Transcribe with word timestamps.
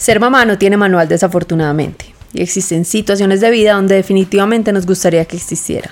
Ser 0.00 0.18
mamá 0.18 0.46
no 0.46 0.56
tiene 0.56 0.78
manual 0.78 1.08
desafortunadamente, 1.08 2.14
y 2.32 2.40
existen 2.40 2.86
situaciones 2.86 3.42
de 3.42 3.50
vida 3.50 3.74
donde 3.74 3.96
definitivamente 3.96 4.72
nos 4.72 4.86
gustaría 4.86 5.26
que 5.26 5.36
existiera. 5.36 5.90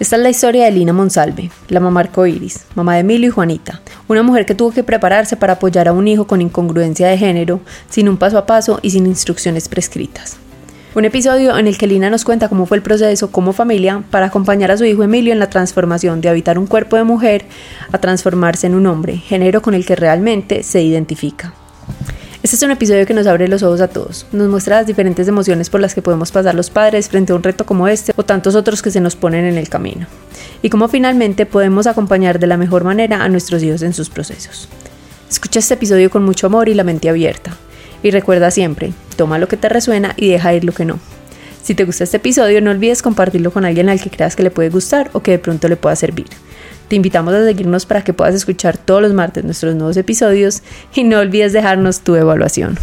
Esta 0.00 0.16
es 0.16 0.22
la 0.22 0.30
historia 0.30 0.64
de 0.64 0.72
Lina 0.72 0.92
Monsalve, 0.92 1.48
la 1.68 1.78
mamá 1.78 2.00
arcoiris, 2.00 2.64
mamá 2.74 2.94
de 2.94 3.00
Emilio 3.02 3.28
y 3.28 3.30
Juanita, 3.30 3.82
una 4.08 4.24
mujer 4.24 4.46
que 4.46 4.56
tuvo 4.56 4.72
que 4.72 4.82
prepararse 4.82 5.36
para 5.36 5.52
apoyar 5.52 5.86
a 5.86 5.92
un 5.92 6.08
hijo 6.08 6.26
con 6.26 6.40
incongruencia 6.40 7.06
de 7.06 7.18
género, 7.18 7.60
sin 7.88 8.08
un 8.08 8.16
paso 8.16 8.36
a 8.36 8.46
paso 8.46 8.80
y 8.82 8.90
sin 8.90 9.06
instrucciones 9.06 9.68
prescritas. 9.68 10.36
Un 10.96 11.04
episodio 11.04 11.56
en 11.56 11.68
el 11.68 11.78
que 11.78 11.86
Lina 11.86 12.10
nos 12.10 12.24
cuenta 12.24 12.48
cómo 12.48 12.66
fue 12.66 12.78
el 12.78 12.82
proceso 12.82 13.30
como 13.30 13.52
familia 13.52 14.02
para 14.10 14.26
acompañar 14.26 14.72
a 14.72 14.76
su 14.76 14.84
hijo 14.86 15.04
Emilio 15.04 15.32
en 15.32 15.38
la 15.38 15.50
transformación 15.50 16.20
de 16.20 16.30
habitar 16.30 16.58
un 16.58 16.66
cuerpo 16.66 16.96
de 16.96 17.04
mujer 17.04 17.44
a 17.92 17.98
transformarse 17.98 18.66
en 18.66 18.74
un 18.74 18.86
hombre, 18.86 19.18
género 19.18 19.62
con 19.62 19.74
el 19.74 19.86
que 19.86 19.94
realmente 19.94 20.64
se 20.64 20.82
identifica. 20.82 21.54
Este 22.42 22.56
es 22.56 22.62
un 22.62 22.70
episodio 22.70 23.04
que 23.04 23.12
nos 23.12 23.26
abre 23.26 23.48
los 23.48 23.62
ojos 23.62 23.82
a 23.82 23.88
todos, 23.88 24.24
nos 24.32 24.48
muestra 24.48 24.76
las 24.76 24.86
diferentes 24.86 25.28
emociones 25.28 25.68
por 25.68 25.78
las 25.78 25.94
que 25.94 26.00
podemos 26.00 26.32
pasar 26.32 26.54
los 26.54 26.70
padres 26.70 27.10
frente 27.10 27.34
a 27.34 27.36
un 27.36 27.42
reto 27.42 27.66
como 27.66 27.86
este 27.86 28.14
o 28.16 28.24
tantos 28.24 28.54
otros 28.54 28.80
que 28.80 28.90
se 28.90 29.02
nos 29.02 29.14
ponen 29.14 29.44
en 29.44 29.58
el 29.58 29.68
camino, 29.68 30.06
y 30.62 30.70
cómo 30.70 30.88
finalmente 30.88 31.44
podemos 31.44 31.86
acompañar 31.86 32.38
de 32.38 32.46
la 32.46 32.56
mejor 32.56 32.82
manera 32.82 33.22
a 33.22 33.28
nuestros 33.28 33.62
hijos 33.62 33.82
en 33.82 33.92
sus 33.92 34.08
procesos. 34.08 34.70
Escucha 35.28 35.58
este 35.58 35.74
episodio 35.74 36.08
con 36.08 36.24
mucho 36.24 36.46
amor 36.46 36.70
y 36.70 36.74
la 36.74 36.82
mente 36.82 37.10
abierta, 37.10 37.54
y 38.02 38.10
recuerda 38.10 38.50
siempre, 38.50 38.94
toma 39.16 39.38
lo 39.38 39.46
que 39.46 39.58
te 39.58 39.68
resuena 39.68 40.14
y 40.16 40.30
deja 40.30 40.54
ir 40.54 40.64
lo 40.64 40.72
que 40.72 40.86
no. 40.86 40.98
Si 41.62 41.74
te 41.74 41.84
gusta 41.84 42.04
este 42.04 42.16
episodio, 42.16 42.62
no 42.62 42.70
olvides 42.70 43.02
compartirlo 43.02 43.50
con 43.50 43.66
alguien 43.66 43.90
al 43.90 44.00
que 44.00 44.08
creas 44.08 44.34
que 44.34 44.44
le 44.44 44.50
puede 44.50 44.70
gustar 44.70 45.10
o 45.12 45.20
que 45.20 45.32
de 45.32 45.38
pronto 45.38 45.68
le 45.68 45.76
pueda 45.76 45.94
servir. 45.94 46.28
Te 46.90 46.96
invitamos 46.96 47.32
a 47.34 47.44
seguirnos 47.44 47.86
para 47.86 48.02
que 48.02 48.12
puedas 48.12 48.34
escuchar 48.34 48.76
todos 48.76 49.00
los 49.00 49.12
martes 49.12 49.44
nuestros 49.44 49.76
nuevos 49.76 49.96
episodios 49.96 50.64
y 50.92 51.04
no 51.04 51.20
olvides 51.20 51.52
dejarnos 51.52 52.00
tu 52.00 52.16
evaluación. 52.16 52.76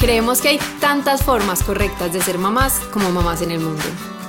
Creemos 0.00 0.40
que 0.40 0.48
hay 0.48 0.60
tantas 0.80 1.22
formas 1.22 1.62
correctas 1.62 2.14
de 2.14 2.22
ser 2.22 2.38
mamás 2.38 2.80
como 2.90 3.10
mamás 3.10 3.42
en 3.42 3.50
el 3.50 3.60
mundo. 3.60 3.82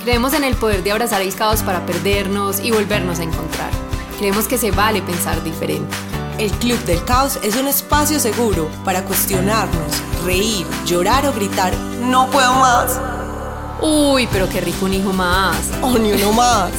Creemos 0.04 0.34
en 0.34 0.44
el 0.44 0.54
poder 0.54 0.82
de 0.82 0.92
abrazar 0.92 1.22
el 1.22 1.34
caos 1.34 1.62
para 1.62 1.86
perdernos 1.86 2.60
y 2.60 2.72
volvernos 2.72 3.18
a 3.18 3.22
encontrar. 3.22 3.70
Creemos 4.18 4.48
que 4.48 4.58
se 4.58 4.72
vale 4.72 5.00
pensar 5.00 5.42
diferente. 5.42 5.96
El 6.38 6.50
Club 6.50 6.78
del 6.84 7.02
Caos 7.06 7.38
es 7.42 7.56
un 7.56 7.66
espacio 7.66 8.20
seguro 8.20 8.68
para 8.84 9.02
cuestionarnos, 9.04 10.02
reír, 10.26 10.66
llorar 10.84 11.26
o 11.26 11.32
gritar, 11.32 11.72
no 12.02 12.30
puedo 12.30 12.52
más. 12.56 13.00
Uy, 13.82 14.28
pero 14.30 14.48
qué 14.48 14.60
rico 14.60 14.84
un 14.84 14.92
hijo 14.92 15.12
más. 15.12 15.56
O 15.80 15.98
ni 15.98 16.12
uno 16.12 16.32
más. 16.32 16.70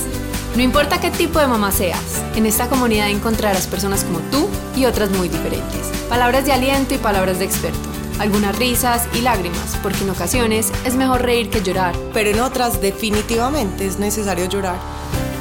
No 0.55 0.61
importa 0.61 0.99
qué 0.99 1.09
tipo 1.09 1.39
de 1.39 1.47
mamá 1.47 1.71
seas, 1.71 2.21
en 2.35 2.45
esta 2.45 2.67
comunidad 2.67 3.09
encontrarás 3.09 3.67
personas 3.67 4.03
como 4.03 4.19
tú 4.31 4.49
y 4.75 4.85
otras 4.85 5.09
muy 5.09 5.29
diferentes. 5.29 5.87
Palabras 6.09 6.45
de 6.45 6.51
aliento 6.51 6.93
y 6.93 6.97
palabras 6.97 7.39
de 7.39 7.45
experto. 7.45 7.89
Algunas 8.19 8.55
risas 8.57 9.07
y 9.13 9.21
lágrimas, 9.21 9.77
porque 9.81 10.03
en 10.03 10.09
ocasiones 10.11 10.71
es 10.85 10.95
mejor 10.95 11.23
reír 11.23 11.49
que 11.49 11.63
llorar. 11.63 11.95
Pero 12.13 12.29
en 12.29 12.41
otras 12.41 12.81
definitivamente 12.81 13.87
es 13.87 13.97
necesario 13.97 14.45
llorar. 14.45 14.77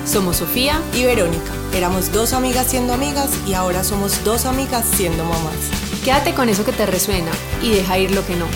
Somos 0.06 0.36
Sofía 0.36 0.80
y 0.94 1.04
Verónica. 1.04 1.52
Éramos 1.74 2.12
dos 2.12 2.32
amigas 2.32 2.68
siendo 2.68 2.94
amigas 2.94 3.30
y 3.46 3.52
ahora 3.52 3.84
somos 3.84 4.24
dos 4.24 4.46
amigas 4.46 4.86
siendo 4.96 5.24
mamás. 5.24 5.70
Quédate 6.04 6.32
con 6.32 6.48
eso 6.48 6.64
que 6.64 6.72
te 6.72 6.86
resuena 6.86 7.30
y 7.60 7.70
deja 7.70 7.98
ir 7.98 8.12
lo 8.12 8.24
que 8.26 8.36
no. 8.36 8.46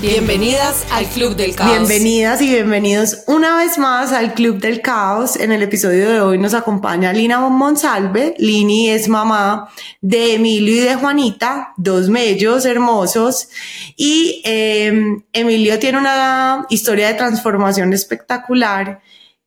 Bienvenidas 0.00 0.86
al 0.90 1.06
Club 1.06 1.34
del 1.36 1.54
Caos. 1.54 1.70
Bienvenidas 1.70 2.42
y 2.42 2.48
bienvenidos 2.48 3.24
una 3.26 3.56
vez 3.56 3.78
más 3.78 4.12
al 4.12 4.34
Club 4.34 4.58
del 4.58 4.82
Caos. 4.82 5.36
En 5.36 5.52
el 5.52 5.62
episodio 5.62 6.10
de 6.10 6.20
hoy 6.20 6.38
nos 6.38 6.52
acompaña 6.52 7.12
Lina 7.12 7.40
Monsalve. 7.40 8.34
Lini 8.38 8.90
es 8.90 9.08
mamá 9.08 9.70
de 10.00 10.34
Emilio 10.34 10.74
y 10.74 10.80
de 10.80 10.96
Juanita, 10.96 11.72
dos 11.76 12.08
mellos 12.10 12.66
hermosos. 12.66 13.48
Y 13.96 14.42
em, 14.44 15.22
Emilio 15.32 15.78
tiene 15.78 15.98
una 15.98 16.66
historia 16.68 17.08
de 17.08 17.14
transformación 17.14 17.92
espectacular 17.92 19.00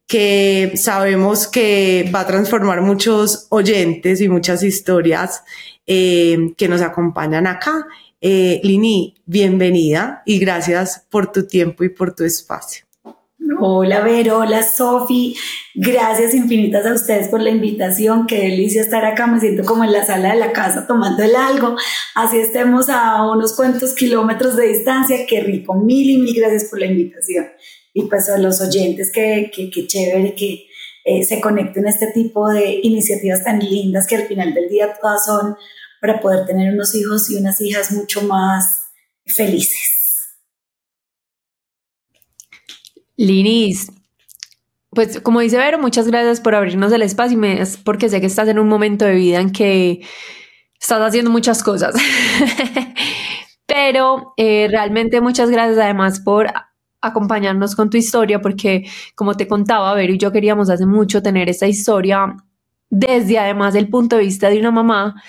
que 0.07 0.71
sabemos 0.75 1.47
que 1.47 2.09
va 2.15 2.21
a 2.21 2.27
transformar 2.27 2.81
muchos 2.81 3.45
oyentes 3.49 4.21
y 4.21 4.29
muchas 4.29 4.63
historias 4.63 5.43
em, 5.85 6.55
que 6.55 6.67
nos 6.67 6.81
acompañan 6.81 7.45
acá. 7.45 7.85
Eh, 8.19 8.61
Lini, 8.63 9.15
bienvenida 9.25 10.23
y 10.25 10.39
gracias 10.39 11.05
por 11.11 11.31
tu 11.31 11.45
tiempo 11.45 11.83
y 11.83 11.89
por 11.89 12.15
tu 12.15 12.23
espacio. 12.23 12.85
Hola 13.59 14.01
Vero, 14.01 14.39
hola 14.39 14.63
Sofi, 14.63 15.35
gracias 15.73 16.33
infinitas 16.33 16.85
a 16.85 16.93
ustedes 16.93 17.27
por 17.29 17.41
la 17.41 17.49
invitación, 17.49 18.27
qué 18.27 18.39
delicia 18.39 18.81
estar 18.81 19.05
acá, 19.05 19.25
me 19.25 19.39
siento 19.39 19.63
como 19.63 19.83
en 19.83 19.91
la 19.91 20.05
sala 20.05 20.33
de 20.33 20.39
la 20.39 20.51
casa 20.51 20.85
tomando 20.85 21.23
el 21.23 21.35
algo, 21.35 21.75
así 22.13 22.37
estemos 22.37 22.89
a 22.89 23.23
unos 23.31 23.55
cuantos 23.55 23.93
kilómetros 23.93 24.55
de 24.55 24.67
distancia, 24.67 25.25
qué 25.27 25.41
rico, 25.41 25.75
mil 25.75 26.09
y 26.09 26.17
mil 26.17 26.35
gracias 26.35 26.65
por 26.65 26.79
la 26.79 26.87
invitación. 26.87 27.47
Y 27.93 28.03
pues 28.03 28.29
a 28.29 28.37
los 28.37 28.61
oyentes, 28.61 29.11
qué, 29.11 29.49
qué, 29.55 29.69
qué 29.71 29.87
chévere 29.87 30.35
que 30.35 30.67
eh, 31.05 31.23
se 31.23 31.39
conecten 31.39 31.87
a 31.87 31.89
este 31.89 32.07
tipo 32.07 32.49
de 32.49 32.79
iniciativas 32.83 33.43
tan 33.43 33.59
lindas 33.59 34.05
que 34.05 34.17
al 34.17 34.27
final 34.27 34.53
del 34.53 34.69
día 34.69 34.93
todas 35.01 35.25
son 35.25 35.55
para 36.01 36.19
poder 36.19 36.45
tener 36.45 36.73
unos 36.73 36.93
hijos 36.95 37.29
y 37.29 37.35
unas 37.35 37.59
hijas 37.61 37.91
mucho 37.91 38.21
más 38.23 38.91
felices. 39.25 39.97
Linis, 43.15 43.91
pues 44.91 45.19
como 45.21 45.39
dice 45.39 45.57
Vero, 45.57 45.79
muchas 45.79 46.07
gracias 46.07 46.39
por 46.39 46.55
abrirnos 46.55 46.91
el 46.91 47.01
espacio 47.01 47.37
y 47.37 47.59
porque 47.83 48.09
sé 48.09 48.21
que 48.21 48.27
estás 48.27 48.47
en 48.47 48.59
un 48.59 48.67
momento 48.67 49.05
de 49.05 49.15
vida 49.15 49.39
en 49.39 49.51
que 49.51 50.01
estás 50.79 51.01
haciendo 51.01 51.31
muchas 51.31 51.63
cosas. 51.63 51.95
Pero 53.65 54.33
eh, 54.37 54.67
realmente 54.71 55.19
muchas 55.19 55.49
gracias 55.49 55.77
además 55.77 56.19
por 56.19 56.47
acompañarnos 57.01 57.75
con 57.75 57.89
tu 57.89 57.97
historia, 57.97 58.41
porque 58.41 58.89
como 59.15 59.35
te 59.35 59.47
contaba, 59.47 59.93
Vero 59.93 60.13
y 60.13 60.17
yo 60.17 60.31
queríamos 60.31 60.69
hace 60.69 60.85
mucho 60.85 61.21
tener 61.21 61.49
esta 61.49 61.67
historia 61.67 62.35
desde 62.89 63.37
además 63.37 63.75
el 63.75 63.89
punto 63.89 64.15
de 64.15 64.23
vista 64.23 64.49
de 64.49 64.59
una 64.59 64.71
mamá 64.71 65.21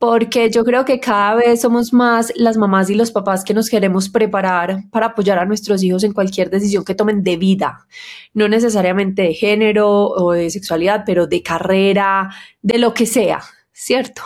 porque 0.00 0.48
yo 0.50 0.64
creo 0.64 0.86
que 0.86 0.98
cada 0.98 1.34
vez 1.34 1.60
somos 1.60 1.92
más 1.92 2.32
las 2.34 2.56
mamás 2.56 2.88
y 2.88 2.94
los 2.94 3.12
papás 3.12 3.44
que 3.44 3.52
nos 3.52 3.68
queremos 3.68 4.08
preparar 4.08 4.84
para 4.90 5.08
apoyar 5.08 5.38
a 5.38 5.44
nuestros 5.44 5.82
hijos 5.82 6.04
en 6.04 6.14
cualquier 6.14 6.48
decisión 6.48 6.86
que 6.86 6.94
tomen 6.94 7.22
de 7.22 7.36
vida, 7.36 7.86
no 8.32 8.48
necesariamente 8.48 9.20
de 9.20 9.34
género 9.34 10.08
o 10.08 10.32
de 10.32 10.48
sexualidad, 10.48 11.02
pero 11.04 11.26
de 11.26 11.42
carrera, 11.42 12.30
de 12.62 12.78
lo 12.78 12.94
que 12.94 13.04
sea, 13.04 13.42
¿cierto? 13.72 14.22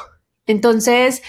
Entonces, 0.46 1.24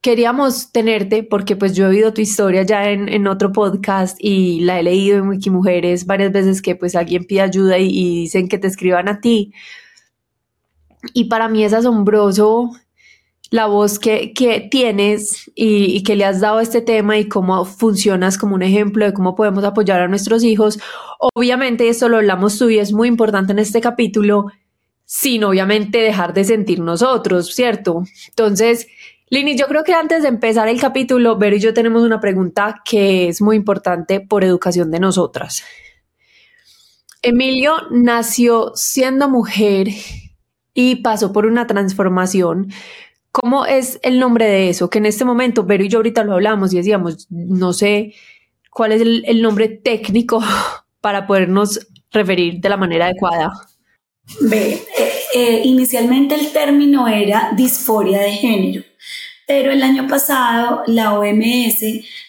queríamos 0.00 0.72
tenerte 0.72 1.22
porque 1.22 1.54
pues 1.54 1.74
yo 1.76 1.84
he 1.84 1.88
oído 1.90 2.14
tu 2.14 2.22
historia 2.22 2.62
ya 2.62 2.88
en, 2.88 3.26
otro 3.26 3.52
podcast 3.52 4.16
y 4.20 4.60
la 4.60 4.80
he 4.80 4.82
leído 4.82 5.18
en 5.18 5.28
Wikimujeres 5.28 6.06
varias 6.06 6.32
veces 6.32 6.62
que 6.62 6.76
pues 6.76 6.96
alguien 6.96 7.26
pide 7.26 7.42
ayuda 7.42 7.76
y, 7.76 7.90
y 7.90 8.20
dicen 8.22 8.48
que 8.48 8.56
te 8.56 8.68
escriban 8.68 9.06
a 9.06 9.20
ti. 9.20 9.52
Y 11.12 11.24
para 11.24 11.48
mí 11.48 11.62
es 11.62 11.74
asombroso 11.74 12.70
la 13.54 13.66
voz 13.66 14.00
que, 14.00 14.32
tienes 14.68 15.48
y, 15.54 16.02
que 16.02 16.16
le 16.16 16.24
has 16.24 16.40
dado 16.40 16.58
a 16.58 16.62
este 16.62 16.80
tema 16.80 17.18
y 17.18 17.28
cómo 17.28 17.64
funcionas 17.64 18.36
como 18.36 18.56
un 18.56 18.64
ejemplo 18.64 19.04
de 19.04 19.14
cómo 19.14 19.36
podemos 19.36 19.62
apoyar 19.62 20.00
a 20.00 20.08
nuestros 20.08 20.42
hijos. 20.42 20.80
Obviamente 21.20 21.88
esto 21.88 22.08
lo 22.08 22.16
hablamos 22.16 22.58
tú 22.58 22.68
y 22.68 22.80
es 22.80 22.92
muy 22.92 23.06
importante 23.06 23.52
en 23.52 23.60
este 23.60 23.80
capítulo, 23.80 24.46
sin 25.04 25.44
obviamente 25.44 25.98
dejar 25.98 26.34
de 26.34 26.42
sentir 26.42 26.80
nosotros, 26.80 27.54
¿cierto? 27.54 28.02
Entonces, 28.30 28.88
Lini, 29.30 29.56
yo 29.56 29.66
creo 29.68 29.84
que 29.84 29.94
antes 29.94 30.22
de 30.22 30.30
empezar 30.30 30.66
el 30.66 30.80
capítulo, 30.80 31.38
Ver 31.38 31.54
y 31.54 31.60
yo 31.60 31.72
tenemos 31.72 32.02
una 32.02 32.18
pregunta 32.18 32.82
que 32.84 33.28
es 33.28 33.40
muy 33.40 33.54
importante 33.54 34.18
por 34.18 34.42
educación 34.42 34.90
de 34.90 34.98
nosotras. 34.98 35.62
Emilio 37.22 37.76
nació 37.92 38.72
siendo 38.74 39.28
mujer 39.28 39.90
y 40.74 40.96
pasó 40.96 41.32
por 41.32 41.46
una 41.46 41.68
transformación 41.68 42.72
¿Cómo 43.34 43.66
es 43.66 43.98
el 44.04 44.20
nombre 44.20 44.46
de 44.46 44.68
eso? 44.68 44.88
Que 44.88 44.98
en 44.98 45.06
este 45.06 45.24
momento, 45.24 45.64
Vero 45.64 45.82
y 45.82 45.88
yo 45.88 45.98
ahorita 45.98 46.22
lo 46.22 46.34
hablamos 46.34 46.72
y 46.72 46.76
decíamos, 46.76 47.26
no 47.30 47.72
sé 47.72 48.14
cuál 48.70 48.92
es 48.92 49.00
el, 49.00 49.42
nombre 49.42 49.66
técnico 49.66 50.40
para 51.00 51.26
podernos 51.26 51.84
referir 52.12 52.60
de 52.60 52.68
la 52.68 52.76
manera 52.76 53.06
adecuada. 53.06 53.50
Ve, 54.40 54.74
eh, 54.74 55.12
eh, 55.34 55.62
inicialmente 55.64 56.36
el 56.36 56.52
término 56.52 57.08
era 57.08 57.50
disforia 57.56 58.20
de 58.20 58.30
género, 58.30 58.84
pero 59.48 59.72
el 59.72 59.82
año 59.82 60.06
pasado 60.06 60.84
la 60.86 61.18
OMS 61.18 61.82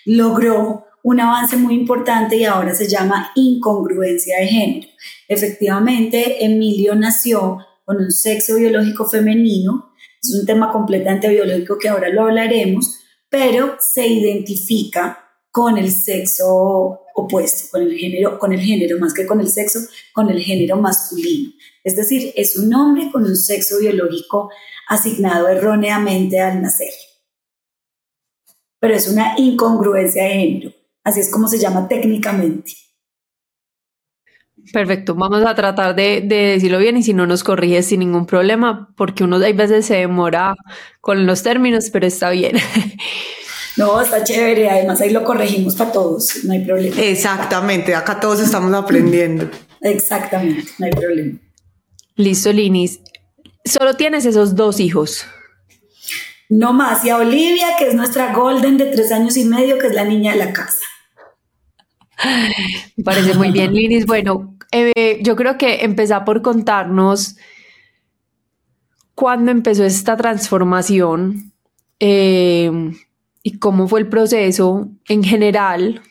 logró 0.05 0.87
un 1.03 1.19
avance 1.19 1.55
muy 1.55 1.75
importante 1.75 2.35
y 2.35 2.45
ahora 2.45 2.73
se 2.73 2.89
llama 2.89 3.31
incongruencia 3.35 4.39
de 4.39 4.47
género. 4.47 4.87
Efectivamente, 5.27 6.43
Emilio 6.43 6.95
nació 6.95 7.59
con 7.83 7.97
un 7.97 8.09
sexo 8.09 8.55
biológico 8.55 9.05
femenino, 9.05 9.84
es 10.29 10.39
un 10.39 10.45
tema 10.45 10.71
completamente 10.71 11.29
biológico 11.29 11.77
que 11.77 11.89
ahora 11.89 12.09
lo 12.09 12.23
hablaremos, 12.23 12.99
pero 13.29 13.75
se 13.79 14.07
identifica 14.07 15.19
con 15.51 15.77
el 15.77 15.91
sexo 15.91 17.01
opuesto, 17.15 17.69
con 17.71 17.81
el 17.81 17.97
género, 17.97 18.37
con 18.37 18.51
el 18.51 18.59
género 18.59 18.99
más 18.99 19.13
que 19.13 19.25
con 19.25 19.39
el 19.39 19.47
sexo, 19.47 19.79
con 20.13 20.29
el 20.29 20.41
género 20.41 20.77
masculino. 20.77 21.51
Es 21.83 21.95
decir, 21.95 22.33
es 22.35 22.57
un 22.57 22.73
hombre 22.73 23.09
con 23.11 23.23
un 23.23 23.35
sexo 23.35 23.79
biológico 23.79 24.49
asignado 24.87 25.47
erróneamente 25.47 26.39
al 26.39 26.61
nacer. 26.61 26.91
Pero 28.79 28.95
es 28.95 29.07
una 29.07 29.35
incongruencia 29.37 30.23
de 30.23 30.29
género, 30.29 30.73
así 31.03 31.21
es 31.21 31.29
como 31.29 31.47
se 31.47 31.57
llama 31.57 31.87
técnicamente. 31.87 32.73
Perfecto, 34.71 35.15
vamos 35.15 35.45
a 35.45 35.55
tratar 35.55 35.95
de, 35.95 36.21
decirlo 36.21 36.79
bien 36.79 36.97
y 36.97 37.03
si 37.03 37.13
no 37.13 37.27
nos 37.27 37.43
corriges 37.43 37.87
sin 37.87 37.99
ningún 37.99 38.25
problema, 38.25 38.89
porque 38.95 39.23
uno 39.23 39.37
a 39.37 39.51
veces 39.51 39.85
se 39.85 39.95
demora 39.95 40.55
con 41.01 41.25
los 41.25 41.43
términos, 41.43 41.89
pero 41.91 42.07
está 42.07 42.29
bien. 42.29 42.57
No, 43.77 43.99
está 43.99 44.23
chévere, 44.23 44.69
además 44.69 45.01
ahí 45.01 45.09
lo 45.09 45.25
corregimos 45.25 45.75
para 45.75 45.91
todos, 45.91 46.45
no 46.45 46.53
hay 46.53 46.63
problema. 46.63 46.95
Exactamente, 46.95 47.93
acá 47.93 48.21
todos 48.21 48.39
estamos 48.39 48.73
aprendiendo. 48.73 49.49
Exactamente, 49.81 50.71
no 50.79 50.85
hay 50.85 50.91
problema. 50.93 51.39
Listo, 52.15 52.53
Linis. 52.53 53.01
Solo 53.65 53.95
tienes 53.95 54.25
esos 54.25 54.55
dos 54.55 54.79
hijos. 54.79 55.25
No 56.47 56.71
más, 56.71 57.03
y 57.03 57.09
a 57.09 57.17
Olivia, 57.17 57.67
que 57.77 57.89
es 57.89 57.95
nuestra 57.95 58.33
Golden 58.33 58.77
de 58.77 58.85
tres 58.85 59.11
años 59.11 59.35
y 59.35 59.43
medio, 59.43 59.77
que 59.77 59.87
es 59.87 59.93
la 59.93 60.05
niña 60.05 60.31
de 60.31 60.37
la 60.37 60.53
casa. 60.53 60.85
Me 62.95 63.03
parece 63.03 63.33
muy 63.33 63.51
bien, 63.51 63.73
Linis. 63.73 64.05
Bueno, 64.05 64.54
eh, 64.71 65.19
yo 65.21 65.35
creo 65.35 65.57
que 65.57 65.83
empezar 65.83 66.25
por 66.25 66.41
contarnos 66.41 67.37
cuándo 69.13 69.51
empezó 69.51 69.83
esta 69.83 70.17
transformación. 70.17 71.53
Eh, 71.99 72.71
y 73.47 73.59
cómo 73.59 73.87
fue 73.87 73.99
el 73.99 74.09
proceso 74.09 74.89
en 75.07 75.23
general. 75.23 76.01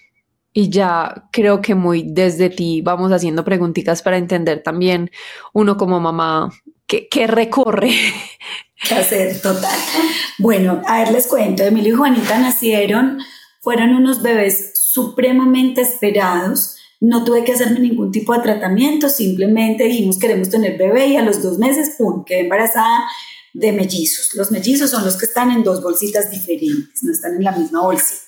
Y 0.52 0.70
ya 0.70 1.26
creo 1.32 1.60
que 1.60 1.74
muy 1.74 2.04
desde 2.06 2.48
ti 2.48 2.80
vamos 2.80 3.10
haciendo 3.10 3.44
preguntitas 3.44 4.02
para 4.02 4.18
entender 4.18 4.62
también 4.62 5.10
uno 5.52 5.76
como 5.76 5.98
mamá 5.98 6.50
qué, 6.86 7.26
recorre. 7.26 7.90
¿Qué 8.88 8.94
hacer? 8.94 9.42
Total. 9.42 9.76
Bueno, 10.38 10.80
a 10.86 11.00
ver, 11.00 11.10
les 11.10 11.26
cuento. 11.26 11.64
Emilio 11.64 11.94
y 11.94 11.96
Juanita 11.96 12.38
nacieron, 12.38 13.18
fueron 13.60 13.96
unos 13.96 14.22
bebés 14.22 14.70
supremamente 14.80 15.80
esperados. 15.80 16.76
No 17.06 17.22
tuve 17.22 17.44
que 17.44 17.52
hacerme 17.52 17.80
ningún 17.80 18.10
tipo 18.10 18.32
de 18.32 18.40
tratamiento, 18.40 19.10
simplemente 19.10 19.84
dijimos 19.84 20.18
queremos 20.18 20.48
tener 20.48 20.78
bebé 20.78 21.08
y 21.08 21.16
a 21.16 21.22
los 21.22 21.42
dos 21.42 21.58
meses, 21.58 21.96
¡pum!, 21.98 22.24
quedé 22.24 22.40
embarazada 22.40 23.04
de 23.52 23.72
mellizos. 23.72 24.34
Los 24.34 24.50
mellizos 24.50 24.90
son 24.90 25.04
los 25.04 25.18
que 25.18 25.26
están 25.26 25.50
en 25.50 25.62
dos 25.62 25.82
bolsitas 25.82 26.30
diferentes, 26.30 27.02
no 27.02 27.12
están 27.12 27.34
en 27.34 27.44
la 27.44 27.52
misma 27.52 27.82
bolsita. 27.82 28.22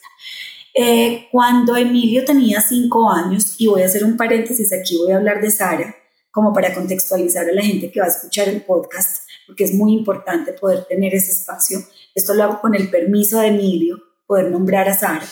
Eh, 0.75 1.27
cuando 1.33 1.75
Emilio 1.75 2.23
tenía 2.27 2.61
cinco 2.61 3.11
años, 3.11 3.55
y 3.57 3.67
voy 3.67 3.81
a 3.81 3.87
hacer 3.87 4.05
un 4.05 4.19
paréntesis 4.19 4.71
aquí, 4.75 4.99
voy 4.99 5.13
a 5.13 5.17
hablar 5.17 5.41
de 5.41 5.51
Sara, 5.51 5.97
como 6.31 6.53
para 6.53 6.75
contextualizar 6.75 7.49
a 7.49 7.55
la 7.55 7.63
gente 7.63 7.91
que 7.91 8.01
va 8.01 8.05
a 8.05 8.11
escuchar 8.11 8.47
el 8.51 8.61
podcast, 8.61 9.27
porque 9.47 9.65
es 9.65 9.73
muy 9.73 9.95
importante 9.95 10.53
poder 10.53 10.85
tener 10.85 11.15
ese 11.15 11.33
espacio. 11.33 11.79
Esto 12.15 12.35
lo 12.35 12.43
hago 12.45 12.61
con 12.61 12.75
el 12.75 12.91
permiso 12.91 13.41
de 13.41 13.47
Emilio, 13.47 14.03
poder 14.27 14.51
nombrar 14.51 14.87
a 14.91 14.95
Sara, 14.95 15.27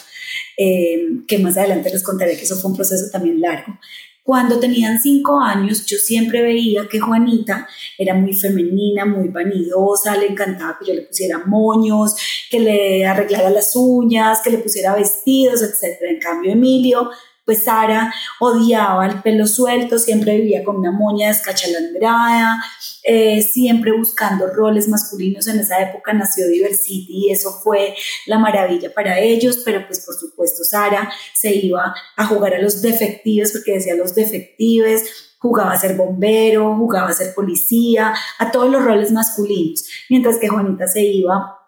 eh, 0.56 1.22
que 1.26 1.38
más 1.38 1.56
adelante 1.56 1.90
les 1.90 2.02
contaré 2.02 2.36
que 2.36 2.44
eso 2.44 2.56
fue 2.56 2.70
un 2.70 2.76
proceso 2.76 3.10
también 3.10 3.40
largo. 3.40 3.78
Cuando 4.24 4.58
tenían 4.58 5.00
cinco 5.02 5.38
años, 5.38 5.84
yo 5.84 5.98
siempre 5.98 6.40
veía 6.40 6.88
que 6.88 6.98
Juanita 6.98 7.68
era 7.98 8.14
muy 8.14 8.32
femenina, 8.32 9.04
muy 9.04 9.28
vanidosa, 9.28 10.16
le 10.16 10.28
encantaba 10.28 10.78
que 10.78 10.86
yo 10.86 10.94
le 10.94 11.02
pusiera 11.02 11.44
moños, 11.44 12.16
que 12.50 12.58
le 12.58 13.04
arreglara 13.04 13.50
las 13.50 13.76
uñas, 13.76 14.40
que 14.42 14.48
le 14.48 14.58
pusiera 14.58 14.94
vestidos, 14.94 15.60
etc. 15.60 15.98
En 16.08 16.18
cambio, 16.20 16.52
Emilio 16.52 17.10
pues 17.44 17.64
Sara 17.64 18.12
odiaba 18.40 19.06
el 19.06 19.20
pelo 19.22 19.46
suelto, 19.46 19.98
siempre 19.98 20.36
vivía 20.36 20.64
con 20.64 20.76
una 20.76 20.90
moña 20.90 21.28
descachalandrada, 21.28 22.62
eh, 23.02 23.42
siempre 23.42 23.92
buscando 23.92 24.46
roles 24.46 24.88
masculinos. 24.88 25.46
En 25.46 25.60
esa 25.60 25.80
época 25.80 26.12
nació 26.12 26.48
Diversity 26.48 27.26
y 27.26 27.30
eso 27.30 27.52
fue 27.62 27.94
la 28.26 28.38
maravilla 28.38 28.92
para 28.92 29.18
ellos, 29.18 29.62
pero 29.64 29.86
pues 29.86 30.00
por 30.04 30.14
supuesto 30.14 30.64
Sara 30.64 31.12
se 31.34 31.54
iba 31.54 31.94
a 32.16 32.26
jugar 32.26 32.54
a 32.54 32.62
los 32.62 32.80
defectivos 32.80 33.52
porque 33.52 33.72
decía 33.72 33.94
los 33.94 34.14
defectivos, 34.14 35.02
jugaba 35.38 35.72
a 35.72 35.78
ser 35.78 35.94
bombero, 35.94 36.74
jugaba 36.76 37.10
a 37.10 37.12
ser 37.12 37.34
policía, 37.34 38.14
a 38.38 38.50
todos 38.50 38.70
los 38.70 38.82
roles 38.82 39.12
masculinos, 39.12 39.84
mientras 40.08 40.38
que 40.38 40.48
Juanita 40.48 40.88
se 40.88 41.02
iba 41.02 41.58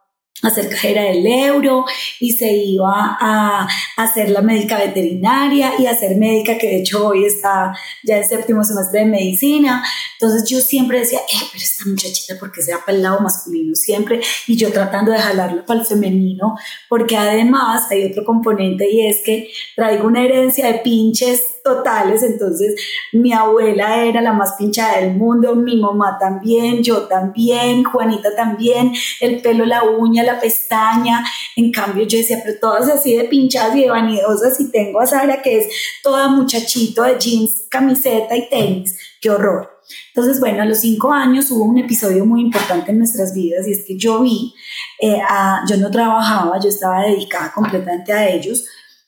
a 0.46 0.50
ser 0.50 0.68
cajera 0.68 1.02
del 1.02 1.26
euro 1.26 1.84
y 2.20 2.32
se 2.32 2.52
iba 2.52 3.16
a, 3.20 3.68
hacer 3.96 4.30
la 4.30 4.42
médica 4.42 4.78
veterinaria 4.78 5.72
y 5.78 5.86
a 5.86 5.96
ser 5.96 6.16
médica 6.16 6.58
que 6.58 6.66
de 6.66 6.80
hecho 6.80 7.08
hoy 7.08 7.24
está 7.24 7.72
ya 8.04 8.18
en 8.18 8.28
séptimo 8.28 8.62
semestre 8.62 9.00
de 9.00 9.06
medicina. 9.06 9.82
Entonces 10.20 10.48
yo 10.48 10.60
siempre 10.60 11.00
decía, 11.00 11.20
eh, 11.20 11.38
pero 11.52 11.62
esta 11.62 11.84
muchachita, 11.86 12.34
porque 12.38 12.62
sea 12.62 12.78
para 12.84 12.96
el 12.96 13.02
lado 13.02 13.20
masculino 13.20 13.74
siempre? 13.74 14.20
Y 14.46 14.56
yo 14.56 14.72
tratando 14.72 15.12
de 15.12 15.18
jalarla 15.18 15.64
para 15.64 15.80
el 15.80 15.86
femenino, 15.86 16.56
porque 16.88 17.16
además 17.16 17.90
hay 17.90 18.04
otro 18.04 18.24
componente 18.24 18.88
y 18.90 19.06
es 19.06 19.22
que 19.24 19.48
traigo 19.74 20.06
una 20.06 20.24
herencia 20.24 20.66
de 20.66 20.78
pinches 20.80 21.55
totales, 21.66 22.22
entonces 22.22 22.80
mi 23.12 23.32
abuela 23.32 24.04
era 24.04 24.20
la 24.22 24.32
más 24.32 24.54
pinchada 24.56 25.00
del 25.00 25.14
mundo, 25.14 25.56
mi 25.56 25.76
mamá 25.76 26.16
también, 26.16 26.80
yo 26.80 27.08
también, 27.08 27.82
Juanita 27.82 28.36
también, 28.36 28.92
el 29.20 29.42
pelo, 29.42 29.66
la 29.66 29.82
uña, 29.82 30.22
la 30.22 30.38
pestaña, 30.38 31.24
en 31.56 31.72
cambio 31.72 32.06
yo 32.06 32.18
decía, 32.18 32.40
pero 32.44 32.56
todas 32.60 32.88
así 32.88 33.16
de 33.16 33.24
pinchadas 33.24 33.74
y 33.74 33.82
de 33.82 33.90
vanidosas 33.90 34.60
y 34.60 34.70
tengo 34.70 35.00
a 35.00 35.06
Sara 35.06 35.42
que 35.42 35.58
es 35.58 35.66
toda 36.04 36.28
muchachito 36.28 37.02
de 37.02 37.18
jeans, 37.18 37.64
camiseta 37.68 38.36
y 38.36 38.48
tenis, 38.48 38.96
qué 39.20 39.30
horror. 39.30 39.72
Entonces, 40.14 40.38
bueno, 40.38 40.62
a 40.62 40.66
los 40.66 40.78
cinco 40.78 41.12
años 41.12 41.50
hubo 41.50 41.64
un 41.64 41.78
episodio 41.78 42.24
muy 42.24 42.42
importante 42.42 42.92
en 42.92 42.98
nuestras 42.98 43.34
vidas 43.34 43.66
y 43.66 43.72
es 43.72 43.84
que 43.84 43.96
yo 43.96 44.20
vi, 44.20 44.54
eh, 45.00 45.20
yo 45.68 45.76
no 45.78 45.90
trabajaba, 45.90 46.60
yo 46.60 46.68
estaba 46.68 47.02
dedicada 47.02 47.52
completamente 47.52 48.12
a 48.12 48.28
ellos, 48.28 48.66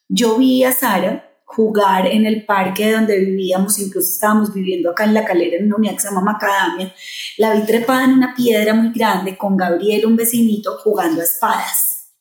yo 0.09 0.37
vi 0.37 0.65
a 0.65 0.73
Sara 0.73 1.28
jugar 1.59 2.07
en 2.07 2.25
el 2.25 2.45
parque 2.45 2.93
donde 2.93 3.19
vivíamos, 3.19 3.81
incluso 3.81 4.13
estábamos 4.13 4.55
viviendo 4.55 4.91
acá 4.91 5.03
en 5.03 5.13
la 5.13 5.25
calera 5.25 5.57
en 5.57 5.67
una 5.67 5.75
unidad 5.75 5.95
que 5.95 6.03
se 6.03 6.09
llama 6.09 6.21
Macadamia, 6.21 6.95
la 7.37 7.53
vi 7.53 7.67
trepada 7.67 8.05
en 8.05 8.13
una 8.13 8.33
piedra 8.33 8.75
muy 8.75 8.93
grande 8.93 9.37
con 9.37 9.57
Gabriel, 9.57 10.07
un 10.07 10.15
vecinito, 10.15 10.79
jugando 10.85 11.21
a 11.21 11.25
espadas. 11.25 12.13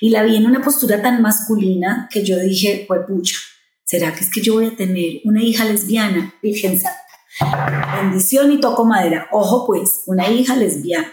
Y 0.00 0.10
la 0.10 0.24
vi 0.24 0.34
en 0.34 0.46
una 0.46 0.60
postura 0.60 1.00
tan 1.00 1.22
masculina 1.22 2.08
que 2.10 2.24
yo 2.24 2.36
dije, 2.40 2.86
pues 2.88 3.02
pucha, 3.06 3.36
¿será 3.84 4.12
que 4.12 4.24
es 4.24 4.30
que 4.32 4.40
yo 4.40 4.54
voy 4.54 4.66
a 4.66 4.74
tener 4.74 5.20
una 5.22 5.40
hija 5.40 5.64
lesbiana? 5.64 6.34
Virgen 6.42 6.76
Santa. 6.76 8.02
Bendición 8.02 8.50
y 8.50 8.58
toco 8.58 8.84
madera. 8.84 9.28
Ojo 9.30 9.64
pues, 9.64 10.02
una 10.06 10.28
hija 10.28 10.56
lesbiana. 10.56 11.12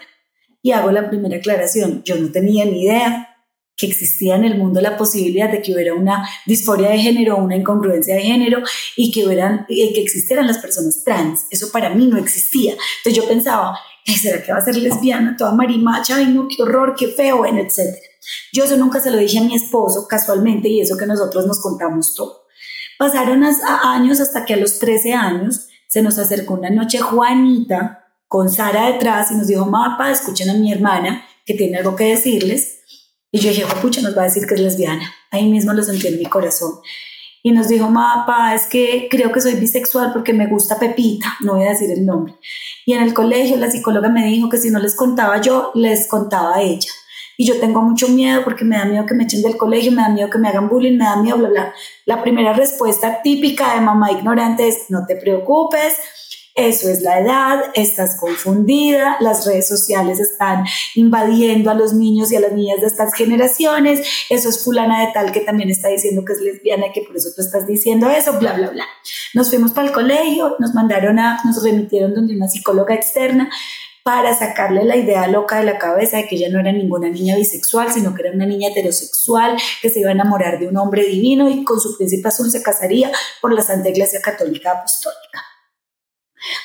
Y 0.63 0.71
hago 0.71 0.89
la 0.89 1.07
primera 1.07 1.37
aclaración, 1.37 2.01
yo 2.03 2.15
no 2.15 2.31
tenía 2.31 2.65
ni 2.65 2.85
idea 2.85 3.34
que 3.77 3.87
existía 3.87 4.35
en 4.35 4.45
el 4.45 4.57
mundo 4.57 4.79
la 4.81 4.97
posibilidad 4.97 5.51
de 5.51 5.61
que 5.61 5.73
hubiera 5.73 5.93
una 5.93 6.27
disforia 6.45 6.89
de 6.89 6.97
género, 6.97 7.37
una 7.37 7.55
incongruencia 7.55 8.15
de 8.15 8.21
género 8.21 8.61
y 8.95 9.11
que, 9.11 9.25
hubieran, 9.25 9.65
que 9.67 10.01
existieran 10.01 10.47
las 10.47 10.59
personas 10.59 11.03
trans. 11.03 11.45
Eso 11.49 11.71
para 11.71 11.89
mí 11.89 12.07
no 12.07 12.17
existía. 12.17 12.73
Entonces 12.73 13.21
yo 13.21 13.27
pensaba, 13.27 13.77
¿será 14.05 14.41
que 14.41 14.51
va 14.51 14.59
a 14.59 14.61
ser 14.61 14.77
lesbiana, 14.77 15.35
toda 15.37 15.53
marimacha? 15.53 16.17
Ay, 16.17 16.27
no, 16.27 16.47
qué 16.47 16.61
horror, 16.63 16.95
qué 16.97 17.07
feo, 17.09 17.37
bueno, 17.37 17.59
etc. 17.59 17.95
Yo 18.53 18.63
eso 18.63 18.77
nunca 18.77 18.99
se 18.99 19.11
lo 19.11 19.17
dije 19.17 19.39
a 19.39 19.43
mi 19.43 19.55
esposo 19.55 20.07
casualmente 20.07 20.69
y 20.69 20.81
eso 20.81 20.97
que 20.97 21.05
nosotros 21.05 21.45
nos 21.45 21.61
contamos 21.61 22.15
todo. 22.15 22.45
Pasaron 22.97 23.43
años 23.43 24.21
hasta 24.21 24.45
que 24.45 24.53
a 24.53 24.57
los 24.57 24.79
13 24.79 25.13
años 25.13 25.67
se 25.87 26.01
nos 26.01 26.17
acercó 26.17 26.53
una 26.53 26.69
noche 26.69 26.99
Juanita 26.99 28.05
con 28.27 28.49
Sara 28.49 28.91
detrás 28.91 29.31
y 29.31 29.35
nos 29.35 29.47
dijo, 29.47 29.65
mapa, 29.65 30.11
escuchen 30.11 30.49
a 30.49 30.53
mi 30.53 30.71
hermana 30.71 31.25
que 31.45 31.53
tiene 31.53 31.77
algo 31.77 31.95
que 31.95 32.05
decirles. 32.05 32.79
Y 33.31 33.39
yo 33.39 33.49
dije, 33.49 33.65
pucha, 33.81 34.01
nos 34.01 34.17
va 34.17 34.21
a 34.21 34.25
decir 34.25 34.47
que 34.47 34.55
es 34.55 34.61
lesbiana. 34.61 35.13
Ahí 35.31 35.49
mismo 35.49 35.73
lo 35.73 35.83
sentí 35.83 36.07
en 36.07 36.19
mi 36.19 36.25
corazón. 36.25 36.79
Y 37.43 37.51
nos 37.51 37.67
dijo, 37.67 37.89
mapa, 37.89 38.55
es 38.55 38.65
que 38.65 39.07
creo 39.09 39.31
que 39.31 39.41
soy 39.41 39.53
bisexual 39.55 40.11
porque 40.13 40.33
me 40.33 40.47
gusta 40.47 40.79
Pepita, 40.79 41.35
no 41.41 41.53
voy 41.53 41.65
a 41.65 41.69
decir 41.69 41.91
el 41.91 42.05
nombre. 42.05 42.33
Y 42.87 42.93
en 42.93 43.03
el 43.03 43.13
colegio 43.13 43.57
la 43.57 43.69
psicóloga 43.69 44.09
me 44.09 44.25
dijo 44.25 44.49
que 44.49 44.57
si 44.57 44.71
no 44.71 44.79
les 44.79 44.95
contaba 44.95 45.39
yo, 45.41 45.71
les 45.75 46.07
contaba 46.07 46.55
a 46.55 46.61
ella. 46.61 46.89
Y 47.37 47.45
yo 47.45 47.59
tengo 47.59 47.81
mucho 47.81 48.07
miedo 48.07 48.43
porque 48.43 48.63
me 48.63 48.77
da 48.77 48.85
miedo 48.85 49.05
que 49.05 49.13
me 49.13 49.25
echen 49.25 49.41
del 49.41 49.57
colegio, 49.57 49.91
me 49.91 50.01
da 50.01 50.09
miedo 50.09 50.29
que 50.29 50.37
me 50.37 50.47
hagan 50.47 50.69
bullying, 50.69 50.97
me 50.97 51.03
da 51.03 51.17
miedo, 51.17 51.37
bla, 51.37 51.49
bla. 51.49 51.73
La 52.05 52.23
primera 52.23 52.53
respuesta 52.53 53.21
típica 53.21 53.75
de 53.75 53.81
mamá 53.81 54.11
ignorante 54.11 54.67
es, 54.67 54.85
no 54.89 55.05
te 55.05 55.15
preocupes, 55.15 55.97
eso 56.55 56.89
es 56.89 57.01
la 57.01 57.19
edad, 57.19 57.63
estás 57.73 58.15
confundida, 58.17 59.17
las 59.19 59.45
redes 59.45 59.67
sociales 59.67 60.21
están 60.21 60.63
invadiendo 60.95 61.69
a 61.69 61.73
los 61.73 61.93
niños 61.93 62.31
y 62.31 62.37
a 62.37 62.39
las 62.39 62.53
niñas 62.53 62.79
de 62.79 62.87
estas 62.87 63.13
generaciones, 63.13 64.07
eso 64.29 64.47
es 64.47 64.63
fulana 64.63 65.05
de 65.05 65.11
tal 65.13 65.33
que 65.33 65.41
también 65.41 65.69
está 65.69 65.89
diciendo 65.89 66.23
que 66.23 66.31
es 66.31 66.39
lesbiana 66.39 66.87
y 66.87 66.91
que 66.93 67.01
por 67.01 67.17
eso 67.17 67.29
tú 67.35 67.41
estás 67.41 67.67
diciendo 67.67 68.09
eso, 68.09 68.39
bla, 68.39 68.53
bla, 68.53 68.69
bla. 68.69 68.85
Nos 69.33 69.49
fuimos 69.49 69.71
para 69.71 69.87
el 69.87 69.93
colegio, 69.93 70.55
nos 70.59 70.73
mandaron 70.73 71.19
a, 71.19 71.41
nos 71.43 71.61
remitieron 71.61 72.13
donde 72.13 72.35
una 72.35 72.47
psicóloga 72.47 72.95
externa, 72.95 73.49
para 74.05 74.37
sacarle 74.37 74.85
la 74.85 74.97
idea 74.97 75.27
loca 75.27 75.57
de 75.57 75.63
la 75.63 75.79
cabeza 75.79 76.17
de 76.17 76.27
que 76.27 76.35
ella 76.35 76.49
no 76.51 76.59
era 76.59 76.71
ninguna 76.71 77.09
niña 77.09 77.35
bisexual, 77.35 77.91
sino 77.91 78.13
que 78.13 78.21
era 78.21 78.35
una 78.35 78.45
niña 78.45 78.69
heterosexual 78.69 79.57
que 79.81 79.89
se 79.89 80.01
iba 80.01 80.09
a 80.09 80.11
enamorar 80.11 80.59
de 80.59 80.67
un 80.67 80.77
hombre 80.77 81.03
divino 81.07 81.49
y 81.49 81.63
con 81.63 81.79
su 81.79 81.97
príncipe 81.97 82.27
azul 82.27 82.51
se 82.51 82.61
casaría 82.61 83.11
por 83.41 83.51
la 83.51 83.63
Santa 83.63 83.89
Iglesia 83.89 84.21
Católica 84.21 84.73
Apostólica. 84.73 85.54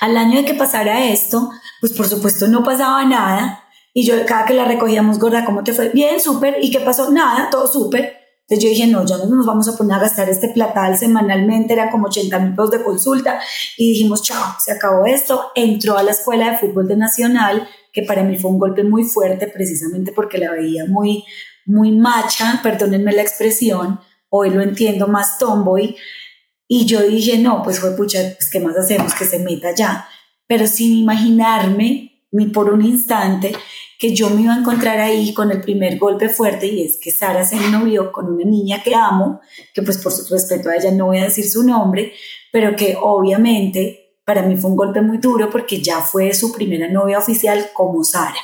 Al 0.00 0.16
año 0.16 0.38
de 0.38 0.44
que 0.44 0.54
pasara 0.54 1.06
esto, 1.06 1.50
pues 1.80 1.92
por 1.92 2.06
supuesto 2.06 2.48
no 2.48 2.62
pasaba 2.62 3.04
nada. 3.04 3.64
Y 3.92 4.04
yo 4.04 4.14
cada 4.26 4.44
que 4.44 4.54
la 4.54 4.64
recogíamos, 4.64 5.18
gorda, 5.18 5.44
¿cómo 5.44 5.64
te 5.64 5.72
fue? 5.72 5.88
Bien, 5.88 6.20
súper. 6.20 6.58
¿Y 6.62 6.70
qué 6.70 6.80
pasó? 6.80 7.10
Nada, 7.10 7.50
todo 7.50 7.66
súper. 7.66 8.20
Entonces 8.50 8.64
yo 8.64 8.70
dije, 8.70 8.86
no, 8.88 9.06
ya 9.06 9.16
no 9.16 9.26
nos 9.26 9.46
vamos 9.46 9.68
a 9.68 9.76
poner 9.76 9.96
a 9.96 10.00
gastar 10.00 10.28
este 10.28 10.48
platal 10.48 10.98
semanalmente, 10.98 11.72
eran 11.72 11.88
como 11.88 12.08
80 12.08 12.36
mil 12.40 12.50
pesos 12.50 12.72
de 12.72 12.82
consulta. 12.82 13.40
Y 13.76 13.92
dijimos, 13.92 14.22
chao, 14.22 14.56
se 14.58 14.72
acabó 14.72 15.06
esto. 15.06 15.52
Entró 15.54 15.96
a 15.96 16.02
la 16.02 16.10
escuela 16.10 16.50
de 16.50 16.58
fútbol 16.58 16.88
de 16.88 16.96
Nacional, 16.96 17.68
que 17.92 18.02
para 18.02 18.24
mí 18.24 18.36
fue 18.38 18.50
un 18.50 18.58
golpe 18.58 18.82
muy 18.82 19.04
fuerte, 19.04 19.46
precisamente 19.46 20.10
porque 20.10 20.38
la 20.38 20.50
veía 20.50 20.84
muy, 20.86 21.24
muy 21.64 21.92
macha, 21.92 22.58
perdónenme 22.62 23.12
la 23.12 23.22
expresión, 23.22 24.00
hoy 24.28 24.50
lo 24.50 24.62
entiendo 24.62 25.06
más 25.06 25.38
tomboy. 25.38 25.96
Y 26.72 26.86
yo 26.86 27.02
dije, 27.02 27.36
no, 27.36 27.64
pues 27.64 27.80
fue 27.80 27.96
pucha, 27.96 28.20
pues 28.36 28.48
¿qué 28.48 28.60
más 28.60 28.76
hacemos? 28.76 29.12
Que 29.14 29.24
se 29.24 29.40
meta 29.40 29.74
ya. 29.74 30.06
Pero 30.46 30.68
sin 30.68 30.98
imaginarme, 30.98 32.26
ni 32.30 32.46
por 32.46 32.72
un 32.72 32.84
instante, 32.84 33.50
que 33.98 34.14
yo 34.14 34.30
me 34.30 34.42
iba 34.42 34.54
a 34.54 34.58
encontrar 34.58 35.00
ahí 35.00 35.34
con 35.34 35.50
el 35.50 35.60
primer 35.62 35.98
golpe 35.98 36.28
fuerte 36.28 36.68
y 36.68 36.84
es 36.84 37.00
que 37.02 37.10
Sara 37.10 37.44
se 37.44 37.56
novió 37.72 38.12
con 38.12 38.32
una 38.32 38.44
niña 38.44 38.84
que 38.84 38.94
amo, 38.94 39.40
que 39.74 39.82
pues 39.82 39.98
por 39.98 40.12
su 40.12 40.32
respeto 40.32 40.70
a 40.70 40.76
ella 40.76 40.92
no 40.92 41.06
voy 41.06 41.18
a 41.18 41.24
decir 41.24 41.44
su 41.50 41.64
nombre, 41.64 42.12
pero 42.52 42.76
que 42.76 42.96
obviamente 43.02 44.20
para 44.24 44.42
mí 44.42 44.56
fue 44.56 44.70
un 44.70 44.76
golpe 44.76 45.00
muy 45.00 45.18
duro 45.18 45.50
porque 45.50 45.82
ya 45.82 46.00
fue 46.02 46.32
su 46.34 46.52
primera 46.52 46.86
novia 46.86 47.18
oficial 47.18 47.70
como 47.74 48.04
Sara. 48.04 48.38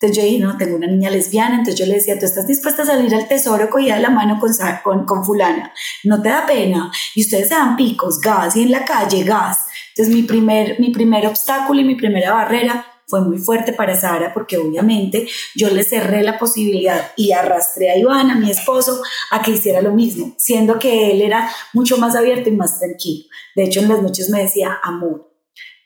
Entonces 0.00 0.16
yo 0.16 0.30
dije, 0.30 0.38
no, 0.38 0.56
tengo 0.56 0.76
una 0.76 0.86
niña 0.86 1.10
lesbiana, 1.10 1.56
entonces 1.56 1.80
yo 1.80 1.86
le 1.86 1.94
decía, 1.94 2.16
tú 2.16 2.24
estás 2.24 2.46
dispuesta 2.46 2.82
a 2.82 2.86
salir 2.86 3.12
al 3.16 3.26
tesoro 3.26 3.68
cogida 3.68 3.96
de 3.96 4.02
la 4.02 4.10
mano 4.10 4.38
con, 4.38 4.52
con, 4.84 5.04
con 5.04 5.24
fulana, 5.24 5.72
no 6.04 6.22
te 6.22 6.28
da 6.28 6.46
pena, 6.46 6.92
y 7.16 7.22
ustedes 7.22 7.48
se 7.48 7.54
dan 7.54 7.74
picos, 7.74 8.20
gas, 8.20 8.54
y 8.54 8.62
en 8.62 8.70
la 8.70 8.84
calle, 8.84 9.24
gas. 9.24 9.66
Entonces 9.88 10.14
mi 10.14 10.22
primer, 10.22 10.78
mi 10.78 10.90
primer 10.90 11.26
obstáculo 11.26 11.80
y 11.80 11.84
mi 11.84 11.96
primera 11.96 12.32
barrera 12.32 12.86
fue 13.08 13.22
muy 13.22 13.38
fuerte 13.38 13.72
para 13.72 13.98
Sara 13.98 14.32
porque 14.32 14.58
obviamente 14.58 15.26
yo 15.56 15.70
le 15.70 15.82
cerré 15.82 16.22
la 16.22 16.38
posibilidad 16.38 17.10
y 17.16 17.32
arrastré 17.32 17.90
a 17.90 17.96
Iván, 17.96 18.30
a 18.30 18.36
mi 18.36 18.50
esposo, 18.50 19.02
a 19.32 19.42
que 19.42 19.52
hiciera 19.52 19.80
lo 19.80 19.92
mismo, 19.92 20.34
siendo 20.38 20.78
que 20.78 21.10
él 21.10 21.22
era 21.22 21.50
mucho 21.72 21.96
más 21.96 22.14
abierto 22.14 22.50
y 22.50 22.52
más 22.52 22.78
tranquilo. 22.78 23.24
De 23.56 23.64
hecho, 23.64 23.80
en 23.80 23.88
las 23.88 24.02
noches 24.02 24.30
me 24.30 24.42
decía, 24.42 24.78
amor, 24.82 25.32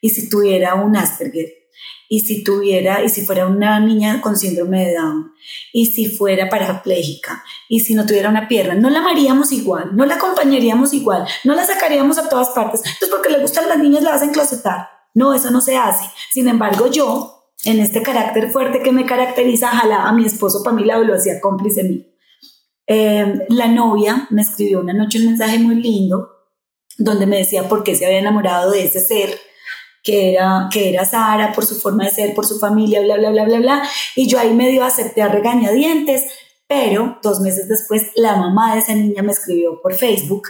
y 0.02 0.10
si 0.10 0.28
tuviera 0.28 0.74
un 0.74 0.96
Asperger, 0.96 1.61
y 2.12 2.20
si 2.20 2.44
tuviera, 2.44 3.02
y 3.02 3.08
si 3.08 3.24
fuera 3.24 3.46
una 3.46 3.80
niña 3.80 4.20
con 4.20 4.36
síndrome 4.36 4.84
de 4.84 4.96
Down, 4.96 5.32
y 5.72 5.86
si 5.86 6.14
fuera 6.14 6.50
parapléjica, 6.50 7.42
y 7.70 7.80
si 7.80 7.94
no 7.94 8.04
tuviera 8.04 8.28
una 8.28 8.48
pierna, 8.48 8.74
no 8.74 8.90
la 8.90 8.98
amaríamos 8.98 9.50
igual, 9.50 9.96
no 9.96 10.04
la 10.04 10.16
acompañaríamos 10.16 10.92
igual, 10.92 11.26
no 11.44 11.54
la 11.54 11.64
sacaríamos 11.64 12.18
a 12.18 12.28
todas 12.28 12.50
partes. 12.50 12.82
Entonces, 12.84 13.08
porque 13.08 13.30
le 13.30 13.40
gustan 13.40 13.66
las 13.66 13.78
niñas, 13.78 14.02
la 14.02 14.12
hacen 14.12 14.30
closetar. 14.30 14.90
No, 15.14 15.32
eso 15.32 15.50
no 15.50 15.62
se 15.62 15.78
hace. 15.78 16.04
Sin 16.30 16.48
embargo, 16.48 16.90
yo, 16.90 17.46
en 17.64 17.80
este 17.80 18.02
carácter 18.02 18.50
fuerte 18.50 18.82
que 18.82 18.92
me 18.92 19.06
caracteriza, 19.06 19.68
jalaba 19.68 20.10
a 20.10 20.12
mi 20.12 20.26
esposo 20.26 20.62
para 20.62 20.76
mi 20.76 20.84
lado 20.84 21.04
y 21.04 21.06
lo 21.06 21.14
hacía 21.14 21.40
cómplice 21.40 21.82
mío. 21.82 22.04
Eh, 22.86 23.46
la 23.48 23.68
novia 23.68 24.26
me 24.28 24.42
escribió 24.42 24.80
una 24.80 24.92
noche 24.92 25.18
un 25.18 25.28
mensaje 25.28 25.58
muy 25.58 25.76
lindo 25.76 26.28
donde 26.98 27.24
me 27.24 27.38
decía 27.38 27.70
por 27.70 27.82
qué 27.82 27.96
se 27.96 28.04
había 28.04 28.18
enamorado 28.18 28.70
de 28.70 28.84
ese 28.84 29.00
ser 29.00 29.30
que 30.02 30.32
era, 30.32 30.68
que 30.70 30.90
era 30.90 31.04
Sara, 31.04 31.52
por 31.52 31.64
su 31.64 31.76
forma 31.76 32.04
de 32.04 32.10
ser, 32.10 32.34
por 32.34 32.44
su 32.44 32.58
familia, 32.58 33.00
bla, 33.02 33.16
bla, 33.16 33.30
bla, 33.30 33.44
bla, 33.44 33.58
bla. 33.58 33.88
Y 34.16 34.26
yo 34.26 34.38
ahí 34.38 34.52
medio 34.52 34.84
acepté 34.84 35.22
a 35.22 35.28
regañadientes, 35.28 36.24
pero 36.66 37.18
dos 37.22 37.40
meses 37.40 37.68
después 37.68 38.10
la 38.16 38.36
mamá 38.36 38.74
de 38.74 38.80
esa 38.80 38.94
niña 38.94 39.22
me 39.22 39.32
escribió 39.32 39.80
por 39.80 39.94
Facebook 39.94 40.48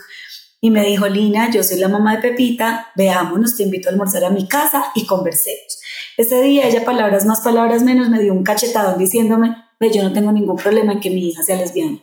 y 0.60 0.70
me 0.70 0.84
dijo, 0.84 1.08
Lina, 1.08 1.50
yo 1.50 1.62
soy 1.64 1.78
la 1.78 1.88
mamá 1.88 2.16
de 2.16 2.22
Pepita, 2.22 2.92
veámonos, 2.94 3.56
te 3.56 3.64
invito 3.64 3.88
a 3.88 3.92
almorzar 3.92 4.24
a 4.24 4.30
mi 4.30 4.46
casa 4.46 4.92
y 4.94 5.06
conversemos. 5.06 5.80
Ese 6.16 6.40
día 6.40 6.68
ella, 6.68 6.84
palabras 6.84 7.26
más, 7.26 7.40
palabras 7.40 7.82
menos, 7.82 8.08
me 8.08 8.20
dio 8.20 8.32
un 8.32 8.44
cachetadón 8.44 8.98
diciéndome, 8.98 9.56
ve, 9.80 9.90
yo 9.90 10.02
no 10.02 10.12
tengo 10.12 10.30
ningún 10.30 10.56
problema 10.56 10.92
en 10.92 11.00
que 11.00 11.10
mi 11.10 11.28
hija 11.28 11.42
sea 11.42 11.56
lesbiana. 11.56 11.98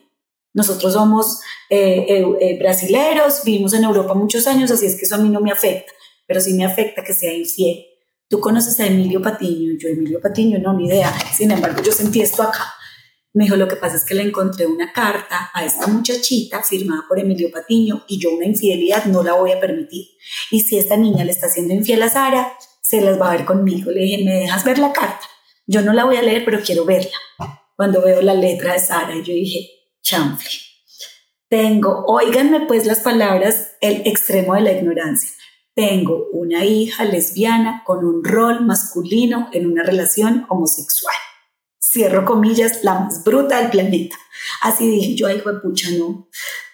Nosotros 0.54 0.94
somos 0.94 1.40
eh, 1.70 2.06
eh, 2.10 2.26
eh, 2.42 2.60
brasileros, 2.60 3.44
vivimos 3.46 3.74
en 3.74 3.86
Europa 3.86 4.14
muchos 4.14 4.46
años, 4.46 4.70
así 4.72 4.88
es 4.88 4.96
que 4.96 5.06
eso 5.06 5.16
a 5.16 5.20
mí 5.20 5.30
no 5.30 5.40
me 5.40 5.52
afecta 5.52 5.94
pero 6.30 6.42
sí 6.42 6.54
me 6.54 6.64
afecta 6.64 7.04
que 7.04 7.12
sea 7.12 7.34
infiel. 7.34 7.88
Tú 8.28 8.40
conoces 8.40 8.80
a 8.80 8.86
Emilio 8.86 9.20
Patiño, 9.20 9.74
yo 9.80 9.90
Emilio 9.90 10.22
Patiño 10.22 10.60
no, 10.60 10.74
ni 10.74 10.86
idea. 10.86 11.12
Sin 11.36 11.50
embargo, 11.50 11.82
yo 11.82 11.92
sentí 11.92 12.22
esto 12.22 12.44
acá. 12.44 12.72
Me 13.34 13.46
dijo, 13.46 13.56
lo 13.56 13.68
que 13.68 13.78
pasa 13.78 13.96
es 13.96 14.06
que 14.06 14.14
le 14.14 14.22
encontré 14.22 14.68
una 14.68 14.94
carta 14.94 15.50
a 15.52 15.66
esta 15.66 15.88
muchachita 15.88 16.62
firmada 16.62 17.06
por 17.10 17.18
Emilio 17.18 17.50
Patiño 17.52 18.06
y 18.08 18.20
yo 18.20 18.30
una 18.30 18.46
infidelidad 18.46 19.06
no 19.06 19.24
la 19.24 19.34
voy 19.34 19.54
a 19.54 19.60
permitir. 19.60 20.06
Y 20.52 20.60
si 20.60 20.78
esta 20.78 20.98
niña 20.98 21.26
le 21.26 21.32
está 21.32 21.48
haciendo 21.48 21.74
infiel 21.74 22.04
a 22.04 22.10
Sara, 22.10 22.54
se 22.80 23.02
las 23.02 23.20
va 23.20 23.32
a 23.32 23.36
ver 23.36 23.46
conmigo. 23.46 23.90
Le 23.90 24.02
dije, 24.02 24.24
¿me 24.24 24.36
dejas 24.36 24.64
ver 24.64 24.78
la 24.78 24.94
carta? 24.94 25.26
Yo 25.66 25.82
no 25.82 25.94
la 25.94 26.06
voy 26.06 26.18
a 26.18 26.22
leer, 26.22 26.46
pero 26.46 26.62
quiero 26.64 26.86
verla. 26.86 27.18
Cuando 27.76 28.04
veo 28.04 28.22
la 28.22 28.36
letra 28.36 28.74
de 28.74 28.80
Sara, 28.80 29.16
yo 29.16 29.34
dije, 29.34 29.68
chanfle. 30.04 30.60
Tengo, 31.50 32.04
oíganme 32.06 32.68
pues 32.68 32.86
las 32.86 33.00
palabras, 33.00 33.72
el 33.82 34.04
extremo 34.06 34.54
de 34.54 34.62
la 34.62 34.74
ignorancia 34.74 35.39
tengo 35.80 36.28
una 36.34 36.66
hija 36.66 37.06
lesbiana 37.06 37.84
con 37.86 38.04
un 38.04 38.22
rol 38.22 38.66
masculino 38.66 39.48
en 39.54 39.66
una 39.66 39.82
relación 39.82 40.46
homosexual. 40.50 41.16
Cierro 41.82 42.26
comillas, 42.26 42.84
la 42.84 43.00
más 43.00 43.24
bruta 43.24 43.62
del 43.62 43.70
planeta. 43.70 44.18
Así 44.62 44.90
dije 44.90 45.16
yo, 45.16 45.28
ay, 45.28 45.40
fue 45.40 45.62
pucha, 45.62 45.88
no. 45.98 46.28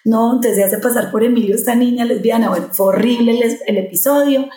No, 0.04 0.34
entonces 0.34 0.56
se 0.56 0.64
hace 0.64 0.78
pasar 0.78 1.12
por 1.12 1.22
Emilio 1.22 1.54
esta 1.54 1.76
niña 1.76 2.04
lesbiana. 2.04 2.48
Bueno, 2.48 2.66
fue 2.72 2.86
horrible 2.86 3.40
el, 3.40 3.60
el 3.64 3.76
episodio. 3.78 4.48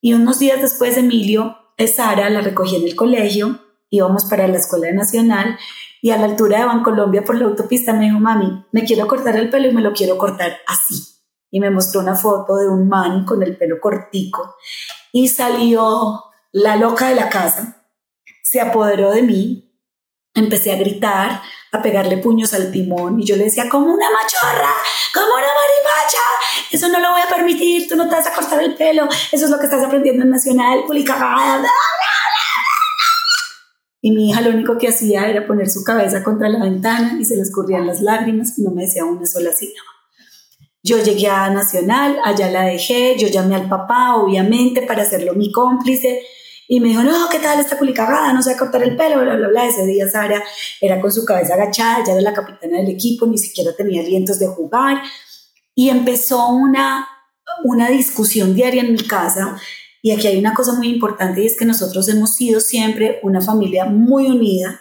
Y 0.00 0.12
unos 0.12 0.38
días 0.38 0.62
después, 0.62 0.96
Emilio, 0.96 1.56
Sara, 1.92 2.30
la 2.30 2.42
recogí 2.42 2.76
en 2.76 2.84
el 2.84 2.94
colegio, 2.94 3.58
íbamos 3.88 4.26
para 4.26 4.46
la 4.46 4.58
Escuela 4.58 4.92
Nacional 4.92 5.58
y 6.00 6.10
a 6.10 6.16
la 6.16 6.26
altura 6.26 6.60
de 6.60 6.66
Bancolombia 6.66 7.24
por 7.24 7.34
la 7.34 7.46
autopista 7.46 7.92
me 7.92 8.04
dijo, 8.04 8.20
mami, 8.20 8.66
me 8.70 8.84
quiero 8.84 9.08
cortar 9.08 9.36
el 9.36 9.50
pelo 9.50 9.68
y 9.68 9.74
me 9.74 9.82
lo 9.82 9.92
quiero 9.92 10.16
cortar 10.16 10.58
así 10.68 11.19
y 11.50 11.60
me 11.60 11.70
mostró 11.70 12.00
una 12.00 12.14
foto 12.14 12.56
de 12.56 12.68
un 12.68 12.88
man 12.88 13.24
con 13.24 13.42
el 13.42 13.56
pelo 13.56 13.80
cortico 13.80 14.56
y 15.12 15.28
salió 15.28 16.24
la 16.52 16.76
loca 16.76 17.08
de 17.08 17.14
la 17.14 17.28
casa, 17.28 17.84
se 18.42 18.60
apoderó 18.60 19.10
de 19.12 19.22
mí, 19.22 19.72
empecé 20.34 20.72
a 20.72 20.76
gritar, 20.76 21.42
a 21.72 21.82
pegarle 21.82 22.18
puños 22.18 22.52
al 22.54 22.72
timón 22.72 23.20
y 23.20 23.26
yo 23.26 23.36
le 23.36 23.44
decía, 23.44 23.68
como 23.68 23.92
una 23.92 24.10
machorra, 24.10 24.74
como 25.14 25.26
una 25.26 25.46
marimacha, 25.46 26.24
eso 26.70 26.88
no 26.88 27.00
lo 27.00 27.12
voy 27.12 27.20
a 27.20 27.28
permitir, 27.28 27.88
tú 27.88 27.96
no 27.96 28.08
te 28.08 28.14
vas 28.14 28.26
a 28.26 28.34
cortar 28.34 28.62
el 28.62 28.74
pelo, 28.74 29.08
eso 29.32 29.44
es 29.44 29.50
lo 29.50 29.58
que 29.58 29.66
estás 29.66 29.84
aprendiendo 29.84 30.24
en 30.24 30.30
Nacional, 30.30 30.84
pulicagada. 30.86 31.68
Y 34.02 34.12
mi 34.12 34.30
hija 34.30 34.40
lo 34.40 34.50
único 34.50 34.78
que 34.78 34.88
hacía 34.88 35.28
era 35.28 35.46
poner 35.46 35.68
su 35.68 35.84
cabeza 35.84 36.22
contra 36.22 36.48
la 36.48 36.60
ventana 36.60 37.18
y 37.20 37.24
se 37.24 37.36
le 37.36 37.42
escurrían 37.42 37.86
las 37.86 38.00
lágrimas 38.00 38.58
y 38.58 38.62
no 38.62 38.70
me 38.70 38.82
decía 38.82 39.04
una 39.04 39.26
sola 39.26 39.52
sílaba. 39.52 39.89
Yo 40.82 41.02
llegué 41.02 41.28
a 41.28 41.50
Nacional, 41.50 42.18
allá 42.24 42.50
la 42.50 42.62
dejé, 42.62 43.16
yo 43.18 43.28
llamé 43.28 43.54
al 43.54 43.68
papá, 43.68 44.16
obviamente, 44.16 44.82
para 44.82 45.02
hacerlo 45.02 45.34
mi 45.34 45.52
cómplice. 45.52 46.22
Y 46.68 46.80
me 46.80 46.88
dijo, 46.88 47.02
no, 47.02 47.28
¿qué 47.30 47.38
tal 47.38 47.58
esta 47.58 47.76
culicagada? 47.76 48.32
No 48.32 48.42
sé 48.42 48.56
cortar 48.56 48.82
el 48.82 48.96
pelo, 48.96 49.20
bla, 49.20 49.36
bla, 49.36 49.48
bla. 49.48 49.66
Ese 49.66 49.84
día 49.86 50.08
Sara 50.08 50.42
era 50.80 51.00
con 51.00 51.12
su 51.12 51.24
cabeza 51.24 51.54
agachada, 51.54 52.04
ya 52.06 52.12
era 52.12 52.22
la 52.22 52.32
capitana 52.32 52.78
del 52.78 52.88
equipo, 52.88 53.26
ni 53.26 53.38
siquiera 53.38 53.74
tenía 53.76 54.00
alientos 54.02 54.38
de 54.38 54.46
jugar. 54.46 55.02
Y 55.74 55.90
empezó 55.90 56.48
una, 56.48 57.08
una 57.64 57.88
discusión 57.88 58.54
diaria 58.54 58.82
en 58.82 58.92
mi 58.92 59.02
casa. 59.02 59.60
Y 60.02 60.12
aquí 60.12 60.26
hay 60.28 60.38
una 60.38 60.54
cosa 60.54 60.72
muy 60.72 60.88
importante 60.88 61.42
y 61.42 61.46
es 61.46 61.58
que 61.58 61.64
nosotros 61.64 62.08
hemos 62.08 62.34
sido 62.34 62.60
siempre 62.60 63.20
una 63.22 63.40
familia 63.40 63.84
muy 63.84 64.26
unida, 64.26 64.80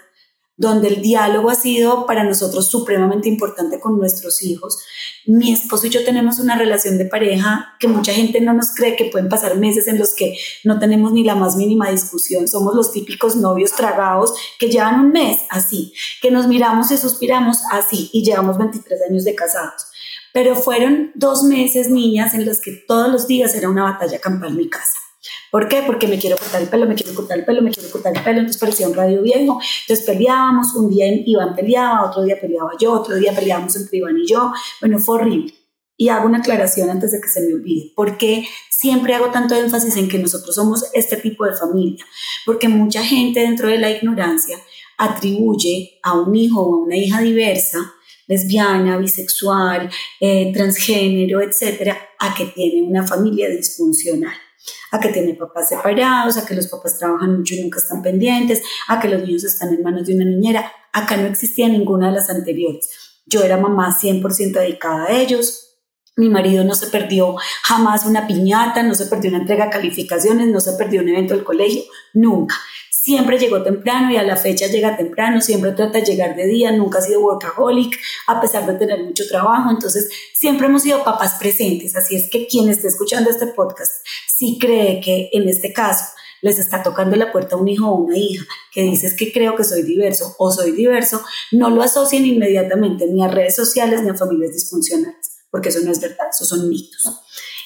donde 0.59 0.89
el 0.89 1.01
diálogo 1.01 1.49
ha 1.49 1.55
sido 1.55 2.05
para 2.05 2.25
nosotros 2.25 2.69
supremamente 2.69 3.29
importante 3.29 3.79
con 3.79 3.97
nuestros 3.97 4.43
hijos. 4.43 4.77
Mi 5.25 5.53
esposo 5.53 5.87
y 5.87 5.89
yo 5.89 6.03
tenemos 6.03 6.37
una 6.39 6.57
relación 6.57 6.97
de 6.97 7.05
pareja 7.05 7.77
que 7.79 7.87
mucha 7.87 8.11
gente 8.11 8.41
no 8.41 8.53
nos 8.53 8.75
cree 8.75 8.97
que 8.97 9.05
pueden 9.05 9.29
pasar 9.29 9.55
meses 9.55 9.87
en 9.87 9.97
los 9.97 10.13
que 10.13 10.37
no 10.65 10.77
tenemos 10.77 11.13
ni 11.13 11.23
la 11.23 11.35
más 11.35 11.55
mínima 11.55 11.89
discusión. 11.89 12.49
Somos 12.49 12.75
los 12.75 12.91
típicos 12.91 13.37
novios 13.37 13.71
tragados 13.71 14.33
que 14.59 14.67
llevan 14.67 14.99
un 14.99 15.11
mes 15.13 15.39
así, 15.49 15.93
que 16.21 16.29
nos 16.29 16.45
miramos 16.47 16.91
y 16.91 16.97
suspiramos 16.97 17.59
así 17.71 18.09
y 18.11 18.25
llevamos 18.25 18.57
23 18.57 18.99
años 19.09 19.23
de 19.23 19.35
casados. 19.35 19.85
Pero 20.33 20.57
fueron 20.57 21.13
dos 21.15 21.43
meses, 21.43 21.89
niñas, 21.89 22.33
en 22.33 22.45
los 22.45 22.59
que 22.59 22.73
todos 22.85 23.09
los 23.09 23.27
días 23.27 23.55
era 23.55 23.69
una 23.69 23.83
batalla 23.83 24.19
campal 24.19 24.49
en 24.49 24.57
mi 24.57 24.69
casa. 24.69 25.08
¿Por 25.51 25.67
qué? 25.67 25.83
Porque 25.85 26.07
me 26.07 26.19
quiero 26.19 26.37
cortar 26.37 26.61
el 26.61 26.69
pelo, 26.69 26.85
me 26.85 26.95
quiero 26.95 27.13
cortar 27.15 27.39
el 27.39 27.45
pelo, 27.45 27.61
me 27.61 27.71
quiero 27.71 27.89
cortar 27.89 28.15
el 28.15 28.23
pelo, 28.23 28.39
entonces 28.39 28.59
parecía 28.59 28.87
un 28.87 28.93
radio 28.93 29.21
viejo, 29.21 29.59
entonces 29.81 30.05
peleábamos, 30.05 30.75
un 30.75 30.89
día 30.89 31.07
Iván 31.25 31.55
peleaba, 31.55 32.05
otro 32.07 32.23
día 32.23 32.39
peleaba 32.39 32.71
yo, 32.79 32.93
otro 32.93 33.15
día 33.15 33.33
peleábamos 33.33 33.75
entre 33.75 33.97
Iván 33.97 34.17
y 34.17 34.27
yo, 34.27 34.51
bueno, 34.79 34.99
fue 34.99 35.15
horrible. 35.15 35.53
y 35.97 36.07
hago 36.09 36.27
una 36.27 36.37
aclaración 36.37 36.89
antes 36.89 37.11
de 37.11 37.19
que 37.19 37.27
se 37.27 37.41
me 37.41 37.53
olvide. 37.53 37.91
¿Por 37.93 38.17
qué 38.17 38.47
siempre 38.69 39.15
hago 39.15 39.31
tanto 39.31 39.55
énfasis 39.55 39.97
en 39.97 40.07
que 40.07 40.17
nosotros 40.17 40.55
somos 40.55 40.85
este 40.93 41.17
tipo 41.17 41.45
de 41.45 41.53
familia? 41.53 42.05
Porque 42.45 42.69
mucha 42.69 43.03
gente 43.03 43.41
dentro 43.41 43.67
de 43.67 43.79
la 43.79 43.91
ignorancia 43.91 44.57
atribuye 44.97 45.99
a 46.03 46.13
un 46.13 46.33
hijo 46.35 46.61
o 46.61 46.75
a 46.75 46.85
una 46.85 46.95
hija 46.95 47.19
diversa, 47.21 47.79
lesbiana, 48.27 48.97
bisexual, 48.97 49.89
eh, 50.21 50.53
transgénero, 50.53 51.41
etcétera, 51.41 51.97
a 52.19 52.33
que 52.33 52.45
tiene 52.45 52.81
una 52.83 53.05
familia 53.05 53.49
disfuncional 53.49 54.35
a 54.91 54.99
que 54.99 55.09
tiene 55.09 55.33
papás 55.35 55.69
separados, 55.69 56.37
a 56.37 56.45
que 56.45 56.55
los 56.55 56.67
papás 56.67 56.97
trabajan 56.97 57.37
mucho 57.37 57.55
y 57.55 57.61
nunca 57.61 57.79
están 57.79 58.01
pendientes, 58.01 58.61
a 58.87 58.99
que 58.99 59.09
los 59.09 59.21
niños 59.21 59.43
están 59.43 59.73
en 59.73 59.83
manos 59.83 60.05
de 60.05 60.15
una 60.15 60.25
niñera. 60.25 60.71
Acá 60.93 61.17
no 61.17 61.27
existía 61.27 61.67
ninguna 61.67 62.07
de 62.07 62.15
las 62.15 62.29
anteriores. 62.29 62.89
Yo 63.25 63.43
era 63.43 63.57
mamá 63.57 63.95
100% 63.99 64.53
dedicada 64.53 65.05
a 65.05 65.11
ellos, 65.11 65.69
mi 66.19 66.29
marido 66.29 66.65
no 66.65 66.75
se 66.75 66.87
perdió 66.87 67.37
jamás 67.63 68.05
una 68.05 68.27
piñata, 68.27 68.83
no 68.83 68.93
se 68.93 69.05
perdió 69.05 69.29
una 69.29 69.39
entrega 69.39 69.65
de 69.65 69.71
calificaciones, 69.71 70.47
no 70.49 70.59
se 70.59 70.73
perdió 70.73 71.01
un 71.01 71.07
evento 71.07 71.33
del 71.33 71.45
colegio, 71.45 71.83
nunca. 72.13 72.55
Siempre 73.01 73.39
llegó 73.39 73.63
temprano 73.63 74.11
y 74.11 74.17
a 74.17 74.23
la 74.23 74.35
fecha 74.35 74.67
llega 74.67 74.97
temprano, 74.97 75.39
siempre 75.39 75.71
trata 75.71 75.99
de 75.99 76.05
llegar 76.05 76.35
de 76.35 76.45
día, 76.45 76.73
nunca 76.73 76.99
ha 76.99 77.01
sido 77.01 77.21
workaholic, 77.21 77.97
a 78.27 78.41
pesar 78.41 78.65
de 78.65 78.73
tener 78.73 79.01
mucho 79.05 79.25
trabajo. 79.25 79.69
Entonces, 79.71 80.09
siempre 80.33 80.67
hemos 80.67 80.81
sido 80.81 81.01
papás 81.05 81.35
presentes. 81.39 81.95
Así 81.95 82.17
es 82.17 82.29
que 82.29 82.45
quien 82.45 82.67
esté 82.67 82.89
escuchando 82.89 83.29
este 83.29 83.47
podcast, 83.47 84.05
si 84.27 84.59
cree 84.59 84.99
que 84.99 85.29
en 85.31 85.47
este 85.47 85.71
caso 85.71 86.07
les 86.41 86.59
está 86.59 86.83
tocando 86.83 87.15
la 87.15 87.31
puerta 87.31 87.55
a 87.55 87.59
un 87.59 87.69
hijo 87.69 87.87
o 87.87 87.95
una 87.95 88.17
hija 88.17 88.45
que 88.73 88.81
dices 88.81 89.15
que 89.15 89.31
creo 89.31 89.55
que 89.55 89.63
soy 89.63 89.83
diverso 89.83 90.35
o 90.37 90.51
soy 90.51 90.73
diverso, 90.73 91.23
no 91.53 91.69
lo 91.69 91.81
asocien 91.81 92.25
inmediatamente 92.25 93.07
ni 93.07 93.23
a 93.23 93.29
redes 93.29 93.55
sociales 93.55 94.03
ni 94.03 94.09
a 94.09 94.15
familias 94.15 94.51
disfuncionales 94.51 95.39
porque 95.51 95.69
eso 95.69 95.79
no 95.83 95.91
es 95.91 95.99
verdad, 95.99 96.27
eso 96.29 96.45
son 96.45 96.69
mitos. 96.69 97.03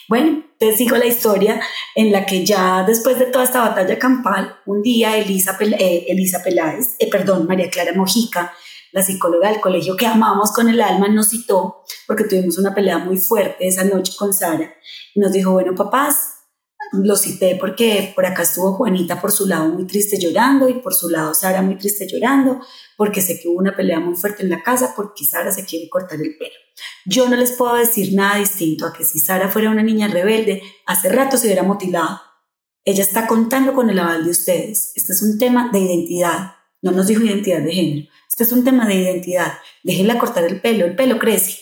Bueno, 0.09 0.43
te 0.59 0.75
sigo 0.75 0.97
la 0.97 1.05
historia 1.05 1.61
en 1.95 2.11
la 2.11 2.25
que 2.25 2.45
ya 2.45 2.83
después 2.83 3.19
de 3.19 3.25
toda 3.25 3.45
esta 3.45 3.61
batalla 3.61 3.97
campal, 3.97 4.55
un 4.65 4.81
día 4.81 5.17
Elisa, 5.17 5.57
eh, 5.61 6.05
Elisa 6.07 6.43
Peláez, 6.43 6.95
eh, 6.99 7.09
perdón, 7.09 7.47
María 7.47 7.69
Clara 7.69 7.93
Mojica, 7.95 8.53
la 8.91 9.01
psicóloga 9.01 9.49
del 9.49 9.59
colegio 9.59 9.95
que 9.95 10.05
amamos 10.05 10.51
con 10.51 10.69
el 10.69 10.81
alma, 10.81 11.07
nos 11.07 11.29
citó 11.29 11.83
porque 12.05 12.25
tuvimos 12.25 12.57
una 12.57 12.75
pelea 12.75 12.99
muy 12.99 13.17
fuerte 13.17 13.67
esa 13.67 13.83
noche 13.83 14.13
con 14.17 14.33
Sara 14.33 14.73
y 15.15 15.19
nos 15.19 15.31
dijo, 15.31 15.51
bueno, 15.51 15.73
papás, 15.73 16.32
lo 16.93 17.15
cité 17.15 17.57
porque 17.59 18.11
por 18.15 18.25
acá 18.25 18.43
estuvo 18.43 18.73
Juanita 18.73 19.19
por 19.19 19.31
su 19.31 19.47
lado 19.47 19.67
muy 19.67 19.85
triste 19.85 20.19
llorando 20.19 20.69
y 20.69 20.75
por 20.75 20.93
su 20.93 21.09
lado 21.09 21.33
Sara 21.33 21.61
muy 21.61 21.77
triste 21.77 22.07
llorando 22.07 22.59
porque 22.95 23.21
sé 23.21 23.39
que 23.39 23.47
hubo 23.47 23.57
una 23.57 23.75
pelea 23.75 23.99
muy 23.99 24.15
fuerte 24.15 24.43
en 24.43 24.49
la 24.49 24.61
casa 24.61 24.93
porque 24.95 25.25
Sara 25.25 25.51
se 25.51 25.65
quiere 25.65 25.89
cortar 25.89 26.21
el 26.21 26.37
pelo. 26.37 26.53
Yo 27.05 27.27
no 27.27 27.35
les 27.35 27.51
puedo 27.53 27.75
decir 27.75 28.13
nada 28.13 28.37
distinto 28.37 28.85
a 28.85 28.93
que 28.93 29.05
si 29.05 29.19
Sara 29.19 29.49
fuera 29.49 29.71
una 29.71 29.83
niña 29.83 30.07
rebelde, 30.07 30.61
hace 30.85 31.09
rato 31.09 31.37
se 31.37 31.47
hubiera 31.47 31.63
mutilado. 31.63 32.21
Ella 32.85 33.03
está 33.03 33.27
contando 33.27 33.73
con 33.73 33.89
el 33.89 33.99
aval 33.99 34.25
de 34.25 34.31
ustedes. 34.31 34.91
Este 34.95 35.13
es 35.13 35.21
un 35.21 35.37
tema 35.37 35.69
de 35.71 35.79
identidad. 35.79 36.53
No 36.81 36.91
nos 36.91 37.07
dijo 37.07 37.23
identidad 37.23 37.61
de 37.61 37.71
género. 37.71 38.09
Este 38.29 38.43
es 38.43 38.51
un 38.51 38.63
tema 38.63 38.87
de 38.87 38.95
identidad. 38.95 39.53
Déjenla 39.83 40.19
cortar 40.19 40.43
el 40.43 40.61
pelo. 40.61 40.85
El 40.85 40.95
pelo 40.95 41.17
crece. 41.17 41.59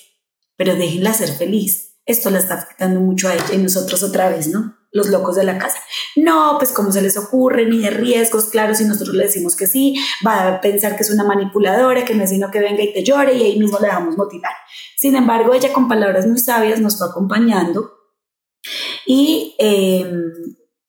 Pero 0.58 0.76
déjenla 0.76 1.14
ser 1.14 1.30
feliz. 1.30 2.00
Esto 2.06 2.30
la 2.32 2.40
está 2.40 2.56
afectando 2.56 3.00
mucho 3.00 3.30
a 3.30 3.36
ella 3.36 3.54
y 3.54 3.58
nosotros 3.58 4.02
otra 4.04 4.30
vez, 4.30 4.48
¿no? 4.48 4.81
Los 4.92 5.08
locos 5.08 5.36
de 5.36 5.44
la 5.44 5.58
casa. 5.58 5.80
No, 6.16 6.56
pues 6.58 6.72
como 6.72 6.92
se 6.92 7.02
les 7.02 7.18
ocurre, 7.18 7.66
ni 7.66 7.80
de 7.80 7.90
riesgos, 7.90 8.46
claro, 8.46 8.76
si 8.76 8.86
nosotros 8.86 9.16
le 9.16 9.24
decimos 9.24 9.56
que 9.56 9.68
sí, 9.68 9.96
va 10.26 10.48
a 10.48 10.62
pensar 10.62 10.96
que 10.96 11.04
es 11.04 11.10
una 11.10 11.24
manipuladora, 11.24 12.06
que 12.06 12.14
no 12.14 12.24
es 12.24 12.30
sino 12.30 12.52
que 12.52 12.60
venga 12.60 12.84
y 12.84 12.94
te 12.94 13.04
llore 13.04 13.34
y 13.34 13.44
ahí 13.44 13.60
mismo 13.60 13.80
le 13.80 13.88
dejamos 13.88 14.18
motivar. 14.18 14.54
Sin 14.98 15.16
embargo, 15.16 15.54
ella 15.54 15.74
con 15.74 15.88
palabras 15.88 16.28
muy 16.28 16.40
sabias 16.40 16.80
nos 16.80 16.98
fue 16.98 17.08
acompañando 17.08 17.92
y 19.06 19.56
em, 19.60 20.32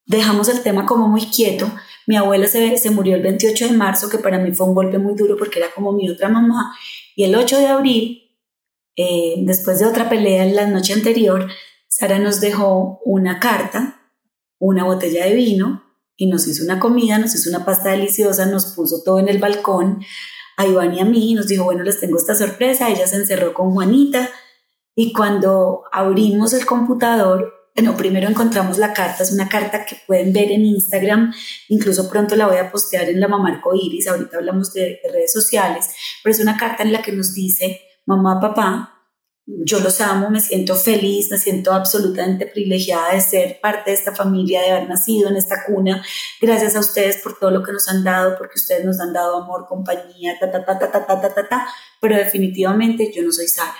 dejamos 0.06 0.48
el 0.48 0.62
tema 0.62 0.86
como 0.86 1.08
muy 1.08 1.26
quieto. 1.26 1.70
Mi 2.06 2.16
abuela 2.16 2.48
se, 2.48 2.76
se 2.78 2.90
murió 2.90 3.16
el 3.16 3.22
28 3.22 3.68
de 3.68 3.72
marzo, 3.72 4.08
que 4.08 4.18
para 4.18 4.38
mí 4.38 4.52
fue 4.52 4.66
un 4.66 4.74
golpe 4.74 4.98
muy 4.98 5.14
duro 5.14 5.36
porque 5.36 5.60
era 5.60 5.70
como 5.72 5.92
mi 5.92 6.10
otra 6.10 6.28
mamá, 6.28 6.74
y 7.14 7.24
el 7.24 7.34
8 7.34 7.58
de 7.58 7.66
abril, 7.66 8.22
eh, 8.96 9.36
después 9.38 9.78
de 9.78 9.86
otra 9.86 10.08
pelea 10.08 10.44
en 10.44 10.56
la 10.56 10.66
noche 10.66 10.92
anterior, 10.92 11.48
Sara 11.94 12.18
nos 12.18 12.40
dejó 12.40 13.02
una 13.04 13.38
carta, 13.38 14.00
una 14.58 14.82
botella 14.82 15.26
de 15.26 15.34
vino 15.34 15.84
y 16.16 16.26
nos 16.26 16.46
hizo 16.48 16.64
una 16.64 16.80
comida, 16.80 17.18
nos 17.18 17.34
hizo 17.34 17.50
una 17.50 17.66
pasta 17.66 17.90
deliciosa, 17.90 18.46
nos 18.46 18.72
puso 18.72 19.02
todo 19.04 19.18
en 19.18 19.28
el 19.28 19.36
balcón 19.36 20.02
a 20.56 20.66
Iván 20.66 20.94
y 20.94 21.00
a 21.00 21.04
mí 21.04 21.32
y 21.32 21.34
nos 21.34 21.48
dijo, 21.48 21.64
bueno, 21.64 21.82
les 21.82 22.00
tengo 22.00 22.16
esta 22.16 22.34
sorpresa. 22.34 22.88
Ella 22.88 23.06
se 23.06 23.16
encerró 23.16 23.52
con 23.52 23.72
Juanita 23.72 24.30
y 24.94 25.12
cuando 25.12 25.82
abrimos 25.92 26.54
el 26.54 26.64
computador, 26.64 27.52
bueno, 27.76 27.94
primero 27.94 28.26
encontramos 28.26 28.78
la 28.78 28.94
carta, 28.94 29.22
es 29.22 29.30
una 29.30 29.50
carta 29.50 29.84
que 29.84 29.98
pueden 30.06 30.32
ver 30.32 30.50
en 30.50 30.64
Instagram, 30.64 31.34
incluso 31.68 32.08
pronto 32.08 32.36
la 32.36 32.46
voy 32.46 32.56
a 32.56 32.72
postear 32.72 33.10
en 33.10 33.20
la 33.20 33.28
Mamarco 33.28 33.74
Iris, 33.74 34.08
ahorita 34.08 34.38
hablamos 34.38 34.72
de, 34.72 34.98
de 35.04 35.12
redes 35.12 35.32
sociales, 35.32 35.90
pero 36.24 36.34
es 36.34 36.40
una 36.40 36.56
carta 36.56 36.84
en 36.84 36.92
la 36.92 37.02
que 37.02 37.12
nos 37.12 37.34
dice, 37.34 37.82
mamá, 38.06 38.40
papá, 38.40 39.01
yo 39.46 39.80
los 39.80 40.00
amo, 40.00 40.30
me 40.30 40.40
siento 40.40 40.76
feliz, 40.76 41.30
me 41.30 41.38
siento 41.38 41.72
absolutamente 41.72 42.46
privilegiada 42.46 43.14
de 43.14 43.20
ser 43.20 43.60
parte 43.60 43.90
de 43.90 43.96
esta 43.96 44.14
familia, 44.14 44.62
de 44.62 44.70
haber 44.70 44.88
nacido 44.88 45.28
en 45.28 45.36
esta 45.36 45.64
cuna. 45.64 46.04
Gracias 46.40 46.76
a 46.76 46.80
ustedes 46.80 47.16
por 47.16 47.38
todo 47.38 47.50
lo 47.50 47.62
que 47.62 47.72
nos 47.72 47.88
han 47.88 48.04
dado, 48.04 48.36
porque 48.38 48.54
ustedes 48.56 48.84
nos 48.84 49.00
han 49.00 49.12
dado 49.12 49.42
amor, 49.42 49.66
compañía, 49.68 50.36
ta, 50.38 50.50
ta, 50.50 50.64
ta, 50.64 50.78
ta, 50.78 50.90
ta, 50.92 51.06
ta, 51.06 51.20
ta, 51.20 51.34
ta, 51.34 51.48
ta. 51.48 51.68
Pero 52.00 52.16
definitivamente 52.16 53.12
yo 53.14 53.22
no 53.22 53.32
soy 53.32 53.48
Sara. 53.48 53.74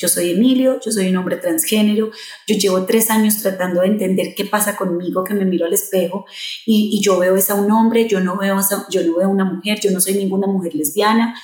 Yo 0.00 0.06
soy 0.08 0.30
Emilio, 0.30 0.78
yo 0.78 0.92
soy 0.92 1.08
un 1.08 1.16
hombre 1.16 1.38
transgénero, 1.38 2.12
yo 2.46 2.56
llevo 2.56 2.84
tres 2.84 3.10
años 3.10 3.38
tratando 3.42 3.80
de 3.80 3.88
entender 3.88 4.32
qué 4.36 4.44
pasa 4.44 4.76
conmigo, 4.76 5.24
que 5.24 5.34
me 5.34 5.44
miro 5.44 5.66
al 5.66 5.72
espejo 5.72 6.24
y, 6.64 6.90
y 6.92 7.02
yo 7.02 7.18
veo 7.18 7.34
esa 7.34 7.54
un 7.54 7.72
hombre, 7.72 8.06
yo 8.06 8.20
no 8.20 8.36
veo 8.36 8.60
esa, 8.60 8.86
yo 8.90 9.02
no 9.02 9.16
veo 9.16 9.28
una 9.28 9.44
mujer, 9.44 9.80
yo 9.80 9.90
no 9.90 10.00
soy 10.00 10.14
ninguna 10.14 10.46
mujer 10.46 10.76
lesbiana. 10.76 11.34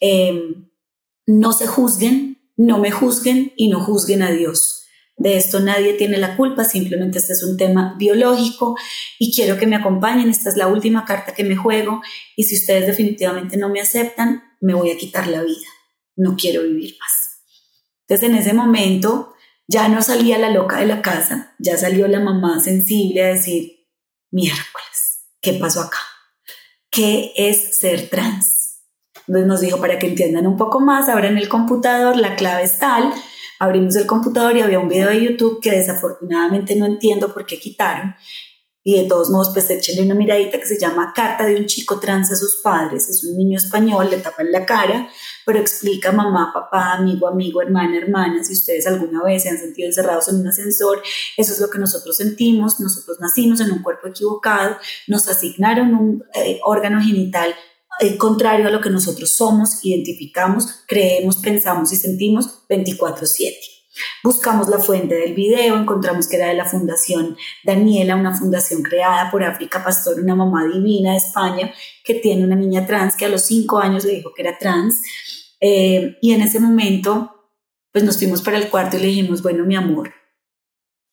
Eh, 0.00 0.54
no 1.26 1.52
se 1.52 1.66
juzguen, 1.66 2.37
no 2.58 2.78
me 2.78 2.90
juzguen 2.90 3.52
y 3.56 3.68
no 3.68 3.80
juzguen 3.80 4.22
a 4.22 4.32
Dios. 4.32 4.84
De 5.16 5.36
esto 5.36 5.60
nadie 5.60 5.94
tiene 5.94 6.18
la 6.18 6.36
culpa, 6.36 6.64
simplemente 6.64 7.18
este 7.18 7.32
es 7.32 7.42
un 7.42 7.56
tema 7.56 7.94
biológico 7.98 8.76
y 9.18 9.34
quiero 9.34 9.56
que 9.56 9.66
me 9.66 9.76
acompañen. 9.76 10.28
Esta 10.28 10.50
es 10.50 10.56
la 10.56 10.66
última 10.66 11.04
carta 11.04 11.34
que 11.34 11.44
me 11.44 11.56
juego 11.56 12.02
y 12.36 12.44
si 12.44 12.56
ustedes 12.56 12.86
definitivamente 12.86 13.56
no 13.56 13.68
me 13.68 13.80
aceptan, 13.80 14.42
me 14.60 14.74
voy 14.74 14.90
a 14.90 14.96
quitar 14.96 15.28
la 15.28 15.42
vida. 15.42 15.66
No 16.16 16.36
quiero 16.36 16.62
vivir 16.62 16.96
más. 17.00 17.44
Entonces 18.02 18.28
en 18.28 18.36
ese 18.36 18.52
momento 18.52 19.34
ya 19.68 19.88
no 19.88 20.02
salía 20.02 20.38
la 20.38 20.50
loca 20.50 20.80
de 20.80 20.86
la 20.86 21.00
casa, 21.00 21.54
ya 21.58 21.76
salió 21.76 22.08
la 22.08 22.20
mamá 22.20 22.60
sensible 22.60 23.22
a 23.22 23.28
decir, 23.28 23.86
miércoles, 24.30 25.28
¿qué 25.40 25.54
pasó 25.54 25.82
acá? 25.82 25.98
¿Qué 26.90 27.32
es 27.36 27.78
ser 27.78 28.08
trans? 28.08 28.57
Entonces 29.28 29.46
nos 29.46 29.60
dijo, 29.60 29.78
para 29.78 29.98
que 29.98 30.06
entiendan 30.06 30.46
un 30.46 30.56
poco 30.56 30.80
más, 30.80 31.08
ahora 31.08 31.28
en 31.28 31.36
el 31.36 31.48
computador 31.48 32.16
la 32.16 32.34
clave 32.34 32.62
es 32.62 32.78
tal, 32.78 33.12
abrimos 33.58 33.94
el 33.96 34.06
computador 34.06 34.56
y 34.56 34.62
había 34.62 34.80
un 34.80 34.88
video 34.88 35.10
de 35.10 35.22
YouTube 35.22 35.60
que 35.60 35.70
desafortunadamente 35.70 36.74
no 36.76 36.86
entiendo 36.86 37.32
por 37.32 37.44
qué 37.44 37.58
quitaron. 37.58 38.14
Y 38.84 39.02
de 39.02 39.06
todos 39.06 39.28
modos, 39.28 39.50
pues 39.52 39.68
échenle 39.68 40.02
una 40.02 40.14
miradita 40.14 40.58
que 40.58 40.64
se 40.64 40.80
llama 40.80 41.12
Carta 41.14 41.44
de 41.44 41.56
un 41.56 41.66
chico 41.66 42.00
trans 42.00 42.32
a 42.32 42.36
sus 42.36 42.62
padres. 42.62 43.06
Es 43.10 43.22
un 43.22 43.36
niño 43.36 43.58
español, 43.58 44.08
le 44.08 44.16
tapan 44.16 44.50
la 44.50 44.64
cara, 44.64 45.10
pero 45.44 45.58
explica 45.58 46.10
mamá, 46.10 46.52
papá, 46.54 46.94
amigo, 46.94 47.28
amigo, 47.28 47.60
hermana, 47.60 47.98
hermana, 47.98 48.42
si 48.42 48.54
ustedes 48.54 48.86
alguna 48.86 49.22
vez 49.22 49.42
se 49.42 49.50
han 49.50 49.58
sentido 49.58 49.88
encerrados 49.88 50.28
en 50.28 50.36
un 50.36 50.46
ascensor, 50.46 51.02
eso 51.36 51.52
es 51.52 51.60
lo 51.60 51.68
que 51.68 51.78
nosotros 51.78 52.16
sentimos. 52.16 52.80
Nosotros 52.80 53.18
nacimos 53.20 53.60
en 53.60 53.72
un 53.72 53.82
cuerpo 53.82 54.08
equivocado, 54.08 54.78
nos 55.06 55.28
asignaron 55.28 55.94
un 55.94 56.24
eh, 56.34 56.58
órgano 56.64 56.98
genital 57.02 57.54
contrario 58.16 58.68
a 58.68 58.70
lo 58.70 58.80
que 58.80 58.90
nosotros 58.90 59.30
somos, 59.36 59.84
identificamos, 59.84 60.84
creemos, 60.86 61.36
pensamos 61.36 61.92
y 61.92 61.96
sentimos 61.96 62.66
24/7. 62.68 63.78
Buscamos 64.22 64.68
la 64.68 64.78
fuente 64.78 65.14
del 65.14 65.34
video, 65.34 65.76
encontramos 65.76 66.28
que 66.28 66.36
era 66.36 66.48
de 66.48 66.54
la 66.54 66.64
Fundación 66.64 67.36
Daniela, 67.64 68.16
una 68.16 68.36
fundación 68.36 68.82
creada 68.82 69.30
por 69.30 69.42
África 69.42 69.82
Pastor, 69.82 70.20
una 70.20 70.34
mamá 70.34 70.64
divina 70.66 71.12
de 71.12 71.18
España, 71.18 71.72
que 72.04 72.14
tiene 72.14 72.44
una 72.44 72.56
niña 72.56 72.86
trans 72.86 73.16
que 73.16 73.24
a 73.24 73.28
los 73.28 73.42
cinco 73.42 73.78
años 73.78 74.04
le 74.04 74.14
dijo 74.14 74.32
que 74.34 74.42
era 74.42 74.58
trans. 74.58 75.02
Eh, 75.60 76.16
y 76.20 76.32
en 76.32 76.42
ese 76.42 76.60
momento, 76.60 77.50
pues 77.92 78.04
nos 78.04 78.18
fuimos 78.18 78.42
para 78.42 78.58
el 78.58 78.68
cuarto 78.68 78.96
y 78.96 79.00
le 79.00 79.06
dijimos, 79.08 79.42
bueno, 79.42 79.64
mi 79.64 79.76
amor, 79.76 80.12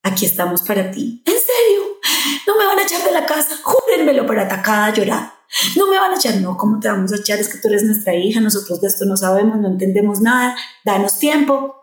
aquí 0.03 0.25
estamos 0.25 0.61
para 0.61 0.91
ti. 0.91 1.23
¿En 1.25 1.33
serio? 1.33 1.97
¿No 2.45 2.57
me 2.57 2.65
van 2.65 2.79
a 2.79 2.83
echar 2.83 3.03
de 3.03 3.11
la 3.11 3.25
casa? 3.25 3.57
Júrenmelo 3.63 4.25
para 4.25 4.43
atacada 4.43 4.93
llorar. 4.93 5.34
No 5.75 5.87
me 5.87 5.97
van 5.97 6.11
a 6.11 6.15
echar, 6.15 6.35
no, 6.41 6.57
¿cómo 6.57 6.79
te 6.79 6.87
vamos 6.87 7.11
a 7.13 7.17
echar? 7.17 7.39
Es 7.39 7.49
que 7.49 7.59
tú 7.59 7.67
eres 7.67 7.83
nuestra 7.83 8.15
hija, 8.15 8.39
nosotros 8.41 8.81
de 8.81 8.87
esto 8.87 9.05
no 9.05 9.15
sabemos, 9.15 9.59
no 9.59 9.67
entendemos 9.67 10.21
nada, 10.21 10.55
danos 10.83 11.17
tiempo. 11.19 11.75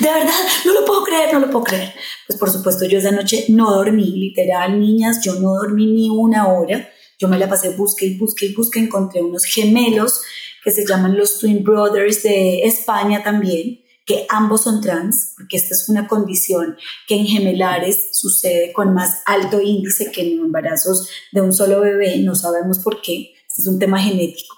De 0.00 0.10
verdad, 0.10 0.34
no 0.64 0.72
lo 0.72 0.84
puedo 0.84 1.04
creer, 1.04 1.32
no 1.32 1.40
lo 1.40 1.50
puedo 1.50 1.64
creer. 1.64 1.94
Pues 2.26 2.38
por 2.38 2.50
supuesto, 2.50 2.84
yo 2.86 2.98
esa 2.98 3.10
noche 3.10 3.46
no 3.48 3.70
dormí, 3.70 4.10
literal, 4.10 4.80
niñas, 4.80 5.20
yo 5.22 5.34
no 5.34 5.54
dormí 5.54 5.86
ni 5.86 6.10
una 6.10 6.48
hora. 6.48 6.88
Yo 7.18 7.28
me 7.28 7.38
la 7.38 7.48
pasé, 7.48 7.70
busqué 7.70 8.06
y 8.06 8.18
busqué 8.18 8.46
y 8.46 8.54
busqué, 8.54 8.80
encontré 8.80 9.22
unos 9.22 9.44
gemelos 9.44 10.20
que 10.62 10.70
se 10.70 10.86
llaman 10.86 11.16
los 11.16 11.38
Twin 11.38 11.64
Brothers 11.64 12.22
de 12.22 12.60
España 12.60 13.22
también, 13.22 13.80
que 14.08 14.24
ambos 14.30 14.62
son 14.62 14.80
trans, 14.80 15.34
porque 15.36 15.58
esta 15.58 15.74
es 15.74 15.86
una 15.90 16.08
condición 16.08 16.78
que 17.06 17.14
en 17.14 17.26
gemelares 17.26 18.08
sucede 18.18 18.72
con 18.72 18.94
más 18.94 19.20
alto 19.26 19.60
índice 19.60 20.10
que 20.10 20.22
en 20.22 20.38
embarazos 20.38 21.10
de 21.30 21.42
un 21.42 21.52
solo 21.52 21.82
bebé, 21.82 22.16
no 22.20 22.34
sabemos 22.34 22.78
por 22.78 23.02
qué, 23.02 23.34
este 23.46 23.60
es 23.60 23.66
un 23.68 23.78
tema 23.78 24.00
genético. 24.00 24.56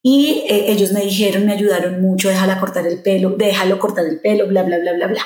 Y 0.00 0.46
eh, 0.48 0.72
ellos 0.72 0.90
me 0.92 1.02
dijeron, 1.02 1.44
me 1.44 1.52
ayudaron 1.52 2.00
mucho, 2.00 2.30
déjala 2.30 2.58
cortar 2.58 2.86
el 2.86 3.02
pelo, 3.02 3.36
déjalo 3.36 3.78
cortar 3.78 4.06
el 4.06 4.22
pelo, 4.22 4.48
bla, 4.48 4.62
bla, 4.62 4.78
bla, 4.78 4.94
bla, 4.94 5.06
bla. 5.06 5.22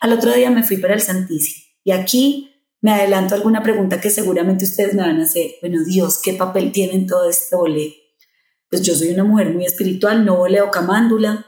Al 0.00 0.12
otro 0.12 0.32
día 0.32 0.50
me 0.50 0.64
fui 0.64 0.78
para 0.78 0.94
el 0.94 1.00
Santísimo. 1.00 1.64
Y 1.84 1.92
aquí 1.92 2.50
me 2.80 2.90
adelanto 2.90 3.36
alguna 3.36 3.62
pregunta 3.62 4.00
que 4.00 4.10
seguramente 4.10 4.64
ustedes 4.64 4.94
me 4.94 5.02
van 5.02 5.20
a 5.20 5.22
hacer. 5.22 5.52
Bueno, 5.60 5.84
Dios, 5.84 6.20
¿qué 6.20 6.32
papel 6.34 6.72
tiene 6.72 6.94
en 6.94 7.06
todo 7.06 7.30
este 7.30 7.54
boleo? 7.54 7.92
Pues 8.68 8.82
yo 8.82 8.96
soy 8.96 9.10
una 9.10 9.22
mujer 9.22 9.54
muy 9.54 9.64
espiritual, 9.64 10.24
no 10.24 10.36
voleo 10.36 10.72
camándula, 10.72 11.46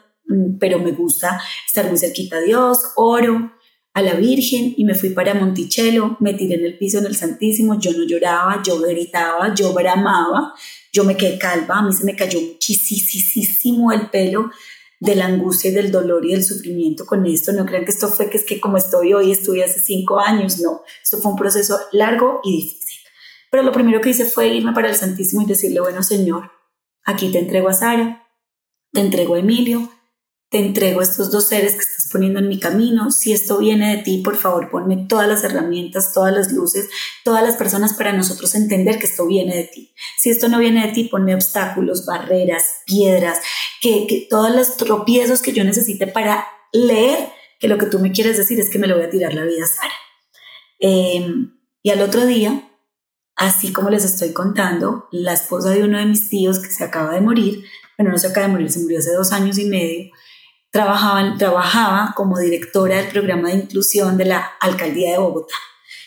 pero 0.59 0.79
me 0.79 0.92
gusta 0.92 1.40
estar 1.66 1.88
muy 1.88 1.99
cerquita 1.99 2.37
a 2.37 2.40
Dios, 2.40 2.79
oro 2.97 3.53
a 3.95 4.03
la 4.03 4.14
Virgen 4.14 4.75
y 4.77 4.85
me 4.85 4.95
fui 4.95 5.11
para 5.11 5.35
Monticello, 5.35 6.16
me 6.21 6.35
tiré 6.35 6.55
en 6.55 6.64
el 6.64 6.79
piso 6.79 6.99
en 6.99 7.07
el 7.07 7.16
Santísimo, 7.16 7.79
yo 7.79 7.92
no 7.92 8.05
lloraba, 8.05 8.62
yo 8.62 8.79
gritaba, 8.81 9.55
yo 9.55 9.73
bramaba, 9.73 10.55
yo 10.92 11.05
me 11.05 11.16
quedé 11.16 11.38
calva, 11.38 11.79
a 11.79 11.83
mí 11.83 11.92
se 11.92 12.05
me 12.05 12.16
cayó 12.16 12.40
muchísimo 12.40 13.92
el 13.92 14.09
pelo 14.09 14.51
de 14.99 15.16
la 15.16 15.27
angustia 15.27 15.71
y 15.71 15.75
del 15.75 15.90
dolor 15.90 16.25
y 16.25 16.33
del 16.33 16.45
sufrimiento 16.45 17.05
con 17.05 17.27
esto. 17.27 17.53
No 17.53 17.66
crean 17.66 17.85
que 17.85 17.90
esto 17.90 18.09
fue 18.09 18.31
que 18.31 18.38
es 18.38 18.45
que 18.45 18.61
como 18.61 18.77
estoy 18.77 19.12
hoy, 19.12 19.33
estuve 19.33 19.64
hace 19.64 19.81
cinco 19.81 20.21
años, 20.21 20.61
no, 20.61 20.83
esto 21.03 21.18
fue 21.18 21.33
un 21.33 21.37
proceso 21.37 21.79
largo 21.92 22.40
y 22.45 22.62
difícil. 22.62 23.01
Pero 23.51 23.62
lo 23.62 23.73
primero 23.73 24.01
que 24.01 24.11
hice 24.11 24.25
fue 24.25 24.49
irme 24.49 24.73
para 24.73 24.88
el 24.88 24.95
Santísimo 24.95 25.42
y 25.42 25.47
decirle, 25.47 25.81
bueno 25.81 26.03
Señor, 26.03 26.51
aquí 27.05 27.31
te 27.31 27.40
entrego 27.40 27.68
a 27.68 27.75
Sara, 27.75 28.27
te 28.92 29.01
entrego 29.01 29.35
a 29.35 29.40
Emilio, 29.40 29.90
te 30.53 30.59
entrego 30.59 31.01
estos 31.01 31.31
dos 31.31 31.49
seres 31.49 31.73
que 31.73 31.81
estás 31.81 32.09
poniendo 32.12 32.38
en 32.38 32.47
mi 32.47 32.61
camino. 32.61 33.11
Si 33.11 33.33
esto 33.33 33.59
viene 33.59 33.97
de 33.97 34.03
ti, 34.03 34.19
por 34.19 34.37
favor, 34.37 34.71
ponme 34.71 35.07
todas 35.09 35.27
las 35.27 35.43
herramientas, 35.45 36.12
todas 36.12 36.33
las 36.33 36.53
luces, 36.53 36.91
todas 37.25 37.43
las 37.43 37.57
personas 37.57 37.95
para 37.95 38.12
nosotros 38.12 38.55
entender 38.55 38.99
que 38.99 39.07
esto 39.07 39.27
viene 39.27 39.57
de 39.57 39.65
ti. 39.65 39.95
Si 40.19 40.29
esto 40.29 40.51
no 40.51 40.59
viene 40.59 40.87
de 40.87 40.93
ti, 40.93 41.05
ponme 41.05 41.35
obstáculos, 41.35 42.05
barreras, 42.05 42.83
piedras, 42.85 43.41
que, 43.81 44.07
que 44.07 44.27
todos 44.29 44.55
los 44.55 44.77
tropiezos 44.77 45.41
que 45.41 45.53
yo 45.53 45.65
necesite 45.65 46.07
para 46.07 46.47
leer 46.71 47.31
que 47.59 47.69
lo 47.69 47.79
que 47.79 47.87
tú 47.87 47.99
me 47.99 48.12
quieres 48.12 48.37
decir 48.37 48.61
es 48.61 48.69
que 48.69 48.79
me 48.79 48.88
lo 48.88 48.97
voy 48.97 49.07
a 49.07 49.11
tirar 49.11 49.33
la 49.33 49.45
vida 49.45 49.65
Sara. 49.65 49.95
Em, 50.81 51.57
y 51.83 51.91
al 51.91 52.03
otro 52.03 52.27
día, 52.27 52.69
así 53.37 53.73
como 53.73 53.88
les 53.88 54.05
estoy 54.05 54.33
contando, 54.35 55.09
la 55.12 55.33
esposa 55.33 55.71
de 55.71 55.83
uno 55.83 55.97
de 55.97 56.05
mis 56.05 56.29
tíos 56.29 56.59
que 56.59 56.69
se 56.69 56.85
acaba 56.85 57.15
de 57.15 57.23
morir, 57.23 57.65
bueno, 57.97 58.12
no 58.12 58.19
se 58.19 58.27
acaba 58.27 58.49
de 58.49 58.53
morir, 58.53 58.71
se 58.71 58.81
murió 58.81 58.99
hace 58.99 59.15
dos 59.15 59.33
años 59.33 59.57
y 59.57 59.65
medio, 59.65 60.12
trabajaba, 60.72 61.37
trabajaba 61.38 62.14
como 62.16 62.38
directora 62.38 62.96
del 62.96 63.08
programa 63.08 63.50
de 63.50 63.56
inclusión 63.56 64.16
de 64.16 64.24
la 64.24 64.52
alcaldía 64.58 65.12
de 65.12 65.18
Bogotá. 65.18 65.54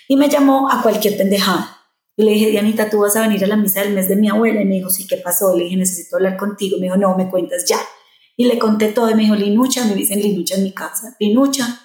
Y 0.08 0.17
me 0.17 0.28
llamó 0.28 0.69
a 0.69 0.82
cualquier 0.82 1.15
pendejada. 1.15 1.71
Y 2.17 2.23
le 2.23 2.32
dije, 2.32 2.49
Dianita, 2.49 2.89
tú 2.89 2.99
vas 2.99 3.15
a 3.15 3.21
venir 3.21 3.43
a 3.43 3.47
la 3.47 3.58
misa 3.58 3.82
del 3.82 3.93
mes 3.93 4.10
de 4.10 4.15
mi 4.15 4.30
abuela. 4.30 4.62
Y 4.62 4.65
me 4.65 4.75
dijo, 4.75 4.89
sí, 4.89 5.08
¿qué 5.08 5.17
pasó? 5.17 5.56
Le 5.56 5.65
dije, 5.65 5.78
necesito 5.78 6.15
hablar 6.15 6.38
contigo. 6.38 6.78
Me 6.78 6.86
dijo, 6.86 6.97
no, 6.97 7.15
me 7.15 7.30
cuentas 7.30 7.65
ya. 7.67 7.78
Y 8.36 8.45
le 8.45 8.58
conté 8.58 8.89
todo. 8.89 9.10
Y 9.10 9.15
me 9.15 9.23
dijo, 9.23 9.36
Linucha, 9.36 9.86
me 9.86 9.95
dicen 9.95 10.21
Linucha 10.21 10.56
en 10.56 10.63
mi 10.63 10.71
casa. 10.71 11.15
Linucha, 11.19 11.82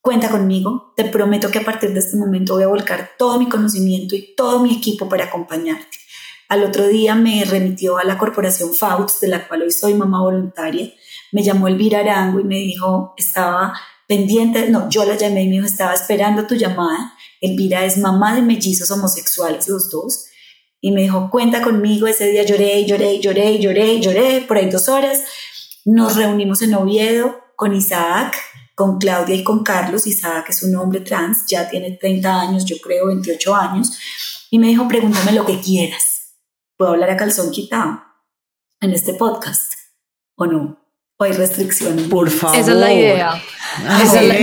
cuenta 0.00 0.30
conmigo. 0.30 0.92
Te 0.96 1.04
prometo 1.04 1.50
que 1.50 1.58
a 1.58 1.64
partir 1.64 1.92
de 1.92 2.00
este 2.00 2.16
momento 2.16 2.54
voy 2.54 2.64
a 2.64 2.68
volcar 2.68 3.12
todo 3.18 3.38
mi 3.38 3.48
conocimiento 3.48 4.14
y 4.14 4.34
todo 4.36 4.60
mi 4.60 4.76
equipo 4.76 5.08
para 5.08 5.24
acompañarte. 5.24 5.98
Al 6.48 6.64
otro 6.64 6.86
día 6.86 7.14
me 7.14 7.42
remitió 7.44 7.96
a 7.96 8.04
la 8.04 8.18
corporación 8.18 8.74
FAUTS, 8.74 9.20
de 9.20 9.28
la 9.28 9.48
cual 9.48 9.62
hoy 9.62 9.72
soy 9.72 9.94
mamá 9.94 10.20
voluntaria 10.20 10.92
me 11.32 11.42
llamó 11.42 11.66
Elvira 11.66 12.00
Arango 12.00 12.40
y 12.40 12.44
me 12.44 12.56
dijo, 12.56 13.14
estaba 13.16 13.74
pendiente, 14.06 14.68
no, 14.68 14.88
yo 14.90 15.04
la 15.04 15.16
llamé 15.16 15.44
y 15.44 15.48
me 15.48 15.54
dijo, 15.54 15.66
estaba 15.66 15.94
esperando 15.94 16.46
tu 16.46 16.54
llamada. 16.54 17.14
Elvira 17.40 17.84
es 17.84 17.98
mamá 17.98 18.34
de 18.34 18.42
mellizos 18.42 18.90
homosexuales, 18.90 19.66
los 19.66 19.90
dos. 19.90 20.26
Y 20.80 20.92
me 20.92 21.02
dijo, 21.02 21.30
cuenta 21.30 21.62
conmigo. 21.62 22.06
Ese 22.06 22.28
día 22.28 22.44
lloré, 22.44 22.84
lloré, 22.84 23.18
lloré, 23.18 23.58
lloré, 23.58 24.00
lloré, 24.00 24.40
por 24.42 24.58
ahí 24.58 24.68
dos 24.68 24.88
horas. 24.88 25.24
Nos 25.84 26.16
reunimos 26.16 26.60
en 26.62 26.74
Oviedo 26.74 27.40
con 27.56 27.74
Isaac, 27.74 28.36
con 28.74 28.98
Claudia 28.98 29.34
y 29.34 29.42
con 29.42 29.64
Carlos. 29.64 30.06
Isaac 30.06 30.50
es 30.50 30.62
un 30.62 30.76
hombre 30.76 31.00
trans, 31.00 31.46
ya 31.46 31.68
tiene 31.70 31.92
30 31.92 32.40
años, 32.40 32.64
yo 32.64 32.76
creo 32.82 33.06
28 33.06 33.54
años. 33.54 33.96
Y 34.50 34.58
me 34.58 34.68
dijo, 34.68 34.86
pregúntame 34.86 35.32
lo 35.32 35.46
que 35.46 35.58
quieras. 35.60 36.34
¿Puedo 36.76 36.92
hablar 36.92 37.10
a 37.10 37.16
calzón 37.16 37.50
quitado 37.50 38.02
en 38.80 38.92
este 38.92 39.14
podcast 39.14 39.74
o 40.36 40.46
no? 40.46 40.81
Hay 41.18 41.32
restricciones? 41.32 42.08
Por 42.08 42.30
favor. 42.30 42.56
Esa 42.56 42.72
es 42.72 42.76
la 42.76 42.92
idea. 42.92 43.42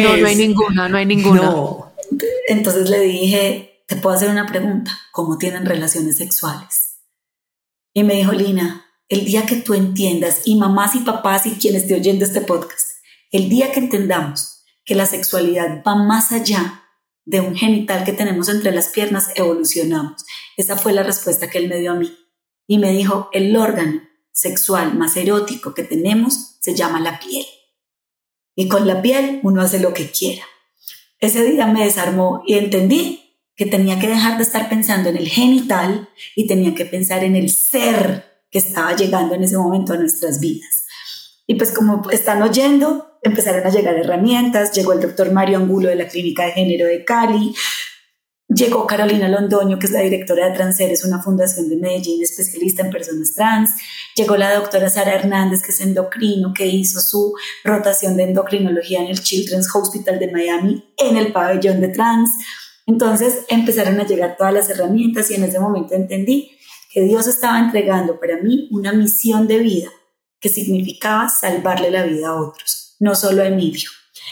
no, 0.03 0.17
no 0.17 0.27
hay 0.27 0.35
ninguna, 0.35 0.89
no 0.89 0.97
hay 0.97 1.05
ninguna. 1.05 1.53
Entonces 2.47 2.89
le 2.89 2.99
dije, 2.99 3.83
te 3.87 3.95
puedo 3.95 4.15
hacer 4.15 4.29
una 4.29 4.45
pregunta, 4.45 4.91
¿cómo 5.11 5.37
tienen 5.37 5.65
relaciones 5.65 6.17
sexuales? 6.17 6.99
Y 7.93 8.03
me 8.03 8.15
dijo, 8.15 8.31
Lina, 8.31 8.85
el 9.09 9.25
día 9.25 9.45
que 9.45 9.57
tú 9.57 9.73
entiendas, 9.73 10.41
y 10.45 10.55
mamás 10.55 10.95
y 10.95 10.99
papás 10.99 11.45
y 11.45 11.55
quienes 11.55 11.87
te 11.87 11.95
oyendo 11.95 12.25
este 12.25 12.41
podcast, 12.41 12.91
el 13.31 13.49
día 13.49 13.71
que 13.71 13.79
entendamos 13.79 14.63
que 14.85 14.95
la 14.95 15.05
sexualidad 15.05 15.83
va 15.87 15.95
más 15.95 16.31
allá 16.31 16.83
de 17.25 17.41
un 17.41 17.55
genital 17.55 18.03
que 18.03 18.13
tenemos 18.13 18.49
entre 18.49 18.71
las 18.71 18.89
piernas, 18.89 19.29
evolucionamos. 19.35 20.25
Esa 20.57 20.75
fue 20.77 20.93
la 20.93 21.03
respuesta 21.03 21.47
que 21.49 21.59
él 21.59 21.67
me 21.67 21.77
dio 21.77 21.91
a 21.91 21.95
mí. 21.95 22.11
Y 22.67 22.79
me 22.79 22.91
dijo, 22.91 23.29
el 23.33 23.55
órgano 23.55 24.01
sexual 24.31 24.97
más 24.97 25.15
erótico 25.15 25.73
que 25.73 25.83
tenemos 25.83 26.48
se 26.59 26.75
llama 26.75 26.99
la 26.99 27.19
piel. 27.19 27.45
Y 28.55 28.67
con 28.67 28.85
la 28.85 29.01
piel 29.01 29.39
uno 29.43 29.61
hace 29.61 29.79
lo 29.79 29.93
que 29.93 30.11
quiera. 30.11 30.43
Ese 31.19 31.43
día 31.43 31.67
me 31.67 31.83
desarmó 31.83 32.43
y 32.45 32.55
entendí 32.55 33.37
que 33.55 33.65
tenía 33.65 33.99
que 33.99 34.07
dejar 34.07 34.37
de 34.37 34.43
estar 34.43 34.69
pensando 34.69 35.09
en 35.09 35.17
el 35.17 35.27
genital 35.27 36.09
y 36.35 36.47
tenía 36.47 36.73
que 36.75 36.85
pensar 36.85 37.23
en 37.23 37.35
el 37.35 37.49
ser 37.49 38.25
que 38.49 38.59
estaba 38.59 38.95
llegando 38.95 39.35
en 39.35 39.43
ese 39.43 39.57
momento 39.57 39.93
a 39.93 39.97
nuestras 39.97 40.39
vidas. 40.39 40.85
Y 41.45 41.55
pues 41.55 41.71
como 41.71 42.09
están 42.09 42.41
oyendo, 42.41 43.19
empezaron 43.21 43.65
a 43.65 43.69
llegar 43.69 43.95
herramientas, 43.97 44.71
llegó 44.71 44.93
el 44.93 45.01
doctor 45.01 45.31
Mario 45.31 45.57
Angulo 45.57 45.89
de 45.89 45.95
la 45.95 46.07
Clínica 46.07 46.45
de 46.45 46.51
Género 46.51 46.87
de 46.87 47.03
Cali, 47.03 47.53
Llegó 48.49 48.87
Carolina 48.87 49.29
Londoño, 49.29 49.77
que 49.77 49.85
es 49.85 49.91
la 49.91 50.01
directora 50.01 50.47
de 50.47 50.55
Transeres, 50.55 51.05
una 51.05 51.21
fundación 51.21 51.69
de 51.69 51.75
Medellín 51.75 52.23
especialista 52.23 52.81
en 52.81 52.89
personas 52.89 53.35
trans. 53.35 53.75
Llegó 54.15 54.37
la 54.37 54.55
doctora 54.55 54.89
Sara 54.89 55.13
Hernández, 55.13 55.61
que 55.61 55.71
es 55.71 55.79
endocrino, 55.81 56.51
que 56.51 56.65
hizo 56.65 56.99
su 56.99 57.35
rotación 57.63 58.17
de 58.17 58.23
endocrinología 58.23 59.01
en 59.01 59.07
el 59.07 59.21
Children's 59.21 59.69
Hospital 59.73 60.17
de 60.17 60.31
Miami, 60.31 60.83
en 60.97 61.15
el 61.15 61.31
pabellón 61.31 61.79
de 61.79 61.89
trans. 61.89 62.31
Entonces 62.87 63.45
empezaron 63.49 63.99
a 63.99 64.07
llegar 64.07 64.35
todas 64.35 64.53
las 64.53 64.67
herramientas 64.67 65.29
y 65.29 65.35
en 65.35 65.43
ese 65.43 65.59
momento 65.59 65.93
entendí 65.93 66.49
que 66.91 67.03
Dios 67.03 67.27
estaba 67.27 67.59
entregando 67.59 68.19
para 68.19 68.37
mí 68.37 68.67
una 68.71 68.93
misión 68.93 69.47
de 69.47 69.59
vida 69.59 69.89
que 70.39 70.49
significaba 70.49 71.29
salvarle 71.29 71.91
la 71.91 72.03
vida 72.03 72.29
a 72.29 72.41
otros, 72.41 72.95
no 72.99 73.13
solo 73.13 73.43
a 73.43 73.45
Emilio. 73.45 73.91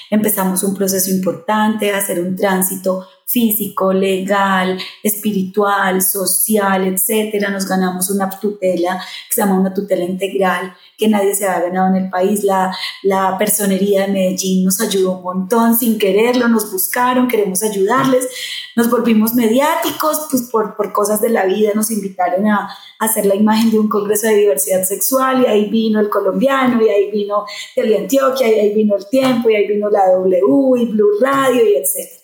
Empezamos 0.10 0.64
un 0.64 0.76
proceso 0.76 1.12
importante, 1.12 1.92
hacer 1.92 2.20
un 2.20 2.36
tránsito 2.36 3.08
físico, 3.28 3.92
legal, 3.92 4.80
espiritual, 5.04 6.02
social, 6.02 6.88
etcétera. 6.88 7.50
Nos 7.50 7.68
ganamos 7.68 8.10
una 8.10 8.30
tutela 8.30 9.04
que 9.28 9.36
se 9.36 9.42
llama 9.42 9.60
una 9.60 9.74
tutela 9.74 10.06
integral 10.06 10.74
que 10.98 11.08
nadie 11.08 11.36
se 11.36 11.46
ha 11.46 11.60
ganado 11.60 11.96
en 11.96 12.06
el 12.06 12.10
país. 12.10 12.44
La, 12.44 12.76
la 13.04 13.38
personería 13.38 14.08
de 14.08 14.14
Medellín 14.14 14.66
nos 14.66 14.80
ayudó 14.82 15.18
un 15.18 15.24
montón 15.24 15.78
sin 15.78 15.98
quererlo, 15.98 16.48
nos 16.48 16.72
buscaron, 16.72 17.28
queremos 17.28 17.62
ayudarles. 17.64 18.28
Nos 18.76 18.90
volvimos 18.90 19.34
mediáticos, 19.34 20.28
pues 20.32 20.44
por, 20.44 20.76
por 20.76 20.94
cosas 20.94 21.22
de 21.22 21.30
la 21.30 21.46
vida 21.46 21.72
nos 21.76 21.92
invitaron 21.92 22.48
a, 22.48 22.70
hacer 23.00 23.26
la 23.28 23.36
imagen 23.36 23.70
de 23.70 23.78
un 23.78 23.90
congreso 23.90 24.28
de 24.28 24.38
diversidad 24.38 24.84
sexual 24.84 25.44
y 25.44 25.46
ahí 25.46 25.70
vino 25.70 26.00
el 26.00 26.10
colombiano 26.10 26.82
y 26.82 26.90
ahí 26.90 27.12
vino 27.12 27.46
Antioquia 27.96 28.48
y 28.50 28.60
ahí 28.60 28.74
vino 28.74 28.96
el 28.96 29.08
tiempo 29.08 29.50
y 29.50 29.56
ahí 29.56 29.68
vino 29.68 29.90
la 29.90 30.12
W 30.14 30.82
y 30.82 30.86
Blue 30.86 31.20
Radio 31.22 31.64
y 31.64 31.76
etcétera. 31.76 32.17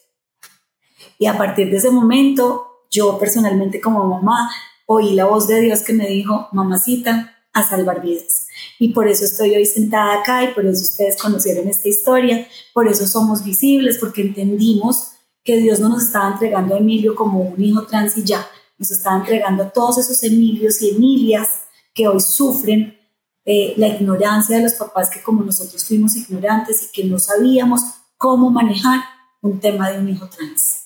Y 1.24 1.26
a 1.26 1.38
partir 1.38 1.72
de 1.72 1.78
ese 1.78 1.90
momento, 1.90 2.84
yo 2.92 3.18
personalmente 3.18 3.80
como 3.80 4.04
mamá 4.06 4.52
oí 4.86 5.14
la 5.14 5.24
voz 5.24 5.48
de 5.48 5.62
Dios 5.62 5.80
que 5.80 5.94
me 5.94 6.06
dijo, 6.06 6.50
mamacita, 6.52 7.34
a 7.54 7.66
salvar 7.66 8.02
vidas. 8.02 8.48
Y 8.78 8.90
por 8.90 9.08
eso 9.08 9.24
estoy 9.24 9.56
hoy 9.56 9.66
sentada 9.66 10.20
acá 10.20 10.44
y 10.44 10.54
por 10.54 10.66
eso 10.66 10.82
ustedes 10.82 11.18
conocieron 11.18 11.70
esta 11.70 11.88
historia, 11.88 12.46
por 12.74 12.90
eso 12.90 13.08
somos 13.08 13.42
visibles, 13.42 14.00
porque 14.00 14.22
entendimos 14.22 15.14
que 15.46 15.56
Dios 15.62 15.80
no 15.80 15.88
nos 15.88 16.04
estaba 16.04 16.34
entregando 16.34 16.76
a 16.76 16.80
Emilio 16.80 17.16
como 17.16 17.40
un 17.40 17.64
hijo 17.64 17.84
trans 17.84 18.18
y 18.18 18.26
ya, 18.26 18.46
nos 18.78 18.92
estaba 18.92 19.16
entregando 19.16 19.64
a 19.64 19.70
todos 19.70 20.00
esos 20.00 20.22
Emilios 20.24 20.82
y 20.82 20.90
Emilias 20.90 21.48
que 21.94 22.06
hoy 22.06 22.20
sufren 22.20 22.98
eh, 23.46 23.76
la 23.78 23.88
ignorancia 23.88 24.58
de 24.58 24.64
los 24.64 24.74
papás 24.74 25.10
que 25.10 25.22
como 25.22 25.42
nosotros 25.42 25.86
fuimos 25.86 26.18
ignorantes 26.18 26.84
y 26.84 26.92
que 26.92 27.08
no 27.08 27.18
sabíamos 27.18 27.80
cómo 28.18 28.52
manejar 28.52 29.00
un 29.42 29.62
tema 29.62 29.90
de 29.90 30.00
un 30.00 30.10
hijo 30.10 30.28
trans. 30.28 30.83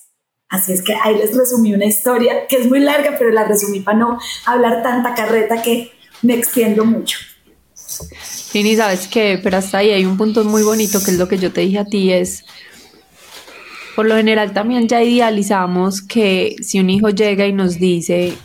Así 0.48 0.72
es 0.72 0.82
que 0.82 0.94
ahí 0.94 1.16
les 1.16 1.36
resumí 1.36 1.74
una 1.74 1.84
historia 1.84 2.46
que 2.48 2.56
es 2.56 2.66
muy 2.66 2.80
larga, 2.80 3.16
pero 3.18 3.30
la 3.30 3.44
resumí 3.44 3.80
para 3.80 3.98
no 3.98 4.18
hablar 4.46 4.82
tanta 4.82 5.14
carreta 5.14 5.60
que 5.60 5.92
me 6.22 6.34
extiendo 6.34 6.84
mucho. 6.84 7.18
ni 8.54 8.76
sabes 8.76 9.08
qué, 9.08 9.38
pero 9.42 9.58
hasta 9.58 9.78
ahí 9.78 9.90
hay 9.90 10.06
un 10.06 10.16
punto 10.16 10.44
muy 10.44 10.62
bonito 10.62 11.02
que 11.04 11.10
es 11.10 11.18
lo 11.18 11.28
que 11.28 11.38
yo 11.38 11.52
te 11.52 11.60
dije 11.60 11.78
a 11.78 11.84
ti, 11.84 12.12
es 12.12 12.44
por 13.94 14.06
lo 14.06 14.16
general 14.16 14.52
también 14.52 14.86
ya 14.88 15.02
idealizamos 15.02 16.02
que 16.02 16.56
si 16.62 16.78
un 16.78 16.88
hijo 16.88 17.10
llega 17.10 17.46
y 17.46 17.52
nos 17.52 17.78
dice 17.78 18.38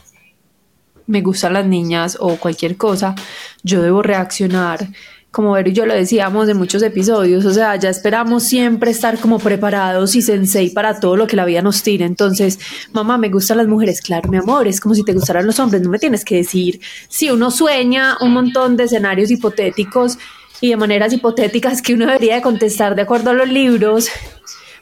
me 1.06 1.22
gustan 1.22 1.54
las 1.54 1.66
niñas 1.66 2.18
o 2.20 2.38
cualquier 2.38 2.78
cosa, 2.78 3.16
yo 3.62 3.82
debo 3.82 4.02
reaccionar 4.02 4.88
como 5.34 5.54
Vero 5.54 5.67
y 5.72 5.74
yo 5.74 5.88
lo 5.88 5.96
decíamos 5.96 6.48
en 6.48 6.58
muchos 6.58 6.84
episodios, 6.84 7.43
o 7.43 7.52
sea, 7.52 7.76
ya 7.76 7.89
esperamos 7.89 8.43
siempre 8.43 8.91
estar 8.91 9.17
como 9.17 9.39
preparados 9.39 10.15
y 10.15 10.22
sensei 10.22 10.69
para 10.69 11.00
todo 11.00 11.15
lo 11.15 11.26
que 11.26 11.36
la 11.36 11.43
vida 11.43 11.63
nos 11.63 11.82
tire. 11.82 12.06
Entonces, 12.06 12.60
mamá, 12.91 13.17
me 13.17 13.30
gustan 13.30 13.58
las 13.58 13.67
mujeres, 13.67 14.00
claro, 14.00 14.30
mi 14.30 14.38
amor, 14.38 14.67
es 14.67 14.80
como 14.80 14.93
si 14.93 15.04
te 15.04 15.12
gustaran 15.12 15.48
los 15.48 15.60
hombres, 15.60 15.82
no 15.82 15.89
me 15.89 15.98
tienes 15.98 16.24
que 16.24 16.36
decir. 16.36 16.80
Si 17.10 17.32
uno 17.32 17.50
sueña 17.50 18.15
un 18.22 18.32
montón 18.32 18.78
de 18.78 18.84
escenarios 18.84 19.32
hipotéticos 19.32 20.19
y 20.62 20.69
de 20.69 20.78
maneras 20.78 21.12
hipotéticas 21.12 21.82
que 21.82 21.96
uno 21.96 22.06
debería 22.06 22.36
de 22.36 22.43
contestar 22.43 22.93
de 22.93 23.02
acuerdo 23.02 23.32
a 23.32 23.34
los 23.34 23.50
libros, 23.50 24.10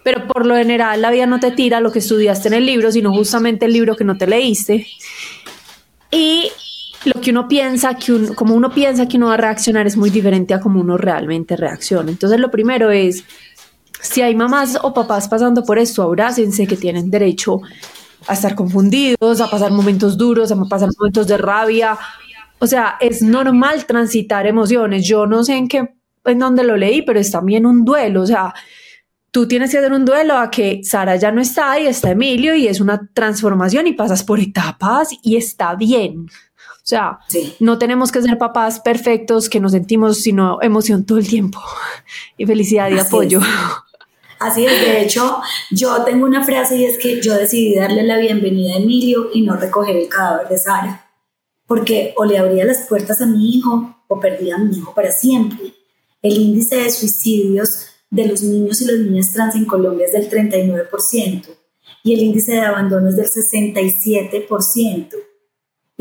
pero 0.04 0.28
por 0.28 0.46
lo 0.46 0.58
general 0.58 1.02
la 1.02 1.12
vida 1.12 1.28
no 1.28 1.40
te 1.40 1.52
tira 1.52 1.80
lo 1.80 1.94
que 1.94 2.00
estudiaste 2.00 2.50
en 2.50 2.56
el 2.56 2.66
libro, 2.66 2.92
sino 2.92 3.14
justamente 3.14 3.68
el 3.68 3.72
libro 3.72 3.96
que 3.96 4.04
no 4.04 4.18
te 4.18 4.28
leíste. 4.28 4.86
Y 6.12 6.52
lo 7.06 7.20
que 7.20 7.32
uno 7.32 7.48
piensa, 7.48 7.96
que 7.96 8.34
como 8.36 8.56
uno 8.56 8.70
piensa 8.72 9.08
que 9.08 9.18
uno 9.18 9.28
va 9.28 9.36
a 9.36 9.38
reaccionar 9.38 9.88
es 9.88 9.98
muy 9.98 10.10
diferente 10.10 10.54
a 10.54 10.60
como 10.60 10.80
uno 10.80 10.98
realmente 10.98 11.56
reacciona. 11.56 12.12
Entonces 12.12 12.40
lo 12.40 12.52
primero 12.52 12.92
es, 12.92 13.24
si 14.02 14.22
hay 14.22 14.36
mamás 14.36 14.78
o 14.82 14.94
papás 14.94 15.28
pasando 15.28 15.64
por 15.64 15.80
esto, 15.80 16.04
abrácense 16.04 16.68
que 16.68 16.78
tienen 16.78 17.10
derecho 17.10 17.62
a 18.28 18.34
estar 18.34 18.56
confundidos, 18.56 19.42
a 19.42 19.50
pasar 19.50 19.72
momentos 19.72 20.18
duros, 20.18 20.52
a 20.52 20.56
pasar 20.66 20.90
momentos 20.98 21.28
de 21.28 21.38
rabia. 21.38 21.98
O 22.60 22.68
sea, 22.68 22.98
es 23.00 23.22
normal 23.22 23.86
transitar 23.86 24.46
emociones. 24.46 25.08
Yo 25.08 25.26
no 25.26 25.44
sé 25.44 25.56
en 25.56 25.68
qué, 25.68 25.96
en 26.26 26.40
dónde 26.40 26.64
lo 26.64 26.78
leí, 26.78 27.02
pero 27.02 27.20
es 27.20 27.32
también 27.32 27.66
un 27.66 27.84
duelo. 27.84 28.22
O 28.22 28.28
sea, 28.28 28.54
tú 29.32 29.48
tienes 29.48 29.72
que 29.72 29.80
hacer 29.80 29.92
un 29.92 30.06
duelo 30.06 30.38
a 30.38 30.52
que 30.52 30.82
Sara 30.84 31.16
ya 31.16 31.32
no 31.32 31.42
está 31.42 31.80
y 31.80 31.88
está 31.88 32.12
Emilio 32.12 32.54
y 32.54 32.68
es 32.68 32.80
una 32.80 33.10
transformación 33.14 33.88
y 33.88 33.94
pasas 33.94 34.24
por 34.24 34.40
etapas 34.40 35.10
y 35.24 35.38
está 35.38 35.74
bien. 35.76 36.28
O 36.84 36.88
sea, 36.92 37.20
no 37.60 37.78
tenemos 37.78 38.12
que 38.12 38.24
ser 38.24 38.40
papás 38.40 38.80
perfectos 38.80 39.50
que 39.50 39.60
nos 39.60 39.74
sentimos 39.74 40.18
sino 40.18 40.58
emoción 40.62 41.06
todo 41.06 41.20
el 41.20 41.28
tiempo 41.28 41.60
y 42.38 42.46
felicidad 42.46 42.90
y 42.90 42.98
apoyo. 42.98 43.40
Así 44.40 44.66
es, 44.66 44.82
de 44.82 45.04
hecho, 45.04 45.40
yo 45.70 46.04
tengo 46.04 46.26
una 46.26 46.44
frase 46.44 46.76
y 46.76 46.86
es 46.86 46.98
que 46.98 47.22
yo 47.22 47.36
decidí 47.36 47.76
darle 47.76 48.02
la 48.02 48.18
bienvenida 48.18 48.74
a 48.74 48.78
Emilio 48.78 49.30
y 49.32 49.44
no 49.44 49.56
recoger 49.56 49.96
el 49.96 50.10
cadáver 50.10 50.48
de 50.48 50.58
Sara, 50.58 51.12
porque 51.68 52.16
o 52.18 52.26
le 52.26 52.40
abría 52.40 52.66
las 52.66 52.88
puertas 52.88 53.22
a 53.22 53.28
mi 53.28 53.56
hijo 53.56 53.98
o 54.08 54.20
perdía 54.20 54.56
a 54.56 54.58
mi 54.58 54.76
hijo 54.76 54.96
para 54.96 55.12
siempre. 55.12 55.76
El 56.24 56.34
índice 56.34 56.78
de 56.78 56.90
suicidios 56.90 57.90
de 58.10 58.26
los 58.26 58.42
niños 58.42 58.82
y 58.82 58.86
las 58.86 58.98
niñas 58.98 59.32
trans 59.32 59.54
en 59.54 59.66
Colombia 59.66 60.08
es 60.08 60.14
del 60.14 60.32
39% 60.32 61.48
y 62.04 62.16
el 62.16 62.22
índice 62.22 62.54
de 62.54 62.62
abandono 62.62 63.10
es 63.10 63.16
del 63.16 63.30
67% 63.30 65.31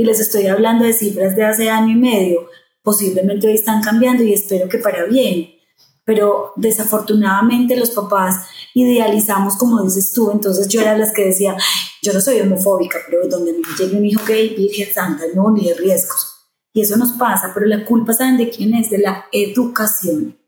y 0.01 0.05
les 0.05 0.19
estoy 0.19 0.47
hablando 0.47 0.87
de 0.87 0.95
cifras 0.95 1.37
de 1.37 1.45
hace 1.45 1.69
año 1.69 1.93
y 1.93 2.01
medio, 2.01 2.49
posiblemente 2.83 3.47
hoy 3.47 3.55
están 3.55 3.83
cambiando 3.83 4.23
y 4.23 4.33
espero 4.33 4.67
que 4.67 4.79
para 4.79 5.05
bien. 5.05 5.51
Pero 6.07 6.55
desafortunadamente 6.57 7.77
los 7.77 7.91
papás 7.91 8.47
idealizamos, 8.73 9.57
como 9.59 9.83
dices 9.83 10.15
tú, 10.15 10.31
entonces 10.31 10.69
yo 10.69 10.81
era 10.81 10.97
las 10.97 11.13
que 11.13 11.27
decía, 11.27 11.55
yo 12.03 12.15
no 12.15 12.21
soy 12.23 12.41
homofóbica, 12.41 12.99
pero 13.07 13.29
donde 13.29 13.53
me 13.53 13.61
llegue 13.79 13.99
un 13.99 14.07
hijo 14.07 14.25
gay, 14.27 14.55
virgen 14.57 14.89
santa, 14.91 15.25
no, 15.35 15.51
ni 15.51 15.67
de 15.67 15.75
riesgos. 15.75 16.35
Y 16.73 16.81
eso 16.81 16.97
nos 16.97 17.13
pasa, 17.13 17.51
pero 17.53 17.67
la 17.67 17.85
culpa, 17.85 18.15
¿saben 18.15 18.39
de 18.39 18.49
quién 18.49 18.75
es? 18.75 18.89
De 18.89 18.99
la 18.99 19.27
educación. 19.33 20.39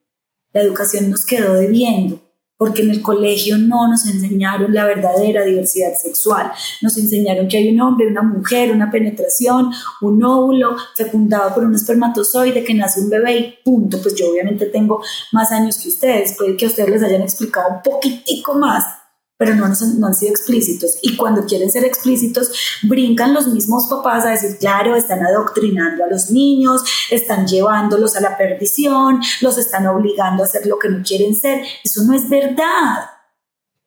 La 0.54 0.62
educación 0.62 1.10
nos 1.10 1.26
quedó 1.26 1.52
debiendo 1.52 2.22
porque 2.62 2.82
en 2.82 2.92
el 2.92 3.02
colegio 3.02 3.58
no 3.58 3.88
nos 3.88 4.06
enseñaron 4.06 4.72
la 4.72 4.86
verdadera 4.86 5.42
diversidad 5.42 5.96
sexual. 6.00 6.52
Nos 6.80 6.96
enseñaron 6.96 7.48
que 7.48 7.56
hay 7.56 7.74
un 7.74 7.80
hombre, 7.80 8.06
una 8.06 8.22
mujer, 8.22 8.70
una 8.70 8.88
penetración, 8.88 9.72
un 10.00 10.22
óvulo 10.22 10.76
fecundado 10.94 11.52
por 11.56 11.64
un 11.64 11.74
espermatozoide 11.74 12.62
que 12.62 12.72
nace 12.72 13.00
un 13.00 13.10
bebé 13.10 13.36
y 13.36 13.54
punto. 13.64 14.00
Pues 14.00 14.14
yo 14.14 14.30
obviamente 14.30 14.66
tengo 14.66 15.02
más 15.32 15.50
años 15.50 15.76
que 15.76 15.88
ustedes, 15.88 16.36
puede 16.38 16.56
que 16.56 16.66
a 16.66 16.68
ustedes 16.68 16.90
les 16.90 17.02
hayan 17.02 17.22
explicado 17.22 17.68
un 17.74 17.82
poquitico 17.82 18.54
más 18.54 19.01
pero 19.42 19.56
no, 19.56 19.66
han 19.66 20.14
sido 20.14 20.30
explícitos. 20.30 21.00
Y 21.02 21.16
cuando 21.16 21.44
quieren 21.44 21.68
ser 21.68 21.84
explícitos, 21.84 22.78
brincan 22.84 23.34
los 23.34 23.48
mismos 23.48 23.88
papás 23.90 24.24
a 24.24 24.30
decir, 24.30 24.56
claro, 24.56 24.94
están 24.94 25.26
adoctrinando 25.26 26.04
a 26.04 26.06
los 26.06 26.30
niños, 26.30 26.84
están 27.10 27.48
llevándolos 27.48 28.14
a 28.14 28.20
la 28.20 28.38
perdición, 28.38 29.20
los 29.40 29.58
están 29.58 29.88
obligando 29.88 30.44
a 30.44 30.46
hacer 30.46 30.64
lo 30.66 30.78
que 30.78 30.90
no 30.90 31.02
quieren 31.02 31.34
ser. 31.34 31.60
Eso 31.82 32.04
no 32.04 32.14
es 32.14 32.28
verdad. 32.28 33.10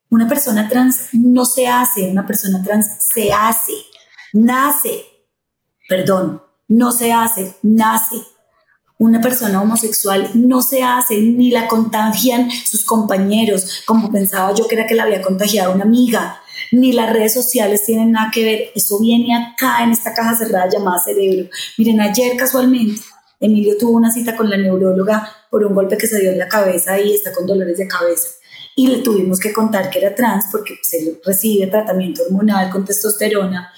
Una 0.09 0.27
persona 0.27 0.67
trans 0.67 1.07
no 1.13 1.45
se 1.45 1.67
hace, 1.67 2.11
una 2.11 2.27
persona 2.27 2.61
trans 2.61 2.87
se 2.99 3.31
hace, 3.31 3.75
nace. 4.33 5.05
Perdón, 5.87 6.43
no 6.67 6.91
se 6.91 7.13
hace, 7.13 7.55
nace 7.61 8.34
una 8.97 9.19
persona 9.19 9.61
homosexual 9.61 10.31
no 10.35 10.61
se 10.61 10.81
hace 10.83 11.17
ni 11.21 11.51
la 11.51 11.67
contagian 11.67 12.49
sus 12.49 12.85
compañeros, 12.85 13.83
como 13.85 14.11
pensaba 14.11 14.53
yo 14.53 14.67
que 14.67 14.75
era 14.75 14.87
que 14.87 14.95
la 14.95 15.03
había 15.03 15.21
contagiado 15.21 15.73
una 15.73 15.83
amiga, 15.83 16.39
ni 16.71 16.93
las 16.93 17.11
redes 17.11 17.33
sociales 17.33 17.83
tienen 17.85 18.11
nada 18.11 18.31
que 18.33 18.43
ver. 18.43 18.71
Eso 18.73 18.99
viene 18.99 19.35
acá 19.35 19.83
en 19.83 19.91
esta 19.91 20.13
caja 20.13 20.35
cerrada 20.35 20.69
llamada 20.69 21.03
cerebro. 21.03 21.49
Miren, 21.77 21.99
ayer 21.99 22.37
casualmente 22.37 23.01
Emilio 23.39 23.75
tuvo 23.77 23.97
una 23.97 24.11
cita 24.11 24.35
con 24.35 24.49
la 24.49 24.57
neuróloga 24.57 25.29
por 25.51 25.65
un 25.65 25.75
golpe 25.75 25.97
que 25.97 26.07
se 26.07 26.19
dio 26.19 26.31
en 26.31 26.39
la 26.39 26.47
cabeza 26.47 26.99
y 26.99 27.13
está 27.13 27.33
con 27.33 27.45
dolores 27.45 27.77
de 27.77 27.87
cabeza. 27.87 28.29
Y 28.77 28.87
le 28.87 28.97
tuvimos 28.99 29.39
que 29.39 29.53
contar 29.53 29.89
que 29.89 29.99
era 29.99 30.15
trans 30.15 30.45
porque 30.51 30.75
se 30.81 31.19
recibe 31.25 31.67
tratamiento 31.67 32.23
hormonal 32.23 32.69
con 32.69 32.85
testosterona. 32.85 33.71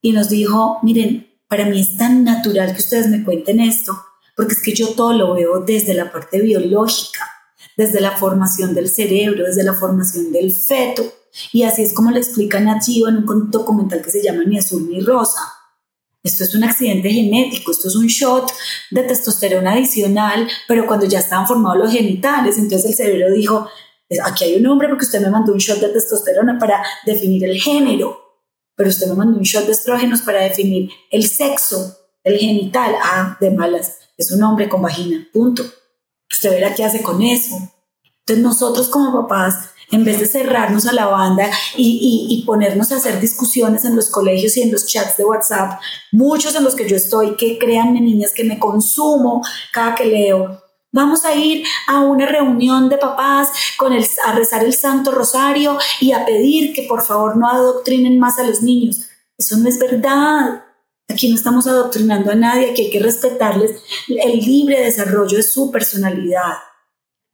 Y 0.00 0.12
nos 0.12 0.28
dijo, 0.28 0.78
miren, 0.82 1.26
para 1.48 1.64
mí 1.64 1.80
es 1.80 1.96
tan 1.96 2.24
natural 2.24 2.72
que 2.74 2.80
ustedes 2.80 3.08
me 3.08 3.24
cuenten 3.24 3.60
esto 3.60 3.92
porque 4.38 4.54
es 4.54 4.62
que 4.62 4.72
yo 4.72 4.90
todo 4.90 5.12
lo 5.14 5.34
veo 5.34 5.64
desde 5.66 5.94
la 5.94 6.12
parte 6.12 6.40
biológica, 6.40 7.28
desde 7.76 8.00
la 8.00 8.12
formación 8.12 8.72
del 8.72 8.88
cerebro, 8.88 9.44
desde 9.44 9.64
la 9.64 9.74
formación 9.74 10.30
del 10.30 10.52
feto. 10.52 11.02
Y 11.52 11.64
así 11.64 11.82
es 11.82 11.92
como 11.92 12.12
le 12.12 12.20
explican 12.20 12.68
a 12.68 12.78
en 12.86 13.28
un 13.28 13.50
documental 13.50 14.00
que 14.00 14.12
se 14.12 14.22
llama 14.22 14.44
Ni 14.44 14.56
azul 14.56 14.88
ni 14.88 15.00
rosa. 15.00 15.40
Esto 16.22 16.44
es 16.44 16.54
un 16.54 16.62
accidente 16.62 17.10
genético, 17.10 17.72
esto 17.72 17.88
es 17.88 17.96
un 17.96 18.06
shot 18.06 18.48
de 18.92 19.02
testosterona 19.02 19.72
adicional, 19.72 20.48
pero 20.68 20.86
cuando 20.86 21.06
ya 21.06 21.18
estaban 21.18 21.48
formados 21.48 21.78
los 21.78 21.92
genitales, 21.92 22.58
entonces 22.58 22.90
el 22.90 22.94
cerebro 22.96 23.32
dijo, 23.32 23.68
aquí 24.22 24.44
hay 24.44 24.54
un 24.54 24.68
hombre 24.68 24.86
porque 24.88 25.04
usted 25.04 25.20
me 25.20 25.30
mandó 25.30 25.52
un 25.52 25.58
shot 25.58 25.80
de 25.80 25.88
testosterona 25.88 26.60
para 26.60 26.80
definir 27.04 27.44
el 27.44 27.60
género, 27.60 28.16
pero 28.76 28.88
usted 28.88 29.08
me 29.08 29.14
mandó 29.14 29.36
un 29.36 29.42
shot 29.42 29.66
de 29.66 29.72
estrógenos 29.72 30.20
para 30.20 30.42
definir 30.42 30.90
el 31.10 31.26
sexo, 31.26 31.98
el 32.22 32.38
genital, 32.38 32.94
ah, 33.02 33.36
de 33.40 33.50
malas 33.50 34.07
es 34.18 34.30
un 34.32 34.42
hombre 34.42 34.68
con 34.68 34.82
vagina, 34.82 35.26
punto. 35.32 35.62
Usted 36.30 36.50
verá 36.50 36.74
qué 36.74 36.84
hace 36.84 37.02
con 37.02 37.22
eso. 37.22 37.56
Entonces 38.20 38.44
nosotros 38.44 38.88
como 38.88 39.22
papás, 39.22 39.70
en 39.90 40.04
vez 40.04 40.20
de 40.20 40.26
cerrarnos 40.26 40.86
a 40.86 40.92
la 40.92 41.06
banda 41.06 41.48
y, 41.74 42.26
y, 42.28 42.44
ponernos 42.44 42.92
a 42.92 42.96
hacer 42.96 43.18
discusiones 43.20 43.86
en 43.86 43.96
los 43.96 44.10
colegios 44.10 44.54
y 44.58 44.62
en 44.62 44.70
los 44.70 44.86
chats 44.86 45.16
de 45.16 45.24
WhatsApp, 45.24 45.80
muchos 46.12 46.54
en 46.54 46.64
los 46.64 46.74
que 46.74 46.86
yo 46.86 46.96
estoy, 46.96 47.36
que 47.36 47.58
créanme 47.58 48.02
niñas 48.02 48.32
que 48.34 48.44
me 48.44 48.58
consumo 48.58 49.42
cada 49.72 49.94
que 49.94 50.04
leo, 50.04 50.62
Vamos 50.90 51.26
a 51.26 51.34
ir 51.34 51.66
a 51.86 52.00
una 52.00 52.24
reunión 52.24 52.88
de 52.88 52.96
papás 52.96 53.50
con 53.76 53.92
el, 53.92 54.06
a 54.24 54.32
rezar 54.32 54.64
el 54.64 54.72
Santo 54.72 55.10
Rosario 55.10 55.76
y 56.00 56.12
a 56.12 56.24
pedir 56.24 56.72
que 56.72 56.84
por 56.88 57.04
favor 57.04 57.36
no 57.36 57.46
adoctrinen 57.48 58.18
más 58.18 58.38
a 58.38 58.44
los 58.44 58.62
niños. 58.62 59.06
Eso 59.36 59.58
no 59.58 59.68
es 59.68 59.78
verdad. 59.78 60.64
Aquí 61.08 61.30
no 61.30 61.36
estamos 61.36 61.66
adoctrinando 61.66 62.30
a 62.30 62.34
nadie, 62.34 62.70
aquí 62.70 62.82
hay 62.82 62.90
que 62.90 63.00
respetarles 63.00 63.80
el 64.08 64.40
libre 64.40 64.80
desarrollo 64.80 65.38
de 65.38 65.42
su 65.42 65.70
personalidad. 65.70 66.58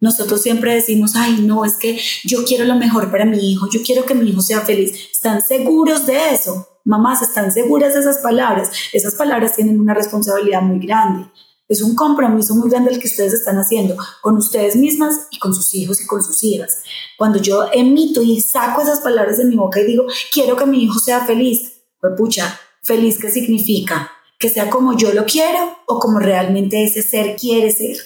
Nosotros 0.01 0.43
siempre 0.43 0.75
decimos, 0.75 1.17
ay, 1.17 1.41
no, 1.41 1.65
es 1.65 1.75
que 1.75 1.99
yo 2.25 2.45
quiero 2.45 2.65
lo 2.67 2.77
mejor 2.77 3.11
para 3.11 3.25
mi 3.25 3.53
hijo, 3.53 3.69
yo 3.71 3.81
quiero 3.85 4.05
que 4.05 4.15
mi 4.15 4.31
hijo 4.31 4.43
sea 4.43 4.61
feliz. 4.61 4.93
¿Están 5.11 5.43
seguros 5.43 6.07
de 6.07 6.31
eso? 6.31 6.69
Mamás, 6.85 7.23
¿están 7.23 7.51
seguras 7.51 7.95
de 7.95 8.01
esas 8.01 8.19
palabras? 8.19 8.71
Esas 8.93 9.15
palabras 9.15 9.57
tienen 9.57 9.81
una 9.81 9.95
responsabilidad 9.95 10.63
muy 10.63 10.79
grande. 10.79 11.27
Es 11.67 11.81
un 11.81 11.97
compromiso 11.97 12.55
muy 12.55 12.69
grande 12.69 12.93
el 12.93 13.01
que 13.01 13.09
ustedes 13.09 13.33
están 13.33 13.57
haciendo 13.57 13.97
con 14.21 14.37
ustedes 14.37 14.77
mismas 14.77 15.29
y 15.31 15.39
con 15.39 15.55
sus 15.55 15.75
hijos 15.75 16.01
y 16.03 16.07
con 16.07 16.23
sus 16.23 16.45
hijas. 16.45 16.83
Cuando 17.17 17.41
yo 17.41 17.67
emito 17.73 18.23
y 18.23 18.41
saco 18.43 18.83
esas 18.83 19.01
palabras 19.01 19.39
de 19.39 19.47
mi 19.47 19.57
boca 19.57 19.81
y 19.81 19.87
digo, 19.87 20.05
quiero 20.31 20.57
que 20.57 20.67
mi 20.67 20.85
hijo 20.85 20.99
sea 20.99 21.25
feliz, 21.25 21.73
pues 21.99 22.13
pucha, 22.19 22.61
Feliz, 22.85 23.19
¿qué 23.19 23.31
significa? 23.31 24.13
Que 24.39 24.51
sea 24.51 24.69
como 24.69 24.97
yo 24.97 25.13
lo 25.13 25.25
quiero 25.25 25.79
o 25.87 25.99
como 25.99 26.19
realmente 26.19 26.85
ese 26.85 27.03
ser 27.03 27.35
quiere 27.37 27.71
ser. 27.73 27.97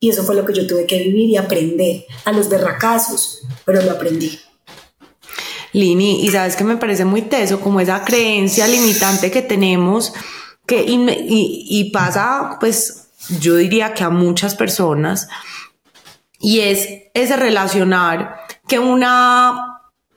Y 0.00 0.10
eso 0.10 0.24
fue 0.24 0.34
lo 0.34 0.44
que 0.44 0.52
yo 0.52 0.66
tuve 0.66 0.84
que 0.84 0.98
vivir 0.98 1.30
y 1.30 1.36
aprender 1.36 2.04
a 2.24 2.32
los 2.32 2.48
berracazos, 2.48 3.42
pero 3.64 3.80
lo 3.82 3.92
aprendí. 3.92 4.38
Lini, 5.72 6.24
y 6.24 6.30
sabes 6.30 6.56
que 6.56 6.64
me 6.64 6.76
parece 6.76 7.04
muy 7.04 7.22
teso 7.22 7.60
como 7.60 7.80
esa 7.80 8.04
creencia 8.04 8.66
limitante 8.66 9.30
que 9.30 9.42
tenemos 9.42 10.12
que 10.66 10.82
y, 10.86 11.66
y, 11.68 11.90
pasa 11.90 12.56
pues 12.58 13.08
yo 13.40 13.56
diría 13.56 13.92
que 13.92 14.04
a 14.04 14.10
muchas 14.10 14.54
personas, 14.54 15.28
y 16.38 16.60
es 16.60 16.88
ese 17.14 17.36
relacionar 17.36 18.40
que 18.66 18.78
una 18.78 19.73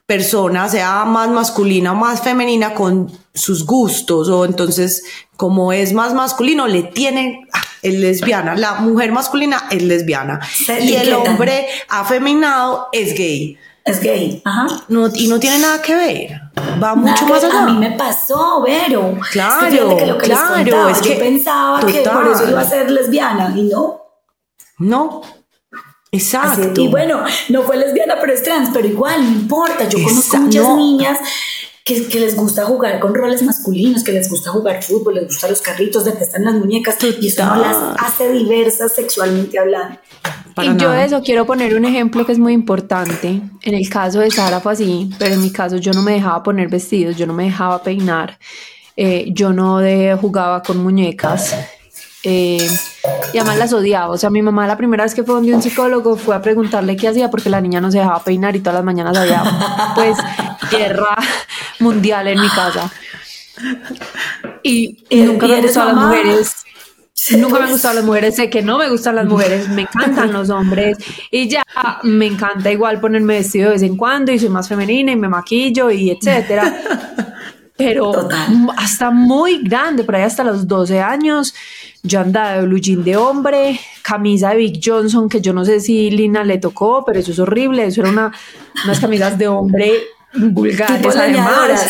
persona 0.07 0.69
sea 0.69 1.03
más 1.03 1.29
masculina 1.29 1.91
o 1.91 1.95
más 1.95 2.21
femenina 2.21 2.73
con 2.73 3.11
sus 3.33 3.65
gustos 3.65 4.29
o 4.29 4.45
entonces 4.45 5.03
como 5.35 5.73
es 5.73 5.91
más 5.93 6.13
masculino 6.13 6.65
le 6.65 6.83
tiene 6.83 7.45
ah, 7.53 7.61
es 7.81 7.93
lesbiana. 7.93 8.55
La 8.55 8.75
mujer 8.75 9.11
masculina 9.11 9.65
es 9.69 9.83
lesbiana. 9.83 10.39
Y 10.81 10.95
el 10.95 11.13
hombre 11.13 11.67
afeminado 11.89 12.87
es 12.91 13.13
gay. 13.15 13.57
Es 13.83 14.01
gay 14.01 14.41
Ajá. 14.43 14.67
No, 14.87 15.09
y 15.13 15.27
no 15.27 15.39
tiene 15.39 15.59
nada 15.59 15.81
que 15.81 15.95
ver. 15.95 16.41
Va 16.81 16.95
mucho 16.95 17.27
más 17.27 17.43
allá 17.43 17.63
a 17.63 17.65
mí 17.65 17.77
me 17.77 17.91
pasó 17.91 18.61
Vero. 18.61 19.17
Claro 19.31 19.97
claro 20.19 20.89
es 20.89 21.01
que 21.01 21.15
yo 21.15 21.19
pensaba 21.19 21.85
que 21.85 22.01
por 22.01 22.27
eso 22.27 22.49
iba 22.49 22.61
a 22.61 22.65
ser 22.65 22.89
lesbiana 22.89 23.53
y 23.55 23.63
no 23.63 24.01
no 24.79 25.21
Exacto. 26.11 26.81
y 26.81 26.87
bueno, 26.87 27.23
no 27.49 27.63
fue 27.63 27.77
lesbiana, 27.77 28.15
pero 28.19 28.33
es 28.33 28.43
trans, 28.43 28.69
pero 28.73 28.87
igual, 28.87 29.23
no 29.23 29.39
importa. 29.39 29.87
Yo 29.89 30.01
conozco 30.03 30.37
muchas 30.37 30.75
niñas 30.75 31.19
que, 31.83 32.07
que, 32.07 32.19
les 32.19 32.35
gusta 32.35 32.65
jugar 32.65 32.99
con 32.99 33.13
roles 33.13 33.43
masculinos, 33.43 34.03
que 34.03 34.11
les 34.11 34.29
gusta 34.29 34.51
jugar 34.51 34.83
fútbol, 34.83 35.15
les 35.15 35.27
gustan 35.27 35.49
los 35.49 35.61
carritos, 35.61 36.05
detestan 36.05 36.45
las 36.45 36.55
muñecas, 36.55 36.97
y 37.01 37.27
eso 37.27 37.45
no 37.45 37.57
las 37.57 37.77
hace 37.99 38.31
diversas 38.31 38.93
sexualmente 38.93 39.59
hablando. 39.59 39.97
y 40.61 40.77
yo 40.77 40.91
de 40.91 41.05
eso 41.05 41.21
quiero 41.21 41.45
poner 41.45 41.75
un 41.75 41.85
ejemplo 41.85 42.25
que 42.25 42.31
es 42.31 42.39
muy 42.39 42.53
importante. 42.53 43.41
En 43.61 43.73
el 43.73 43.89
caso 43.89 44.19
de 44.19 44.31
Sara 44.31 44.59
fue 44.59 44.73
así, 44.73 45.09
pero 45.19 45.35
en 45.35 45.41
mi 45.41 45.51
caso 45.51 45.77
yo 45.77 45.91
no 45.93 46.01
me 46.01 46.13
dejaba 46.13 46.41
poner 46.43 46.69
vestidos, 46.69 47.15
yo 47.15 47.25
no 47.25 47.33
me 47.33 47.45
dejaba 47.45 47.81
peinar, 47.83 48.37
eh, 48.95 49.25
yo 49.31 49.53
no 49.53 49.79
de, 49.79 50.17
jugaba 50.19 50.63
con 50.63 50.77
muñecas. 50.77 51.53
Eh, 52.23 52.67
y 53.33 53.37
además 53.37 53.57
las 53.57 53.73
odiaba. 53.73 54.09
O 54.09 54.17
sea, 54.17 54.29
mi 54.29 54.41
mamá 54.41 54.67
la 54.67 54.77
primera 54.77 55.03
vez 55.03 55.13
que 55.13 55.23
fue 55.23 55.35
donde 55.35 55.53
un 55.53 55.61
psicólogo 55.61 56.15
fue 56.17 56.35
a 56.35 56.41
preguntarle 56.41 56.95
qué 56.95 57.07
hacía 57.07 57.29
porque 57.29 57.49
la 57.49 57.61
niña 57.61 57.81
no 57.81 57.91
se 57.91 57.99
dejaba 57.99 58.23
peinar 58.23 58.55
y 58.55 58.59
todas 58.59 58.75
las 58.75 58.85
mañanas 58.85 59.17
había 59.17 59.43
pues 59.95 60.17
guerra 60.71 61.15
mundial 61.79 62.27
en 62.27 62.41
mi 62.41 62.49
casa. 62.49 62.91
Y, 64.63 65.03
nunca 65.11 65.47
me 65.47 65.61
gustado 65.61 65.93
las 65.93 65.95
mujeres. 65.95 66.55
Nunca 67.31 67.59
me 67.59 67.65
han 67.65 67.71
gustado 67.71 67.95
las 67.95 68.05
mujeres, 68.05 68.35
sé 68.35 68.49
que 68.49 68.61
no 68.61 68.77
me 68.77 68.89
gustan 68.89 69.15
las 69.15 69.25
mujeres, 69.25 69.67
me 69.69 69.81
encantan 69.81 70.31
los 70.31 70.49
hombres 70.49 70.97
y 71.29 71.49
ya 71.49 71.63
me 72.03 72.27
encanta 72.27 72.71
igual 72.71 73.01
ponerme 73.01 73.35
vestido 73.35 73.65
de 73.65 73.73
vez 73.73 73.81
en 73.81 73.97
cuando 73.97 74.31
y 74.31 74.39
soy 74.39 74.49
más 74.49 74.69
femenina 74.69 75.11
y 75.11 75.15
me 75.15 75.27
maquillo 75.27 75.89
y 75.89 76.11
etcétera. 76.11 76.96
Pero 77.77 78.11
hasta 78.75 79.11
muy 79.11 79.61
grande, 79.63 80.03
por 80.03 80.15
ahí 80.15 80.23
hasta 80.23 80.43
los 80.43 80.67
12 80.67 80.99
años, 80.99 81.53
yo 82.01 82.19
andaba 82.19 82.53
de 82.53 82.65
blue 82.65 82.79
jean 82.79 83.03
de 83.03 83.15
hombre, 83.17 83.79
camisa 84.01 84.49
de 84.49 84.57
Big 84.57 84.81
Johnson, 84.83 85.29
que 85.29 85.41
yo 85.41 85.53
no 85.53 85.63
sé 85.63 85.79
si 85.79 86.09
Lina 86.09 86.43
le 86.43 86.57
tocó, 86.57 87.03
pero 87.05 87.19
eso 87.19 87.31
es 87.31 87.39
horrible. 87.39 87.85
Eso 87.85 88.01
era 88.01 88.09
una, 88.09 88.31
unas 88.83 88.99
camisas 88.99 89.37
de 89.37 89.47
hombre 89.47 89.91
vulgares, 90.33 91.15
además. 91.15 91.87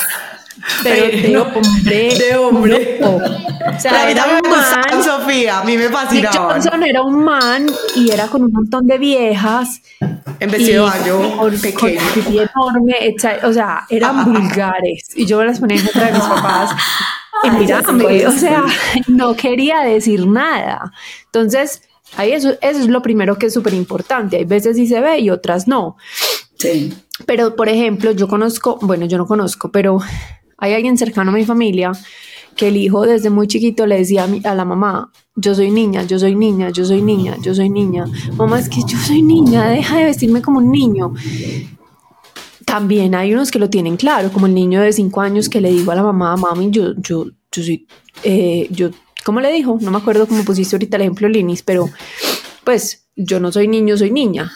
Pero 0.84 1.06
de 1.06 1.38
hombre. 1.38 2.16
De 2.16 2.38
hombre. 2.38 3.00
O 3.02 3.80
sea, 3.80 4.04
a 4.04 4.12
era 4.12 4.26
un 4.26 4.50
man. 4.50 5.04
Sofía, 5.04 5.60
a 5.60 5.64
mí 5.64 5.78
me 5.78 5.90
fascinaba. 5.90 6.54
Johnson 6.54 6.84
era 6.84 7.02
un 7.02 7.24
man 7.24 7.68
y 7.96 8.12
era 8.12 8.28
con 8.28 8.44
un 8.44 8.52
montón 8.52 8.86
de 8.86 8.98
viejas. 8.98 9.82
En 10.40 10.52
vestido 10.52 10.86
de 10.86 10.92
baño 10.92 11.60
pequeño. 11.62 12.02
enorme, 12.28 13.16
o 13.44 13.54
sea, 13.54 13.86
eran 13.90 14.26
vulgares. 14.34 15.10
Y 15.16 15.26
yo 15.26 15.40
me 15.40 15.46
las 15.46 15.60
ponía 15.60 15.78
en 15.78 15.84
contra 15.84 16.06
de 16.06 16.14
mis 16.14 16.24
papás. 16.24 16.72
Y 17.44 17.50
mírame, 17.52 18.28
o 18.28 18.32
sea, 18.32 18.64
no 19.08 19.36
quería 19.36 19.82
decir 19.82 20.28
nada. 20.28 20.92
Entonces, 21.26 21.82
ahí 22.16 22.32
eso, 22.32 22.52
eso 22.62 22.80
es 22.80 22.88
lo 22.88 23.02
primero 23.02 23.38
que 23.38 23.48
es 23.48 23.54
súper 23.54 23.74
importante. 23.74 24.38
Hay 24.38 24.46
veces 24.46 24.76
sí 24.78 24.88
se 24.88 25.02
ve 25.02 25.20
y 25.20 25.30
otras 25.30 25.68
no. 25.68 25.98
Sí. 26.58 26.94
Pero, 27.26 27.56
por 27.56 27.70
ejemplo, 27.70 28.12
yo 28.12 28.28
conozco, 28.28 28.80
bueno, 28.82 29.06
yo 29.06 29.18
no 29.18 29.26
conozco, 29.26 29.72
pero 29.72 30.00
hay 30.58 30.74
alguien 30.74 30.98
cercano 30.98 31.32
a 31.32 31.34
mi 31.34 31.46
familia 31.46 31.92
que 32.58 32.70
el 32.70 32.78
hijo 32.78 33.06
desde 33.06 33.30
muy 33.30 33.48
chiquito 33.48 33.86
le 33.86 33.98
decía 33.98 34.24
a, 34.24 34.28
mi, 34.28 34.42
a, 34.44 34.56
la 34.56 34.66
mamá, 34.66 35.12
yo 35.36 35.54
soy 35.54 35.70
niña, 35.70 36.04
yo 36.04 36.18
soy 36.18 36.36
niña, 36.36 36.72
yo 36.72 36.84
soy 36.84 37.02
niña, 37.04 37.38
yo 37.42 37.54
soy 37.54 37.70
niña. 37.70 38.06
Mamá, 38.36 38.60
es 38.60 38.68
que 38.68 38.82
yo 38.82 38.98
soy 38.98 39.22
niña, 39.22 39.70
deja 39.70 39.98
de 39.98 40.06
vestirme 40.06 40.42
como 40.42 40.58
un 40.58 40.72
niño. 40.72 41.14
También 42.66 43.14
hay 43.14 43.34
unos 43.34 43.52
que 43.52 43.60
lo 43.60 43.70
tienen 43.70 43.96
claro, 43.96 44.32
como 44.32 44.48
el 44.48 44.56
niño 44.56 44.82
de 44.82 44.92
cinco 44.92 45.22
años 45.22 45.48
que 45.48 45.62
le 45.62 45.72
digo 45.72 45.92
a 45.92 45.96
la 45.96 46.04
mamá, 46.04 46.36
mami, 46.36 46.72
yo, 46.72 46.96
yo, 46.98 47.26
yo 47.52 47.64
soy, 47.64 47.88
eh, 48.24 48.68
yo, 48.72 48.90
¿cómo 49.24 49.40
le 49.40 49.54
dijo? 49.54 49.78
No 49.80 49.92
me 49.92 49.98
acuerdo 49.98 50.28
cómo 50.28 50.44
pusiste 50.44 50.76
ahorita 50.76 50.98
el 50.98 51.04
ejemplo, 51.04 51.30
Linis, 51.30 51.62
pero 51.62 51.88
pues 52.64 53.08
yo 53.16 53.40
no 53.40 53.52
soy 53.52 53.68
niño, 53.68 53.98
soy 53.98 54.12
niña. 54.12 54.52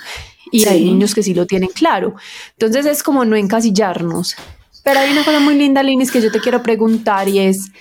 Y 0.52 0.66
hay 0.66 0.84
niños 0.84 1.16
que 1.16 1.24
sí 1.24 1.34
lo 1.34 1.46
tienen 1.46 1.70
claro. 1.70 2.16
Entonces 2.58 2.86
es 2.86 3.04
como 3.04 3.24
no 3.24 3.38
encasillarnos. 3.38 4.36
Pero 4.84 5.00
hay 5.00 5.12
una 5.12 5.24
cosa 5.24 5.40
muy 5.40 5.56
linda, 5.56 5.84
Linis, 5.84 6.12
que 6.12 6.22
yo 6.22 6.32
te 6.32 6.40
quiero 6.40 6.64
preguntar 6.64 7.28
y 7.30 7.40
es, 7.40 7.72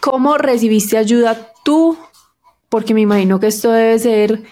¿cómo 0.00 0.36
recibiste 0.38 0.98
ayuda 0.98 1.52
tú? 1.64 1.96
Porque 2.68 2.94
me 2.94 3.00
imagino 3.00 3.40
que 3.40 3.46
esto 3.46 3.70
debe 3.70 3.98
ser 3.98 4.42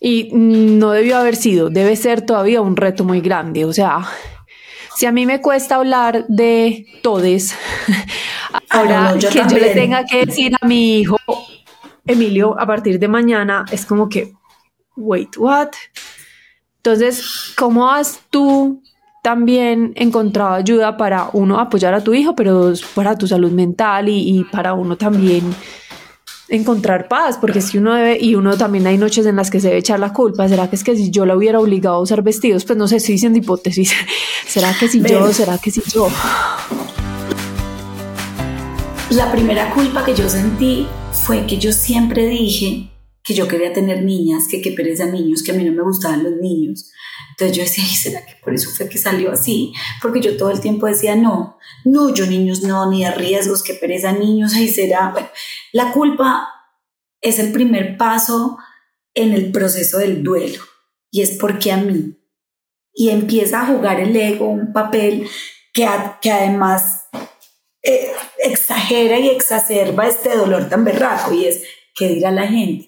y 0.00 0.30
no 0.32 0.92
debió 0.92 1.16
haber 1.16 1.36
sido, 1.36 1.70
debe 1.70 1.96
ser 1.96 2.22
todavía 2.22 2.60
un 2.60 2.76
reto 2.76 3.02
muy 3.02 3.20
grande. 3.20 3.64
O 3.64 3.72
sea, 3.72 4.06
si 4.94 5.06
a 5.06 5.12
mí 5.12 5.26
me 5.26 5.40
cuesta 5.40 5.76
hablar 5.76 6.26
de 6.28 6.86
todes, 7.02 7.54
ah, 8.52 8.62
ahora 8.70 9.14
que 9.18 9.28
yo 9.28 9.58
le 9.58 9.74
tenga 9.74 10.04
que 10.04 10.26
decir 10.26 10.52
a 10.60 10.66
mi 10.66 11.00
hijo, 11.00 11.18
Emilio, 12.06 12.58
a 12.58 12.66
partir 12.66 12.98
de 12.98 13.08
mañana, 13.08 13.64
es 13.70 13.84
como 13.84 14.08
que, 14.08 14.32
wait, 14.96 15.36
what? 15.36 15.70
Entonces, 16.86 17.52
¿cómo 17.56 17.90
has 17.90 18.20
tú 18.30 18.80
también 19.20 19.92
encontrado 19.96 20.54
ayuda 20.54 20.96
para 20.96 21.30
uno 21.32 21.58
apoyar 21.58 21.92
a 21.94 22.04
tu 22.04 22.14
hijo, 22.14 22.36
pero 22.36 22.72
para 22.94 23.18
tu 23.18 23.26
salud 23.26 23.50
mental 23.50 24.08
y, 24.08 24.38
y 24.38 24.44
para 24.44 24.72
uno 24.72 24.96
también 24.96 25.52
encontrar 26.48 27.08
paz, 27.08 27.38
porque 27.40 27.60
si 27.60 27.78
uno 27.78 27.92
debe, 27.92 28.18
y 28.20 28.36
uno 28.36 28.56
también 28.56 28.86
hay 28.86 28.98
noches 28.98 29.26
en 29.26 29.34
las 29.34 29.50
que 29.50 29.58
se 29.58 29.66
debe 29.66 29.80
echar 29.80 29.98
la 29.98 30.12
culpa, 30.12 30.48
¿será 30.48 30.70
que 30.70 30.76
es 30.76 30.84
que 30.84 30.94
si 30.94 31.10
yo 31.10 31.26
la 31.26 31.36
hubiera 31.36 31.58
obligado 31.58 31.96
a 31.96 32.00
usar 32.00 32.22
vestidos? 32.22 32.64
Pues 32.64 32.78
no 32.78 32.86
sé, 32.86 32.98
estoy 32.98 33.14
diciendo 33.14 33.40
hipótesis, 33.40 33.92
¿será 34.46 34.72
que 34.78 34.86
si 34.86 35.02
yo, 35.02 35.32
será 35.32 35.58
que 35.58 35.72
si 35.72 35.82
yo? 35.92 36.08
La 39.10 39.32
primera 39.32 39.74
culpa 39.74 40.04
que 40.04 40.14
yo 40.14 40.28
sentí 40.28 40.86
fue 41.10 41.46
que 41.46 41.58
yo 41.58 41.72
siempre 41.72 42.26
dije 42.26 42.90
que 43.26 43.34
yo 43.34 43.48
quería 43.48 43.72
tener 43.72 44.04
niñas, 44.04 44.46
que 44.48 44.62
qué 44.62 44.70
pereza 44.70 45.04
niños, 45.04 45.42
que 45.42 45.50
a 45.50 45.54
mí 45.54 45.64
no 45.64 45.72
me 45.72 45.82
gustaban 45.82 46.22
los 46.22 46.36
niños. 46.36 46.92
Entonces 47.30 47.56
yo 47.56 47.64
decía, 47.64 47.84
¿será 47.84 48.24
que 48.24 48.36
por 48.36 48.54
eso 48.54 48.70
fue 48.70 48.88
que 48.88 48.98
salió 48.98 49.32
así? 49.32 49.72
Porque 50.00 50.20
yo 50.20 50.36
todo 50.36 50.52
el 50.52 50.60
tiempo 50.60 50.86
decía, 50.86 51.16
no, 51.16 51.58
no, 51.84 52.14
yo 52.14 52.26
niños 52.26 52.62
no, 52.62 52.88
ni 52.88 53.02
de 53.02 53.10
riesgos, 53.10 53.64
que 53.64 53.74
pereza 53.74 54.12
niños, 54.12 54.54
ahí 54.54 54.68
será. 54.68 55.10
Bueno, 55.10 55.28
la 55.72 55.92
culpa 55.92 56.48
es 57.20 57.40
el 57.40 57.50
primer 57.50 57.96
paso 57.96 58.58
en 59.12 59.32
el 59.32 59.50
proceso 59.50 59.98
del 59.98 60.22
duelo 60.22 60.62
y 61.10 61.22
es 61.22 61.32
porque 61.32 61.72
a 61.72 61.78
mí. 61.78 62.16
Y 62.94 63.10
empieza 63.10 63.62
a 63.62 63.66
jugar 63.66 63.98
el 63.98 64.14
ego 64.14 64.46
un 64.46 64.72
papel 64.72 65.28
que, 65.72 65.88
que 66.22 66.30
además 66.30 67.06
eh, 67.82 68.12
exagera 68.38 69.18
y 69.18 69.30
exacerba 69.30 70.06
este 70.06 70.36
dolor 70.36 70.68
tan 70.68 70.84
berraco 70.84 71.34
y 71.34 71.46
es, 71.46 71.64
¿qué 71.92 72.08
dirá 72.08 72.30
la 72.30 72.46
gente? 72.46 72.85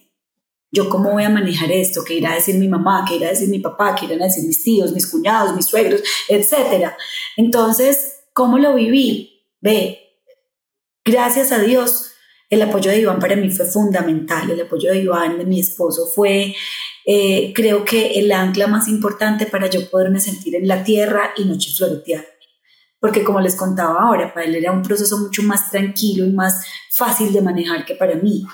Yo 0.71 0.89
cómo 0.89 1.13
voy 1.13 1.25
a 1.25 1.31
manejar 1.31 1.73
esto, 1.73 2.05
qué 2.05 2.15
irá 2.15 2.33
a 2.33 2.35
decir 2.37 2.57
mi 2.57 2.69
mamá, 2.69 3.05
qué 3.09 3.17
irá 3.17 3.29
a 3.29 3.31
decir 3.31 3.49
mi 3.49 3.59
papá, 3.59 3.95
qué 3.95 4.07
irán 4.07 4.23
a 4.23 4.27
decir 4.27 4.45
mis 4.45 4.63
tíos, 4.63 4.93
mis 4.93 5.07
cuñados, 5.07 5.55
mis 5.57 5.67
suegros, 5.67 6.03
etcétera. 6.29 6.97
Entonces, 7.37 8.21
¿cómo 8.33 8.59
lo 8.59 8.75
viví? 8.75 9.45
Ve, 9.61 9.99
gracias 11.05 11.53
a 11.53 11.59
Dios, 11.59 12.13
el 12.51 12.63
apoyo 12.63 12.91
de 12.91 13.01
Iván 13.01 13.19
para 13.19 13.37
mí 13.37 13.51
fue 13.51 13.67
fundamental, 13.67 14.51
el 14.51 14.61
apoyo 14.61 14.91
de 14.91 14.99
Iván, 15.01 15.39
de 15.39 15.45
mi 15.45 15.61
esposo, 15.61 16.07
fue, 16.07 16.55
eh, 17.07 17.53
creo 17.55 17.85
que 17.85 18.19
el 18.19 18.31
ancla 18.33 18.67
más 18.67 18.89
importante 18.89 19.47
para 19.47 19.69
yo 19.69 19.89
poderme 19.89 20.21
sentir 20.21 20.55
en 20.55 20.69
la 20.69 20.85
tierra 20.85 21.33
y 21.37 21.45
no 21.45 21.59
chifloretear. 21.59 22.25
Porque 23.01 23.23
como 23.23 23.41
les 23.41 23.55
contaba 23.55 24.03
ahora, 24.03 24.35
para 24.35 24.47
él 24.47 24.55
era 24.55 24.73
un 24.73 24.83
proceso 24.83 25.19
mucho 25.19 25.43
más 25.43 25.71
tranquilo 25.71 26.27
y 26.27 26.33
más 26.33 26.65
fácil 26.91 27.33
de 27.33 27.43
manejar 27.43 27.85
que 27.85 27.95
para 27.95 28.17
mí. 28.17 28.45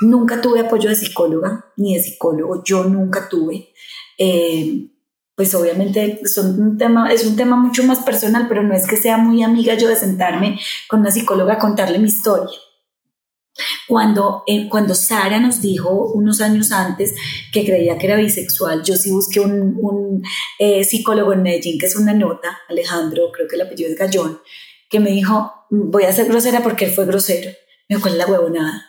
Nunca 0.00 0.40
tuve 0.40 0.60
apoyo 0.60 0.90
de 0.90 0.96
psicóloga 0.96 1.72
ni 1.76 1.94
de 1.94 2.02
psicólogo, 2.02 2.62
yo 2.64 2.84
nunca 2.84 3.28
tuve. 3.28 3.72
Eh, 4.18 4.88
pues 5.36 5.54
obviamente 5.54 6.20
son 6.26 6.60
un 6.60 6.78
tema, 6.78 7.12
es 7.12 7.24
un 7.26 7.36
tema 7.36 7.56
mucho 7.56 7.84
más 7.84 7.98
personal, 8.00 8.46
pero 8.48 8.62
no 8.62 8.74
es 8.74 8.86
que 8.86 8.96
sea 8.96 9.18
muy 9.18 9.42
amiga 9.42 9.74
yo 9.74 9.88
de 9.88 9.96
sentarme 9.96 10.58
con 10.88 11.00
una 11.00 11.10
psicóloga 11.10 11.54
a 11.54 11.58
contarle 11.58 11.98
mi 11.98 12.08
historia. 12.08 12.56
Cuando, 13.86 14.42
eh, 14.46 14.68
cuando 14.68 14.94
Sara 14.94 15.38
nos 15.38 15.60
dijo 15.60 16.12
unos 16.12 16.40
años 16.40 16.72
antes 16.72 17.14
que 17.52 17.64
creía 17.64 17.96
que 17.96 18.06
era 18.06 18.16
bisexual, 18.16 18.82
yo 18.82 18.96
sí 18.96 19.10
busqué 19.10 19.40
un, 19.40 20.22
eh, 20.58 20.84
psicólogo 20.84 21.32
en 21.32 21.42
Medellín, 21.42 21.78
que 21.78 21.86
es 21.86 21.96
una 21.96 22.12
nota, 22.12 22.58
Alejandro, 22.68 23.30
creo 23.32 23.46
que 23.48 23.56
el 23.56 23.62
apellido 23.62 23.90
es 23.90 23.96
Gallón, 23.96 24.40
que 24.90 25.00
me 25.00 25.10
dijo, 25.10 25.52
voy 25.70 26.04
a 26.04 26.12
ser 26.12 26.26
grosera 26.26 26.62
porque 26.62 26.86
él 26.86 26.92
fue 26.92 27.06
grosero 27.06 27.50
Me 27.88 27.96
dijo, 27.96 28.02
¿cuál 28.02 28.14
es 28.14 28.18
la 28.18 28.26
huevonada? 28.26 28.85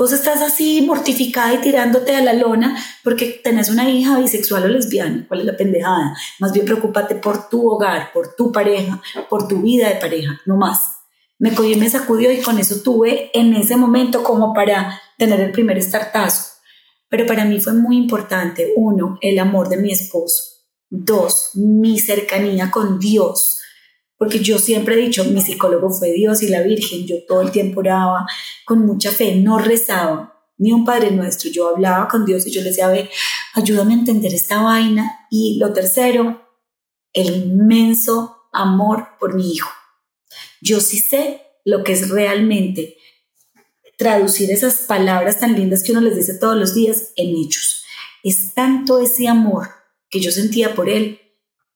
Vos 0.00 0.14
estás 0.14 0.40
así 0.40 0.80
mortificada 0.80 1.52
y 1.52 1.58
tirándote 1.58 2.16
a 2.16 2.24
la 2.24 2.32
lona 2.32 2.74
porque 3.04 3.38
tenés 3.44 3.68
una 3.68 3.90
hija 3.90 4.18
bisexual 4.18 4.64
o 4.64 4.68
lesbiana. 4.68 5.26
¿Cuál 5.28 5.40
es 5.40 5.46
la 5.46 5.58
pendejada? 5.58 6.16
Más 6.38 6.54
bien 6.54 6.64
preocúpate 6.64 7.16
por 7.16 7.50
tu 7.50 7.68
hogar, 7.68 8.10
por 8.14 8.34
tu 8.34 8.50
pareja, 8.50 9.02
por 9.28 9.46
tu 9.46 9.60
vida 9.60 9.90
de 9.90 9.96
pareja, 9.96 10.40
no 10.46 10.56
más. 10.56 11.00
Me 11.38 11.54
cogió 11.54 11.72
y 11.72 11.78
me 11.78 11.90
sacudió 11.90 12.32
y 12.32 12.40
con 12.40 12.58
eso 12.58 12.80
tuve 12.82 13.30
en 13.34 13.52
ese 13.52 13.76
momento 13.76 14.22
como 14.22 14.54
para 14.54 14.98
tener 15.18 15.38
el 15.38 15.52
primer 15.52 15.76
estartazo. 15.76 16.44
Pero 17.10 17.26
para 17.26 17.44
mí 17.44 17.60
fue 17.60 17.74
muy 17.74 17.98
importante, 17.98 18.72
uno, 18.76 19.18
el 19.20 19.38
amor 19.38 19.68
de 19.68 19.76
mi 19.76 19.92
esposo. 19.92 20.44
Dos, 20.88 21.50
mi 21.56 21.98
cercanía 21.98 22.70
con 22.70 22.98
Dios 22.98 23.59
porque 24.20 24.40
yo 24.40 24.58
siempre 24.58 24.96
he 24.96 24.98
dicho, 24.98 25.24
mi 25.24 25.40
psicólogo 25.40 25.88
fue 25.88 26.12
Dios 26.12 26.42
y 26.42 26.48
la 26.48 26.60
Virgen, 26.60 27.06
yo 27.06 27.24
todo 27.26 27.40
el 27.40 27.50
tiempo 27.50 27.80
oraba 27.80 28.26
con 28.66 28.84
mucha 28.84 29.10
fe, 29.10 29.36
no 29.36 29.58
rezaba, 29.58 30.44
ni 30.58 30.72
un 30.72 30.84
Padre 30.84 31.10
Nuestro, 31.10 31.50
yo 31.50 31.70
hablaba 31.70 32.06
con 32.06 32.26
Dios 32.26 32.46
y 32.46 32.50
yo 32.50 32.60
le 32.60 32.68
decía, 32.68 32.88
a 32.88 32.92
ver, 32.92 33.08
ayúdame 33.54 33.94
a 33.94 33.98
entender 34.00 34.34
esta 34.34 34.60
vaina. 34.60 35.26
Y 35.30 35.56
lo 35.58 35.72
tercero, 35.72 36.46
el 37.14 37.34
inmenso 37.34 38.36
amor 38.52 39.08
por 39.18 39.34
mi 39.34 39.52
hijo. 39.52 39.70
Yo 40.60 40.80
sí 40.80 40.98
sé 40.98 41.40
lo 41.64 41.82
que 41.82 41.92
es 41.92 42.10
realmente 42.10 42.98
traducir 43.96 44.50
esas 44.50 44.80
palabras 44.80 45.40
tan 45.40 45.54
lindas 45.56 45.82
que 45.82 45.92
uno 45.92 46.02
les 46.02 46.16
dice 46.16 46.34
todos 46.34 46.58
los 46.58 46.74
días 46.74 47.12
en 47.16 47.34
hechos. 47.38 47.84
Es 48.22 48.52
tanto 48.52 49.00
ese 49.00 49.28
amor 49.28 49.70
que 50.10 50.20
yo 50.20 50.30
sentía 50.30 50.74
por 50.74 50.90
él 50.90 51.20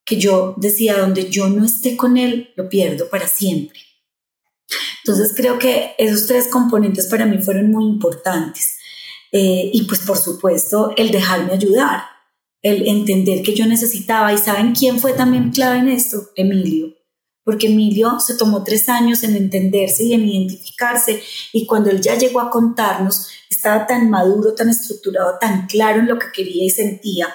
que 0.04 0.16
yo 0.16 0.54
decía, 0.56 0.98
donde 0.98 1.30
yo 1.30 1.48
no 1.48 1.64
esté 1.64 1.96
con 1.96 2.16
él, 2.16 2.52
lo 2.56 2.68
pierdo 2.68 3.08
para 3.08 3.26
siempre. 3.26 3.80
Entonces 5.04 5.32
creo 5.36 5.58
que 5.58 5.94
esos 5.98 6.26
tres 6.26 6.48
componentes 6.48 7.06
para 7.06 7.26
mí 7.26 7.38
fueron 7.38 7.70
muy 7.70 7.84
importantes. 7.84 8.78
Eh, 9.32 9.70
y 9.72 9.82
pues 9.84 10.00
por 10.00 10.16
supuesto 10.16 10.92
el 10.96 11.10
dejarme 11.10 11.52
ayudar, 11.52 12.02
el 12.62 12.86
entender 12.86 13.42
que 13.42 13.54
yo 13.54 13.66
necesitaba. 13.66 14.32
¿Y 14.32 14.38
saben 14.38 14.74
quién 14.74 14.98
fue 15.00 15.12
también 15.12 15.50
clave 15.50 15.78
en 15.78 15.88
esto? 15.88 16.30
Emilio. 16.36 16.94
Porque 17.42 17.66
Emilio 17.66 18.20
se 18.20 18.36
tomó 18.36 18.64
tres 18.64 18.88
años 18.88 19.22
en 19.22 19.36
entenderse 19.36 20.04
y 20.04 20.14
en 20.14 20.26
identificarse. 20.26 21.22
Y 21.52 21.66
cuando 21.66 21.90
él 21.90 22.00
ya 22.00 22.16
llegó 22.16 22.40
a 22.40 22.50
contarnos, 22.50 23.28
estaba 23.50 23.86
tan 23.86 24.08
maduro, 24.08 24.54
tan 24.54 24.70
estructurado, 24.70 25.36
tan 25.38 25.66
claro 25.66 26.00
en 26.00 26.08
lo 26.08 26.18
que 26.18 26.32
quería 26.32 26.64
y 26.64 26.70
sentía, 26.70 27.28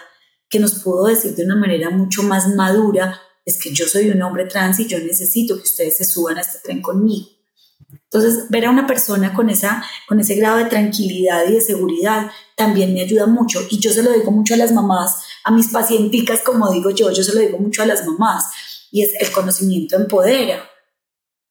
que 0.50 0.60
nos 0.60 0.76
pudo 0.76 1.06
decir 1.06 1.36
de 1.36 1.46
una 1.46 1.56
manera 1.56 1.90
mucho 1.90 2.24
más 2.24 2.48
madura, 2.56 3.22
es 3.46 3.62
que 3.62 3.72
yo 3.72 3.88
soy 3.88 4.10
un 4.10 4.22
hombre 4.22 4.46
trans 4.46 4.80
y 4.80 4.88
yo 4.88 5.00
necesito 5.00 5.56
que 5.56 5.64
ustedes 5.64 5.98
se 5.98 6.06
suban 6.06 6.38
a 6.38 6.42
este 6.42 6.60
tren 6.60 6.82
conmigo. 6.82 7.28
Entonces, 8.12 8.50
ver 8.50 8.66
a 8.66 8.72
una 8.72 8.88
persona 8.88 9.34
con, 9.34 9.50
esa, 9.50 9.84
con 10.08 10.20
ese 10.20 10.36
grado 10.36 10.58
de 10.58 10.66
tranquilidad 10.66 11.48
y 11.48 11.54
de 11.54 11.62
seguridad 11.62 12.32
también 12.56 12.94
me 12.94 13.02
ayuda 13.02 13.28
mucho. 13.28 13.62
Y 13.70 13.80
yo 13.80 13.92
se 13.92 14.04
lo 14.04 14.12
digo 14.12 14.32
mucho 14.32 14.56
a 14.56 14.58
las 14.58 14.72
mamás, 14.72 15.24
a 15.44 15.52
mis 15.52 15.68
pacienticas, 15.68 16.42
como 16.42 16.72
digo 16.72 16.90
yo, 16.90 17.12
yo 17.12 17.24
se 17.24 17.34
lo 17.34 17.40
digo 17.40 17.60
mucho 17.60 17.84
a 17.84 17.86
las 17.86 18.06
mamás. 18.06 18.46
Y 18.92 19.04
es 19.04 19.12
el 19.20 19.32
conocimiento 19.32 19.96
empodera. 19.96 20.68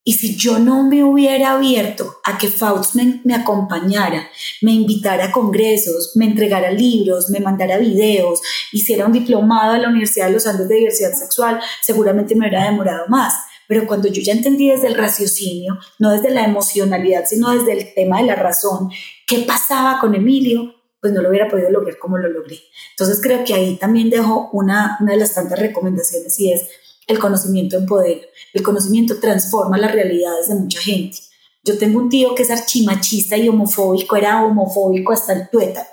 Y 0.09 0.15
si 0.15 0.37
yo 0.37 0.59
no 0.59 0.85
me 0.85 1.05
hubiera 1.05 1.53
abierto 1.53 2.17
a 2.25 2.39
que 2.39 2.49
Faust 2.49 2.95
me, 2.95 3.35
acompañara, 3.35 4.27
me 4.63 4.73
invitara 4.73 5.27
a 5.27 5.33
congresos, 5.33 6.13
me 6.15 6.25
entregara 6.25 6.71
libros, 6.71 7.29
me 7.29 7.41
mandara 7.41 7.77
videos, 7.77 8.41
hiciera 8.73 9.05
un 9.05 9.13
diplomado 9.13 9.75
en 9.75 9.83
la 9.83 9.91
Universidad 9.91 10.29
de 10.29 10.33
los 10.33 10.47
Andes 10.47 10.67
de 10.67 10.77
Diversidad 10.77 11.13
Sexual, 11.13 11.61
seguramente 11.83 12.35
me 12.35 12.49
hubiera 12.49 12.65
demorado 12.65 13.05
más. 13.09 13.35
Pero 13.67 13.87
cuando 13.87 14.09
yo 14.09 14.23
ya 14.23 14.33
entendí 14.33 14.71
desde 14.71 14.87
el 14.87 14.95
raciocinio, 14.95 15.79
no 15.99 16.11
desde 16.11 16.31
la 16.31 16.43
emocionalidad, 16.43 17.27
sino 17.27 17.51
desde 17.51 17.73
el 17.73 17.93
tema 17.93 18.23
de 18.23 18.29
la 18.29 18.35
razón, 18.35 18.89
qué 19.27 19.41
pasaba 19.41 20.01
con 20.01 20.15
Emilio, 20.15 20.75
pues 21.03 21.13
no 21.13 21.21
lo 21.21 21.29
hubiera 21.29 21.49
podido 21.49 21.71
lograr 21.71 21.99
como 21.99 22.17
lo 22.17 22.31
logré. 22.31 22.61
Entonces 22.93 23.21
creo 23.23 23.45
que 23.45 23.53
ahí 23.53 23.77
también 23.77 24.09
dejo 24.09 24.49
una 24.55 24.97
de 25.01 25.19
las 25.19 25.35
tantas 25.35 25.59
recomendaciones 25.59 26.41
y 26.41 26.51
es 26.51 26.63
el 27.09 27.19
conocimiento 27.19 27.77
en 27.77 27.87
poder. 27.87 28.29
El 28.53 28.63
conocimiento 28.63 29.19
transforma 29.19 29.79
las 29.79 29.93
realidades 29.93 30.49
de 30.49 30.55
mucha 30.55 30.81
gente. 30.81 31.19
Yo 31.65 31.77
tengo 31.77 31.99
un 31.99 32.09
tío 32.09 32.35
que 32.35 32.45
es 32.45 32.51
archimachista 32.51 33.37
y 33.37 33.49
homofóbico, 33.49 34.17
era 34.17 34.45
homofóbico 34.45 35.13
hasta 35.13 35.33
el 35.33 35.49
tueta, 35.51 35.87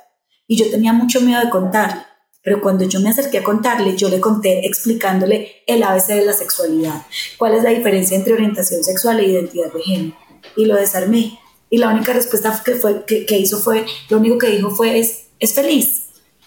y 0.47 0.57
yo 0.57 0.69
tenía 0.69 0.93
mucho 0.93 1.21
miedo 1.21 1.41
de 1.41 1.49
contarle. 1.49 2.03
Pero 2.43 2.61
cuando 2.61 2.83
yo 2.85 2.99
me 2.99 3.09
acerqué 3.09 3.39
a 3.39 3.43
contarle, 3.43 3.97
yo 3.97 4.07
le 4.07 4.19
conté 4.19 4.67
explicándole 4.67 5.63
el 5.65 5.81
ABC 5.81 6.09
de 6.09 6.25
la 6.25 6.33
sexualidad, 6.33 7.01
cuál 7.37 7.55
es 7.55 7.63
la 7.63 7.71
diferencia 7.71 8.15
entre 8.15 8.33
orientación 8.33 8.83
sexual 8.83 9.19
e 9.19 9.31
identidad 9.31 9.73
de 9.73 9.81
género. 9.81 10.15
Y 10.55 10.65
lo 10.65 10.75
desarmé. 10.75 11.39
Y 11.71 11.79
la 11.79 11.89
única 11.89 12.13
respuesta 12.13 12.61
que, 12.63 12.75
fue, 12.75 13.03
que, 13.05 13.25
que 13.25 13.39
hizo 13.39 13.57
fue, 13.57 13.85
lo 14.09 14.17
único 14.17 14.37
que 14.37 14.51
dijo 14.51 14.69
fue, 14.69 14.99
es, 14.99 15.25
es 15.39 15.53
feliz. 15.53 16.03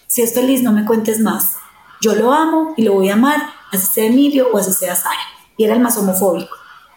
Si 0.07 0.21
es 0.21 0.33
feliz, 0.33 0.63
no 0.63 0.71
me 0.71 0.85
cuentes 0.85 1.19
más. 1.19 1.55
Yo 2.01 2.15
lo 2.15 2.31
amo 2.31 2.73
y 2.77 2.83
lo 2.83 2.93
voy 2.93 3.09
a 3.09 3.13
amar 3.13 3.58
así 3.71 3.85
sea 3.85 4.05
Emilio 4.05 4.49
o 4.51 4.57
así 4.57 4.71
sea 4.71 4.95
Sara. 4.95 5.15
Y 5.57 5.65
era 5.65 5.73
el 5.73 5.79
más 5.79 5.97
homofóbico. 5.97 6.55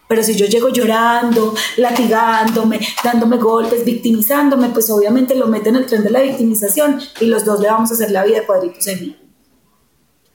Pero 0.08 0.22
si 0.22 0.34
yo 0.34 0.46
llego 0.46 0.68
llorando, 0.68 1.54
latigándome, 1.78 2.80
dándome 3.02 3.38
golpes, 3.38 3.84
victimizándome, 3.84 4.68
pues 4.68 4.90
obviamente 4.90 5.34
lo 5.34 5.46
meten 5.46 5.76
en 5.76 5.82
el 5.82 5.88
tren 5.88 6.04
de 6.04 6.10
la 6.10 6.20
victimización 6.20 7.00
y 7.20 7.26
los 7.26 7.44
dos 7.44 7.60
le 7.60 7.68
vamos 7.68 7.90
a 7.90 7.94
hacer 7.94 8.10
la 8.10 8.24
vida 8.24 8.40
de 8.40 8.46
cuadritos 8.46 8.86
en. 8.88 9.21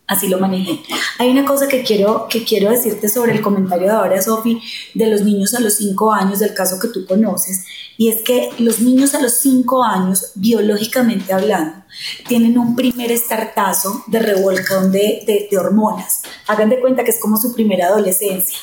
Así 0.08 0.30
lo 0.30 0.40
manejé. 0.40 0.82
Hay 1.20 1.30
una 1.30 1.44
cosa 1.44 1.68
que 1.68 1.84
quiero, 1.84 2.28
que 2.30 2.46
quiero 2.46 2.72
decirte 2.72 3.10
sobre 3.10 3.34
el 3.34 3.42
comentario 3.42 3.88
de 3.88 3.94
ahora, 3.94 4.22
Sofi, 4.22 4.62
de 4.94 5.08
los 5.08 5.22
niños 5.22 5.54
a 5.54 5.60
los 5.60 5.74
5 5.76 6.14
años, 6.14 6.40
del 6.40 6.54
caso 6.54 6.80
que 6.80 6.88
tú 6.88 7.06
conoces, 7.06 7.66
y 7.98 8.08
es 8.08 8.22
que 8.22 8.52
los 8.58 8.80
niños 8.80 9.16
a 9.16 9.22
los 9.22 9.34
5 9.34 9.84
años, 9.84 10.32
biológicamente 10.36 11.34
hablando, 11.34 11.84
tienen 12.26 12.58
un 12.58 12.74
primer 12.74 13.12
estartazo 13.12 14.06
de 14.08 14.20
revolcón 14.20 14.94
de, 14.94 15.48
de, 15.52 15.58
hormonas. 15.58 16.22
Hagan 16.48 16.70
de 16.70 16.80
cuenta 16.80 17.04
que 17.04 17.12
es 17.12 17.20
como 17.20 17.36
su 17.36 17.54
primera 17.54 17.88
adolescencia. 17.88 18.58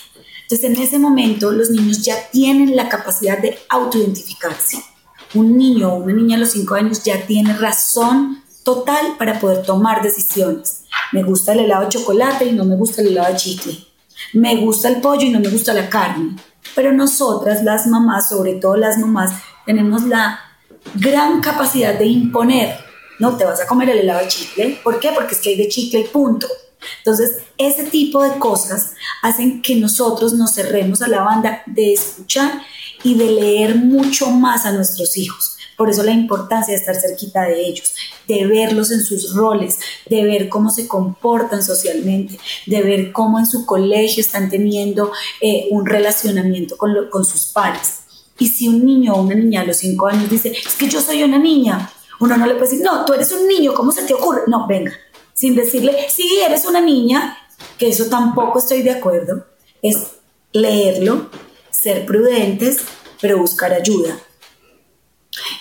Entonces, 0.45 0.65
en 0.65 0.81
ese 0.81 0.99
momento, 0.99 1.53
los 1.53 1.69
niños 1.69 2.03
ya 2.03 2.31
tienen 2.31 2.75
la 2.75 2.89
capacidad 2.89 3.37
de 3.37 3.59
autoidentificarse. 3.69 4.83
Un 5.35 5.59
niño 5.59 5.93
o 5.93 5.97
una 5.97 6.15
niña 6.15 6.37
a 6.37 6.41
los 6.41 6.53
5 6.53 6.75
años 6.75 7.05
ya 7.05 7.27
tiene 7.27 7.53
razón 7.53 8.43
total 8.63 9.19
para 9.19 9.41
poder 9.41 9.63
tomar 9.67 10.03
decisiones 10.03 10.84
me 11.13 11.23
gusta 11.23 11.53
el 11.53 11.61
helado 11.61 11.85
de 11.85 11.89
chocolate 11.91 12.47
y 12.47 12.53
no 12.53 12.65
me 12.65 12.77
gusta 12.77 13.03
el 13.03 13.09
helado 13.09 13.33
de 13.33 13.39
chicle. 13.39 13.79
Me 14.33 14.57
gusta 14.57 14.89
el 14.89 15.01
pollo 15.01 15.23
y 15.23 15.31
no 15.31 15.41
me 15.41 15.49
gusta 15.49 15.73
la 15.73 15.89
carne. 15.89 16.37
Pero 16.75 16.93
nosotras, 16.93 17.63
las 17.63 17.87
mamás, 17.87 18.29
sobre 18.29 18.55
todo 18.55 18.77
las 18.77 18.99
mamás, 18.99 19.33
tenemos 19.67 20.05
la 20.05 20.41
gran 20.95 21.41
capacidad 21.41 21.99
de 21.99 22.07
imponer. 22.07 22.77
No 23.19 23.37
te 23.37 23.45
vas 23.45 23.61
a 23.61 23.67
comer 23.67 23.91
el 23.91 23.99
helado 23.99 24.21
de 24.21 24.29
chicle. 24.29 24.81
¿Por 24.83 24.99
qué? 24.99 25.11
Porque 25.15 25.35
es 25.35 25.41
que 25.41 25.51
hay 25.51 25.57
de 25.57 25.69
chicle 25.69 26.01
y 26.01 26.05
punto. 26.05 26.49
Entonces, 26.99 27.39
ese 27.57 27.85
tipo 27.85 28.23
de 28.23 28.39
cosas 28.39 28.93
hacen 29.23 29.63
que 29.63 29.77
nosotros 29.77 30.35
nos 30.35 30.55
cerremos 30.55 31.01
a 31.03 31.09
la 31.09 31.23
banda 31.23 31.63
de 31.67 31.95
escuchar 31.95 32.61
y 33.03 33.15
de 33.15 33.31
leer 33.31 33.77
mucho 33.77 34.31
más 34.31 34.67
a 34.67 34.73
nuestros 34.73 35.17
hijos. 35.17 35.57
Por 35.77 35.91
eso 35.91 36.03
la 36.03 36.13
importancia 36.13 36.73
de 36.73 36.81
estar 36.81 36.95
cerquita 36.95 37.43
de 37.43 37.61
ellos, 37.61 37.95
de 38.29 38.47
verlos 38.47 38.91
en 38.91 39.03
sus 39.03 39.35
roles, 39.35 39.79
de 40.07 40.25
ver 40.25 40.49
cómo 40.49 40.71
se 40.71 40.87
comportan 40.87 41.63
socialmente, 41.63 42.39
de 42.67 42.83
ver 42.83 43.13
cómo 43.13 43.39
en 43.39 43.47
su 43.47 43.67
colegio 43.67 44.21
están 44.21 44.49
teniendo 44.49 45.11
eh, 45.41 45.67
un 45.71 45.85
relacionamiento 45.85 46.77
con, 46.77 46.93
con 47.11 47.25
sus 47.25 47.47
pares. 47.47 48.01
Y 48.39 48.49
si 48.49 48.69
un 48.69 48.85
niño 48.85 49.15
o 49.15 49.23
una 49.23 49.35
niña 49.35 49.63
a 49.63 49.65
los 49.65 49.79
cinco 49.79 50.07
años 50.07 50.31
dice, 50.31 50.51
es 50.51 50.75
que 50.75 50.89
yo 50.89 51.01
soy 51.01 51.23
una 51.23 51.39
niña, 51.39 51.91
uno 52.21 52.37
no 52.37 52.47
le 52.47 52.55
puede 52.55 52.71
decir, 52.71 52.85
no, 52.85 53.05
tú 53.05 53.13
eres 53.13 53.33
un 53.33 53.47
niño, 53.47 53.75
¿cómo 53.75 53.93
se 53.93 54.03
te 54.03 54.15
ocurre? 54.15 54.43
No, 54.47 54.67
venga, 54.67 54.93
sin 55.35 55.55
decirle, 55.55 56.07
sí, 56.09 56.41
eres 56.45 56.65
una 56.65 56.81
niña, 56.81 57.37
que 57.79 57.89
eso 57.89 58.07
tampoco 58.07 58.59
estoy 58.59 58.83
de 58.83 58.93
acuerdo, 58.93 59.47
es 59.83 59.99
leerlo, 60.53 61.31
ser 61.71 62.07
prudentes, 62.07 62.79
pero 63.21 63.39
buscar 63.39 63.73
ayuda 63.73 64.19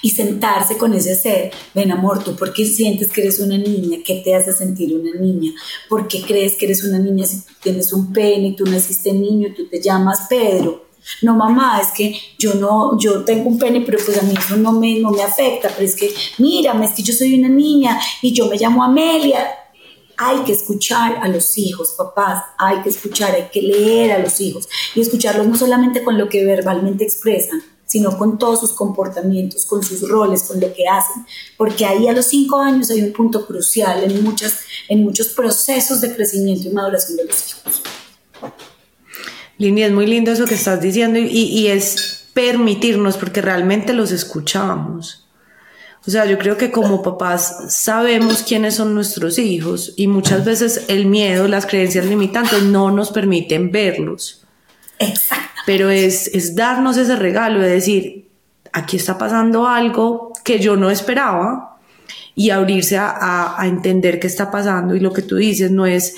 y 0.03 0.09
sentarse 0.09 0.77
con 0.77 0.93
ese 0.93 1.15
ser, 1.15 1.51
ven 1.73 1.89
amor, 1.89 2.21
¿tú 2.23 2.35
por 2.35 2.53
qué 2.53 2.65
sientes 2.65 3.09
que 3.09 3.21
eres 3.21 3.39
una 3.39 3.57
niña? 3.57 3.99
¿Qué 4.05 4.21
te 4.23 4.35
hace 4.35 4.51
sentir 4.51 4.93
una 4.93 5.17
niña? 5.17 5.53
¿Por 5.87 6.09
qué 6.09 6.21
crees 6.21 6.55
que 6.55 6.65
eres 6.65 6.83
una 6.83 6.99
niña 6.99 7.25
si 7.25 7.37
tú 7.37 7.53
tienes 7.63 7.93
un 7.93 8.11
pene 8.11 8.49
y 8.49 8.55
tú 8.55 8.65
naciste 8.65 9.13
niño 9.13 9.47
y 9.47 9.53
tú 9.53 9.65
te 9.69 9.81
llamas 9.81 10.27
Pedro? 10.29 10.83
No, 11.21 11.35
mamá, 11.35 11.79
es 11.81 11.91
que 11.95 12.13
yo 12.37 12.53
no, 12.55 12.99
yo 12.99 13.23
tengo 13.23 13.47
un 13.47 13.57
pene, 13.57 13.79
pero 13.79 13.97
pues 14.03 14.17
a 14.17 14.23
mí 14.23 14.33
eso 14.37 14.57
no 14.57 14.73
me, 14.73 14.99
no 14.99 15.11
me 15.11 15.23
afecta, 15.23 15.69
pero 15.69 15.85
es 15.85 15.95
que, 15.95 16.13
mírame, 16.37 16.85
es 16.85 16.91
que 16.91 17.03
yo 17.03 17.13
soy 17.13 17.39
una 17.39 17.49
niña 17.49 17.97
y 18.21 18.33
yo 18.33 18.47
me 18.47 18.57
llamo 18.57 18.83
Amelia. 18.83 19.47
Hay 20.17 20.39
que 20.39 20.51
escuchar 20.51 21.19
a 21.21 21.29
los 21.29 21.57
hijos, 21.57 21.95
papás, 21.97 22.43
hay 22.57 22.81
que 22.81 22.89
escuchar, 22.89 23.33
hay 23.33 23.47
que 23.51 23.61
leer 23.61 24.11
a 24.11 24.19
los 24.19 24.39
hijos 24.41 24.67
y 24.95 25.01
escucharlos 25.01 25.47
no 25.47 25.55
solamente 25.55 26.03
con 26.03 26.17
lo 26.17 26.27
que 26.27 26.43
verbalmente 26.43 27.05
expresan, 27.05 27.63
sino 27.85 28.17
con 28.17 28.37
todos 28.37 28.59
sus 28.59 28.73
comportamientos, 28.73 29.65
con 29.65 29.83
sus 29.83 30.07
roles, 30.07 30.43
con 30.43 30.59
lo 30.59 30.73
que 30.73 30.87
hacen, 30.87 31.25
porque 31.57 31.85
ahí 31.85 32.07
a 32.07 32.13
los 32.13 32.25
cinco 32.25 32.59
años 32.59 32.89
hay 32.89 33.01
un 33.01 33.13
punto 33.13 33.45
crucial 33.45 34.03
en, 34.03 34.23
muchas, 34.23 34.59
en 34.89 35.03
muchos 35.03 35.27
procesos 35.27 36.01
de 36.01 36.15
crecimiento 36.15 36.67
y 36.67 36.71
maduración 36.71 37.17
de 37.17 37.25
los 37.25 37.49
hijos. 37.49 37.81
Lini, 39.57 39.83
es 39.83 39.91
muy 39.91 40.07
lindo 40.07 40.31
eso 40.31 40.45
que 40.45 40.55
estás 40.55 40.81
diciendo 40.81 41.19
y, 41.19 41.27
y 41.27 41.67
es 41.67 42.25
permitirnos, 42.33 43.17
porque 43.17 43.41
realmente 43.41 43.93
los 43.93 44.11
escuchamos. 44.11 45.23
O 46.05 46.11
sea, 46.11 46.25
yo 46.25 46.37
creo 46.37 46.57
que 46.57 46.71
como 46.71 47.01
papás 47.01 47.73
sabemos 47.73 48.43
quiénes 48.43 48.75
son 48.75 48.93
nuestros 48.93 49.39
hijos 49.39 49.93
y 49.95 50.07
muchas 50.07 50.43
veces 50.43 50.85
el 50.89 51.05
miedo, 51.05 51.47
las 51.47 51.65
creencias 51.65 52.05
limitantes 52.05 52.63
no 52.63 52.91
nos 52.91 53.11
permiten 53.11 53.71
verlos. 53.71 54.45
Exacto. 54.99 55.52
Pero 55.65 55.89
es, 55.89 56.27
es 56.27 56.55
darnos 56.55 56.97
ese 56.97 57.15
regalo 57.15 57.59
de 57.59 57.69
decir, 57.69 58.27
aquí 58.73 58.97
está 58.97 59.17
pasando 59.17 59.67
algo 59.67 60.33
que 60.43 60.59
yo 60.59 60.75
no 60.75 60.89
esperaba 60.89 61.77
y 62.35 62.49
abrirse 62.49 62.97
a, 62.97 63.55
a, 63.57 63.67
entender 63.67 64.19
qué 64.19 64.27
está 64.27 64.49
pasando 64.49 64.95
y 64.95 64.99
lo 64.99 65.13
que 65.13 65.21
tú 65.21 65.35
dices 65.35 65.71
no 65.71 65.85
es, 65.85 66.15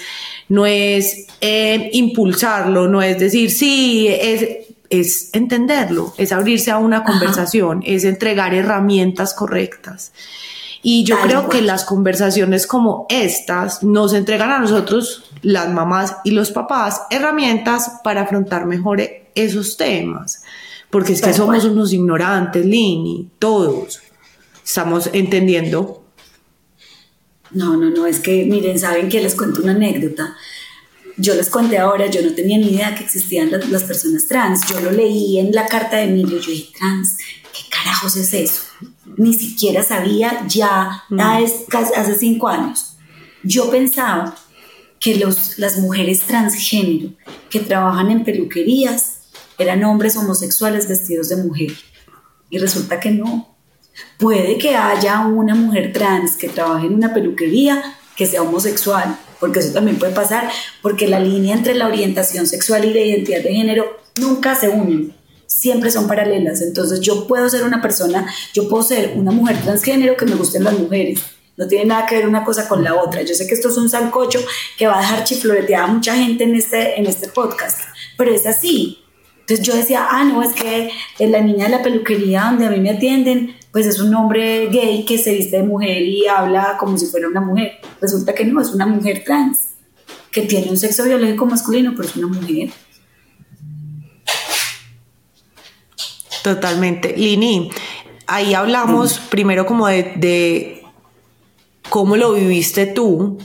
no 0.48 0.66
es 0.66 1.28
eh, 1.42 1.90
impulsarlo, 1.94 2.88
no 2.88 3.02
es 3.02 3.20
decir, 3.20 3.52
sí, 3.52 4.08
es, 4.08 4.68
es 4.90 5.30
entenderlo, 5.34 6.14
es 6.18 6.32
abrirse 6.32 6.72
a 6.72 6.78
una 6.78 7.04
conversación, 7.04 7.80
Ajá. 7.80 7.92
es 7.92 8.06
entregar 8.06 8.54
herramientas 8.54 9.34
correctas. 9.34 10.14
Y 10.82 11.04
yo 11.04 11.18
Tal 11.18 11.28
creo 11.28 11.50
que 11.50 11.62
las 11.62 11.84
conversaciones 11.84 12.68
como 12.68 13.08
estas 13.10 13.84
nos 13.84 14.14
entregan 14.14 14.52
a 14.52 14.60
nosotros, 14.60 15.24
las 15.42 15.70
mamás 15.70 16.18
y 16.24 16.32
los 16.32 16.52
papás, 16.52 17.02
herramientas 17.10 18.00
para 18.04 18.22
afrontar 18.22 18.68
mejor 18.68 19.02
esos 19.36 19.78
temas. 19.78 20.44
Porque 20.90 21.14
es 21.14 21.22
que 21.22 21.34
somos 21.34 21.66
unos 21.66 21.94
ignorantes, 21.94 22.66
Lini, 22.66 23.30
todos. 23.38 24.00
Estamos 24.64 25.10
entendiendo. 25.14 26.04
No, 27.52 27.78
no, 27.78 27.90
no, 27.90 28.08
es 28.08 28.20
que 28.20 28.46
miren, 28.46 28.80
saben 28.80 29.10
que 29.10 29.22
les 29.22 29.36
cuento 29.36 29.62
una 29.62 29.74
anécdota 29.74 30.36
yo 31.18 31.34
les 31.34 31.50
conté 31.50 31.78
ahora, 31.78 32.08
yo 32.08 32.22
no 32.22 32.34
tenía 32.34 32.58
ni 32.58 32.72
idea 32.72 32.96
que 32.96 33.04
existían 33.04 33.52
las, 33.52 33.70
las, 33.70 33.84
personas 33.84 34.28
trans. 34.28 34.62
Yo 34.68 34.80
lo 34.82 34.92
leí 34.92 35.40
en 35.40 35.54
la 35.54 35.66
carta 35.66 35.98
de 35.98 36.04
Emilio, 36.04 36.40
yo 36.40 36.52
dije, 36.52 36.74
trans, 36.78 37.18
¿qué 37.54 37.70
carajos 37.70 38.16
es 38.18 38.34
eso? 38.34 38.62
Ni 39.18 39.34
siquiera 39.34 39.84
sabía 39.84 40.46
ya 40.48 41.04
mm. 41.10 41.20
hace 41.20 42.16
cinco 42.20 42.48
años. 42.48 42.98
Yo 43.44 43.70
pensaba 43.70 44.36
que 45.00 45.16
los, 45.16 45.58
las 45.58 45.78
mujeres 45.78 46.22
transgénero 46.22 47.12
que 47.50 47.60
trabajan 47.60 48.12
en 48.12 48.24
peluquerías 48.24 49.15
eran 49.58 49.84
hombres 49.84 50.16
homosexuales 50.16 50.88
vestidos 50.88 51.30
de 51.30 51.38
mujer. 51.38 51.72
Y 52.50 52.58
resulta 52.60 53.00
que 53.00 53.12
no. 53.12 53.56
Puede 54.18 54.58
que 54.58 54.76
haya 54.76 55.22
una 55.22 55.56
mujer 55.56 55.94
trans 55.94 56.36
que 56.36 56.50
trabaje 56.50 56.88
en 56.88 56.96
una 56.96 57.14
peluquería 57.14 57.82
que 58.16 58.26
sea 58.26 58.42
homosexual, 58.42 59.18
porque 59.40 59.60
eso 59.60 59.74
también 59.74 60.00
puede 60.00 60.14
pasar, 60.14 60.50
porque 60.82 61.08
la 61.08 61.20
línea 61.20 61.56
entre 61.56 61.76
la 61.76 61.88
orientación 61.88 62.48
sexual 62.48 62.86
y 62.86 62.94
la 62.94 63.02
identidad 63.02 63.42
de 63.42 63.54
género 63.54 63.98
nunca 64.20 64.56
se 64.56 64.70
unen, 64.70 65.14
siempre 65.46 65.92
son 65.92 66.08
paralelas. 66.08 66.62
Entonces 66.62 67.02
yo 67.02 67.28
puedo 67.28 67.50
ser 67.50 67.64
una 67.64 67.82
persona, 67.82 68.26
yo 68.54 68.70
puedo 68.70 68.84
ser 68.84 69.14
una 69.16 69.32
mujer 69.32 69.62
transgénero 69.62 70.16
que 70.16 70.26
me 70.26 70.36
gusten 70.36 70.64
las 70.64 70.78
mujeres. 70.78 71.22
No 71.58 71.68
tiene 71.68 71.86
nada 71.86 72.06
que 72.06 72.18
ver 72.18 72.28
una 72.28 72.44
cosa 72.44 72.68
con 72.68 72.84
la 72.84 72.96
otra. 72.96 73.22
Yo 73.22 73.34
sé 73.34 73.48
que 73.48 73.54
esto 73.54 73.70
es 73.70 73.78
un 73.78 73.90
sancocho 73.90 74.40
que 74.78 74.88
va 74.88 74.98
a 74.98 75.02
dejar 75.02 75.24
chifloreteada 75.24 75.86
a 75.86 75.88
mucha 75.88 76.16
gente 76.16 76.44
en 76.44 76.56
este, 76.56 77.00
en 77.00 77.06
este 77.06 77.30
podcast, 77.30 77.80
pero 78.18 78.34
es 78.34 78.46
así. 78.46 79.05
Entonces 79.48 79.64
yo 79.64 79.76
decía, 79.76 80.08
ah, 80.10 80.24
no, 80.24 80.42
es 80.42 80.54
que 80.54 80.90
la 81.20 81.40
niña 81.40 81.66
de 81.66 81.70
la 81.70 81.84
peluquería 81.84 82.46
donde 82.46 82.66
a 82.66 82.72
mí 82.72 82.80
me 82.80 82.90
atienden, 82.90 83.56
pues 83.72 83.86
es 83.86 84.02
un 84.02 84.16
hombre 84.16 84.70
gay 84.70 85.06
que 85.06 85.20
se 85.20 85.36
viste 85.36 85.58
de 85.58 85.64
mujer 85.64 86.02
y 86.02 86.26
habla 86.26 86.78
como 86.80 86.98
si 86.98 87.06
fuera 87.06 87.28
una 87.28 87.42
mujer. 87.42 87.74
Resulta 88.02 88.34
que 88.34 88.44
no, 88.44 88.60
es 88.60 88.70
una 88.70 88.88
mujer 88.88 89.24
trans, 89.24 89.76
que 90.32 90.42
tiene 90.42 90.72
un 90.72 90.78
sexo 90.78 91.04
biológico 91.04 91.46
masculino, 91.46 91.94
pero 91.96 92.10
es 92.10 92.16
una 92.16 92.26
mujer. 92.26 92.72
Totalmente. 96.42 97.16
Lini, 97.16 97.70
ahí 98.26 98.56
hablamos 98.56 99.12
sí. 99.12 99.22
primero 99.30 99.68
como 99.68 99.86
de, 99.86 100.14
de 100.16 100.84
cómo 101.90 102.18
lo 102.18 102.34
viviste 102.34 102.88
tú. 102.88 103.38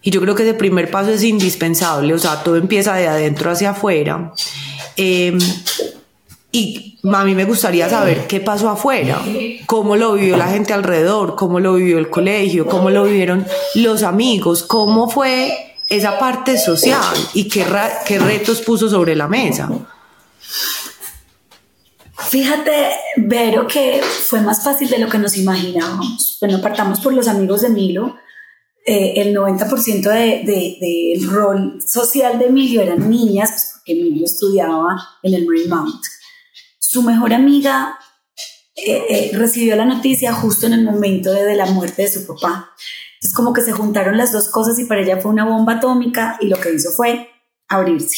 Y 0.00 0.10
yo 0.10 0.22
creo 0.22 0.34
que 0.34 0.44
ese 0.44 0.54
primer 0.54 0.90
paso 0.90 1.10
es 1.10 1.24
indispensable, 1.24 2.14
o 2.14 2.18
sea, 2.18 2.42
todo 2.42 2.56
empieza 2.56 2.94
de 2.94 3.06
adentro 3.06 3.50
hacia 3.50 3.70
afuera. 3.70 4.32
Eh, 4.96 5.36
y 6.52 6.98
a 7.12 7.24
mí 7.24 7.34
me 7.34 7.44
gustaría 7.44 7.88
saber 7.88 8.26
qué 8.26 8.40
pasó 8.40 8.70
afuera, 8.70 9.20
cómo 9.66 9.96
lo 9.96 10.14
vivió 10.14 10.36
la 10.36 10.48
gente 10.48 10.72
alrededor, 10.72 11.34
cómo 11.34 11.60
lo 11.60 11.74
vivió 11.74 11.98
el 11.98 12.08
colegio, 12.08 12.66
cómo 12.66 12.88
lo 12.88 13.04
vivieron 13.04 13.46
los 13.74 14.02
amigos, 14.02 14.62
cómo 14.62 15.08
fue 15.08 15.76
esa 15.88 16.18
parte 16.18 16.58
social 16.58 17.14
y 17.34 17.48
qué, 17.48 17.64
retos 18.18 18.62
puso 18.62 18.88
sobre 18.88 19.14
la 19.14 19.28
mesa. 19.28 19.70
Fíjate, 22.30 22.90
Vero, 23.16 23.66
que 23.66 24.00
fue 24.02 24.40
más 24.40 24.64
fácil 24.64 24.88
de 24.88 24.98
lo 24.98 25.08
que 25.08 25.18
nos 25.18 25.36
imaginábamos. 25.36 26.38
Bueno, 26.40 26.60
partamos 26.60 27.00
por 27.00 27.12
los 27.12 27.28
amigos 27.28 27.60
de 27.60 27.68
Milo. 27.68 28.16
Eh, 28.84 29.14
el 29.16 29.34
90% 29.34 30.00
del 30.00 30.46
de, 30.46 30.52
de, 30.52 31.18
de 31.20 31.26
rol 31.26 31.82
social 31.86 32.38
de 32.38 32.46
Emilio 32.46 32.80
eran 32.80 33.10
niñas, 33.10 33.65
porque 33.86 34.00
Emilio 34.00 34.24
estudiaba 34.24 34.96
en 35.22 35.34
el 35.34 35.46
Marymount 35.46 36.02
su 36.78 37.02
mejor 37.02 37.32
amiga 37.34 37.98
eh, 38.74 39.04
eh, 39.08 39.30
recibió 39.34 39.74
la 39.76 39.84
noticia 39.84 40.32
justo 40.32 40.66
en 40.66 40.74
el 40.74 40.84
momento 40.84 41.32
de, 41.32 41.44
de, 41.44 41.56
la 41.56 41.66
muerte 41.66 42.02
de 42.02 42.08
su 42.08 42.26
papá. 42.26 42.70
Entonces 43.14 43.34
como 43.34 43.52
que 43.52 43.62
se 43.62 43.72
juntaron 43.72 44.16
las 44.16 44.32
dos 44.32 44.48
cosas 44.50 44.78
y 44.78 44.84
para 44.84 45.00
ella 45.00 45.20
fue 45.20 45.30
una 45.30 45.44
bomba 45.44 45.74
atómica 45.74 46.36
y 46.40 46.48
lo 46.48 46.58
que 46.60 46.74
hizo 46.74 46.90
fue 46.90 47.28
abrirse. 47.68 48.16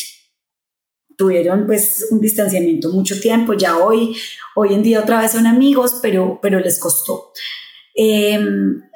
Tuvieron 1.16 1.66
pues 1.66 2.08
un 2.10 2.20
distanciamiento 2.20 2.90
mucho 2.90 3.18
tiempo, 3.20 3.54
ya 3.54 3.78
hoy, 3.78 4.16
hoy 4.54 4.74
en 4.74 4.82
día 4.82 5.00
otra 5.00 5.20
vez 5.20 5.32
son 5.32 5.46
amigos, 5.46 5.98
pero, 6.02 6.38
pero 6.42 6.60
les 6.60 6.78
costó. 6.78 7.32
Eh, 7.96 8.38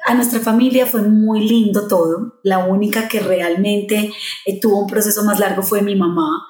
a 0.05 0.13
nuestra 0.13 0.39
familia 0.39 0.85
fue 0.85 1.01
muy 1.01 1.47
lindo 1.47 1.87
todo. 1.87 2.39
La 2.43 2.59
única 2.59 3.07
que 3.07 3.19
realmente 3.19 4.13
eh, 4.45 4.59
tuvo 4.61 4.79
un 4.79 4.87
proceso 4.87 5.23
más 5.23 5.39
largo 5.39 5.61
fue 5.61 5.81
mi 5.81 5.95
mamá 5.95 6.45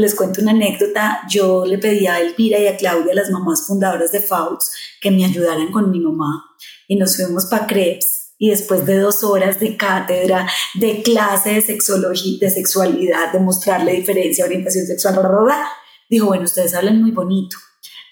les 0.00 0.14
cuento 0.14 0.40
una 0.40 0.52
anécdota. 0.52 1.20
Yo 1.28 1.64
le 1.64 1.78
pedí 1.78 2.06
a 2.06 2.20
Elvira 2.20 2.58
y 2.58 2.66
a 2.66 2.76
Claudia, 2.76 3.14
las 3.14 3.30
mamás 3.30 3.66
fundadoras 3.66 4.12
de 4.12 4.20
FAUX, 4.20 4.72
que 5.00 5.10
me 5.10 5.24
ayudaran 5.24 5.70
con 5.70 5.90
mi 5.90 6.00
mamá. 6.00 6.44
Y 6.88 6.96
nos 6.96 7.16
fuimos 7.16 7.46
para 7.46 7.66
Krebs. 7.66 8.34
Y 8.38 8.50
después 8.50 8.84
de 8.86 8.98
dos 8.98 9.22
horas 9.22 9.60
de 9.60 9.76
cátedra, 9.76 10.48
de 10.74 11.02
clase 11.02 11.54
de 11.54 11.60
sexología, 11.60 12.38
de 12.40 12.50
sexualidad, 12.50 13.32
de 13.32 13.38
mostrarle 13.38 13.92
diferencia, 13.92 14.44
orientación 14.44 14.84
sexual, 14.84 15.14
bla, 15.14 15.28
bla, 15.28 15.40
bla, 15.42 15.68
dijo, 16.10 16.26
bueno, 16.26 16.44
ustedes 16.44 16.74
hablan 16.74 17.00
muy 17.00 17.12
bonito, 17.12 17.56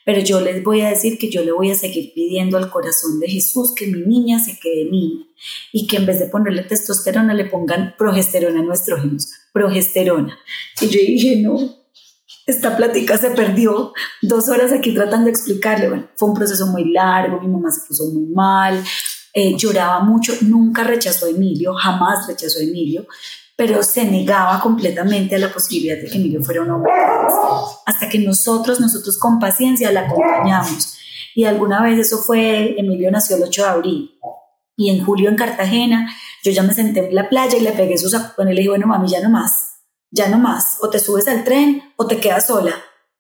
pero 0.05 0.21
yo 0.21 0.41
les 0.41 0.63
voy 0.63 0.81
a 0.81 0.89
decir 0.89 1.19
que 1.19 1.31
yo 1.31 1.45
le 1.45 1.53
voy 1.53 1.71
a 1.71 1.75
seguir 1.75 2.13
pidiendo 2.15 2.57
al 2.57 2.71
corazón 2.71 3.21
de 3.21 3.29
Jesús 3.29 3.75
que 3.75 3.87
mi 3.87 4.01
niña 4.01 4.39
se 4.39 4.59
quede 4.59 4.91
niña 4.91 5.27
y 5.73 5.87
que 5.87 5.97
en 5.97 6.07
vez 6.07 6.19
de 6.19 6.27
ponerle 6.27 6.63
testosterona 6.63 7.35
le 7.35 7.47
pongan 7.47 7.95
progesterona 7.97 8.61
a 8.61 8.65
nuestros 8.65 9.05
hijos 9.05 9.29
progesterona. 9.53 10.39
Y 10.81 10.87
yo 10.87 11.01
dije, 11.01 11.37
no, 11.37 11.57
esta 12.47 12.77
plática 12.77 13.17
se 13.19 13.31
perdió. 13.31 13.93
Dos 14.23 14.49
horas 14.49 14.73
aquí 14.73 14.95
tratando 14.95 15.27
de 15.27 15.31
explicarle. 15.31 15.89
Bueno, 15.89 16.09
fue 16.17 16.29
un 16.29 16.35
proceso 16.35 16.67
muy 16.67 16.91
largo, 16.93 17.41
mi 17.41 17.49
mamá 17.49 17.71
se 17.71 17.87
puso 17.87 18.07
muy 18.07 18.27
mal, 18.27 18.83
eh, 19.33 19.57
lloraba 19.57 20.01
mucho, 20.01 20.33
nunca 20.43 20.85
rechazó 20.85 21.27
a 21.27 21.31
Emilio, 21.31 21.75
jamás 21.75 22.27
rechazó 22.27 22.59
a 22.59 22.63
Emilio, 22.63 23.07
pero 23.61 23.83
se 23.83 24.07
negaba 24.07 24.59
completamente 24.59 25.37
a 25.37 25.39
la 25.39 25.53
posibilidad 25.53 25.95
de 25.99 26.07
que 26.09 26.17
Emilio 26.17 26.43
fuera 26.43 26.63
un 26.63 26.71
hombre 26.71 26.91
Hasta 27.85 28.09
que 28.09 28.19
nosotros, 28.19 28.81
nosotros 28.81 29.19
con 29.19 29.39
paciencia 29.39 29.93
la 29.93 30.07
acompañamos. 30.07 30.97
Y 31.35 31.45
alguna 31.45 31.83
vez 31.83 31.99
eso 31.99 32.17
fue, 32.23 32.75
Emilio 32.81 33.11
nació 33.11 33.37
el 33.37 33.43
8 33.43 33.63
de 33.63 33.69
abril. 33.69 34.11
Y 34.79 34.89
en 34.89 35.05
julio 35.05 35.29
en 35.29 35.37
Cartagena 35.37 36.11
yo 36.43 36.53
ya 36.53 36.63
me 36.63 36.73
senté 36.73 37.07
en 37.07 37.15
la 37.15 37.29
playa 37.29 37.59
y 37.59 37.61
le 37.61 37.73
pegué 37.73 37.99
su 37.99 38.09
sacón 38.09 38.49
y 38.49 38.55
le 38.55 38.61
dije, 38.63 38.71
bueno, 38.71 38.87
mami, 38.87 39.11
ya 39.11 39.21
no 39.21 39.29
más, 39.29 39.83
ya 40.11 40.29
no 40.29 40.39
más, 40.39 40.79
o 40.81 40.89
te 40.89 40.99
subes 40.99 41.29
al 41.29 41.45
tren 41.45 41.83
o 41.97 42.07
te 42.07 42.17
quedas 42.17 42.47
sola, 42.47 42.75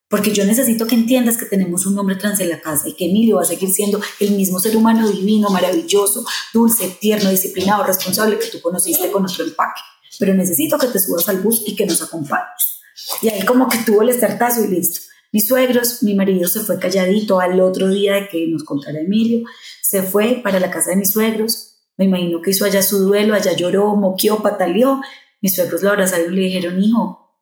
porque 0.09 0.32
yo 0.32 0.47
necesito 0.47 0.86
que 0.86 0.95
entiendas 0.95 1.36
que 1.36 1.45
tenemos 1.45 1.84
un 1.84 1.99
hombre 1.99 2.16
trans 2.16 2.41
en 2.41 2.49
la 2.49 2.62
casa 2.62 2.88
y 2.88 2.95
que 2.95 3.11
Emilio 3.11 3.36
va 3.36 3.43
a 3.43 3.45
seguir 3.45 3.68
siendo 3.68 4.01
el 4.20 4.30
mismo 4.30 4.59
ser 4.59 4.74
humano 4.74 5.07
divino, 5.07 5.51
maravilloso, 5.51 6.24
dulce, 6.55 6.97
tierno, 6.99 7.28
disciplinado, 7.28 7.84
responsable 7.84 8.38
que 8.38 8.47
tú 8.47 8.59
conociste 8.62 9.11
con 9.11 9.26
otro 9.26 9.45
empaque. 9.45 9.82
Pero 10.20 10.34
necesito 10.34 10.78
que 10.78 10.86
te 10.86 11.00
subas 11.00 11.28
al 11.28 11.40
bus 11.40 11.64
y 11.66 11.74
que 11.74 11.86
nos 11.86 12.00
acompañes. 12.00 12.78
Y 13.22 13.28
ahí 13.28 13.44
como 13.44 13.68
que 13.68 13.78
tuvo 13.78 14.02
el 14.02 14.10
estartazo 14.10 14.62
y 14.64 14.68
listo. 14.68 15.00
Mis 15.32 15.48
suegros, 15.48 16.04
mi 16.04 16.14
marido 16.14 16.48
se 16.48 16.60
fue 16.60 16.78
calladito 16.78 17.40
al 17.40 17.60
otro 17.60 17.88
día 17.88 18.14
de 18.14 18.28
que 18.28 18.46
nos 18.48 18.62
contara 18.62 19.00
Emilio, 19.00 19.44
se 19.82 20.02
fue 20.02 20.40
para 20.44 20.60
la 20.60 20.70
casa 20.70 20.90
de 20.90 20.96
mis 20.96 21.10
suegros, 21.10 21.70
me 22.00 22.06
imagino 22.06 22.40
que 22.40 22.52
hizo 22.52 22.64
allá 22.64 22.82
su 22.82 22.98
duelo, 23.00 23.34
allá 23.34 23.52
lloró, 23.52 23.94
moqueó, 23.94 24.40
pataleó. 24.40 25.02
Mis 25.42 25.54
suegros 25.54 25.82
lo 25.82 25.90
abrazaron 25.90 26.32
y 26.32 26.36
le 26.36 26.42
dijeron, 26.44 26.82
hijo, 26.82 27.36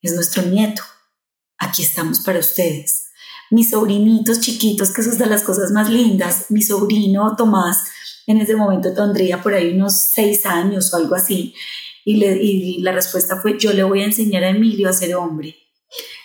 es 0.00 0.14
nuestro 0.14 0.42
nieto. 0.42 0.82
Aquí 1.58 1.82
estamos 1.82 2.20
para 2.20 2.38
ustedes. 2.38 3.10
Mis 3.50 3.68
sobrinitos 3.68 4.40
chiquitos, 4.40 4.90
que 4.90 5.02
eso 5.02 5.10
es 5.10 5.18
de 5.18 5.26
las 5.26 5.42
cosas 5.42 5.70
más 5.72 5.90
lindas. 5.90 6.46
Mi 6.48 6.62
sobrino 6.62 7.36
Tomás, 7.36 7.90
en 8.26 8.38
ese 8.38 8.56
momento 8.56 8.94
tendría 8.94 9.42
por 9.42 9.52
ahí 9.52 9.74
unos 9.74 10.12
seis 10.12 10.46
años 10.46 10.94
o 10.94 10.96
algo 10.96 11.14
así. 11.14 11.54
Y, 12.12 12.78
la 12.82 12.92
respuesta 12.92 13.36
fue, 13.40 13.58
yo 13.58 13.72
le 13.72 13.82
voy 13.82 14.02
a 14.02 14.06
enseñar 14.06 14.44
a 14.44 14.50
Emilio 14.50 14.88
a 14.88 14.92
ser 14.92 15.14
hombre. 15.14 15.56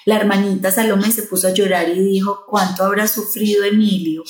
La 0.06 0.16
hermanita 0.18 0.72
Salome 0.72 1.12
se 1.12 1.24
puso 1.24 1.48
a 1.48 1.54
llorar 1.54 1.90
y 1.90 2.00
dijo, 2.00 2.46
¿cuánto 2.48 2.84
habrá 2.84 3.08
sufrido 3.08 3.64
Emilio? 3.64 4.24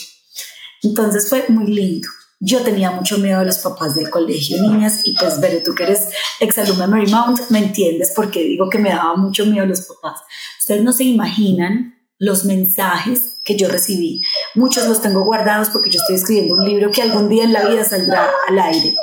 Entonces 0.84 1.30
fue 1.30 1.46
muy 1.50 1.68
lindo. 1.68 2.08
Yo 2.40 2.62
tenía 2.62 2.92
mucho 2.92 3.18
miedo 3.18 3.40
de 3.40 3.46
los 3.46 3.60
papás 3.60 3.96
del 3.96 4.10
colegio, 4.10 4.62
niñas, 4.62 5.02
y 5.06 5.14
pues, 5.14 5.36
pero 5.40 5.64
tú 5.64 5.74
que 5.74 5.84
eres 5.84 6.10
exalumna 6.40 6.86
Marymount, 6.86 7.50
me 7.50 7.60
entiendes 7.60 8.12
porque 8.16 8.44
digo 8.44 8.70
que 8.70 8.78
me 8.78 8.90
daba 8.90 9.16
mucho 9.16 9.46
miedo 9.46 9.66
los 9.66 9.82
papás. 9.82 10.22
Ustedes 10.60 10.84
no 10.84 10.92
se 10.92 11.06
imaginan 11.06 11.96
los 12.18 12.46
mensajes 12.46 13.36
que 13.44 13.56
yo 13.56 13.68
recibí. 13.68 14.22
Muchos 14.54 14.88
los 14.88 15.02
tengo 15.02 15.24
guardados 15.24 15.70
porque 15.70 15.90
yo 15.90 16.00
estoy 16.00 16.16
escribiendo 16.16 16.56
un 16.56 16.66
libro 16.66 16.92
que 16.92 17.02
algún 17.02 17.30
día 17.30 17.44
en 17.44 17.54
la 17.54 17.68
vida 17.68 17.86
saldrá 17.86 18.30
al 18.48 18.60
aire. 18.60 18.96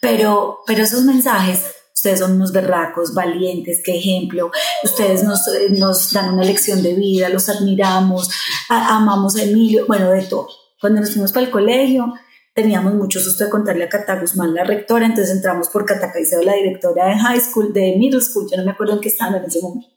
Pero, 0.00 0.58
pero 0.66 0.82
esos 0.82 1.04
mensajes 1.04 1.64
ustedes 1.96 2.20
son 2.20 2.32
unos 2.32 2.52
berracos, 2.52 3.14
valientes, 3.14 3.80
qué 3.82 3.96
ejemplo, 3.96 4.50
ustedes 4.84 5.24
nos, 5.24 5.40
nos 5.70 6.12
dan 6.12 6.34
una 6.34 6.44
lección 6.44 6.82
de 6.82 6.94
vida, 6.94 7.30
los 7.30 7.48
admiramos, 7.48 8.30
amamos 8.68 9.36
a 9.36 9.42
Emilio, 9.42 9.86
bueno, 9.88 10.10
de 10.10 10.22
todo. 10.22 10.48
Cuando 10.80 11.00
nos 11.00 11.10
fuimos 11.10 11.32
para 11.32 11.46
el 11.46 11.50
colegio, 11.50 12.12
teníamos 12.54 12.94
mucho 12.94 13.18
susto 13.18 13.44
de 13.44 13.50
contarle 13.50 13.84
a 13.84 13.88
Cata 13.88 14.20
Guzmán, 14.20 14.54
la 14.54 14.64
rectora, 14.64 15.06
entonces 15.06 15.34
entramos 15.34 15.68
por 15.68 15.86
Cata 15.86 16.12
Caicedo, 16.12 16.42
la 16.42 16.54
directora 16.54 17.06
de 17.06 17.18
high 17.18 17.40
school, 17.40 17.72
de 17.72 17.96
middle 17.98 18.20
school, 18.20 18.46
yo 18.50 18.58
no 18.58 18.64
me 18.64 18.72
acuerdo 18.72 18.94
en 18.94 19.00
qué 19.00 19.08
estaba 19.08 19.38
en 19.38 19.44
ese 19.44 19.60
momento. 19.60 19.88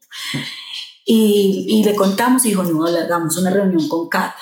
Y, 1.05 1.65
y 1.67 1.83
le 1.83 1.95
contamos 1.95 2.45
y 2.45 2.49
dijo, 2.49 2.63
no, 2.63 2.85
hagamos 2.85 3.37
una 3.37 3.49
reunión 3.49 3.87
con 3.89 4.07
Cata. 4.07 4.35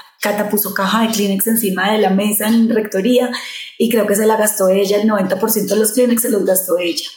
Puso 0.50 0.74
caja 0.74 1.04
de 1.04 1.14
Kleenex 1.14 1.48
encima 1.48 1.92
de 1.92 2.00
la 2.00 2.10
mesa 2.10 2.48
en 2.48 2.70
rectoría 2.70 3.32
y 3.78 3.90
creo 3.90 4.06
que 4.06 4.16
se 4.16 4.26
la 4.26 4.38
gastó 4.38 4.70
ella, 4.70 5.02
el 5.02 5.10
90% 5.10 5.68
de 5.68 5.76
los 5.76 5.92
Kleenex 5.94 6.22
se 6.22 6.30
los 6.30 6.46
gastó 6.46 6.78
ella. 6.78 7.08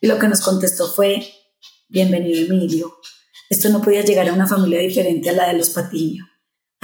Y 0.00 0.06
lo 0.06 0.18
que 0.18 0.28
nos 0.28 0.40
contestó 0.40 0.88
fue, 0.88 1.26
bienvenido 1.88 2.44
Emilio, 2.46 2.96
esto 3.48 3.68
no 3.68 3.80
podía 3.80 4.02
llegar 4.02 4.28
a 4.28 4.32
una 4.32 4.46
familia 4.46 4.80
diferente 4.80 5.30
a 5.30 5.32
la 5.32 5.48
de 5.48 5.58
los 5.58 5.70
Patiño. 5.70 6.26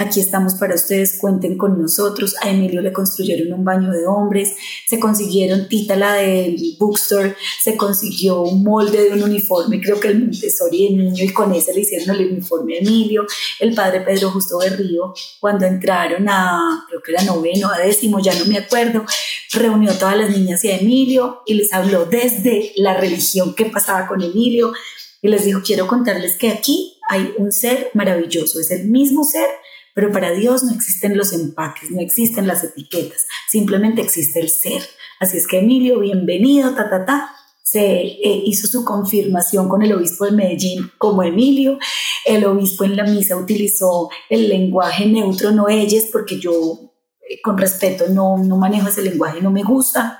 Aquí 0.03 0.19
estamos 0.19 0.55
para 0.55 0.75
ustedes, 0.75 1.17
cuenten 1.17 1.57
con 1.57 1.81
nosotros. 1.81 2.35
A 2.41 2.49
Emilio 2.49 2.81
le 2.81 2.91
construyeron 2.91 3.53
un 3.53 3.63
baño 3.63 3.89
de 3.89 4.05
hombres, 4.05 4.53
se 4.85 4.99
consiguieron 4.99 5.69
Tita, 5.69 5.95
la 5.95 6.15
del 6.15 6.57
bookstore, 6.77 7.35
se 7.61 7.77
consiguió 7.77 8.41
un 8.41 8.63
molde 8.63 9.05
de 9.05 9.11
un 9.13 9.23
uniforme, 9.23 9.79
creo 9.79 10.01
que 10.01 10.09
el 10.09 10.19
Montessori 10.19 10.89
de 10.89 11.03
niño, 11.03 11.23
y 11.23 11.29
con 11.29 11.53
ese 11.53 11.73
le 11.73 11.81
hicieron 11.81 12.15
el 12.17 12.33
uniforme 12.33 12.75
a 12.75 12.79
Emilio. 12.79 13.25
El 13.61 13.73
padre 13.73 14.01
Pedro 14.01 14.31
Justo 14.31 14.57
Berrío, 14.57 15.13
cuando 15.39 15.65
entraron 15.65 16.27
a, 16.27 16.85
creo 16.89 17.01
que 17.01 17.13
era 17.13 17.23
noveno, 17.23 17.69
a 17.71 17.79
décimo, 17.79 18.19
ya 18.19 18.37
no 18.37 18.45
me 18.45 18.57
acuerdo, 18.57 19.05
reunió 19.53 19.91
a 19.91 19.97
todas 19.97 20.17
las 20.17 20.29
niñas 20.31 20.65
y 20.65 20.71
a 20.71 20.77
Emilio 20.77 21.43
y 21.45 21.53
les 21.53 21.71
habló 21.71 22.05
desde 22.05 22.73
la 22.75 22.97
religión 22.97 23.55
que 23.55 23.65
pasaba 23.65 24.05
con 24.05 24.21
Emilio 24.21 24.73
y 25.21 25.29
les 25.29 25.45
dijo, 25.45 25.61
quiero 25.63 25.87
contarles 25.87 26.35
que 26.35 26.49
aquí 26.49 26.97
hay 27.07 27.33
un 27.37 27.53
ser 27.53 27.89
maravilloso, 27.93 28.59
es 28.59 28.69
el 28.71 28.89
mismo 28.89 29.23
ser 29.23 29.47
pero 29.93 30.11
para 30.11 30.31
Dios 30.31 30.63
no 30.63 30.71
existen 30.71 31.17
los 31.17 31.33
empaques, 31.33 31.91
no 31.91 32.01
existen 32.01 32.47
las 32.47 32.63
etiquetas, 32.63 33.25
simplemente 33.49 34.01
existe 34.01 34.39
el 34.39 34.49
ser. 34.49 34.81
Así 35.19 35.37
es 35.37 35.47
que 35.47 35.59
Emilio, 35.59 35.99
bienvenido, 35.99 36.73
ta, 36.73 36.89
ta, 36.89 37.05
ta. 37.05 37.35
Se 37.63 37.79
eh, 37.81 38.43
hizo 38.45 38.67
su 38.67 38.83
confirmación 38.83 39.69
con 39.69 39.81
el 39.81 39.93
obispo 39.93 40.25
de 40.25 40.31
Medellín 40.31 40.91
como 40.97 41.23
Emilio. 41.23 41.79
El 42.25 42.45
obispo 42.45 42.83
en 42.83 42.95
la 42.95 43.03
misa 43.03 43.37
utilizó 43.37 44.09
el 44.29 44.49
lenguaje 44.49 45.05
neutro, 45.05 45.51
no 45.51 45.69
ellos, 45.69 46.03
porque 46.11 46.39
yo 46.39 46.93
eh, 47.27 47.41
con 47.41 47.57
respeto 47.57 48.09
no, 48.09 48.37
no 48.37 48.57
manejo 48.57 48.89
ese 48.89 49.01
lenguaje, 49.01 49.41
no 49.41 49.51
me 49.51 49.63
gusta 49.63 50.19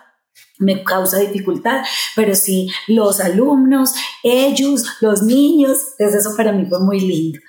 me 0.59 0.83
causa 0.83 1.19
dificultad, 1.19 1.81
pero 2.15 2.35
sí 2.35 2.69
los 2.87 3.19
alumnos, 3.19 3.93
ellos, 4.23 4.85
los 5.01 5.21
niños, 5.21 5.79
entonces 5.97 6.25
eso 6.25 6.35
para 6.35 6.51
mí 6.51 6.65
fue 6.65 6.79
muy 6.79 6.99
lindo. 6.99 7.39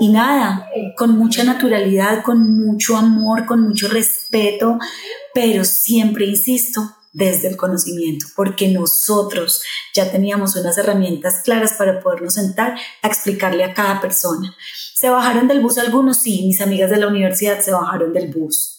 Y 0.00 0.08
nada, 0.08 0.68
con 0.96 1.16
mucha 1.16 1.44
naturalidad, 1.44 2.22
con 2.22 2.64
mucho 2.64 2.96
amor, 2.96 3.46
con 3.46 3.62
mucho 3.62 3.88
respeto, 3.88 4.78
pero 5.32 5.64
siempre, 5.64 6.26
insisto, 6.26 6.96
desde 7.12 7.48
el 7.48 7.56
conocimiento, 7.56 8.26
porque 8.34 8.68
nosotros 8.68 9.62
ya 9.94 10.10
teníamos 10.10 10.56
unas 10.56 10.76
herramientas 10.78 11.42
claras 11.44 11.74
para 11.74 12.00
podernos 12.00 12.34
sentar 12.34 12.76
a 13.02 13.06
explicarle 13.06 13.64
a 13.64 13.72
cada 13.72 14.00
persona. 14.00 14.54
¿Se 14.94 15.08
bajaron 15.08 15.46
del 15.46 15.60
bus 15.60 15.78
algunos? 15.78 16.18
Sí, 16.18 16.42
mis 16.44 16.60
amigas 16.60 16.90
de 16.90 16.96
la 16.96 17.06
universidad 17.06 17.60
se 17.60 17.70
bajaron 17.70 18.12
del 18.12 18.32
bus 18.32 18.73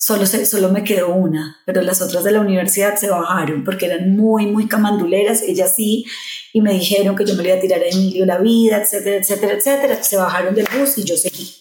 Solo, 0.00 0.26
solo 0.26 0.68
me 0.70 0.84
quedó 0.84 1.08
una, 1.08 1.60
pero 1.66 1.82
las 1.82 2.00
otras 2.00 2.22
de 2.22 2.30
la 2.30 2.40
universidad 2.40 2.96
se 2.96 3.10
bajaron 3.10 3.64
porque 3.64 3.86
eran 3.86 4.16
muy, 4.16 4.46
muy 4.46 4.68
camanduleras, 4.68 5.42
ellas 5.42 5.74
sí, 5.74 6.06
y 6.52 6.60
me 6.60 6.72
dijeron 6.72 7.16
que 7.16 7.26
yo 7.26 7.34
me 7.34 7.42
le 7.42 7.48
iba 7.48 7.58
a 7.58 7.60
tirar 7.60 7.80
a 7.80 7.88
Emilio 7.88 8.24
la 8.24 8.38
vida, 8.38 8.80
etcétera, 8.80 9.16
etcétera, 9.16 9.54
etcétera. 9.54 10.02
Se 10.02 10.16
bajaron 10.16 10.54
del 10.54 10.68
bus 10.72 10.98
y 10.98 11.04
yo 11.04 11.16
seguí. 11.16 11.52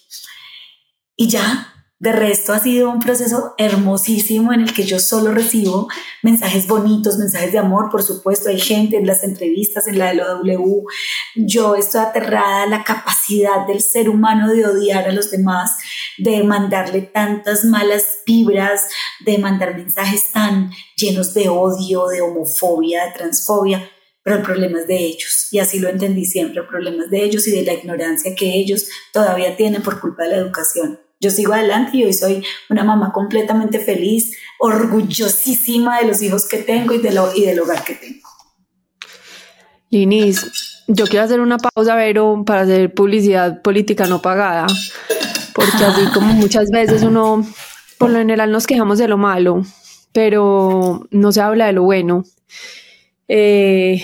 Y 1.16 1.28
ya, 1.28 1.74
de 2.00 2.12
resto 2.12 2.54
ha 2.54 2.60
sido 2.60 2.92
un 2.92 3.00
proceso 3.00 3.56
hermosísimo 3.58 4.54
en 4.54 4.62
el 4.62 4.74
que 4.74 4.84
yo 4.84 5.00
solo 5.00 5.32
recibo 5.32 5.88
mensajes 6.22 6.68
bonitos, 6.68 7.18
mensajes 7.18 7.52
de 7.52 7.58
amor, 7.58 7.90
por 7.90 8.04
supuesto, 8.04 8.50
hay 8.50 8.60
gente 8.60 8.98
en 8.98 9.08
las 9.08 9.24
entrevistas, 9.24 9.88
en 9.88 9.98
la 9.98 10.10
de 10.10 10.16
la 10.16 10.26
W, 10.26 10.84
yo 11.36 11.76
estoy 11.76 12.02
aterrada 12.02 12.64
a 12.64 12.68
la 12.68 12.84
capacidad 12.84 13.66
del 13.66 13.82
ser 13.82 14.10
humano 14.10 14.54
de 14.54 14.68
odiar 14.68 15.08
a 15.08 15.12
los 15.12 15.32
demás, 15.32 15.72
de 16.20 16.44
mandarle 16.44 17.02
tantas 17.02 17.66
malas 17.66 18.20
vibras, 18.28 18.88
de 19.26 19.40
mandar 19.40 19.76
mensajes 19.76 20.32
tan 20.32 20.70
llenos 20.96 21.34
de 21.34 21.50
odio, 21.50 22.08
de 22.08 22.22
homofobia, 22.22 23.06
de 23.06 23.12
transfobia, 23.14 23.90
pero 24.22 24.38
el 24.38 24.44
problema 24.44 24.82
es 24.82 24.88
de 24.88 24.98
ellos, 24.98 25.48
y 25.52 25.58
así 25.58 25.80
lo 25.80 25.90
entendí 25.90 26.26
siempre, 26.26 26.62
el 26.62 26.68
problema 26.68 27.06
es 27.06 27.10
de 27.10 27.24
ellos 27.24 27.48
y 27.48 27.52
de 27.52 27.64
la 27.64 27.74
ignorancia 27.74 28.36
que 28.36 28.54
ellos 28.54 28.88
todavía 29.12 29.56
tienen 29.58 29.82
por 29.82 30.00
culpa 30.00 30.24
de 30.24 30.30
la 30.30 30.38
educación 30.38 31.07
yo 31.20 31.32
sigo 31.32 31.54
adelante 31.54 31.98
y 31.98 32.04
hoy 32.04 32.14
soy 32.14 32.44
una 32.70 32.84
mamá 32.84 33.12
completamente 33.12 33.80
feliz, 33.80 34.38
orgullosísima 34.60 36.00
de 36.00 36.08
los 36.08 36.22
hijos 36.22 36.48
que 36.48 36.58
tengo 36.60 36.94
y, 36.94 37.00
de 37.00 37.20
y 37.36 37.46
del 37.46 37.60
hogar 37.60 37.84
que 37.84 37.96
tengo. 37.96 38.28
Linis, 39.90 40.84
yo 40.88 41.06
quiero 41.08 41.26
hacer 41.26 41.40
una 41.40 41.58
pausa, 41.58 41.96
Vero, 41.96 42.44
para 42.46 42.62
hacer 42.62 42.94
publicidad 42.94 43.62
política 43.62 44.06
no 44.06 44.22
pagada, 44.22 44.68
porque 45.56 45.84
así 45.84 46.06
como 46.14 46.34
muchas 46.34 46.70
veces 46.70 47.04
uno, 47.04 47.46
por 47.98 48.10
lo 48.10 48.20
general 48.20 48.52
nos 48.52 48.68
quejamos 48.68 49.00
de 49.00 49.08
lo 49.08 49.18
malo, 49.18 49.64
pero 50.12 51.08
no 51.10 51.32
se 51.32 51.42
habla 51.42 51.68
de 51.68 51.74
lo 51.74 51.84
bueno. 51.84 52.24
Eh, 53.30 54.04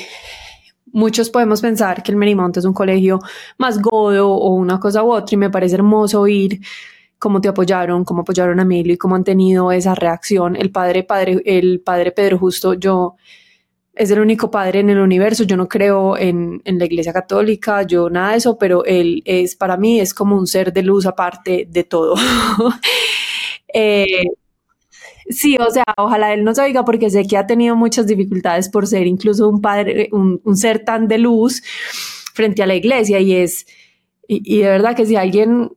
muchos 0.91 1.29
podemos 1.29 1.61
pensar 1.61 2.01
que 2.01 2.11
el 2.11 2.17
Merimonte 2.17 2.59
es 2.59 2.65
un 2.65 2.73
colegio 2.73 3.19
más 3.57 3.81
godo 3.81 4.31
o 4.31 4.53
una 4.55 4.79
cosa 4.79 5.03
u 5.03 5.11
otra 5.11 5.33
y 5.35 5.37
me 5.37 5.49
parece 5.49 5.75
hermoso 5.75 6.21
oír 6.21 6.61
cómo 7.23 7.39
te 7.39 7.47
apoyaron, 7.47 8.03
cómo 8.03 8.23
apoyaron 8.23 8.59
a 8.59 8.63
Emilio 8.63 8.95
y 8.95 8.97
cómo 8.97 9.15
han 9.15 9.23
tenido 9.23 9.71
esa 9.71 9.95
reacción. 9.95 10.57
El 10.57 10.71
padre, 10.71 11.03
padre, 11.03 11.41
el 11.45 11.79
padre 11.79 12.11
Pedro 12.11 12.37
Justo, 12.37 12.73
yo 12.73 13.15
es 13.95 14.11
el 14.11 14.19
único 14.19 14.51
padre 14.51 14.81
en 14.81 14.89
el 14.89 14.99
universo. 14.99 15.45
Yo 15.45 15.55
no 15.55 15.69
creo 15.69 16.17
en, 16.17 16.61
en, 16.65 16.77
la 16.77 16.83
iglesia 16.83 17.13
católica, 17.13 17.83
yo 17.83 18.09
nada 18.09 18.31
de 18.31 18.39
eso, 18.39 18.57
pero 18.57 18.83
él 18.83 19.21
es 19.23 19.55
para 19.55 19.77
mí 19.77 20.01
es 20.01 20.13
como 20.13 20.35
un 20.35 20.47
ser 20.47 20.73
de 20.73 20.83
luz 20.83 21.05
aparte 21.05 21.65
de 21.69 21.85
todo. 21.85 22.15
eh, 23.73 24.25
sí, 25.29 25.55
o 25.57 25.71
sea, 25.71 25.85
ojalá 25.95 26.33
él 26.33 26.43
nos 26.43 26.59
oiga 26.59 26.83
porque 26.83 27.09
sé 27.09 27.25
que 27.25 27.37
ha 27.37 27.47
tenido 27.47 27.77
muchas 27.77 28.05
dificultades 28.05 28.67
por 28.67 28.85
ser 28.85 29.07
incluso 29.07 29.47
un 29.47 29.61
padre, 29.61 30.09
un, 30.11 30.41
un 30.43 30.57
ser 30.57 30.83
tan 30.83 31.07
de 31.07 31.19
luz 31.19 31.63
frente 32.33 32.63
a 32.63 32.65
la 32.65 32.75
iglesia 32.75 33.21
y 33.21 33.33
es, 33.33 33.65
y, 34.27 34.41
y 34.43 34.59
de 34.59 34.67
verdad 34.67 34.93
que 34.93 35.05
si 35.05 35.15
alguien 35.15 35.71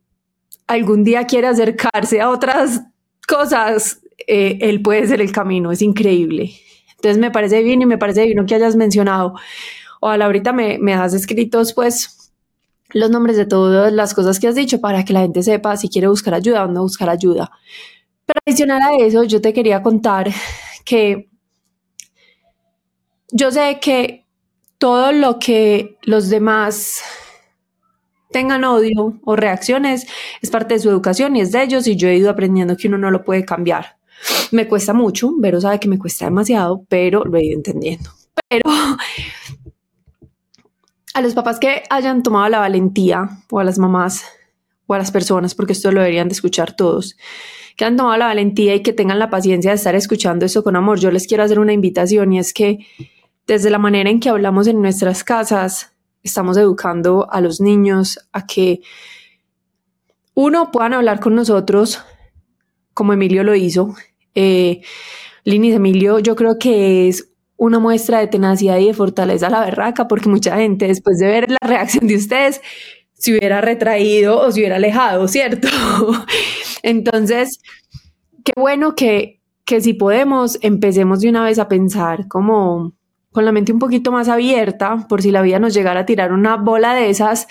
algún 0.67 1.05
día 1.05 1.27
quiere 1.27 1.47
acercarse 1.47 2.21
a 2.21 2.31
otras 2.31 2.83
cosas, 3.27 4.01
eh, 4.27 4.59
él 4.61 4.83
puede 4.83 5.07
ser 5.07 5.21
el 5.21 5.33
camino, 5.33 5.73
es 5.73 5.83
increíble. 5.83 6.53
Entonces 6.97 7.19
me 7.19 7.31
parece 7.31 7.63
bien 7.63 7.83
y 7.83 7.87
me 7.87 7.99
parece 7.99 8.23
divino 8.23 8.47
que 8.47 8.55
hayas 8.55 8.77
mencionado. 8.77 9.35
Ojalá 10.01 10.27
ahorita 10.27 10.53
me, 10.53 10.79
me 10.79 10.95
has 10.95 11.15
escrito 11.15 11.63
pues 11.75 12.33
los 12.91 13.11
nombres 13.11 13.37
de 13.37 13.47
todas 13.47 13.93
las 13.93 14.15
cosas 14.15 14.41
que 14.41 14.49
has 14.49 14.55
dicho 14.55 14.81
para 14.81 15.05
que 15.05 15.13
la 15.13 15.21
gente 15.21 15.43
sepa 15.43 15.77
si 15.77 15.89
quiere 15.89 16.09
buscar 16.09 16.35
ayuda 16.35 16.65
o 16.65 16.69
no 16.69 16.83
buscar 16.83 17.11
ayuda. 17.11 17.51
Pero 18.25 18.41
adicional 18.45 18.83
a 18.83 18.97
eso, 18.97 19.25
yo 19.25 19.41
te 19.41 19.53
quería 19.53 19.83
contar 19.83 20.31
que 20.85 21.29
yo 23.31 23.51
sé 23.51 23.79
que 23.81 24.25
todo 24.79 25.13
lo 25.13 25.39
que 25.39 25.99
los 26.03 26.29
demás 26.29 27.03
tengan 28.31 28.65
odio 28.65 29.19
o 29.25 29.37
reacciones, 29.37 30.07
es 30.43 30.51
parte 30.51 30.75
de 30.75 30.81
su 30.81 30.91
educación 30.91 31.37
y 31.37 31.41
es 31.41 31.53
de 31.53 31.63
ellos 31.63 31.87
y 31.87 31.97
yo 31.97 32.09
he 32.09 32.17
ido 32.17 32.31
aprendiendo 32.31 32.77
que 32.77 32.89
uno 32.89 32.99
no 32.99 33.11
lo 33.11 33.25
puede 33.25 33.45
cambiar. 33.45 33.97
Me 34.51 34.67
cuesta 34.67 34.93
mucho, 34.93 35.33
Vero 35.39 35.61
sabe 35.61 35.79
que 35.79 35.89
me 35.89 35.99
cuesta 35.99 36.25
demasiado, 36.25 36.85
pero 36.89 37.25
lo 37.25 37.39
he 37.39 37.45
ido 37.45 37.57
entendiendo. 37.57 38.11
Pero 38.49 38.71
a 41.15 41.23
los 41.23 41.35
papás 41.35 41.59
que 41.59 41.83
hayan 41.91 42.23
tomado 42.23 42.49
la 42.49 42.59
valentía, 42.59 43.29
o 43.51 43.59
a 43.59 43.65
las 43.65 43.79
mamás, 43.79 44.25
o 44.87 44.95
a 44.95 44.99
las 44.99 45.11
personas, 45.11 45.55
porque 45.55 45.73
esto 45.73 45.91
lo 45.91 46.01
deberían 46.01 46.29
de 46.29 46.35
escuchar 46.35 46.77
todos, 46.77 47.17
que 47.77 47.85
han 47.85 47.97
tomado 47.97 48.17
la 48.17 48.27
valentía 48.27 48.75
y 48.75 48.83
que 48.83 48.93
tengan 48.93 49.19
la 49.19 49.31
paciencia 49.31 49.71
de 49.71 49.77
estar 49.77 49.95
escuchando 49.95 50.47
eso 50.47 50.63
con 50.63 50.77
amor, 50.77 50.99
yo 50.99 51.11
les 51.11 51.27
quiero 51.27 51.43
hacer 51.43 51.59
una 51.59 51.73
invitación 51.73 52.33
y 52.33 52.39
es 52.39 52.53
que 52.53 52.87
desde 53.47 53.71
la 53.71 53.79
manera 53.79 54.11
en 54.11 54.21
que 54.21 54.29
hablamos 54.29 54.67
en 54.67 54.81
nuestras 54.81 55.25
casas, 55.25 55.96
estamos 56.27 56.57
educando 56.57 57.29
a 57.31 57.41
los 57.41 57.61
niños 57.61 58.19
a 58.33 58.47
que 58.47 58.81
uno 60.35 60.71
puedan 60.71 60.93
hablar 60.93 61.21
con 61.21 61.35
nosotros 61.35 62.03
como 62.97 63.13
Emilio 63.13 63.45
lo 63.45 63.55
hizo. 63.55 63.95
Eh, 64.35 64.81
Linis 65.45 65.75
Emilio, 65.75 66.19
yo 66.19 66.35
creo 66.35 66.59
que 66.59 67.09
es 67.09 67.31
una 67.57 67.79
muestra 67.79 68.21
de 68.21 68.27
tenacidad 68.27 68.79
y 68.79 68.87
de 68.87 68.95
fortaleza 68.95 69.47
a 69.47 69.51
la 69.51 69.61
berraca, 69.61 70.09
porque 70.09 70.29
mucha 70.29 70.57
gente 70.57 70.87
después 70.89 71.19
de 71.19 71.27
ver 71.27 71.51
la 71.51 71.59
reacción 71.67 72.07
de 72.07 72.17
ustedes 72.17 72.61
se 73.13 73.33
hubiera 73.33 73.61
retraído 73.61 74.41
o 74.41 74.51
se 74.51 74.61
hubiera 74.61 74.77
alejado, 74.77 75.29
¿cierto? 75.29 75.69
Entonces, 76.83 77.61
qué 78.45 78.53
bueno 78.57 78.95
que, 78.95 79.41
que 79.65 79.81
si 79.81 79.93
podemos, 79.93 80.59
empecemos 80.63 81.21
de 81.21 81.29
una 81.29 81.45
vez 81.45 81.59
a 81.59 81.69
pensar 81.69 82.29
como 82.29 82.96
con 83.37 83.45
la 83.45 83.53
mente 83.53 83.71
un 83.71 83.79
poquito 83.79 84.13
más 84.13 84.31
abierta, 84.31 85.07
por 85.11 85.21
si 85.21 85.31
la 85.31 85.43
vida 85.43 85.59
nos 85.59 85.75
llegara 85.75 86.01
a 86.01 86.07
tirar 86.07 86.33
una 86.33 86.57
bola 86.57 86.95
de 86.95 87.11
esas, 87.11 87.49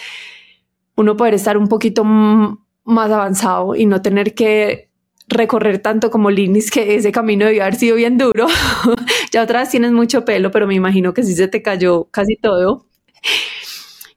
uno 0.96 1.16
poder 1.16 1.36
estar 1.36 1.60
un 1.60 1.68
poquito 1.68 2.04
más 2.04 3.12
avanzado 3.12 3.76
y 3.76 3.86
no 3.86 4.02
tener 4.02 4.34
que 4.34 4.90
recorrer 5.28 5.78
tanto 5.78 6.10
como 6.10 6.32
Linis, 6.32 6.72
que 6.72 6.96
ese 6.96 7.12
camino 7.12 7.46
debió 7.46 7.62
haber 7.62 7.76
sido 7.76 7.98
bien 7.98 8.18
duro. 8.18 8.48
ya 9.32 9.44
otras 9.44 9.70
tienes 9.70 9.92
mucho 9.92 10.26
pelo, 10.26 10.50
pero 10.50 10.66
me 10.66 10.74
imagino 10.74 11.14
que 11.14 11.22
sí 11.22 11.36
se 11.36 11.48
te 11.48 11.62
cayó 11.62 12.06
casi 12.06 12.36
todo. 12.36 12.88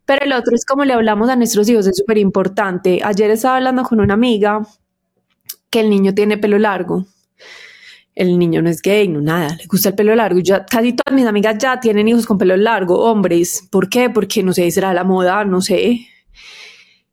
Pero 0.06 0.24
el 0.24 0.32
otro 0.32 0.54
es 0.54 0.64
como 0.64 0.86
le 0.86 0.94
hablamos 0.94 1.28
a 1.28 1.36
nuestros 1.36 1.68
hijos, 1.68 1.86
es 1.86 1.98
súper 1.98 2.16
importante. 2.16 3.00
Ayer 3.04 3.30
estaba 3.30 3.56
hablando 3.56 3.82
con 3.82 4.00
una 4.00 4.14
amiga 4.14 4.62
que 5.68 5.80
el 5.80 5.90
niño 5.90 6.14
tiene 6.14 6.38
pelo 6.38 6.58
largo. 6.58 7.04
El 8.18 8.36
niño 8.36 8.62
no 8.62 8.68
es 8.68 8.82
gay, 8.82 9.06
no 9.06 9.20
nada, 9.20 9.54
le 9.56 9.66
gusta 9.66 9.90
el 9.90 9.94
pelo 9.94 10.14
largo. 10.16 10.40
Ya, 10.40 10.66
casi 10.66 10.92
todas 10.92 11.14
mis 11.14 11.24
amigas 11.24 11.56
ya 11.58 11.78
tienen 11.78 12.08
hijos 12.08 12.26
con 12.26 12.36
pelo 12.36 12.56
largo, 12.56 12.98
hombres. 12.98 13.68
¿Por 13.70 13.88
qué? 13.88 14.10
Porque 14.10 14.42
no 14.42 14.52
sé, 14.52 14.68
será 14.72 14.92
la 14.92 15.04
moda, 15.04 15.44
no 15.44 15.60
sé 15.60 16.08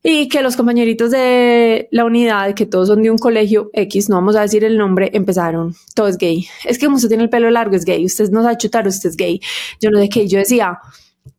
y 0.07 0.29
que 0.29 0.43
los 0.43 0.55
compañeritos 0.55 1.09
de 1.09 1.87
la 1.89 2.05
unidad, 2.05 2.53
que 2.53 2.67
todos 2.67 2.89
son 2.89 3.01
de 3.01 3.09
un 3.09 3.17
colegio 3.17 3.71
X, 3.73 4.07
no 4.07 4.17
vamos 4.17 4.35
a 4.35 4.41
decir 4.41 4.63
el 4.63 4.77
nombre, 4.77 5.09
empezaron, 5.13 5.73
todo 5.95 6.07
es 6.07 6.19
gay. 6.19 6.45
Es 6.63 6.77
que 6.77 6.85
como 6.85 6.97
usted 6.97 7.07
tiene 7.07 7.23
el 7.23 7.29
pelo 7.31 7.49
largo, 7.49 7.75
es 7.75 7.85
gay, 7.85 8.05
usted 8.05 8.29
no 8.29 8.43
sabe 8.43 8.55
chutar, 8.57 8.87
usted 8.87 9.09
es 9.09 9.17
gay. 9.17 9.41
Yo 9.81 9.89
no 9.89 9.99
sé 9.99 10.07
qué, 10.07 10.27
yo 10.27 10.37
decía, 10.37 10.77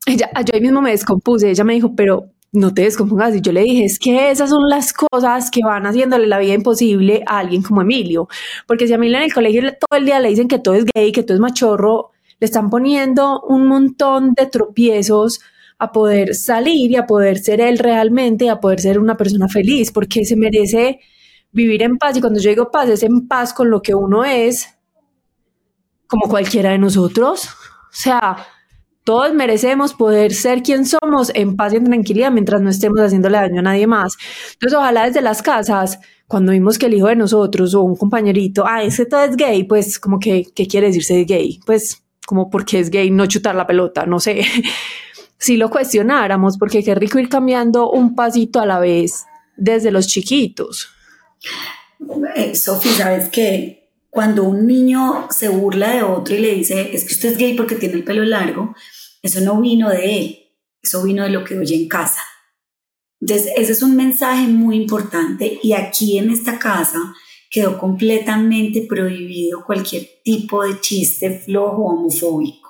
ella, 0.05 0.29
yo 0.45 0.53
ahí 0.53 0.61
mismo 0.61 0.83
me 0.83 0.91
descompuse, 0.91 1.49
ella 1.49 1.63
me 1.63 1.75
dijo, 1.75 1.95
pero 1.95 2.33
no 2.57 2.75
te 2.75 2.83
descompongas. 2.83 3.35
Y 3.37 3.41
yo 3.41 3.53
le 3.53 3.63
dije, 3.63 3.85
es 3.85 3.99
que 3.99 4.31
esas 4.31 4.51
son 4.51 4.69
las 4.69 4.93
cosas 4.93 5.51
que 5.51 5.61
van 5.65 5.87
haciéndole 5.87 6.27
la 6.27 6.39
vida 6.39 6.55
imposible 6.55 7.23
a 7.27 7.39
alguien 7.39 7.63
como 7.63 7.83
Emilio. 7.83 8.29
Porque 8.67 8.87
si 8.87 8.93
a 8.93 8.97
Emilio 8.97 9.19
en 9.19 9.25
el 9.25 9.35
colegio 9.35 9.63
todo 9.63 9.99
el 9.99 10.07
día 10.07 10.21
le 10.21 10.31
dicen 10.31 10.49
que 10.49 10.59
todo 10.59 10.75
es 10.75 10.85
gay, 10.95 11.13
que 11.13 11.23
todo 11.23 11.35
es 11.35 11.41
machorro, 11.41 12.11
le 12.41 12.45
están 12.45 12.71
poniendo 12.71 13.41
un 13.43 13.67
montón 13.67 14.35
de 14.35 14.47
tropiezos 14.47 15.41
a 15.79 15.93
poder 15.93 16.35
salir 16.35 16.91
y 16.91 16.97
a 16.97 17.07
poder 17.07 17.39
ser 17.39 17.61
él 17.61 17.79
realmente, 17.79 18.51
a 18.51 18.61
poder 18.61 18.81
ser 18.81 18.99
una 18.99 19.17
persona 19.17 19.49
feliz, 19.49 19.93
porque 19.93 20.25
se 20.25 20.37
merece 20.37 21.01
vivir 21.53 21.83
en 21.83 21.99
paz. 21.99 22.17
Y 22.17 22.21
cuando 22.21 22.41
yo 22.41 22.51
digo 22.51 22.71
paz, 22.71 22.89
es 22.89 23.03
en 23.03 23.29
paz 23.29 23.53
con 23.53 23.71
lo 23.71 23.83
que 23.83 23.95
uno 23.95 24.25
es, 24.25 24.79
como 26.07 26.29
cualquiera 26.29 26.71
de 26.71 26.79
nosotros. 26.79 27.47
O 27.47 27.99
sea, 27.99 28.37
todos 29.07 29.33
merecemos 29.33 29.95
poder 29.95 30.35
ser 30.35 30.65
quien 30.65 30.85
somos 30.85 31.31
en 31.33 31.55
paz 31.55 31.73
y 31.73 31.77
en 31.77 31.85
tranquilidad 31.85 32.33
mientras 32.33 32.61
no 32.61 32.71
estemos 32.71 32.99
haciéndole 32.99 33.39
daño 33.39 33.61
a 33.61 33.63
nadie 33.63 33.87
más. 33.87 34.17
Entonces, 34.55 34.77
ojalá 34.77 35.07
desde 35.07 35.21
las 35.23 35.43
casas, 35.43 36.01
cuando 36.27 36.51
vimos 36.51 36.77
que 36.77 36.87
el 36.87 36.95
hijo 36.95 37.07
de 37.07 37.15
nosotros 37.15 37.73
o 37.75 37.83
un 37.83 37.95
compañerito, 37.95 38.65
ah, 38.67 38.83
ese 38.83 39.07
todo 39.07 39.23
es 39.23 39.37
gay, 39.37 39.63
pues 39.63 40.01
como 40.01 40.19
que, 40.19 40.49
¿qué 40.53 40.67
quiere 40.67 40.89
decirse 40.89 41.15
de 41.15 41.25
gay? 41.25 41.61
Pues 41.65 42.03
como 42.27 42.51
porque 42.51 42.81
es 42.81 42.91
gay 42.91 43.13
no 43.13 43.27
chutar 43.27 43.55
la 43.55 43.65
pelota, 43.65 44.07
no 44.07 44.19
sé. 44.19 44.43
si 45.39 45.57
lo 45.57 45.71
cuestionáramos, 45.71 46.59
porque 46.59 46.83
qué 46.83 46.97
rico 46.97 47.21
ir 47.21 47.29
cambiando 47.29 47.89
un 47.93 48.17
pasito 48.17 48.59
a 48.59 48.67
la 48.67 48.81
vez 48.81 49.25
desde 49.57 49.93
los 49.93 50.09
chiquitos. 50.09 50.89
Eh, 52.35 52.57
Sofía, 52.57 52.93
¿sabes 52.93 53.29
qué? 53.29 53.89
Cuando 54.11 54.43
un 54.43 54.67
niño 54.67 55.29
se 55.31 55.49
burla 55.49 55.93
de 55.93 56.03
otro 56.03 56.35
y 56.35 56.39
le 56.39 56.55
dice, 56.55 56.91
es 56.93 57.05
que 57.05 57.15
usted 57.15 57.29
es 57.31 57.39
gay 57.39 57.55
porque 57.55 57.77
tiene 57.77 57.95
el 57.95 58.03
pelo 58.03 58.25
largo, 58.25 58.75
eso 59.27 59.41
no 59.41 59.61
vino 59.61 59.91
de 59.91 60.19
él, 60.19 60.39
eso 60.83 61.03
vino 61.03 61.25
de 61.25 61.31
lo 61.31 61.45
que 61.45 61.59
oye 61.59 61.75
en 61.75 61.89
casa. 61.89 62.23
Entonces, 63.21 63.53
ese 63.57 63.73
es 63.73 63.83
un 63.83 63.97
mensaje 63.97 64.47
muy 64.47 64.77
importante 64.77 65.59
y 65.63 65.73
aquí 65.73 66.19
en 66.19 66.31
esta 66.31 66.59
casa 66.59 66.99
quedó 67.51 67.79
completamente 67.79 68.83
prohibido 68.83 69.65
cualquier 69.65 70.07
tipo 70.23 70.65
de 70.65 70.81
chiste 70.81 71.39
flojo 71.39 71.85
homofóbico 71.85 72.67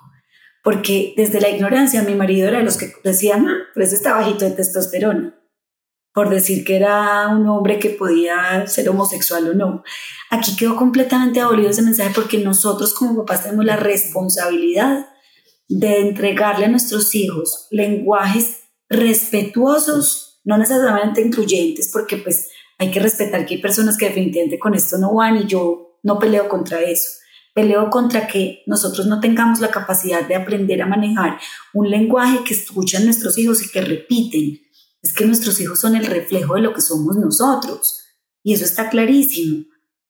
porque 0.66 1.14
desde 1.16 1.40
la 1.40 1.48
ignorancia 1.48 2.02
mi 2.02 2.16
marido 2.16 2.48
era 2.48 2.58
de 2.58 2.64
los 2.64 2.76
que 2.76 2.92
decían, 3.04 3.46
ah, 3.46 3.56
pero 3.72 3.86
ese 3.86 3.94
está 3.94 4.14
bajito 4.14 4.44
de 4.44 4.50
testosterona, 4.50 5.38
por 6.12 6.28
decir 6.28 6.64
que 6.64 6.74
era 6.74 7.28
un 7.28 7.46
hombre 7.46 7.78
que 7.78 7.90
podía 7.90 8.66
ser 8.66 8.88
homosexual 8.88 9.48
o 9.50 9.54
no. 9.54 9.84
Aquí 10.28 10.56
quedó 10.56 10.74
completamente 10.74 11.38
abolido 11.38 11.70
ese 11.70 11.82
mensaje 11.82 12.10
porque 12.12 12.38
nosotros 12.38 12.94
como 12.94 13.24
papás 13.24 13.44
tenemos 13.44 13.64
la 13.64 13.76
responsabilidad 13.76 15.06
de 15.68 16.00
entregarle 16.00 16.66
a 16.66 16.68
nuestros 16.68 17.14
hijos 17.14 17.66
lenguajes 17.70 18.60
respetuosos, 18.88 20.40
no 20.44 20.58
necesariamente 20.58 21.22
incluyentes, 21.22 21.90
porque 21.92 22.18
pues 22.18 22.48
hay 22.78 22.90
que 22.90 23.00
respetar 23.00 23.46
que 23.46 23.54
hay 23.56 23.62
personas 23.62 23.96
que 23.96 24.06
definitivamente 24.06 24.58
con 24.58 24.74
esto 24.74 24.98
no 24.98 25.14
van 25.14 25.36
y 25.36 25.46
yo 25.46 25.98
no 26.02 26.18
peleo 26.18 26.48
contra 26.48 26.80
eso 26.82 27.10
Peleo 27.56 27.88
contra 27.88 28.26
que 28.26 28.62
nosotros 28.66 29.06
no 29.06 29.18
tengamos 29.18 29.60
la 29.60 29.70
capacidad 29.70 30.28
de 30.28 30.34
aprender 30.34 30.82
a 30.82 30.86
manejar 30.86 31.38
un 31.72 31.88
lenguaje 31.88 32.44
que 32.44 32.52
escuchan 32.52 33.06
nuestros 33.06 33.38
hijos 33.38 33.64
y 33.64 33.70
que 33.70 33.80
repiten. 33.80 34.60
Es 35.00 35.14
que 35.14 35.24
nuestros 35.24 35.58
hijos 35.58 35.80
son 35.80 35.96
el 35.96 36.04
reflejo 36.04 36.56
de 36.56 36.60
lo 36.60 36.74
que 36.74 36.82
somos 36.82 37.16
nosotros. 37.16 38.04
Y 38.42 38.52
eso 38.52 38.66
está 38.66 38.90
clarísimo. 38.90 39.64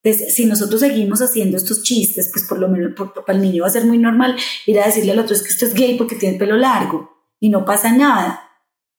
Entonces, 0.06 0.36
si 0.36 0.46
nosotros 0.46 0.80
seguimos 0.80 1.20
haciendo 1.20 1.56
estos 1.56 1.82
chistes, 1.82 2.30
pues 2.32 2.44
por 2.44 2.60
lo 2.60 2.68
menos 2.68 2.92
para 2.94 3.36
el 3.36 3.42
niño 3.42 3.62
va 3.62 3.68
a 3.68 3.72
ser 3.72 3.84
muy 3.86 3.98
normal 3.98 4.36
ir 4.64 4.78
a 4.78 4.86
decirle 4.86 5.10
al 5.10 5.18
otro 5.18 5.34
es 5.34 5.42
que 5.42 5.48
usted 5.48 5.66
es 5.66 5.74
gay 5.74 5.96
porque 5.96 6.14
tiene 6.14 6.38
pelo 6.38 6.56
largo 6.56 7.10
y 7.40 7.48
no 7.48 7.64
pasa 7.64 7.92
nada. 7.92 8.40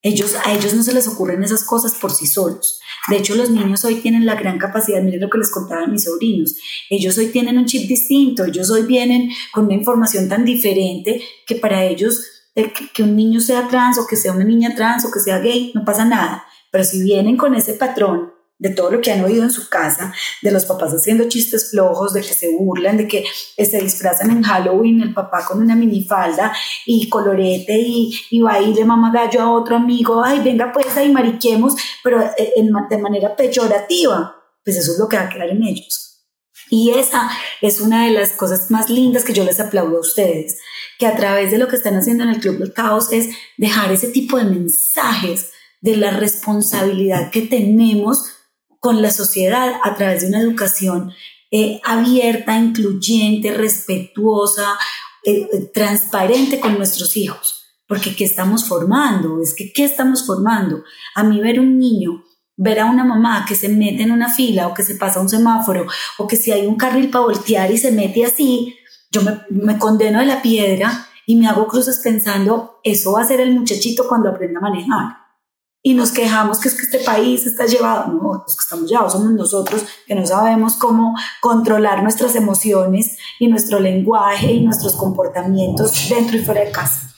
Ellos, 0.01 0.35
a 0.43 0.53
ellos 0.53 0.73
no 0.73 0.83
se 0.83 0.93
les 0.93 1.07
ocurren 1.07 1.43
esas 1.43 1.63
cosas 1.63 1.93
por 1.93 2.11
sí 2.11 2.27
solos. 2.27 2.81
De 3.09 3.15
hecho, 3.15 3.35
los 3.35 3.49
niños 3.49 3.85
hoy 3.85 3.95
tienen 3.95 4.25
la 4.25 4.35
gran 4.35 4.57
capacidad, 4.57 5.01
miren 5.01 5.21
lo 5.21 5.29
que 5.29 5.37
les 5.37 5.49
contaban 5.49 5.93
mis 5.93 6.03
sobrinos, 6.03 6.55
ellos 6.89 7.17
hoy 7.17 7.27
tienen 7.27 7.57
un 7.57 7.65
chip 7.65 7.87
distinto, 7.87 8.43
ellos 8.43 8.69
hoy 8.69 8.81
vienen 8.81 9.29
con 9.53 9.65
una 9.65 9.75
información 9.75 10.27
tan 10.27 10.43
diferente 10.43 11.21
que 11.45 11.55
para 11.55 11.85
ellos 11.85 12.21
que, 12.53 12.73
que 12.93 13.03
un 13.03 13.15
niño 13.15 13.39
sea 13.39 13.69
trans 13.69 13.97
o 13.97 14.05
que 14.05 14.17
sea 14.17 14.33
una 14.33 14.43
niña 14.43 14.75
trans 14.75 15.05
o 15.05 15.11
que 15.11 15.21
sea 15.21 15.39
gay, 15.39 15.71
no 15.73 15.85
pasa 15.85 16.03
nada. 16.03 16.43
Pero 16.69 16.83
si 16.83 17.01
vienen 17.01 17.37
con 17.37 17.55
ese 17.55 17.75
patrón 17.75 18.36
de 18.59 18.69
todo 18.71 18.91
lo 18.91 19.01
que 19.01 19.11
han 19.11 19.23
oído 19.23 19.43
en 19.43 19.51
su 19.51 19.69
casa, 19.69 20.13
de 20.41 20.51
los 20.51 20.65
papás 20.65 20.91
haciendo 20.91 21.27
chistes 21.29 21.71
flojos, 21.71 22.13
de 22.13 22.21
que 22.21 22.33
se 22.33 22.55
burlan, 22.55 22.97
de 22.97 23.07
que 23.07 23.23
se 23.57 23.79
disfrazan 23.79 24.31
en 24.31 24.43
Halloween 24.43 25.01
el 25.01 25.13
papá 25.13 25.45
con 25.45 25.61
una 25.61 25.75
minifalda 25.75 26.53
y 26.85 27.07
colorete 27.09 27.77
y, 27.77 28.11
y 28.31 28.41
va 28.41 28.59
y 28.59 28.73
le 28.73 28.85
mama 28.85 29.11
gallo 29.11 29.41
a 29.41 29.51
otro 29.51 29.75
amigo, 29.75 30.23
ay, 30.23 30.39
venga 30.39 30.71
pues 30.71 30.95
ahí 30.97 31.11
mariquemos, 31.11 31.75
pero 32.03 32.21
eh, 32.37 32.53
de 32.89 32.97
manera 32.97 33.35
peyorativa, 33.35 34.35
pues 34.63 34.77
eso 34.77 34.93
es 34.93 34.99
lo 34.99 35.07
que 35.07 35.17
va 35.17 35.23
a 35.23 35.29
quedar 35.29 35.49
en 35.49 35.63
ellos. 35.63 36.07
Y 36.69 36.91
esa 36.91 37.29
es 37.61 37.79
una 37.79 38.05
de 38.05 38.11
las 38.11 38.31
cosas 38.31 38.69
más 38.71 38.89
lindas 38.89 39.23
que 39.23 39.33
yo 39.33 39.45
les 39.45 39.59
aplaudo 39.59 39.97
a 39.97 40.01
ustedes, 40.01 40.59
que 40.99 41.07
a 41.07 41.15
través 41.15 41.51
de 41.51 41.57
lo 41.57 41.67
que 41.67 41.77
están 41.77 41.95
haciendo 41.95 42.23
en 42.23 42.29
el 42.31 42.39
Club 42.39 42.57
del 42.57 42.73
Caos 42.73 43.11
es 43.11 43.29
dejar 43.57 43.91
ese 43.91 44.09
tipo 44.09 44.37
de 44.37 44.43
mensajes 44.43 45.51
de 45.79 45.95
la 45.95 46.11
responsabilidad 46.11 47.31
que 47.31 47.43
tenemos 47.43 48.25
con 48.79 49.01
la 49.01 49.11
sociedad 49.11 49.73
a 49.83 49.95
través 49.95 50.21
de 50.21 50.27
una 50.27 50.41
educación 50.41 51.11
eh, 51.49 51.79
abierta, 51.83 52.57
incluyente, 52.57 53.53
respetuosa, 53.53 54.77
eh, 55.23 55.47
eh, 55.51 55.71
transparente 55.73 56.59
con 56.59 56.77
nuestros 56.77 57.15
hijos. 57.15 57.63
Porque 57.87 58.15
¿qué 58.15 58.25
estamos 58.25 58.67
formando? 58.67 59.41
Es 59.41 59.53
que 59.53 59.71
¿qué 59.71 59.85
estamos 59.85 60.25
formando? 60.25 60.83
A 61.15 61.23
mí 61.23 61.39
ver 61.39 61.59
un 61.59 61.79
niño, 61.79 62.23
ver 62.57 62.81
a 62.81 62.85
una 62.85 63.05
mamá 63.05 63.45
que 63.47 63.55
se 63.55 63.69
mete 63.69 64.03
en 64.03 64.11
una 64.11 64.29
fila 64.29 64.67
o 64.67 64.73
que 64.73 64.83
se 64.83 64.95
pasa 64.95 65.21
un 65.21 65.29
semáforo 65.29 65.87
o 66.17 66.27
que 66.27 66.35
si 66.35 66.51
hay 66.51 66.65
un 66.65 66.75
carril 66.75 67.09
para 67.09 67.25
voltear 67.25 67.71
y 67.71 67.77
se 67.77 67.91
mete 67.91 68.25
así, 68.25 68.75
yo 69.09 69.21
me, 69.21 69.39
me 69.49 69.77
condeno 69.77 70.19
de 70.19 70.25
la 70.25 70.41
piedra 70.41 71.07
y 71.25 71.37
me 71.37 71.47
hago 71.47 71.67
cruces 71.67 72.01
pensando, 72.03 72.79
eso 72.83 73.13
va 73.13 73.21
a 73.21 73.27
ser 73.27 73.39
el 73.39 73.53
muchachito 73.53 74.07
cuando 74.07 74.29
aprenda 74.29 74.59
a 74.59 74.63
manejar 74.63 75.26
y 75.87 75.93
nos 75.93 76.11
quejamos 76.11 76.59
que 76.59 76.67
es 76.67 76.75
que 76.75 76.81
este 76.81 76.99
país 76.99 77.45
está 77.45 77.65
llevado, 77.65 78.11
no, 78.11 78.43
los 78.45 78.57
que 78.57 78.61
estamos 78.61 78.89
llevados 78.89 79.13
somos 79.13 79.31
nosotros 79.31 79.85
que 80.05 80.15
no 80.15 80.27
sabemos 80.27 80.73
cómo 80.73 81.15
controlar 81.39 82.03
nuestras 82.03 82.35
emociones 82.35 83.17
y 83.39 83.47
nuestro 83.47 83.79
lenguaje 83.79 84.51
y 84.51 84.65
nuestros 84.65 84.97
comportamientos 84.97 86.09
dentro 86.09 86.35
y 86.35 86.43
fuera 86.43 86.65
de 86.65 86.71
casa. 86.71 87.15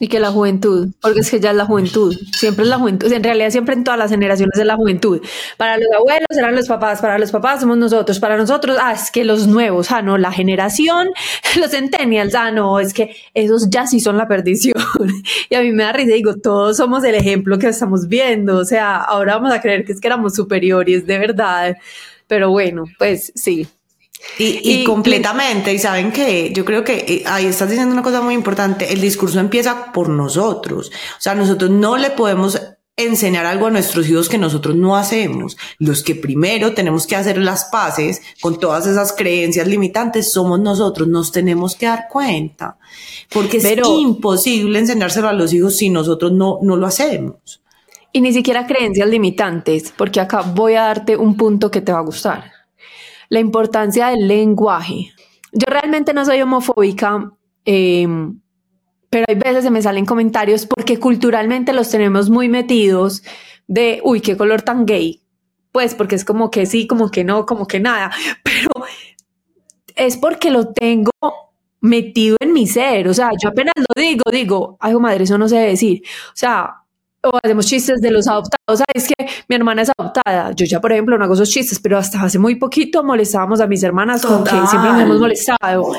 Y 0.00 0.06
que 0.06 0.20
la 0.20 0.30
juventud, 0.30 0.88
porque 1.00 1.20
es 1.20 1.30
que 1.30 1.40
ya 1.40 1.50
es 1.50 1.56
la 1.56 1.66
juventud, 1.66 2.14
siempre 2.32 2.62
es 2.62 2.68
la 2.68 2.78
juventud, 2.78 3.12
en 3.12 3.24
realidad 3.24 3.50
siempre 3.50 3.74
en 3.74 3.82
todas 3.82 3.98
las 3.98 4.10
generaciones 4.10 4.56
es 4.56 4.64
la 4.64 4.76
juventud. 4.76 5.20
Para 5.56 5.76
los 5.76 5.88
abuelos 5.92 6.28
eran 6.30 6.54
los 6.54 6.68
papás, 6.68 7.00
para 7.00 7.18
los 7.18 7.32
papás 7.32 7.60
somos 7.60 7.78
nosotros, 7.78 8.20
para 8.20 8.36
nosotros, 8.36 8.78
ah, 8.80 8.92
es 8.92 9.10
que 9.10 9.24
los 9.24 9.48
nuevos, 9.48 9.90
ah, 9.90 10.00
no, 10.00 10.16
la 10.16 10.30
generación, 10.30 11.08
los 11.56 11.70
centennials, 11.72 12.34
ah, 12.36 12.52
no, 12.52 12.78
es 12.78 12.94
que 12.94 13.16
esos 13.34 13.70
ya 13.70 13.88
sí 13.88 13.98
son 13.98 14.16
la 14.16 14.28
perdición. 14.28 14.76
y 15.50 15.54
a 15.56 15.62
mí 15.62 15.72
me 15.72 15.82
da 15.82 15.92
risa, 15.92 16.14
digo, 16.14 16.36
todos 16.36 16.76
somos 16.76 17.02
el 17.02 17.16
ejemplo 17.16 17.58
que 17.58 17.68
estamos 17.68 18.06
viendo, 18.06 18.58
o 18.58 18.64
sea, 18.64 18.98
ahora 18.98 19.34
vamos 19.34 19.52
a 19.52 19.60
creer 19.60 19.84
que 19.84 19.92
es 19.92 20.00
que 20.00 20.06
éramos 20.06 20.34
superiores, 20.34 21.06
de 21.06 21.18
verdad. 21.18 21.76
Pero 22.28 22.50
bueno, 22.50 22.84
pues 22.98 23.32
sí, 23.34 23.66
y, 24.38 24.84
completamente, 24.84 25.72
y 25.72 25.78
saben 25.78 26.12
que 26.12 26.52
yo 26.52 26.64
creo 26.64 26.84
que 26.84 27.04
eh, 27.08 27.22
ahí 27.26 27.46
estás 27.46 27.70
diciendo 27.70 27.92
una 27.92 28.02
cosa 28.02 28.20
muy 28.20 28.34
importante, 28.34 28.92
el 28.92 29.00
discurso 29.00 29.40
empieza 29.40 29.92
por 29.92 30.08
nosotros, 30.08 30.90
o 30.90 31.20
sea, 31.20 31.34
nosotros 31.34 31.70
no 31.70 31.96
le 31.96 32.10
podemos 32.10 32.60
enseñar 32.96 33.46
algo 33.46 33.66
a 33.66 33.70
nuestros 33.70 34.08
hijos 34.10 34.28
que 34.28 34.38
nosotros 34.38 34.74
no 34.74 34.96
hacemos. 34.96 35.56
Los 35.78 36.02
que 36.02 36.16
primero 36.16 36.74
tenemos 36.74 37.06
que 37.06 37.14
hacer 37.14 37.38
las 37.38 37.66
paces 37.66 38.20
con 38.40 38.58
todas 38.58 38.88
esas 38.88 39.12
creencias 39.12 39.68
limitantes 39.68 40.32
somos 40.32 40.58
nosotros, 40.58 41.06
nos 41.06 41.30
tenemos 41.30 41.76
que 41.76 41.86
dar 41.86 42.08
cuenta, 42.10 42.76
porque 43.32 43.58
es 43.58 43.78
imposible 43.86 44.80
enseñárselo 44.80 45.28
a 45.28 45.32
los 45.32 45.52
hijos 45.52 45.76
si 45.76 45.90
nosotros 45.90 46.32
no, 46.32 46.58
no 46.60 46.76
lo 46.76 46.88
hacemos. 46.88 47.62
Y 48.12 48.20
ni 48.20 48.32
siquiera 48.32 48.66
creencias 48.66 49.08
limitantes, 49.08 49.94
porque 49.96 50.18
acá 50.18 50.40
voy 50.42 50.74
a 50.74 50.82
darte 50.82 51.16
un 51.16 51.36
punto 51.36 51.70
que 51.70 51.80
te 51.80 51.92
va 51.92 51.98
a 51.98 52.02
gustar 52.02 52.57
la 53.28 53.40
importancia 53.40 54.08
del 54.08 54.28
lenguaje. 54.28 55.12
Yo 55.52 55.66
realmente 55.66 56.12
no 56.12 56.24
soy 56.24 56.40
homofóbica, 56.42 57.32
em, 57.64 58.40
pero 59.10 59.24
hay 59.28 59.34
veces 59.36 59.64
se 59.64 59.70
me 59.70 59.82
salen 59.82 60.06
comentarios 60.06 60.66
porque 60.66 60.98
culturalmente 60.98 61.72
los 61.72 61.90
tenemos 61.90 62.30
muy 62.30 62.48
metidos 62.48 63.22
de, 63.66 64.00
uy, 64.04 64.20
qué 64.20 64.36
color 64.36 64.62
tan 64.62 64.86
gay. 64.86 65.22
Pues 65.72 65.94
porque 65.94 66.14
es 66.14 66.24
como 66.24 66.50
que 66.50 66.66
sí, 66.66 66.86
como 66.86 67.10
que 67.10 67.24
no, 67.24 67.46
como 67.46 67.66
que 67.66 67.80
nada, 67.80 68.10
pero 68.42 68.86
es 69.94 70.16
porque 70.16 70.50
lo 70.50 70.72
tengo 70.72 71.10
metido 71.80 72.36
en 72.40 72.52
mi 72.52 72.66
ser, 72.66 73.08
o 73.08 73.14
sea, 73.14 73.30
yo 73.40 73.50
apenas 73.50 73.74
lo 73.76 74.02
digo, 74.02 74.24
digo, 74.32 74.76
ay, 74.80 74.94
madre, 74.94 75.24
eso 75.24 75.38
no 75.38 75.48
debe 75.48 75.66
decir, 75.68 76.02
o 76.28 76.36
sea, 76.36 76.82
o 77.24 77.38
hacemos 77.42 77.66
chistes 77.66 78.00
de 78.00 78.10
los 78.10 78.28
adoptados, 78.28 78.80
sabes 78.86 79.08
que 79.08 79.26
mi 79.48 79.56
hermana 79.56 79.82
es 79.82 79.90
adoptada, 79.96 80.52
yo 80.52 80.66
ya 80.66 80.80
por 80.80 80.92
ejemplo 80.92 81.18
no 81.18 81.24
hago 81.24 81.34
esos 81.34 81.50
chistes, 81.50 81.80
pero 81.80 81.98
hasta 81.98 82.22
hace 82.22 82.38
muy 82.38 82.54
poquito 82.56 83.02
molestábamos 83.02 83.60
a 83.60 83.66
mis 83.66 83.82
hermanas 83.82 84.24
con 84.24 84.44
que 84.44 84.50
siempre 84.50 84.92
nos 84.92 85.02
hemos 85.02 85.20
molestado. 85.20 85.92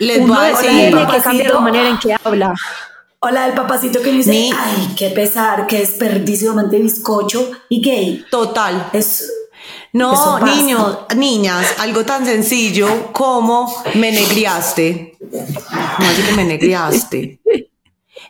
Les 0.00 0.18
Uno 0.18 0.34
voy 0.34 0.44
a 0.44 0.48
decir 0.48 0.94
que 0.94 1.22
cambia 1.22 1.48
la 1.48 1.60
manera 1.60 1.88
en 1.88 1.98
que 1.98 2.14
habla. 2.22 2.54
Hola 3.20 3.46
del 3.46 3.54
papacito 3.54 4.00
que 4.00 4.12
dice, 4.12 4.50
ay, 4.56 4.94
qué 4.96 5.10
pesar, 5.10 5.66
qué 5.66 5.78
desperdicio 5.78 6.52
de 6.52 6.78
bizcocho 6.78 7.50
y 7.68 7.82
gay. 7.82 8.24
Total. 8.30 8.90
Es, 8.92 9.28
no, 9.92 10.38
niños, 10.38 10.98
niñas, 11.16 11.74
algo 11.80 12.04
tan 12.04 12.24
sencillo 12.24 13.12
como 13.12 13.82
me 13.94 14.12
negriaste. 14.12 15.16
No, 15.20 16.26
que 16.28 16.32
me 16.36 16.44
negriaste. 16.44 17.40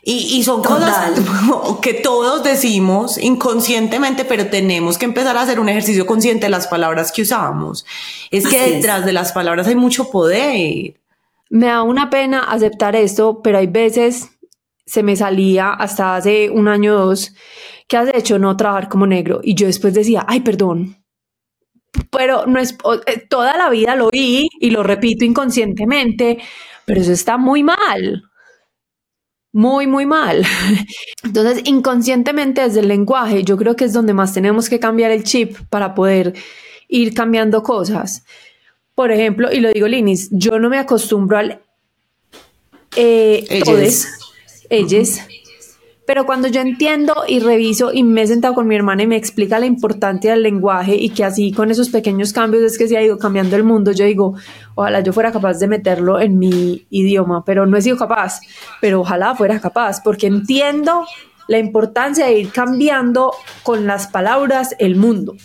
Y, 0.01 0.41
son 0.43 0.63
cosas 0.63 1.11
que 1.81 1.93
todos 1.93 2.43
decimos 2.43 3.17
inconscientemente, 3.17 4.25
pero 4.25 4.47
tenemos 4.47 4.97
que 4.97 5.05
empezar 5.05 5.35
a 5.37 5.41
hacer 5.41 5.59
un 5.59 5.69
ejercicio 5.69 6.05
consciente 6.05 6.45
de 6.45 6.49
las 6.49 6.67
palabras 6.67 7.11
que 7.11 7.23
usamos. 7.23 7.85
Es 8.31 8.47
que 8.47 8.75
detrás 8.75 9.05
de 9.05 9.13
las 9.13 9.33
palabras 9.33 9.67
hay 9.67 9.75
mucho 9.75 10.09
poder. 10.09 10.95
Me 11.49 11.65
da 11.67 11.83
una 11.83 12.09
pena 12.09 12.39
aceptar 12.39 12.95
esto, 12.95 13.41
pero 13.41 13.57
hay 13.57 13.67
veces 13.67 14.29
se 14.85 15.03
me 15.03 15.15
salía 15.15 15.71
hasta 15.71 16.15
hace 16.15 16.49
un 16.49 16.67
año 16.67 16.95
o 16.95 17.05
dos 17.05 17.33
que 17.87 17.97
has 17.97 18.09
hecho 18.13 18.39
no 18.39 18.55
trabajar 18.55 18.87
como 18.89 19.05
negro 19.05 19.39
y 19.43 19.53
yo 19.55 19.67
después 19.67 19.93
decía, 19.93 20.25
ay, 20.27 20.39
perdón. 20.41 20.97
Pero 22.11 22.45
no 22.45 22.59
es 22.59 22.77
eh, 23.05 23.25
toda 23.29 23.57
la 23.57 23.69
vida 23.69 23.95
lo 23.95 24.07
oí 24.07 24.47
y 24.59 24.69
lo 24.69 24.83
repito 24.83 25.25
inconscientemente, 25.25 26.37
pero 26.85 27.01
eso 27.01 27.11
está 27.11 27.37
muy 27.37 27.63
mal 27.63 28.28
muy, 29.51 29.87
muy 29.87 30.05
mal. 30.05 30.45
Entonces, 31.23 31.61
inconscientemente 31.65 32.61
desde 32.61 32.81
el 32.81 32.87
lenguaje, 32.87 33.43
yo 33.43 33.57
creo 33.57 33.75
que 33.75 33.85
es 33.85 33.93
donde 33.93 34.13
más 34.13 34.33
tenemos 34.33 34.69
que 34.69 34.79
cambiar 34.79 35.11
el 35.11 35.23
chip 35.23 35.57
para 35.69 35.95
poder 35.95 36.33
ir 36.87 37.13
cambiando 37.13 37.63
cosas. 37.63 38.23
Por 38.95 39.11
ejemplo, 39.11 39.51
y 39.51 39.59
lo 39.59 39.69
digo 39.71 39.87
Linis, 39.87 40.29
yo 40.31 40.59
no 40.59 40.69
me 40.69 40.77
acostumbro 40.77 41.37
al 41.37 41.61
eh, 42.95 43.45
ellos. 43.49 44.07
ellos, 44.69 45.19
pero 46.09 46.25
cuando 46.25 46.47
yo 46.47 46.61
entiendo 46.61 47.23
y 47.27 47.39
reviso 47.39 47.93
y 47.93 48.01
me 48.01 48.23
he 48.23 48.27
sentado 48.27 48.55
con 48.55 48.67
mi 48.67 48.75
hermana 48.75 49.03
y 49.03 49.05
me 49.05 49.15
explica 49.15 49.59
la 49.59 49.67
importancia 49.67 50.31
del 50.31 50.41
lenguaje 50.41 50.95
y 50.95 51.11
que 51.11 51.23
así 51.23 51.51
con 51.51 51.69
esos 51.69 51.89
pequeños 51.89 52.33
cambios 52.33 52.63
es 52.63 52.79
que 52.79 52.87
se 52.87 52.97
ha 52.97 53.03
ido 53.03 53.19
cambiando 53.19 53.55
el 53.55 53.63
mundo, 53.63 53.91
yo 53.91 54.05
digo, 54.05 54.33
ojalá 54.73 55.01
yo 55.01 55.13
fuera 55.13 55.31
capaz 55.31 55.59
de 55.59 55.67
meterlo 55.67 56.19
en 56.19 56.39
mi 56.39 56.87
idioma, 56.89 57.45
pero 57.45 57.67
no 57.67 57.77
he 57.77 57.83
sido 57.83 57.95
capaz, 57.95 58.41
pero 58.81 59.01
ojalá 59.01 59.35
fuera 59.35 59.61
capaz, 59.61 60.01
porque 60.03 60.25
entiendo 60.25 61.05
la 61.47 61.59
importancia 61.59 62.25
de 62.25 62.39
ir 62.39 62.51
cambiando 62.51 63.31
con 63.61 63.85
las 63.85 64.07
palabras 64.07 64.75
el 64.79 64.95
mundo. 64.95 65.35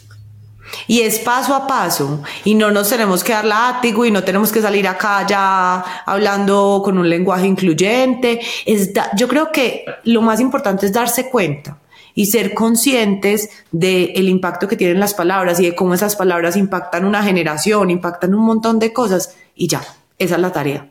Y 0.86 1.00
es 1.00 1.18
paso 1.18 1.54
a 1.54 1.66
paso, 1.66 2.22
y 2.44 2.54
no 2.54 2.70
nos 2.70 2.88
tenemos 2.88 3.22
que 3.22 3.32
dar 3.32 3.44
látigo 3.44 4.04
y 4.04 4.10
no 4.10 4.24
tenemos 4.24 4.50
que 4.52 4.60
salir 4.60 4.88
acá 4.88 5.26
ya 5.26 5.84
hablando 6.06 6.80
con 6.84 6.98
un 6.98 7.08
lenguaje 7.08 7.46
incluyente. 7.46 8.40
Es 8.66 8.90
yo 9.16 9.28
creo 9.28 9.52
que 9.52 9.84
lo 10.04 10.22
más 10.22 10.40
importante 10.40 10.86
es 10.86 10.92
darse 10.92 11.30
cuenta 11.30 11.78
y 12.14 12.26
ser 12.26 12.54
conscientes 12.54 13.50
del 13.72 14.28
impacto 14.28 14.68
que 14.68 14.76
tienen 14.76 15.00
las 15.00 15.14
palabras 15.14 15.58
y 15.60 15.64
de 15.64 15.74
cómo 15.74 15.94
esas 15.94 16.16
palabras 16.16 16.56
impactan 16.56 17.04
una 17.04 17.22
generación, 17.22 17.90
impactan 17.90 18.34
un 18.34 18.44
montón 18.44 18.78
de 18.78 18.92
cosas, 18.92 19.34
y 19.54 19.66
ya, 19.66 19.82
esa 20.18 20.36
es 20.36 20.40
la 20.40 20.52
tarea. 20.52 20.88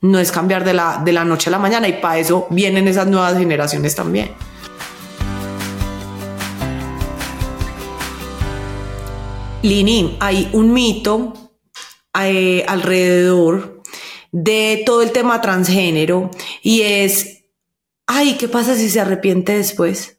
No 0.00 0.18
es 0.18 0.32
cambiar 0.32 0.64
de 0.64 0.74
la, 0.74 1.02
de 1.04 1.12
la 1.12 1.24
noche 1.24 1.50
a 1.50 1.52
la 1.52 1.58
mañana, 1.58 1.86
y 1.88 1.94
para 1.94 2.18
eso 2.18 2.46
vienen 2.50 2.88
esas 2.88 3.06
nuevas 3.06 3.38
generaciones 3.38 3.94
también. 3.94 4.30
Lini, 9.62 10.16
hay 10.20 10.48
un 10.54 10.72
mito 10.72 11.34
eh, 12.18 12.64
alrededor 12.66 13.82
de 14.32 14.82
todo 14.86 15.02
el 15.02 15.12
tema 15.12 15.42
transgénero 15.42 16.30
y 16.62 16.80
es, 16.80 17.44
ay, 18.06 18.36
¿qué 18.38 18.48
pasa 18.48 18.74
si 18.74 18.88
se 18.88 19.00
arrepiente 19.00 19.56
después? 19.56 20.18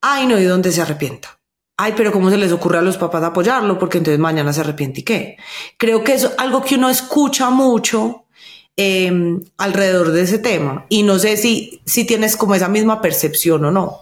Ay, 0.00 0.26
no, 0.26 0.40
¿y 0.40 0.44
dónde 0.44 0.72
se 0.72 0.82
arrepienta? 0.82 1.38
Ay, 1.76 1.94
pero 1.96 2.10
¿cómo 2.10 2.28
se 2.28 2.38
les 2.38 2.50
ocurre 2.50 2.78
a 2.78 2.82
los 2.82 2.96
papás 2.96 3.22
apoyarlo? 3.22 3.78
Porque 3.78 3.98
entonces 3.98 4.18
mañana 4.18 4.52
se 4.52 4.62
arrepiente 4.62 5.00
y 5.00 5.04
qué. 5.04 5.36
Creo 5.76 6.02
que 6.02 6.14
es 6.14 6.28
algo 6.36 6.62
que 6.62 6.74
uno 6.74 6.90
escucha 6.90 7.50
mucho 7.50 8.24
em, 8.76 9.44
alrededor 9.58 10.10
de 10.10 10.22
ese 10.22 10.38
tema 10.38 10.86
y 10.88 11.04
no 11.04 11.20
sé 11.20 11.36
si, 11.36 11.82
si 11.84 12.04
tienes 12.04 12.36
como 12.36 12.56
esa 12.56 12.68
misma 12.68 13.00
percepción 13.00 13.64
o 13.64 13.70
no. 13.70 14.00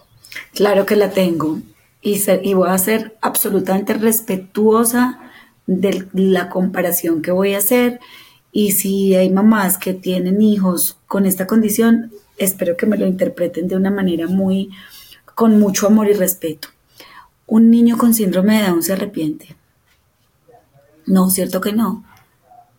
Claro 0.53 0.87
que 0.87 0.95
la 0.95 1.11
tengo 1.11 1.59
y, 2.05 2.53
voy 2.53 2.69
a 2.69 2.77
ser 2.77 3.17
absolutamente 3.19 3.95
respetuosa 3.95 5.19
de 5.65 6.07
la 6.13 6.49
comparación 6.49 7.23
que 7.23 7.31
voy 7.31 7.55
a 7.55 7.57
hacer. 7.57 7.99
Y 8.51 8.73
si 8.73 9.15
hay 9.15 9.31
mamás 9.31 9.79
que 9.79 9.95
tienen 9.95 10.39
hijos 10.39 10.99
con 11.07 11.25
esta 11.25 11.47
condición, 11.47 12.11
espero 12.37 12.77
que 12.77 12.85
me 12.85 12.97
lo 12.97 13.07
interpreten 13.07 13.67
de 13.67 13.75
una 13.75 13.89
manera 13.89 14.27
muy, 14.27 14.69
con 15.33 15.59
mucho 15.59 15.87
amor 15.87 16.07
y 16.07 16.13
respeto. 16.13 16.67
Un 17.47 17.71
niño 17.71 17.97
con 17.97 18.13
síndrome 18.13 18.59
de 18.59 18.67
Down 18.67 18.83
se 18.83 18.93
arrepiente. 18.93 19.55
No, 21.07 21.31
cierto 21.31 21.59
que 21.59 21.73
no. 21.73 22.03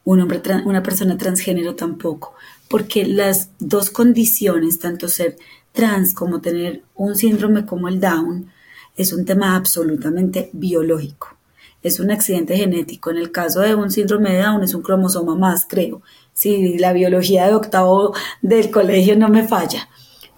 Un 0.05 0.20
hombre, 0.20 0.41
una 0.64 0.85
persona 0.85 1.18
transgénero 1.18 1.74
tampoco. 1.74 2.35
Porque 2.68 3.05
las 3.05 3.51
dos 3.59 3.91
condiciones, 3.91 4.79
tanto 4.79 5.09
ser 5.09 5.37
trans 5.72 6.14
como 6.14 6.41
tener 6.41 6.85
un 6.95 7.16
síndrome 7.16 7.66
como 7.66 7.89
el 7.89 7.99
Down, 7.99 8.53
es 8.97 9.12
un 9.12 9.24
tema 9.24 9.57
absolutamente 9.57 10.51
biológico. 10.53 11.36
Es 11.82 12.01
un 12.01 12.11
accidente 12.11 12.57
genético. 12.57 13.11
En 13.11 13.18
el 13.18 13.30
caso 13.30 13.61
de 13.61 13.74
un 13.74 13.90
síndrome 13.90 14.32
de 14.32 14.42
Down 14.42 14.62
es 14.62 14.74
un 14.74 14.82
cromosoma 14.82 15.36
más, 15.36 15.66
creo. 15.68 16.03
Si 16.32 16.78
la 16.78 16.92
biología 16.92 17.47
de 17.47 17.55
octavo 17.55 18.14
del 18.42 18.70
colegio 18.70 19.16
no 19.16 19.28
me 19.28 19.47
falla. 19.47 19.88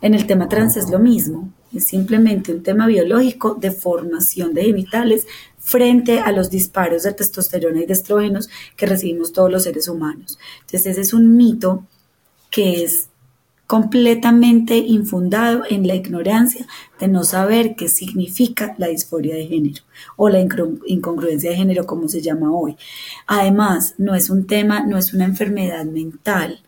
En 0.01 0.15
el 0.15 0.27
tema 0.27 0.49
trans 0.49 0.77
es 0.77 0.91
lo 0.91 0.99
mismo. 0.99 1.53
Es 1.75 1.87
simplemente 1.87 2.53
un 2.53 2.63
tema 2.63 2.87
biológico 2.87 3.55
de 3.55 3.71
formación 3.71 4.55
de 4.55 4.65
genitales 4.65 5.27
frente 5.59 6.21
a 6.21 6.33
los 6.33 6.51
disparos 6.51 7.03
de 7.03 7.13
testosterona 7.13 7.83
y 7.83 7.87
de 7.87 7.93
estrógenos 7.93 8.49
que 8.77 8.87
recibimos 8.87 9.33
todos 9.33 9.51
los 9.51 9.65
seres 9.65 9.89
humanos. 9.89 10.39
Entonces 10.61 10.87
ese 10.87 11.01
es 11.03 11.13
un 11.13 11.37
mito 11.37 11.85
que 12.51 12.85
es 12.85 13.11
completamente 13.69 14.79
infundado 14.79 15.63
en 15.69 15.87
la 15.87 15.95
ignorancia 15.95 16.67
de 16.99 17.07
no 17.07 17.23
saber 17.23 17.77
qué 17.77 17.89
significa 17.89 18.75
la 18.79 18.87
disforia 18.89 19.35
de 19.35 19.47
género 19.47 19.83
o 20.17 20.31
la 20.31 20.41
incongruencia 20.41 21.51
de 21.51 21.57
género 21.57 21.85
como 21.85 22.09
se 22.09 22.23
llama 22.23 22.51
hoy. 22.51 22.79
Además, 23.27 23.95
no 23.99 24.15
es 24.15 24.31
un 24.31 24.47
tema, 24.47 24.87
no 24.87 24.97
es 24.97 25.13
una 25.13 25.27
enfermedad 25.27 25.85
mental, 25.85 26.63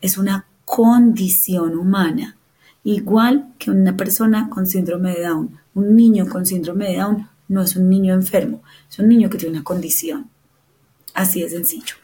es 0.00 0.16
una 0.16 0.46
condición 0.64 1.78
humana. 1.78 2.36
igual 2.82 3.52
que 3.58 3.70
una 3.70 3.94
persona 3.94 4.48
con 4.48 4.66
síndrome 4.66 5.12
de 5.12 5.24
Down. 5.26 5.58
Un 5.74 5.94
niño 5.94 6.26
con 6.26 6.46
síndrome 6.46 6.88
de 6.88 6.96
Down 6.96 7.28
no 7.48 7.60
es 7.60 7.76
un 7.76 7.90
niño 7.90 8.14
enfermo, 8.14 8.62
es 8.88 8.98
un 8.98 9.08
niño 9.08 9.28
que 9.28 9.36
tiene 9.36 9.56
una 9.56 9.64
condición. 9.64 10.30
Así 11.12 11.42
de 11.42 11.50
sencillo. 11.50 11.99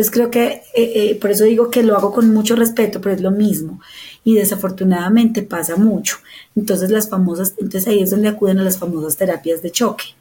Entonces 0.00 0.14
creo 0.14 0.30
que, 0.30 0.62
eh, 0.74 0.92
eh, 0.94 1.18
por 1.20 1.30
eso 1.30 1.44
digo 1.44 1.68
que 1.68 1.82
lo 1.82 1.94
hago 1.94 2.10
con 2.10 2.32
mucho 2.32 2.56
respeto, 2.56 3.02
pero 3.02 3.14
es 3.14 3.20
lo 3.20 3.30
mismo. 3.30 3.82
Y 4.24 4.34
desafortunadamente 4.34 5.42
pasa 5.42 5.76
mucho. 5.76 6.16
Entonces 6.56 6.90
las 6.90 7.10
famosas, 7.10 7.52
entonces 7.58 7.86
ahí 7.86 8.02
es 8.02 8.08
donde 8.08 8.28
acuden 8.28 8.58
a 8.60 8.62
las 8.62 8.78
famosas 8.78 9.18
terapias 9.18 9.60
de 9.60 9.70
choque, 9.70 10.14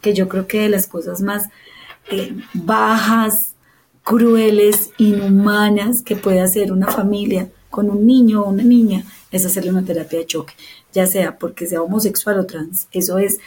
que 0.00 0.14
yo 0.14 0.28
creo 0.28 0.46
que 0.46 0.60
de 0.60 0.68
las 0.68 0.86
cosas 0.86 1.20
más 1.20 1.48
eh, 2.12 2.32
bajas, 2.52 3.54
crueles, 4.04 4.90
inhumanas 4.98 6.02
que 6.02 6.14
puede 6.14 6.40
hacer 6.40 6.70
una 6.70 6.86
familia 6.86 7.48
con 7.74 7.90
un 7.90 8.06
niño 8.06 8.42
o 8.42 8.50
una 8.50 8.62
niña 8.62 9.04
es 9.32 9.44
hacerle 9.44 9.72
una 9.72 9.84
terapia 9.84 10.20
de 10.20 10.26
choque, 10.26 10.54
ya 10.92 11.08
sea 11.08 11.38
porque 11.38 11.66
sea 11.66 11.82
homosexual 11.82 12.38
o 12.38 12.46
trans. 12.46 12.86
Eso 12.92 13.18
es, 13.18 13.40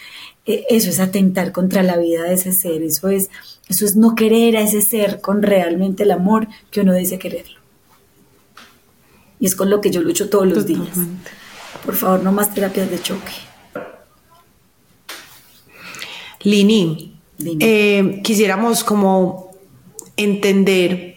eso 0.45 0.89
es 0.89 0.99
atentar 0.99 1.53
contra 1.53 1.81
la 1.81 1.97
vida 1.97 2.23
de 2.23 2.33
ese 2.33 2.51
ser, 2.51 2.83
eso 2.83 3.07
es 3.07 3.29
eso 3.69 3.85
es 3.85 3.95
no 3.95 4.15
querer 4.15 4.57
a 4.57 4.61
ese 4.61 4.81
ser 4.81 5.21
con 5.21 5.41
realmente 5.43 6.03
el 6.03 6.11
amor 6.11 6.49
que 6.71 6.81
uno 6.81 6.93
dice 6.93 7.17
quererlo. 7.17 7.57
Y 9.39 9.45
es 9.45 9.55
con 9.55 9.69
lo 9.69 9.79
que 9.79 9.91
yo 9.91 10.01
lucho 10.01 10.29
todos 10.29 10.47
los 10.47 10.65
días. 10.65 10.97
Por 11.85 11.95
favor, 11.95 12.21
no 12.21 12.33
más 12.33 12.53
terapias 12.53 12.89
de 12.89 13.01
choque. 13.01 13.31
Lini, 16.43 17.17
eh, 17.59 18.21
quisiéramos 18.23 18.83
como 18.83 19.51
entender 20.17 21.16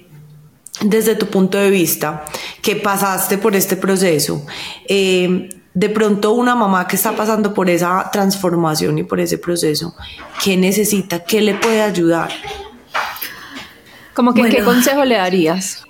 desde 0.82 1.14
tu 1.14 1.26
punto 1.26 1.58
de 1.58 1.70
vista 1.70 2.24
que 2.62 2.76
pasaste 2.76 3.38
por 3.38 3.54
este 3.54 3.76
proceso. 3.76 4.44
Eh, 4.88 5.48
de 5.72 5.88
pronto 5.88 6.32
una 6.32 6.56
mamá 6.56 6.86
que 6.88 6.96
está 6.96 7.14
pasando 7.14 7.54
por 7.54 7.70
esa 7.70 8.10
transformación 8.12 8.98
y 8.98 9.04
por 9.04 9.20
ese 9.20 9.38
proceso, 9.38 9.94
¿qué 10.42 10.56
necesita? 10.56 11.22
¿Qué 11.22 11.40
le 11.40 11.54
puede 11.54 11.82
ayudar? 11.82 12.30
Como 14.14 14.34
que, 14.34 14.48
¿qué 14.48 14.64
consejo 14.64 15.04
le 15.04 15.16
darías? 15.16 15.84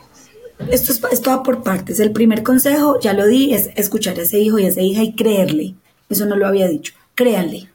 Esto 0.68 0.92
es, 0.92 1.00
esto 1.10 1.30
va 1.30 1.42
por 1.42 1.62
partes. 1.62 1.98
El 2.00 2.12
primer 2.12 2.42
consejo, 2.42 3.00
ya 3.00 3.14
lo 3.14 3.26
di, 3.26 3.54
es 3.54 3.70
escuchar 3.76 4.18
a 4.18 4.22
ese 4.22 4.38
hijo 4.38 4.58
y 4.58 4.66
a 4.66 4.68
esa 4.68 4.82
hija 4.82 5.02
y 5.02 5.14
creerle. 5.14 5.74
Eso 6.10 6.26
no 6.26 6.36
lo 6.36 6.46
había 6.46 6.68
dicho. 6.68 6.92
Créanle. 7.14 7.69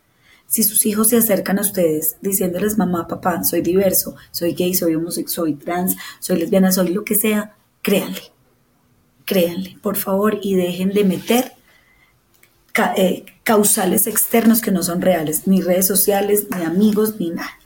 Si 0.55 0.63
sus 0.63 0.85
hijos 0.85 1.09
se 1.09 1.17
acercan 1.17 1.59
a 1.59 1.63
ustedes 1.63 2.15
diciéndoles, 2.21 2.77
mamá, 2.77 3.09
papá, 3.09 3.43
soy 3.43 3.59
diverso, 3.59 4.15
soy 4.31 4.53
gay, 4.53 4.73
soy 4.73 4.95
homosexual, 4.95 5.49
soy 5.49 5.55
trans, 5.55 5.97
soy 6.21 6.39
lesbiana, 6.39 6.71
soy 6.71 6.93
lo 6.93 7.03
que 7.03 7.15
sea, 7.15 7.57
créanle. 7.81 8.21
Créanle, 9.25 9.77
por 9.81 9.97
favor, 9.97 10.39
y 10.41 10.55
dejen 10.55 10.93
de 10.93 11.03
meter 11.03 11.51
eh, 12.95 13.25
causales 13.43 14.07
externos 14.07 14.61
que 14.61 14.71
no 14.71 14.81
son 14.81 15.01
reales, 15.01 15.45
ni 15.45 15.59
redes 15.61 15.87
sociales, 15.87 16.47
ni 16.57 16.63
amigos, 16.63 17.19
ni 17.19 17.31
nada. 17.31 17.59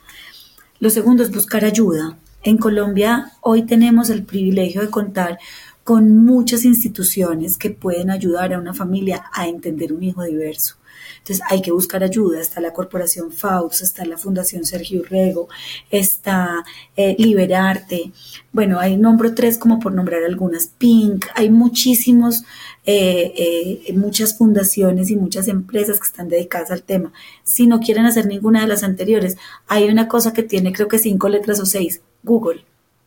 Lo 0.80 0.90
segundo 0.90 1.22
es 1.22 1.30
buscar 1.30 1.64
ayuda. 1.64 2.18
En 2.42 2.58
Colombia 2.58 3.30
hoy 3.40 3.66
tenemos 3.66 4.10
el 4.10 4.24
privilegio 4.24 4.80
de 4.80 4.90
contar 4.90 5.38
con 5.84 6.24
muchas 6.24 6.64
instituciones 6.64 7.56
que 7.56 7.70
pueden 7.70 8.10
ayudar 8.10 8.52
a 8.52 8.58
una 8.58 8.74
familia 8.74 9.26
a 9.32 9.46
entender 9.46 9.92
un 9.92 10.02
hijo 10.02 10.24
diverso. 10.24 10.79
Entonces 11.18 11.40
hay 11.48 11.62
que 11.62 11.72
buscar 11.72 12.02
ayuda. 12.02 12.40
Está 12.40 12.60
la 12.60 12.72
Corporación 12.72 13.32
FAUS, 13.32 13.82
está 13.82 14.04
la 14.04 14.18
Fundación 14.18 14.64
Sergio 14.64 15.02
Rego, 15.02 15.48
está 15.90 16.64
eh, 16.96 17.16
Liberarte. 17.18 18.12
Bueno, 18.52 18.78
hay 18.78 18.96
nombro 18.96 19.34
tres 19.34 19.58
como 19.58 19.78
por 19.78 19.92
nombrar 19.92 20.22
algunas. 20.24 20.68
Pink, 20.78 21.26
hay 21.34 21.50
muchísimos, 21.50 22.42
eh, 22.84 23.84
eh, 23.86 23.92
muchas 23.94 24.36
fundaciones 24.36 25.10
y 25.10 25.16
muchas 25.16 25.48
empresas 25.48 25.98
que 25.98 26.06
están 26.06 26.28
dedicadas 26.28 26.70
al 26.70 26.82
tema. 26.82 27.12
Si 27.44 27.66
no 27.66 27.80
quieren 27.80 28.06
hacer 28.06 28.26
ninguna 28.26 28.62
de 28.62 28.68
las 28.68 28.82
anteriores, 28.82 29.36
hay 29.66 29.88
una 29.88 30.08
cosa 30.08 30.32
que 30.32 30.42
tiene 30.42 30.72
creo 30.72 30.88
que 30.88 30.98
cinco 30.98 31.28
letras 31.28 31.60
o 31.60 31.66
seis, 31.66 32.00
Google. 32.22 32.64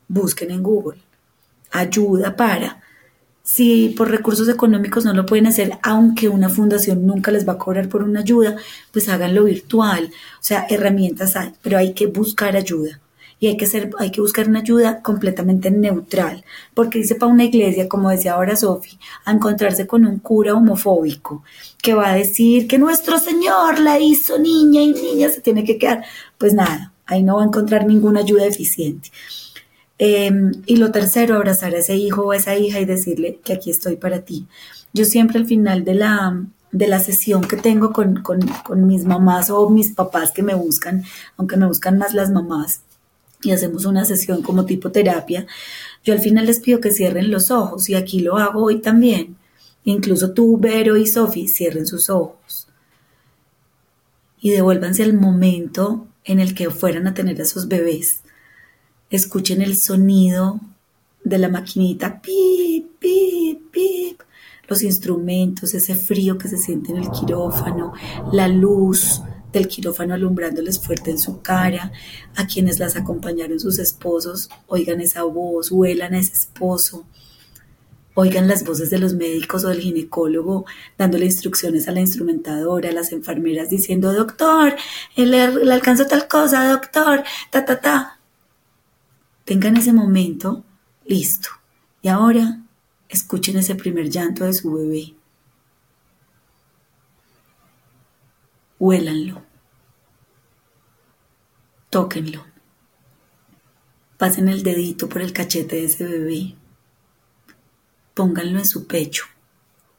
Busquen 0.07 0.51
en 0.51 0.63
Google. 0.63 0.99
Ayuda 1.71 2.35
para 2.35 2.83
si 3.43 3.89
por 3.89 4.09
recursos 4.09 4.47
económicos 4.47 5.03
no 5.03 5.13
lo 5.13 5.25
pueden 5.25 5.47
hacer, 5.47 5.77
aunque 5.83 6.29
una 6.29 6.47
fundación 6.47 7.05
nunca 7.05 7.29
les 7.29 7.47
va 7.47 7.53
a 7.53 7.57
cobrar 7.57 7.89
por 7.89 8.01
una 8.01 8.21
ayuda, 8.21 8.55
pues 8.91 9.09
háganlo 9.09 9.43
virtual. 9.43 10.05
O 10.05 10.43
sea, 10.43 10.65
herramientas 10.69 11.35
hay, 11.35 11.53
pero 11.61 11.77
hay 11.77 11.93
que 11.93 12.07
buscar 12.07 12.55
ayuda. 12.55 13.01
Y 13.41 13.47
hay 13.47 13.57
que, 13.57 13.65
ser, 13.65 13.91
hay 13.99 14.11
que 14.11 14.21
buscar 14.21 14.47
una 14.47 14.59
ayuda 14.61 15.01
completamente 15.01 15.69
neutral. 15.69 16.45
Porque 16.73 16.99
dice 16.99 17.15
para 17.15 17.33
una 17.33 17.43
iglesia, 17.43 17.89
como 17.89 18.09
decía 18.09 18.35
ahora 18.35 18.55
Sofi, 18.55 18.97
a 19.25 19.33
encontrarse 19.33 19.85
con 19.85 20.05
un 20.05 20.19
cura 20.19 20.53
homofóbico 20.53 21.43
que 21.81 21.93
va 21.93 22.11
a 22.11 22.15
decir 22.15 22.67
que 22.67 22.77
nuestro 22.77 23.19
Señor 23.19 23.79
la 23.79 23.99
hizo 23.99 24.39
niña 24.39 24.81
y 24.81 24.93
niña 24.93 25.27
se 25.27 25.41
tiene 25.41 25.65
que 25.65 25.77
quedar. 25.77 26.05
Pues 26.37 26.53
nada, 26.53 26.93
ahí 27.05 27.21
no 27.23 27.35
va 27.35 27.43
a 27.43 27.47
encontrar 27.47 27.85
ninguna 27.85 28.21
ayuda 28.21 28.45
eficiente. 28.45 29.11
Em, 29.99 30.51
y 30.65 30.77
lo 30.77 30.91
tercero, 30.91 31.35
abrazar 31.35 31.73
a 31.75 31.79
ese 31.79 31.95
hijo 31.95 32.23
o 32.23 32.31
a 32.31 32.35
esa 32.37 32.55
hija 32.57 32.79
y 32.79 32.85
decirle 32.85 33.39
que 33.43 33.53
aquí 33.53 33.69
estoy 33.69 33.95
para 33.95 34.21
ti. 34.21 34.47
Yo 34.93 35.05
siempre 35.05 35.39
al 35.39 35.45
final 35.45 35.85
de 35.85 35.95
la, 35.95 36.45
de 36.71 36.87
la 36.87 36.99
sesión 36.99 37.41
que 37.43 37.57
tengo 37.57 37.93
con, 37.93 38.21
con, 38.23 38.39
con 38.63 38.87
mis 38.87 39.05
mamás 39.05 39.49
o 39.49 39.69
mis 39.69 39.91
papás 39.91 40.31
que 40.31 40.43
me 40.43 40.55
buscan, 40.55 41.03
aunque 41.37 41.57
me 41.57 41.67
buscan 41.67 41.97
más 41.97 42.13
las 42.13 42.31
mamás, 42.31 42.81
y 43.43 43.51
hacemos 43.51 43.85
una 43.85 44.05
sesión 44.05 44.41
como 44.41 44.65
tipo 44.65 44.91
terapia, 44.91 45.45
yo 46.03 46.13
al 46.13 46.19
final 46.19 46.45
les 46.45 46.59
pido 46.59 46.79
que 46.79 46.91
cierren 46.91 47.31
los 47.31 47.51
ojos 47.51 47.89
y 47.89 47.95
aquí 47.95 48.19
lo 48.21 48.37
hago 48.37 48.63
hoy 48.63 48.81
también. 48.81 49.37
Incluso 49.85 50.31
tú, 50.31 50.57
Vero 50.57 50.95
y 50.97 51.07
Sofi, 51.07 51.47
cierren 51.47 51.85
sus 51.85 52.09
ojos 52.09 52.67
y 54.39 54.51
devuélvanse 54.51 55.03
al 55.03 55.13
momento 55.13 56.07
en 56.23 56.39
el 56.39 56.53
que 56.55 56.69
fueran 56.69 57.07
a 57.07 57.13
tener 57.13 57.41
a 57.41 57.45
sus 57.45 57.67
bebés 57.67 58.22
escuchen 59.15 59.61
el 59.61 59.77
sonido 59.77 60.59
de 61.23 61.37
la 61.37 61.47
maquinita, 61.47 62.19
pip, 62.21 62.87
pip, 62.99 63.71
pip, 63.71 64.21
los 64.67 64.81
instrumentos, 64.81 65.73
ese 65.73 65.95
frío 65.95 66.37
que 66.37 66.47
se 66.47 66.57
siente 66.57 66.91
en 66.91 66.97
el 66.97 67.11
quirófano, 67.11 67.93
la 68.31 68.47
luz 68.47 69.21
del 69.51 69.67
quirófano 69.67 70.15
alumbrándoles 70.15 70.79
fuerte 70.79 71.11
en 71.11 71.19
su 71.19 71.41
cara, 71.41 71.91
a 72.35 72.47
quienes 72.47 72.79
las 72.79 72.95
acompañaron 72.95 73.59
sus 73.59 73.77
esposos, 73.77 74.49
oigan 74.67 74.99
esa 74.99 75.23
voz, 75.23 75.71
huelan 75.71 76.15
a 76.15 76.19
ese 76.19 76.33
esposo, 76.33 77.05
oigan 78.15 78.47
las 78.47 78.63
voces 78.65 78.89
de 78.89 78.97
los 78.97 79.13
médicos 79.13 79.63
o 79.63 79.69
del 79.69 79.81
ginecólogo 79.81 80.65
dándole 80.97 81.25
instrucciones 81.25 81.87
a 81.87 81.91
la 81.91 81.99
instrumentadora, 81.99 82.89
a 82.89 82.93
las 82.93 83.11
enfermeras 83.11 83.69
diciendo, 83.69 84.11
doctor, 84.11 84.75
le, 85.15 85.53
le 85.53 85.73
alcanzó 85.73 86.07
tal 86.07 86.27
cosa, 86.27 86.67
doctor, 86.67 87.23
ta, 87.51 87.63
ta, 87.63 87.79
ta 87.79 88.19
tengan 89.45 89.77
ese 89.77 89.93
momento 89.93 90.63
listo. 91.05 91.49
Y 92.01 92.07
ahora 92.07 92.61
escuchen 93.09 93.57
ese 93.57 93.75
primer 93.75 94.09
llanto 94.09 94.45
de 94.45 94.53
su 94.53 94.73
bebé. 94.73 95.13
Huélanlo. 98.79 99.41
Tóquenlo. 101.89 102.45
Pasen 104.17 104.49
el 104.49 104.63
dedito 104.63 105.07
por 105.07 105.21
el 105.21 105.33
cachete 105.33 105.77
de 105.77 105.85
ese 105.85 106.05
bebé. 106.05 106.55
Pónganlo 108.13 108.59
en 108.59 108.65
su 108.65 108.87
pecho 108.87 109.25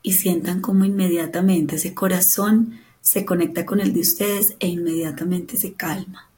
y 0.03 0.13
sientan 0.13 0.61
como 0.61 0.85
inmediatamente 0.85 1.77
ese 1.77 1.95
corazón 1.95 2.81
se 3.01 3.25
conecta 3.25 3.67
con 3.67 3.81
el 3.81 3.93
de 3.93 4.01
ustedes 4.01 4.57
e 4.61 4.69
inmediatamente 4.69 5.57
se 5.57 5.75
calma. 5.75 6.31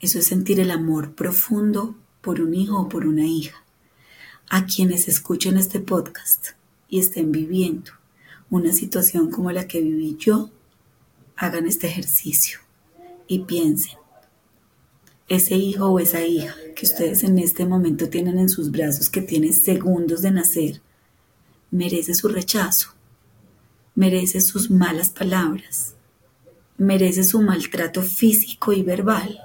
Eso 0.00 0.18
es 0.18 0.26
sentir 0.26 0.60
el 0.60 0.70
amor 0.70 1.14
profundo 1.14 1.94
por 2.22 2.40
un 2.40 2.54
hijo 2.54 2.80
o 2.80 2.88
por 2.88 3.06
una 3.06 3.26
hija. 3.26 3.62
A 4.48 4.64
quienes 4.64 5.08
escuchen 5.08 5.58
este 5.58 5.78
podcast 5.78 6.48
y 6.88 7.00
estén 7.00 7.32
viviendo 7.32 7.92
una 8.48 8.72
situación 8.72 9.30
como 9.30 9.52
la 9.52 9.68
que 9.68 9.82
viví 9.82 10.16
yo, 10.18 10.50
hagan 11.36 11.66
este 11.66 11.86
ejercicio 11.86 12.60
y 13.26 13.40
piensen, 13.40 13.98
ese 15.28 15.54
hijo 15.54 15.86
o 15.86 16.00
esa 16.00 16.24
hija 16.24 16.54
que 16.74 16.86
ustedes 16.86 17.22
en 17.22 17.38
este 17.38 17.66
momento 17.66 18.08
tienen 18.08 18.38
en 18.38 18.48
sus 18.48 18.70
brazos, 18.70 19.10
que 19.10 19.20
tiene 19.20 19.52
segundos 19.52 20.22
de 20.22 20.30
nacer, 20.32 20.80
merece 21.70 22.14
su 22.14 22.28
rechazo, 22.28 22.94
merece 23.94 24.40
sus 24.40 24.70
malas 24.70 25.10
palabras, 25.10 25.94
merece 26.78 27.22
su 27.22 27.40
maltrato 27.42 28.02
físico 28.02 28.72
y 28.72 28.82
verbal 28.82 29.38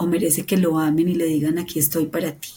o 0.00 0.06
merece 0.06 0.46
que 0.46 0.56
lo 0.56 0.78
amen 0.78 1.10
y 1.10 1.14
le 1.14 1.26
digan 1.26 1.58
aquí 1.58 1.78
estoy 1.78 2.06
para 2.06 2.32
ti. 2.32 2.52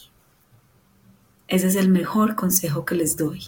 Ese 1.46 1.66
es 1.66 1.76
el 1.76 1.90
mejor 1.90 2.36
consejo 2.36 2.86
que 2.86 2.94
les 2.94 3.18
doy, 3.18 3.42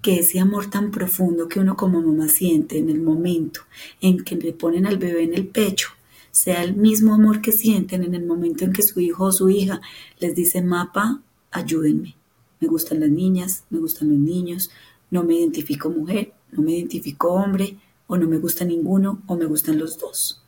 que 0.00 0.20
ese 0.20 0.40
amor 0.40 0.70
tan 0.70 0.90
profundo 0.90 1.46
que 1.46 1.60
uno 1.60 1.76
como 1.76 2.00
mamá 2.00 2.28
siente 2.28 2.78
en 2.78 2.88
el 2.88 3.02
momento 3.02 3.60
en 4.00 4.24
que 4.24 4.36
le 4.36 4.54
ponen 4.54 4.86
al 4.86 4.96
bebé 4.96 5.24
en 5.24 5.34
el 5.34 5.46
pecho, 5.46 5.90
sea 6.30 6.62
el 6.62 6.76
mismo 6.76 7.12
amor 7.12 7.42
que 7.42 7.52
sienten 7.52 8.04
en 8.04 8.14
el 8.14 8.24
momento 8.24 8.64
en 8.64 8.72
que 8.72 8.80
su 8.80 9.00
hijo 9.00 9.24
o 9.24 9.32
su 9.32 9.50
hija 9.50 9.82
les 10.18 10.34
dice, 10.34 10.62
mapa, 10.62 11.20
ayúdenme, 11.50 12.16
me 12.58 12.68
gustan 12.68 13.00
las 13.00 13.10
niñas, 13.10 13.64
me 13.68 13.80
gustan 13.80 14.08
los 14.08 14.18
niños, 14.18 14.70
no 15.10 15.24
me 15.24 15.34
identifico 15.34 15.90
mujer, 15.90 16.32
no 16.52 16.62
me 16.62 16.72
identifico 16.72 17.34
hombre, 17.34 17.76
o 18.06 18.16
no 18.16 18.26
me 18.28 18.38
gusta 18.38 18.64
ninguno, 18.64 19.20
o 19.26 19.36
me 19.36 19.44
gustan 19.44 19.78
los 19.78 19.98
dos. 19.98 20.42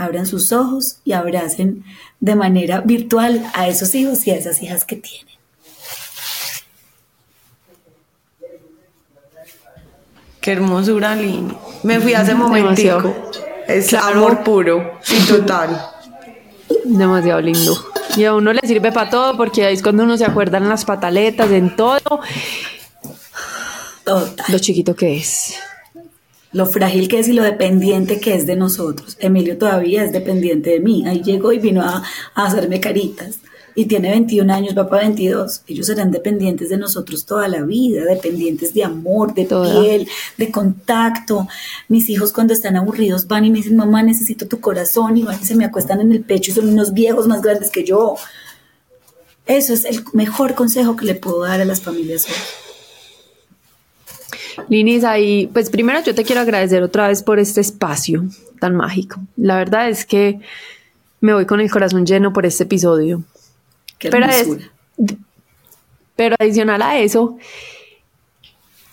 Abran 0.00 0.24
sus 0.24 0.50
ojos 0.50 0.96
y 1.04 1.12
abracen 1.12 1.84
de 2.20 2.34
manera 2.34 2.80
virtual 2.80 3.44
a 3.52 3.68
esos 3.68 3.94
hijos 3.94 4.26
y 4.26 4.30
a 4.30 4.36
esas 4.36 4.62
hijas 4.62 4.86
que 4.86 4.96
tienen. 4.96 5.34
Qué 10.40 10.52
hermosura, 10.52 11.14
Lini. 11.14 11.52
Me 11.82 12.00
fui 12.00 12.14
hace 12.14 12.34
momentico. 12.34 13.14
Es 13.68 13.92
amor 13.92 14.42
puro 14.42 14.98
y 15.06 15.26
total. 15.26 15.78
Demasiado 16.86 17.42
lindo. 17.42 17.76
Y 18.16 18.24
a 18.24 18.34
uno 18.34 18.54
le 18.54 18.66
sirve 18.66 18.92
para 18.92 19.10
todo 19.10 19.36
porque 19.36 19.66
ahí 19.66 19.74
es 19.74 19.82
cuando 19.82 20.04
uno 20.04 20.16
se 20.16 20.24
acuerda 20.24 20.56
en 20.56 20.70
las 20.70 20.86
pataletas, 20.86 21.50
en 21.50 21.76
todo. 21.76 22.00
Total. 24.02 24.46
Lo 24.48 24.58
chiquito 24.58 24.96
que 24.96 25.18
es. 25.18 25.56
Lo 26.52 26.66
frágil 26.66 27.08
que 27.08 27.20
es 27.20 27.28
y 27.28 27.32
lo 27.32 27.44
dependiente 27.44 28.18
que 28.18 28.34
es 28.34 28.46
de 28.46 28.56
nosotros. 28.56 29.16
Emilio 29.20 29.56
todavía 29.56 30.02
es 30.02 30.12
dependiente 30.12 30.70
de 30.70 30.80
mí. 30.80 31.06
Ahí 31.06 31.22
llegó 31.22 31.52
y 31.52 31.58
vino 31.58 31.82
a, 31.82 32.02
a 32.34 32.44
hacerme 32.44 32.80
caritas. 32.80 33.38
Y 33.76 33.86
tiene 33.86 34.10
21 34.10 34.52
años, 34.52 34.76
va 34.76 34.88
para 34.88 35.02
22. 35.02 35.62
Ellos 35.68 35.86
serán 35.86 36.10
dependientes 36.10 36.68
de 36.68 36.76
nosotros 36.76 37.24
toda 37.24 37.46
la 37.46 37.62
vida, 37.62 38.04
dependientes 38.04 38.74
de 38.74 38.82
amor, 38.82 39.32
de 39.32 39.44
Toda. 39.44 39.80
piel, 39.80 40.08
de 40.36 40.50
contacto. 40.50 41.46
Mis 41.88 42.10
hijos 42.10 42.32
cuando 42.32 42.52
están 42.52 42.76
aburridos 42.76 43.28
van 43.28 43.44
y 43.44 43.50
me 43.50 43.58
dicen, 43.58 43.76
mamá, 43.76 44.02
necesito 44.02 44.48
tu 44.48 44.60
corazón. 44.60 45.16
Y 45.16 45.22
van 45.22 45.38
y 45.40 45.44
se 45.44 45.54
me 45.54 45.64
acuestan 45.64 46.00
en 46.00 46.10
el 46.10 46.22
pecho 46.22 46.50
y 46.50 46.54
son 46.54 46.68
unos 46.68 46.92
viejos 46.92 47.28
más 47.28 47.42
grandes 47.42 47.70
que 47.70 47.84
yo. 47.84 48.16
Eso 49.46 49.72
es 49.72 49.84
el 49.84 50.04
mejor 50.14 50.54
consejo 50.54 50.96
que 50.96 51.06
le 51.06 51.14
puedo 51.14 51.44
dar 51.44 51.60
a 51.60 51.64
las 51.64 51.80
familias 51.80 52.26
hoy. 52.28 52.69
Linis, 54.68 55.04
ahí, 55.04 55.48
pues 55.52 55.70
primero 55.70 56.00
yo 56.02 56.14
te 56.14 56.24
quiero 56.24 56.40
agradecer 56.40 56.82
otra 56.82 57.08
vez 57.08 57.22
por 57.22 57.38
este 57.38 57.60
espacio 57.60 58.24
tan 58.58 58.76
mágico. 58.76 59.20
La 59.36 59.56
verdad 59.56 59.88
es 59.88 60.04
que 60.04 60.40
me 61.20 61.32
voy 61.34 61.46
con 61.46 61.60
el 61.60 61.70
corazón 61.70 62.06
lleno 62.06 62.32
por 62.32 62.46
este 62.46 62.64
episodio. 62.64 63.22
Qué 63.98 64.10
Pero 64.10 64.26
es-. 64.26 64.48
Pero 66.16 66.36
adicional 66.38 66.82
a 66.82 66.98
eso, 66.98 67.38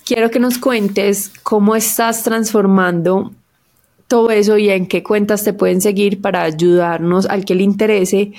quiero 0.05 0.31
que 0.31 0.39
nos 0.39 0.57
cuentes 0.57 1.31
cómo 1.43 1.75
estás 1.75 2.23
transformando 2.23 3.33
todo 4.07 4.31
eso 4.31 4.57
y 4.57 4.69
en 4.69 4.87
qué 4.87 5.03
cuentas 5.03 5.43
te 5.43 5.51
pueden 5.51 5.81
seguir 5.81 6.21
para 6.21 6.43
ayudarnos 6.43 7.25
al 7.25 7.43
que 7.43 7.55
le 7.55 7.63
interese. 7.63 8.31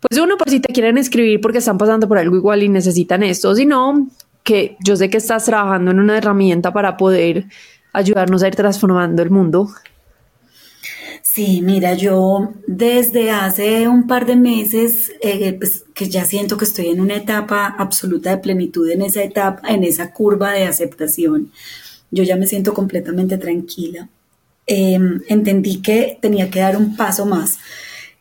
Pues 0.00 0.20
uno, 0.20 0.36
por 0.36 0.50
si 0.50 0.60
te 0.60 0.72
quieren 0.74 0.98
escribir 0.98 1.40
porque 1.40 1.58
están 1.58 1.78
pasando 1.78 2.06
por 2.06 2.18
algo 2.18 2.36
igual 2.36 2.62
y 2.62 2.68
necesitan 2.68 3.22
esto, 3.22 3.54
sino 3.54 4.06
que 4.42 4.76
yo 4.84 4.96
sé 4.96 5.10
que 5.10 5.18
estás 5.18 5.44
trabajando 5.44 5.90
en 5.90 6.00
una 6.00 6.18
herramienta 6.18 6.72
para 6.72 6.96
poder 6.96 7.46
ayudarnos 7.92 8.42
a 8.42 8.48
ir 8.48 8.56
transformando 8.56 9.22
el 9.22 9.30
mundo. 9.30 9.68
Sí, 11.22 11.62
mira, 11.62 11.94
yo 11.94 12.52
desde 12.66 13.30
hace 13.30 13.88
un 13.88 14.06
par 14.06 14.26
de 14.26 14.36
meses, 14.36 15.12
eh, 15.22 15.54
pues, 15.54 15.84
que 15.94 16.10
ya 16.10 16.26
siento 16.26 16.58
que 16.58 16.64
estoy 16.64 16.88
en 16.88 17.00
una 17.00 17.16
etapa 17.16 17.74
absoluta 17.78 18.30
de 18.30 18.38
plenitud, 18.38 18.90
en 18.90 19.00
esa 19.00 19.22
etapa, 19.22 19.66
en 19.68 19.84
esa 19.84 20.12
curva 20.12 20.52
de 20.52 20.64
aceptación, 20.64 21.50
yo 22.10 22.22
ya 22.24 22.36
me 22.36 22.46
siento 22.46 22.74
completamente 22.74 23.38
tranquila. 23.38 24.08
Eh, 24.66 24.98
entendí 25.28 25.80
que 25.80 26.18
tenía 26.20 26.50
que 26.50 26.60
dar 26.60 26.76
un 26.76 26.96
paso 26.96 27.24
más. 27.24 27.58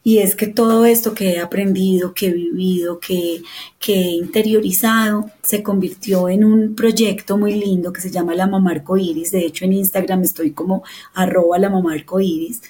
Y 0.03 0.17
es 0.17 0.35
que 0.35 0.47
todo 0.47 0.85
esto 0.85 1.13
que 1.13 1.33
he 1.33 1.39
aprendido, 1.39 2.13
que 2.13 2.27
he 2.27 2.33
vivido, 2.33 2.99
que, 2.99 3.43
que 3.79 3.93
he 3.93 4.11
interiorizado, 4.11 5.29
se 5.43 5.61
convirtió 5.61 6.27
en 6.27 6.43
un 6.43 6.75
proyecto 6.75 7.37
muy 7.37 7.53
lindo 7.53 7.93
que 7.93 8.01
se 8.01 8.09
llama 8.09 8.33
La 8.33 8.47
Mamá 8.47 8.71
Arcoíris. 8.71 9.31
De 9.31 9.45
hecho, 9.45 9.65
en 9.65 9.73
Instagram 9.73 10.23
estoy 10.23 10.51
como 10.51 10.83
arroba 11.13 11.59
la 11.59 11.69
mamá 11.69 11.93
arcoíris. 11.93 12.61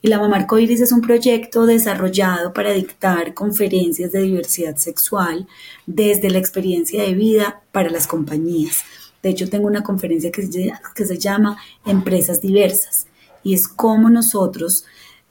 Y 0.00 0.08
la 0.08 0.20
Mamá 0.20 0.36
Arcoíris 0.36 0.80
es 0.80 0.92
un 0.92 1.00
proyecto 1.00 1.66
desarrollado 1.66 2.52
para 2.52 2.72
dictar 2.72 3.34
conferencias 3.34 4.12
de 4.12 4.22
diversidad 4.22 4.76
sexual 4.76 5.48
desde 5.86 6.30
la 6.30 6.38
experiencia 6.38 7.02
de 7.02 7.14
vida 7.14 7.62
para 7.72 7.90
las 7.90 8.06
compañías. 8.06 8.84
De 9.24 9.30
hecho, 9.30 9.48
tengo 9.48 9.66
una 9.66 9.82
conferencia 9.82 10.30
que 10.30 10.46
se, 10.46 10.72
que 10.94 11.04
se 11.04 11.18
llama 11.18 11.58
Empresas 11.84 12.40
Diversas 12.40 13.08
y 13.42 13.54
es 13.54 13.66
cómo 13.66 14.08
nosotros 14.08 14.84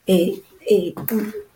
eh, 0.06 0.42
eh, 0.68 0.94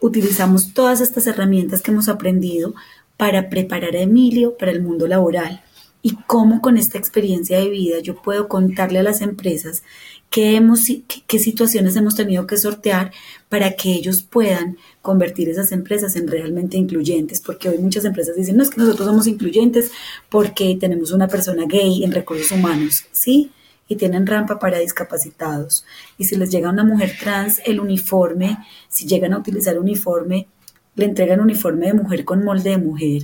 utilizamos 0.00 0.72
todas 0.72 1.00
estas 1.00 1.26
herramientas 1.26 1.82
que 1.82 1.90
hemos 1.90 2.08
aprendido 2.08 2.74
para 3.16 3.50
preparar 3.50 3.94
a 3.94 4.00
Emilio 4.00 4.56
para 4.56 4.72
el 4.72 4.82
mundo 4.82 5.06
laboral 5.06 5.62
y 6.02 6.16
cómo 6.26 6.60
con 6.60 6.76
esta 6.76 6.98
experiencia 6.98 7.58
de 7.58 7.68
vida 7.68 8.00
yo 8.00 8.20
puedo 8.20 8.48
contarle 8.48 8.98
a 8.98 9.02
las 9.04 9.20
empresas 9.20 9.82
qué, 10.30 10.56
hemos, 10.56 10.86
qué, 10.86 11.22
qué 11.26 11.38
situaciones 11.38 11.94
hemos 11.94 12.16
tenido 12.16 12.46
que 12.46 12.56
sortear 12.56 13.12
para 13.48 13.76
que 13.76 13.92
ellos 13.92 14.22
puedan 14.22 14.78
convertir 15.02 15.48
esas 15.48 15.70
empresas 15.72 16.16
en 16.16 16.26
realmente 16.26 16.78
incluyentes, 16.78 17.40
porque 17.40 17.68
hoy 17.68 17.78
muchas 17.78 18.04
empresas 18.04 18.34
dicen, 18.34 18.56
no 18.56 18.62
es 18.62 18.70
que 18.70 18.80
nosotros 18.80 19.06
somos 19.06 19.26
incluyentes 19.26 19.92
porque 20.28 20.76
tenemos 20.80 21.12
una 21.12 21.28
persona 21.28 21.66
gay 21.66 22.02
en 22.02 22.12
recursos 22.12 22.50
humanos, 22.50 23.04
¿sí? 23.12 23.52
Y 23.88 23.96
tienen 23.96 24.26
rampa 24.26 24.58
para 24.58 24.78
discapacitados. 24.78 25.84
Y 26.18 26.24
si 26.24 26.36
les 26.36 26.50
llega 26.50 26.70
una 26.70 26.84
mujer 26.84 27.12
trans, 27.20 27.60
el 27.66 27.80
uniforme, 27.80 28.58
si 28.88 29.06
llegan 29.06 29.32
a 29.32 29.38
utilizar 29.38 29.78
uniforme, 29.78 30.48
le 30.94 31.04
entregan 31.04 31.40
uniforme 31.40 31.86
de 31.86 31.94
mujer 31.94 32.24
con 32.24 32.44
molde 32.44 32.70
de 32.70 32.78
mujer 32.78 33.22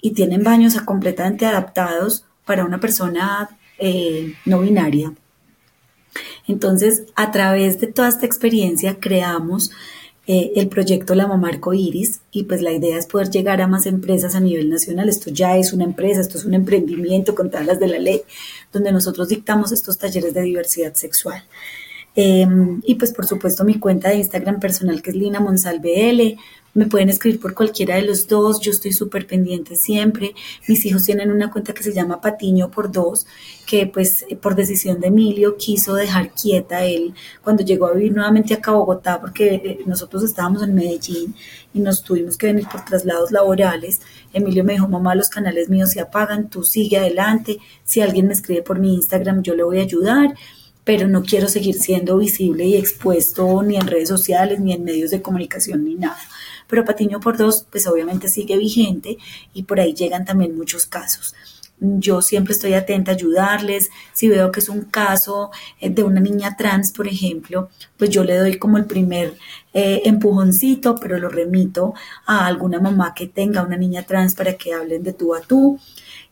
y 0.00 0.12
tienen 0.12 0.42
baños 0.42 0.78
completamente 0.82 1.46
adaptados 1.46 2.26
para 2.44 2.64
una 2.64 2.80
persona 2.80 3.56
eh, 3.78 4.34
no 4.44 4.60
binaria. 4.60 5.12
Entonces, 6.46 7.04
a 7.16 7.30
través 7.32 7.80
de 7.80 7.86
toda 7.86 8.08
esta 8.08 8.26
experiencia, 8.26 8.98
creamos 9.00 9.70
eh, 10.26 10.52
el 10.56 10.68
proyecto 10.68 11.14
La 11.14 11.26
Mamá 11.26 11.50
Iris 11.74 12.20
y 12.30 12.44
pues 12.44 12.62
la 12.62 12.72
idea 12.72 12.96
es 12.96 13.06
poder 13.06 13.30
llegar 13.30 13.60
a 13.60 13.66
más 13.66 13.86
empresas 13.86 14.34
a 14.34 14.40
nivel 14.40 14.70
nacional. 14.70 15.08
Esto 15.08 15.30
ya 15.30 15.56
es 15.56 15.72
una 15.72 15.84
empresa, 15.84 16.20
esto 16.20 16.38
es 16.38 16.44
un 16.44 16.54
emprendimiento 16.54 17.34
con 17.34 17.50
todas 17.50 17.66
las 17.66 17.78
de 17.78 17.88
la 17.88 17.98
ley, 17.98 18.22
donde 18.72 18.92
nosotros 18.92 19.28
dictamos 19.28 19.72
estos 19.72 19.98
talleres 19.98 20.32
de 20.32 20.42
diversidad 20.42 20.94
sexual. 20.94 21.44
Eh, 22.16 22.46
y 22.84 22.94
pues 22.94 23.12
por 23.12 23.26
supuesto 23.26 23.64
mi 23.64 23.78
cuenta 23.78 24.10
de 24.10 24.16
Instagram 24.16 24.60
personal 24.60 25.02
que 25.02 25.10
es 25.10 25.16
Lina 25.16 25.40
Monsalve 25.40 26.10
L. 26.10 26.36
Me 26.74 26.86
pueden 26.86 27.08
escribir 27.08 27.40
por 27.40 27.54
cualquiera 27.54 27.94
de 27.94 28.02
los 28.02 28.26
dos, 28.26 28.60
yo 28.60 28.72
estoy 28.72 28.92
súper 28.92 29.28
pendiente 29.28 29.76
siempre. 29.76 30.34
Mis 30.66 30.84
hijos 30.84 31.04
tienen 31.04 31.30
una 31.30 31.48
cuenta 31.48 31.72
que 31.72 31.84
se 31.84 31.92
llama 31.92 32.20
Patiño 32.20 32.68
por 32.68 32.90
dos, 32.90 33.28
que 33.64 33.86
pues 33.86 34.26
por 34.42 34.56
decisión 34.56 35.00
de 35.00 35.06
Emilio 35.06 35.56
quiso 35.56 35.94
dejar 35.94 36.32
quieta 36.32 36.84
él 36.84 37.14
cuando 37.44 37.62
llegó 37.62 37.86
a 37.86 37.92
vivir 37.92 38.12
nuevamente 38.12 38.54
acá 38.54 38.72
a 38.72 38.74
Bogotá, 38.74 39.20
porque 39.20 39.78
nosotros 39.86 40.24
estábamos 40.24 40.64
en 40.64 40.74
Medellín 40.74 41.36
y 41.72 41.78
nos 41.78 42.02
tuvimos 42.02 42.36
que 42.36 42.48
venir 42.48 42.66
por 42.66 42.84
traslados 42.84 43.30
laborales. 43.30 44.00
Emilio 44.32 44.64
me 44.64 44.72
dijo, 44.72 44.88
mamá, 44.88 45.14
los 45.14 45.28
canales 45.28 45.68
míos 45.68 45.90
se 45.90 46.00
apagan, 46.00 46.50
tú 46.50 46.64
sigue 46.64 46.96
adelante. 46.96 47.58
Si 47.84 48.00
alguien 48.00 48.26
me 48.26 48.32
escribe 48.32 48.62
por 48.62 48.80
mi 48.80 48.94
Instagram, 48.94 49.42
yo 49.42 49.54
le 49.54 49.62
voy 49.62 49.78
a 49.78 49.82
ayudar 49.82 50.34
pero 50.84 51.08
no 51.08 51.22
quiero 51.22 51.48
seguir 51.48 51.74
siendo 51.74 52.18
visible 52.18 52.64
y 52.64 52.76
expuesto 52.76 53.62
ni 53.62 53.76
en 53.76 53.86
redes 53.86 54.08
sociales, 54.08 54.60
ni 54.60 54.72
en 54.72 54.84
medios 54.84 55.10
de 55.10 55.22
comunicación, 55.22 55.84
ni 55.84 55.94
nada. 55.94 56.18
Pero 56.68 56.84
Patiño 56.84 57.20
por 57.20 57.36
dos, 57.36 57.66
pues 57.70 57.86
obviamente 57.86 58.28
sigue 58.28 58.56
vigente 58.56 59.18
y 59.52 59.64
por 59.64 59.80
ahí 59.80 59.94
llegan 59.94 60.24
también 60.24 60.56
muchos 60.56 60.86
casos. 60.86 61.34
Yo 61.80 62.22
siempre 62.22 62.52
estoy 62.52 62.74
atenta 62.74 63.10
a 63.10 63.14
ayudarles. 63.14 63.90
Si 64.12 64.28
veo 64.28 64.52
que 64.52 64.60
es 64.60 64.68
un 64.68 64.82
caso 64.82 65.50
de 65.80 66.02
una 66.02 66.20
niña 66.20 66.56
trans, 66.56 66.92
por 66.92 67.08
ejemplo, 67.08 67.68
pues 67.98 68.10
yo 68.10 68.24
le 68.24 68.38
doy 68.38 68.58
como 68.58 68.78
el 68.78 68.86
primer 68.86 69.34
eh, 69.72 70.02
empujoncito, 70.04 70.94
pero 70.94 71.18
lo 71.18 71.28
remito 71.28 71.94
a 72.26 72.46
alguna 72.46 72.80
mamá 72.80 73.12
que 73.14 73.26
tenga 73.26 73.62
una 73.62 73.76
niña 73.76 74.04
trans 74.04 74.34
para 74.34 74.54
que 74.54 74.72
hablen 74.72 75.02
de 75.02 75.12
tú 75.12 75.34
a 75.34 75.40
tú. 75.40 75.78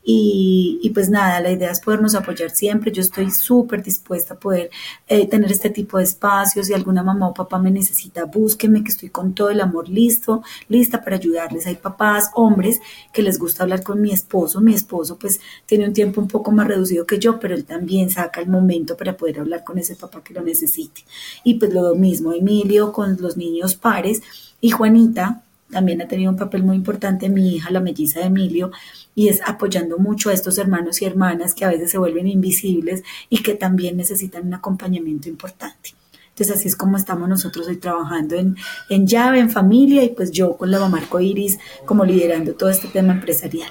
Y, 0.05 0.79
y, 0.81 0.89
pues 0.89 1.09
nada, 1.09 1.39
la 1.39 1.51
idea 1.51 1.71
es 1.71 1.79
podernos 1.79 2.13
apoyar 2.13 2.51
siempre. 2.51 2.91
Yo 2.91 3.01
estoy 3.01 3.31
súper 3.31 3.81
dispuesta 3.81 4.33
a 4.33 4.39
poder 4.39 4.69
eh, 5.07 5.27
tener 5.27 5.51
este 5.51 5.69
tipo 5.69 5.97
de 5.97 6.03
espacios. 6.03 6.67
Si 6.67 6.73
alguna 6.73 7.03
mamá 7.03 7.29
o 7.29 7.33
papá 7.33 7.57
me 7.57 7.71
necesita, 7.71 8.25
búsquenme, 8.25 8.83
que 8.83 8.91
estoy 8.91 9.09
con 9.09 9.33
todo 9.33 9.49
el 9.49 9.61
amor 9.61 9.87
listo, 9.87 10.43
lista 10.67 11.03
para 11.03 11.15
ayudarles. 11.15 11.67
Hay 11.67 11.75
papás, 11.75 12.31
hombres, 12.35 12.81
que 13.13 13.21
les 13.21 13.39
gusta 13.39 13.63
hablar 13.63 13.83
con 13.83 14.01
mi 14.01 14.11
esposo. 14.11 14.59
Mi 14.59 14.73
esposo 14.73 15.17
pues 15.17 15.39
tiene 15.65 15.87
un 15.87 15.93
tiempo 15.93 16.19
un 16.19 16.27
poco 16.27 16.51
más 16.51 16.67
reducido 16.67 17.05
que 17.05 17.19
yo, 17.19 17.39
pero 17.39 17.55
él 17.55 17.63
también 17.63 18.09
saca 18.09 18.41
el 18.41 18.49
momento 18.49 18.97
para 18.97 19.15
poder 19.15 19.39
hablar 19.39 19.63
con 19.63 19.77
ese 19.77 19.95
papá 19.95 20.21
que 20.23 20.33
lo 20.33 20.41
necesite. 20.41 21.01
Y 21.43 21.55
pues 21.55 21.73
lo 21.73 21.95
mismo, 21.95 22.33
Emilio 22.33 22.91
con 22.91 23.17
los 23.21 23.37
niños 23.37 23.75
pares 23.75 24.21
y 24.59 24.71
Juanita 24.71 25.43
también 25.73 26.01
ha 26.01 26.07
tenido 26.07 26.31
un 26.31 26.37
papel 26.37 26.63
muy 26.63 26.77
importante, 26.77 27.27
mi 27.27 27.55
hija, 27.55 27.71
la 27.71 27.81
melliza 27.81 28.19
de 28.19 28.27
Emilio, 28.27 28.71
y 29.15 29.27
es 29.27 29.41
apoyando 29.45 29.97
mucho 29.97 30.29
a 30.29 30.33
estos 30.33 30.57
hermanos 30.57 31.01
y 31.01 31.05
hermanas 31.05 31.53
que 31.53 31.65
a 31.65 31.69
veces 31.69 31.91
se 31.91 31.97
vuelven 31.97 32.27
invisibles 32.27 33.03
y 33.29 33.43
que 33.43 33.55
también 33.55 33.97
necesitan 33.97 34.47
un 34.47 34.53
acompañamiento 34.53 35.27
importante. 35.27 35.95
Entonces 36.29 36.55
así 36.55 36.67
es 36.67 36.75
como 36.75 36.97
estamos 36.97 37.29
nosotros 37.29 37.67
hoy 37.67 37.77
trabajando 37.77 38.35
en, 38.35 38.55
en 38.89 39.05
llave, 39.05 39.39
en 39.39 39.51
familia 39.51 40.03
y 40.03 40.09
pues 40.09 40.31
yo 40.31 40.57
con 40.57 40.71
la 40.71 40.79
mamá 40.79 41.01
Iris 41.19 41.59
como 41.85 42.05
liderando 42.05 42.53
todo 42.53 42.69
este 42.69 42.87
tema 42.87 43.13
empresarial. 43.13 43.69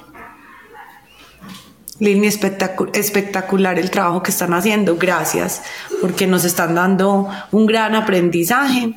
Lini, 1.99 2.27
espectacular 2.27 3.79
el 3.79 3.91
trabajo 3.91 4.23
que 4.23 4.31
están 4.31 4.55
haciendo. 4.55 4.97
Gracias, 4.97 5.63
porque 6.01 6.27
nos 6.27 6.45
están 6.45 6.75
dando 6.75 7.29
un 7.53 7.67
gran 7.67 7.95
aprendizaje 7.95 8.95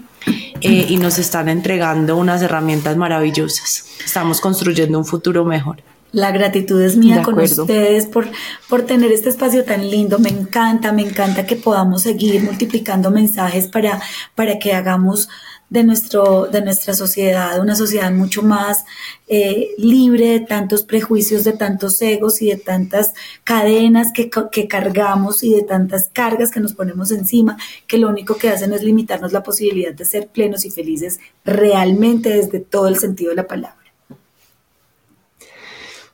eh, 0.62 0.86
y 0.90 0.98
nos 0.98 1.20
están 1.20 1.50
entregando 1.50 2.18
unas 2.18 2.42
herramientas 2.42 2.98
maravillosas. 2.98 3.86
Estamos 4.04 4.42
construyendo 4.42 4.98
un 4.98 5.06
futuro 5.06 5.46
mejor. 5.46 5.84
La 6.12 6.32
gratitud 6.32 6.82
es 6.82 6.96
mía 6.96 7.22
con 7.24 7.38
ustedes 7.38 8.06
por, 8.06 8.28
por 8.70 8.84
tener 8.84 9.12
este 9.12 9.28
espacio 9.28 9.66
tan 9.66 9.90
lindo. 9.90 10.18
Me 10.18 10.30
encanta, 10.30 10.94
me 10.94 11.02
encanta 11.02 11.46
que 11.46 11.58
podamos 11.58 12.04
seguir 12.04 12.42
multiplicando 12.42 13.12
mensajes 13.12 13.68
para, 13.68 14.02
para 14.34 14.58
que 14.58 14.74
hagamos 14.74 15.28
de, 15.70 15.84
nuestro, 15.84 16.46
de 16.46 16.62
nuestra 16.62 16.94
sociedad 16.94 17.60
una 17.60 17.76
sociedad 17.76 18.12
mucho 18.12 18.44
más 18.44 18.86
eh, 19.28 19.70
libre 19.78 20.28
de 20.28 20.40
tantos 20.42 20.84
prejuicios, 20.84 21.44
de 21.44 21.54
tantos 21.54 22.02
egos 22.02 22.42
y 22.42 22.50
de 22.50 22.58
tantas 22.58 23.14
cadenas 23.44 24.12
que, 24.14 24.30
que 24.52 24.68
cargamos 24.68 25.44
y 25.44 25.54
de 25.54 25.64
tantas 25.64 26.10
cargas 26.14 26.52
que 26.52 26.60
nos 26.60 26.74
ponemos 26.74 27.12
encima, 27.12 27.58
que 27.88 27.98
lo 27.98 28.10
único 28.10 28.36
que 28.36 28.50
hacen 28.50 28.74
es 28.74 28.84
limitarnos 28.84 29.34
la 29.34 29.44
posibilidad 29.44 29.94
de 29.94 30.06
ser 30.06 30.28
plenos 30.28 30.66
y 30.66 30.72
felices 30.72 31.20
realmente 31.44 32.30
desde 32.30 32.60
todo 32.60 32.88
el 32.88 32.98
sentido 32.98 33.32
de 33.32 33.38
la 33.38 33.48
palabra. 33.48 33.78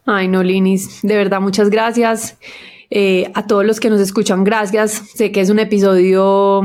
Ay, 0.05 0.27
no, 0.27 0.41
Linis, 0.41 1.01
de 1.03 1.15
verdad, 1.15 1.41
muchas 1.41 1.69
gracias. 1.69 2.37
Eh, 2.89 3.31
a 3.35 3.47
todos 3.47 3.65
los 3.65 3.79
que 3.79 3.89
nos 3.89 4.01
escuchan, 4.01 4.43
gracias. 4.43 4.91
Sé 5.15 5.31
que 5.31 5.41
es 5.41 5.49
un 5.49 5.59
episodio 5.59 6.61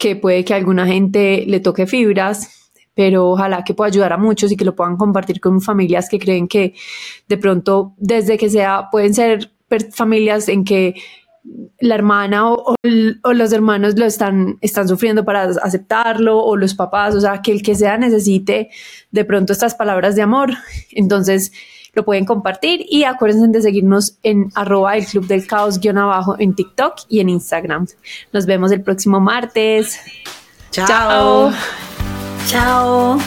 que 0.00 0.16
puede 0.16 0.44
que 0.44 0.54
a 0.54 0.56
alguna 0.56 0.86
gente 0.86 1.44
le 1.46 1.60
toque 1.60 1.86
fibras, 1.86 2.72
pero 2.94 3.28
ojalá 3.28 3.62
que 3.64 3.74
pueda 3.74 3.88
ayudar 3.88 4.14
a 4.14 4.16
muchos 4.16 4.50
y 4.50 4.56
que 4.56 4.64
lo 4.64 4.74
puedan 4.74 4.96
compartir 4.96 5.40
con 5.40 5.60
familias 5.60 6.08
que 6.08 6.18
creen 6.18 6.48
que 6.48 6.74
de 7.28 7.36
pronto, 7.36 7.92
desde 7.98 8.38
que 8.38 8.48
sea, 8.48 8.88
pueden 8.90 9.12
ser 9.12 9.52
familias 9.92 10.48
en 10.48 10.64
que 10.64 10.94
la 11.80 11.94
hermana 11.94 12.50
o, 12.50 12.74
los 12.82 13.52
hermanos 13.52 13.98
lo 13.98 14.06
están, 14.06 14.56
están 14.62 14.88
sufriendo 14.88 15.22
para 15.24 15.44
aceptarlo 15.44 16.38
o 16.38 16.56
los 16.56 16.74
papás, 16.74 17.14
o 17.14 17.20
sea, 17.20 17.42
que 17.42 17.52
el 17.52 17.62
que 17.62 17.74
sea 17.74 17.98
necesite 17.98 18.70
de 19.10 19.24
pronto 19.26 19.52
estas 19.52 19.74
palabras 19.74 20.16
de 20.16 20.22
amor. 20.22 20.50
Entonces, 20.92 21.52
lo 21.92 22.04
pueden 22.04 22.24
compartir 22.24 22.84
y 22.88 23.04
acuérdense 23.04 23.48
de 23.48 23.62
seguirnos 23.62 24.16
en 24.22 24.50
arroba 24.54 24.96
el 24.96 25.06
club 25.06 25.26
del 25.26 25.46
caos 25.46 25.80
guion 25.80 25.98
abajo 25.98 26.36
en 26.38 26.54
TikTok 26.54 26.94
y 27.08 27.20
en 27.20 27.28
Instagram. 27.28 27.86
Nos 28.32 28.46
vemos 28.46 28.72
el 28.72 28.82
próximo 28.82 29.20
martes. 29.20 29.98
Chao. 30.70 31.52
Chao. 32.46 33.18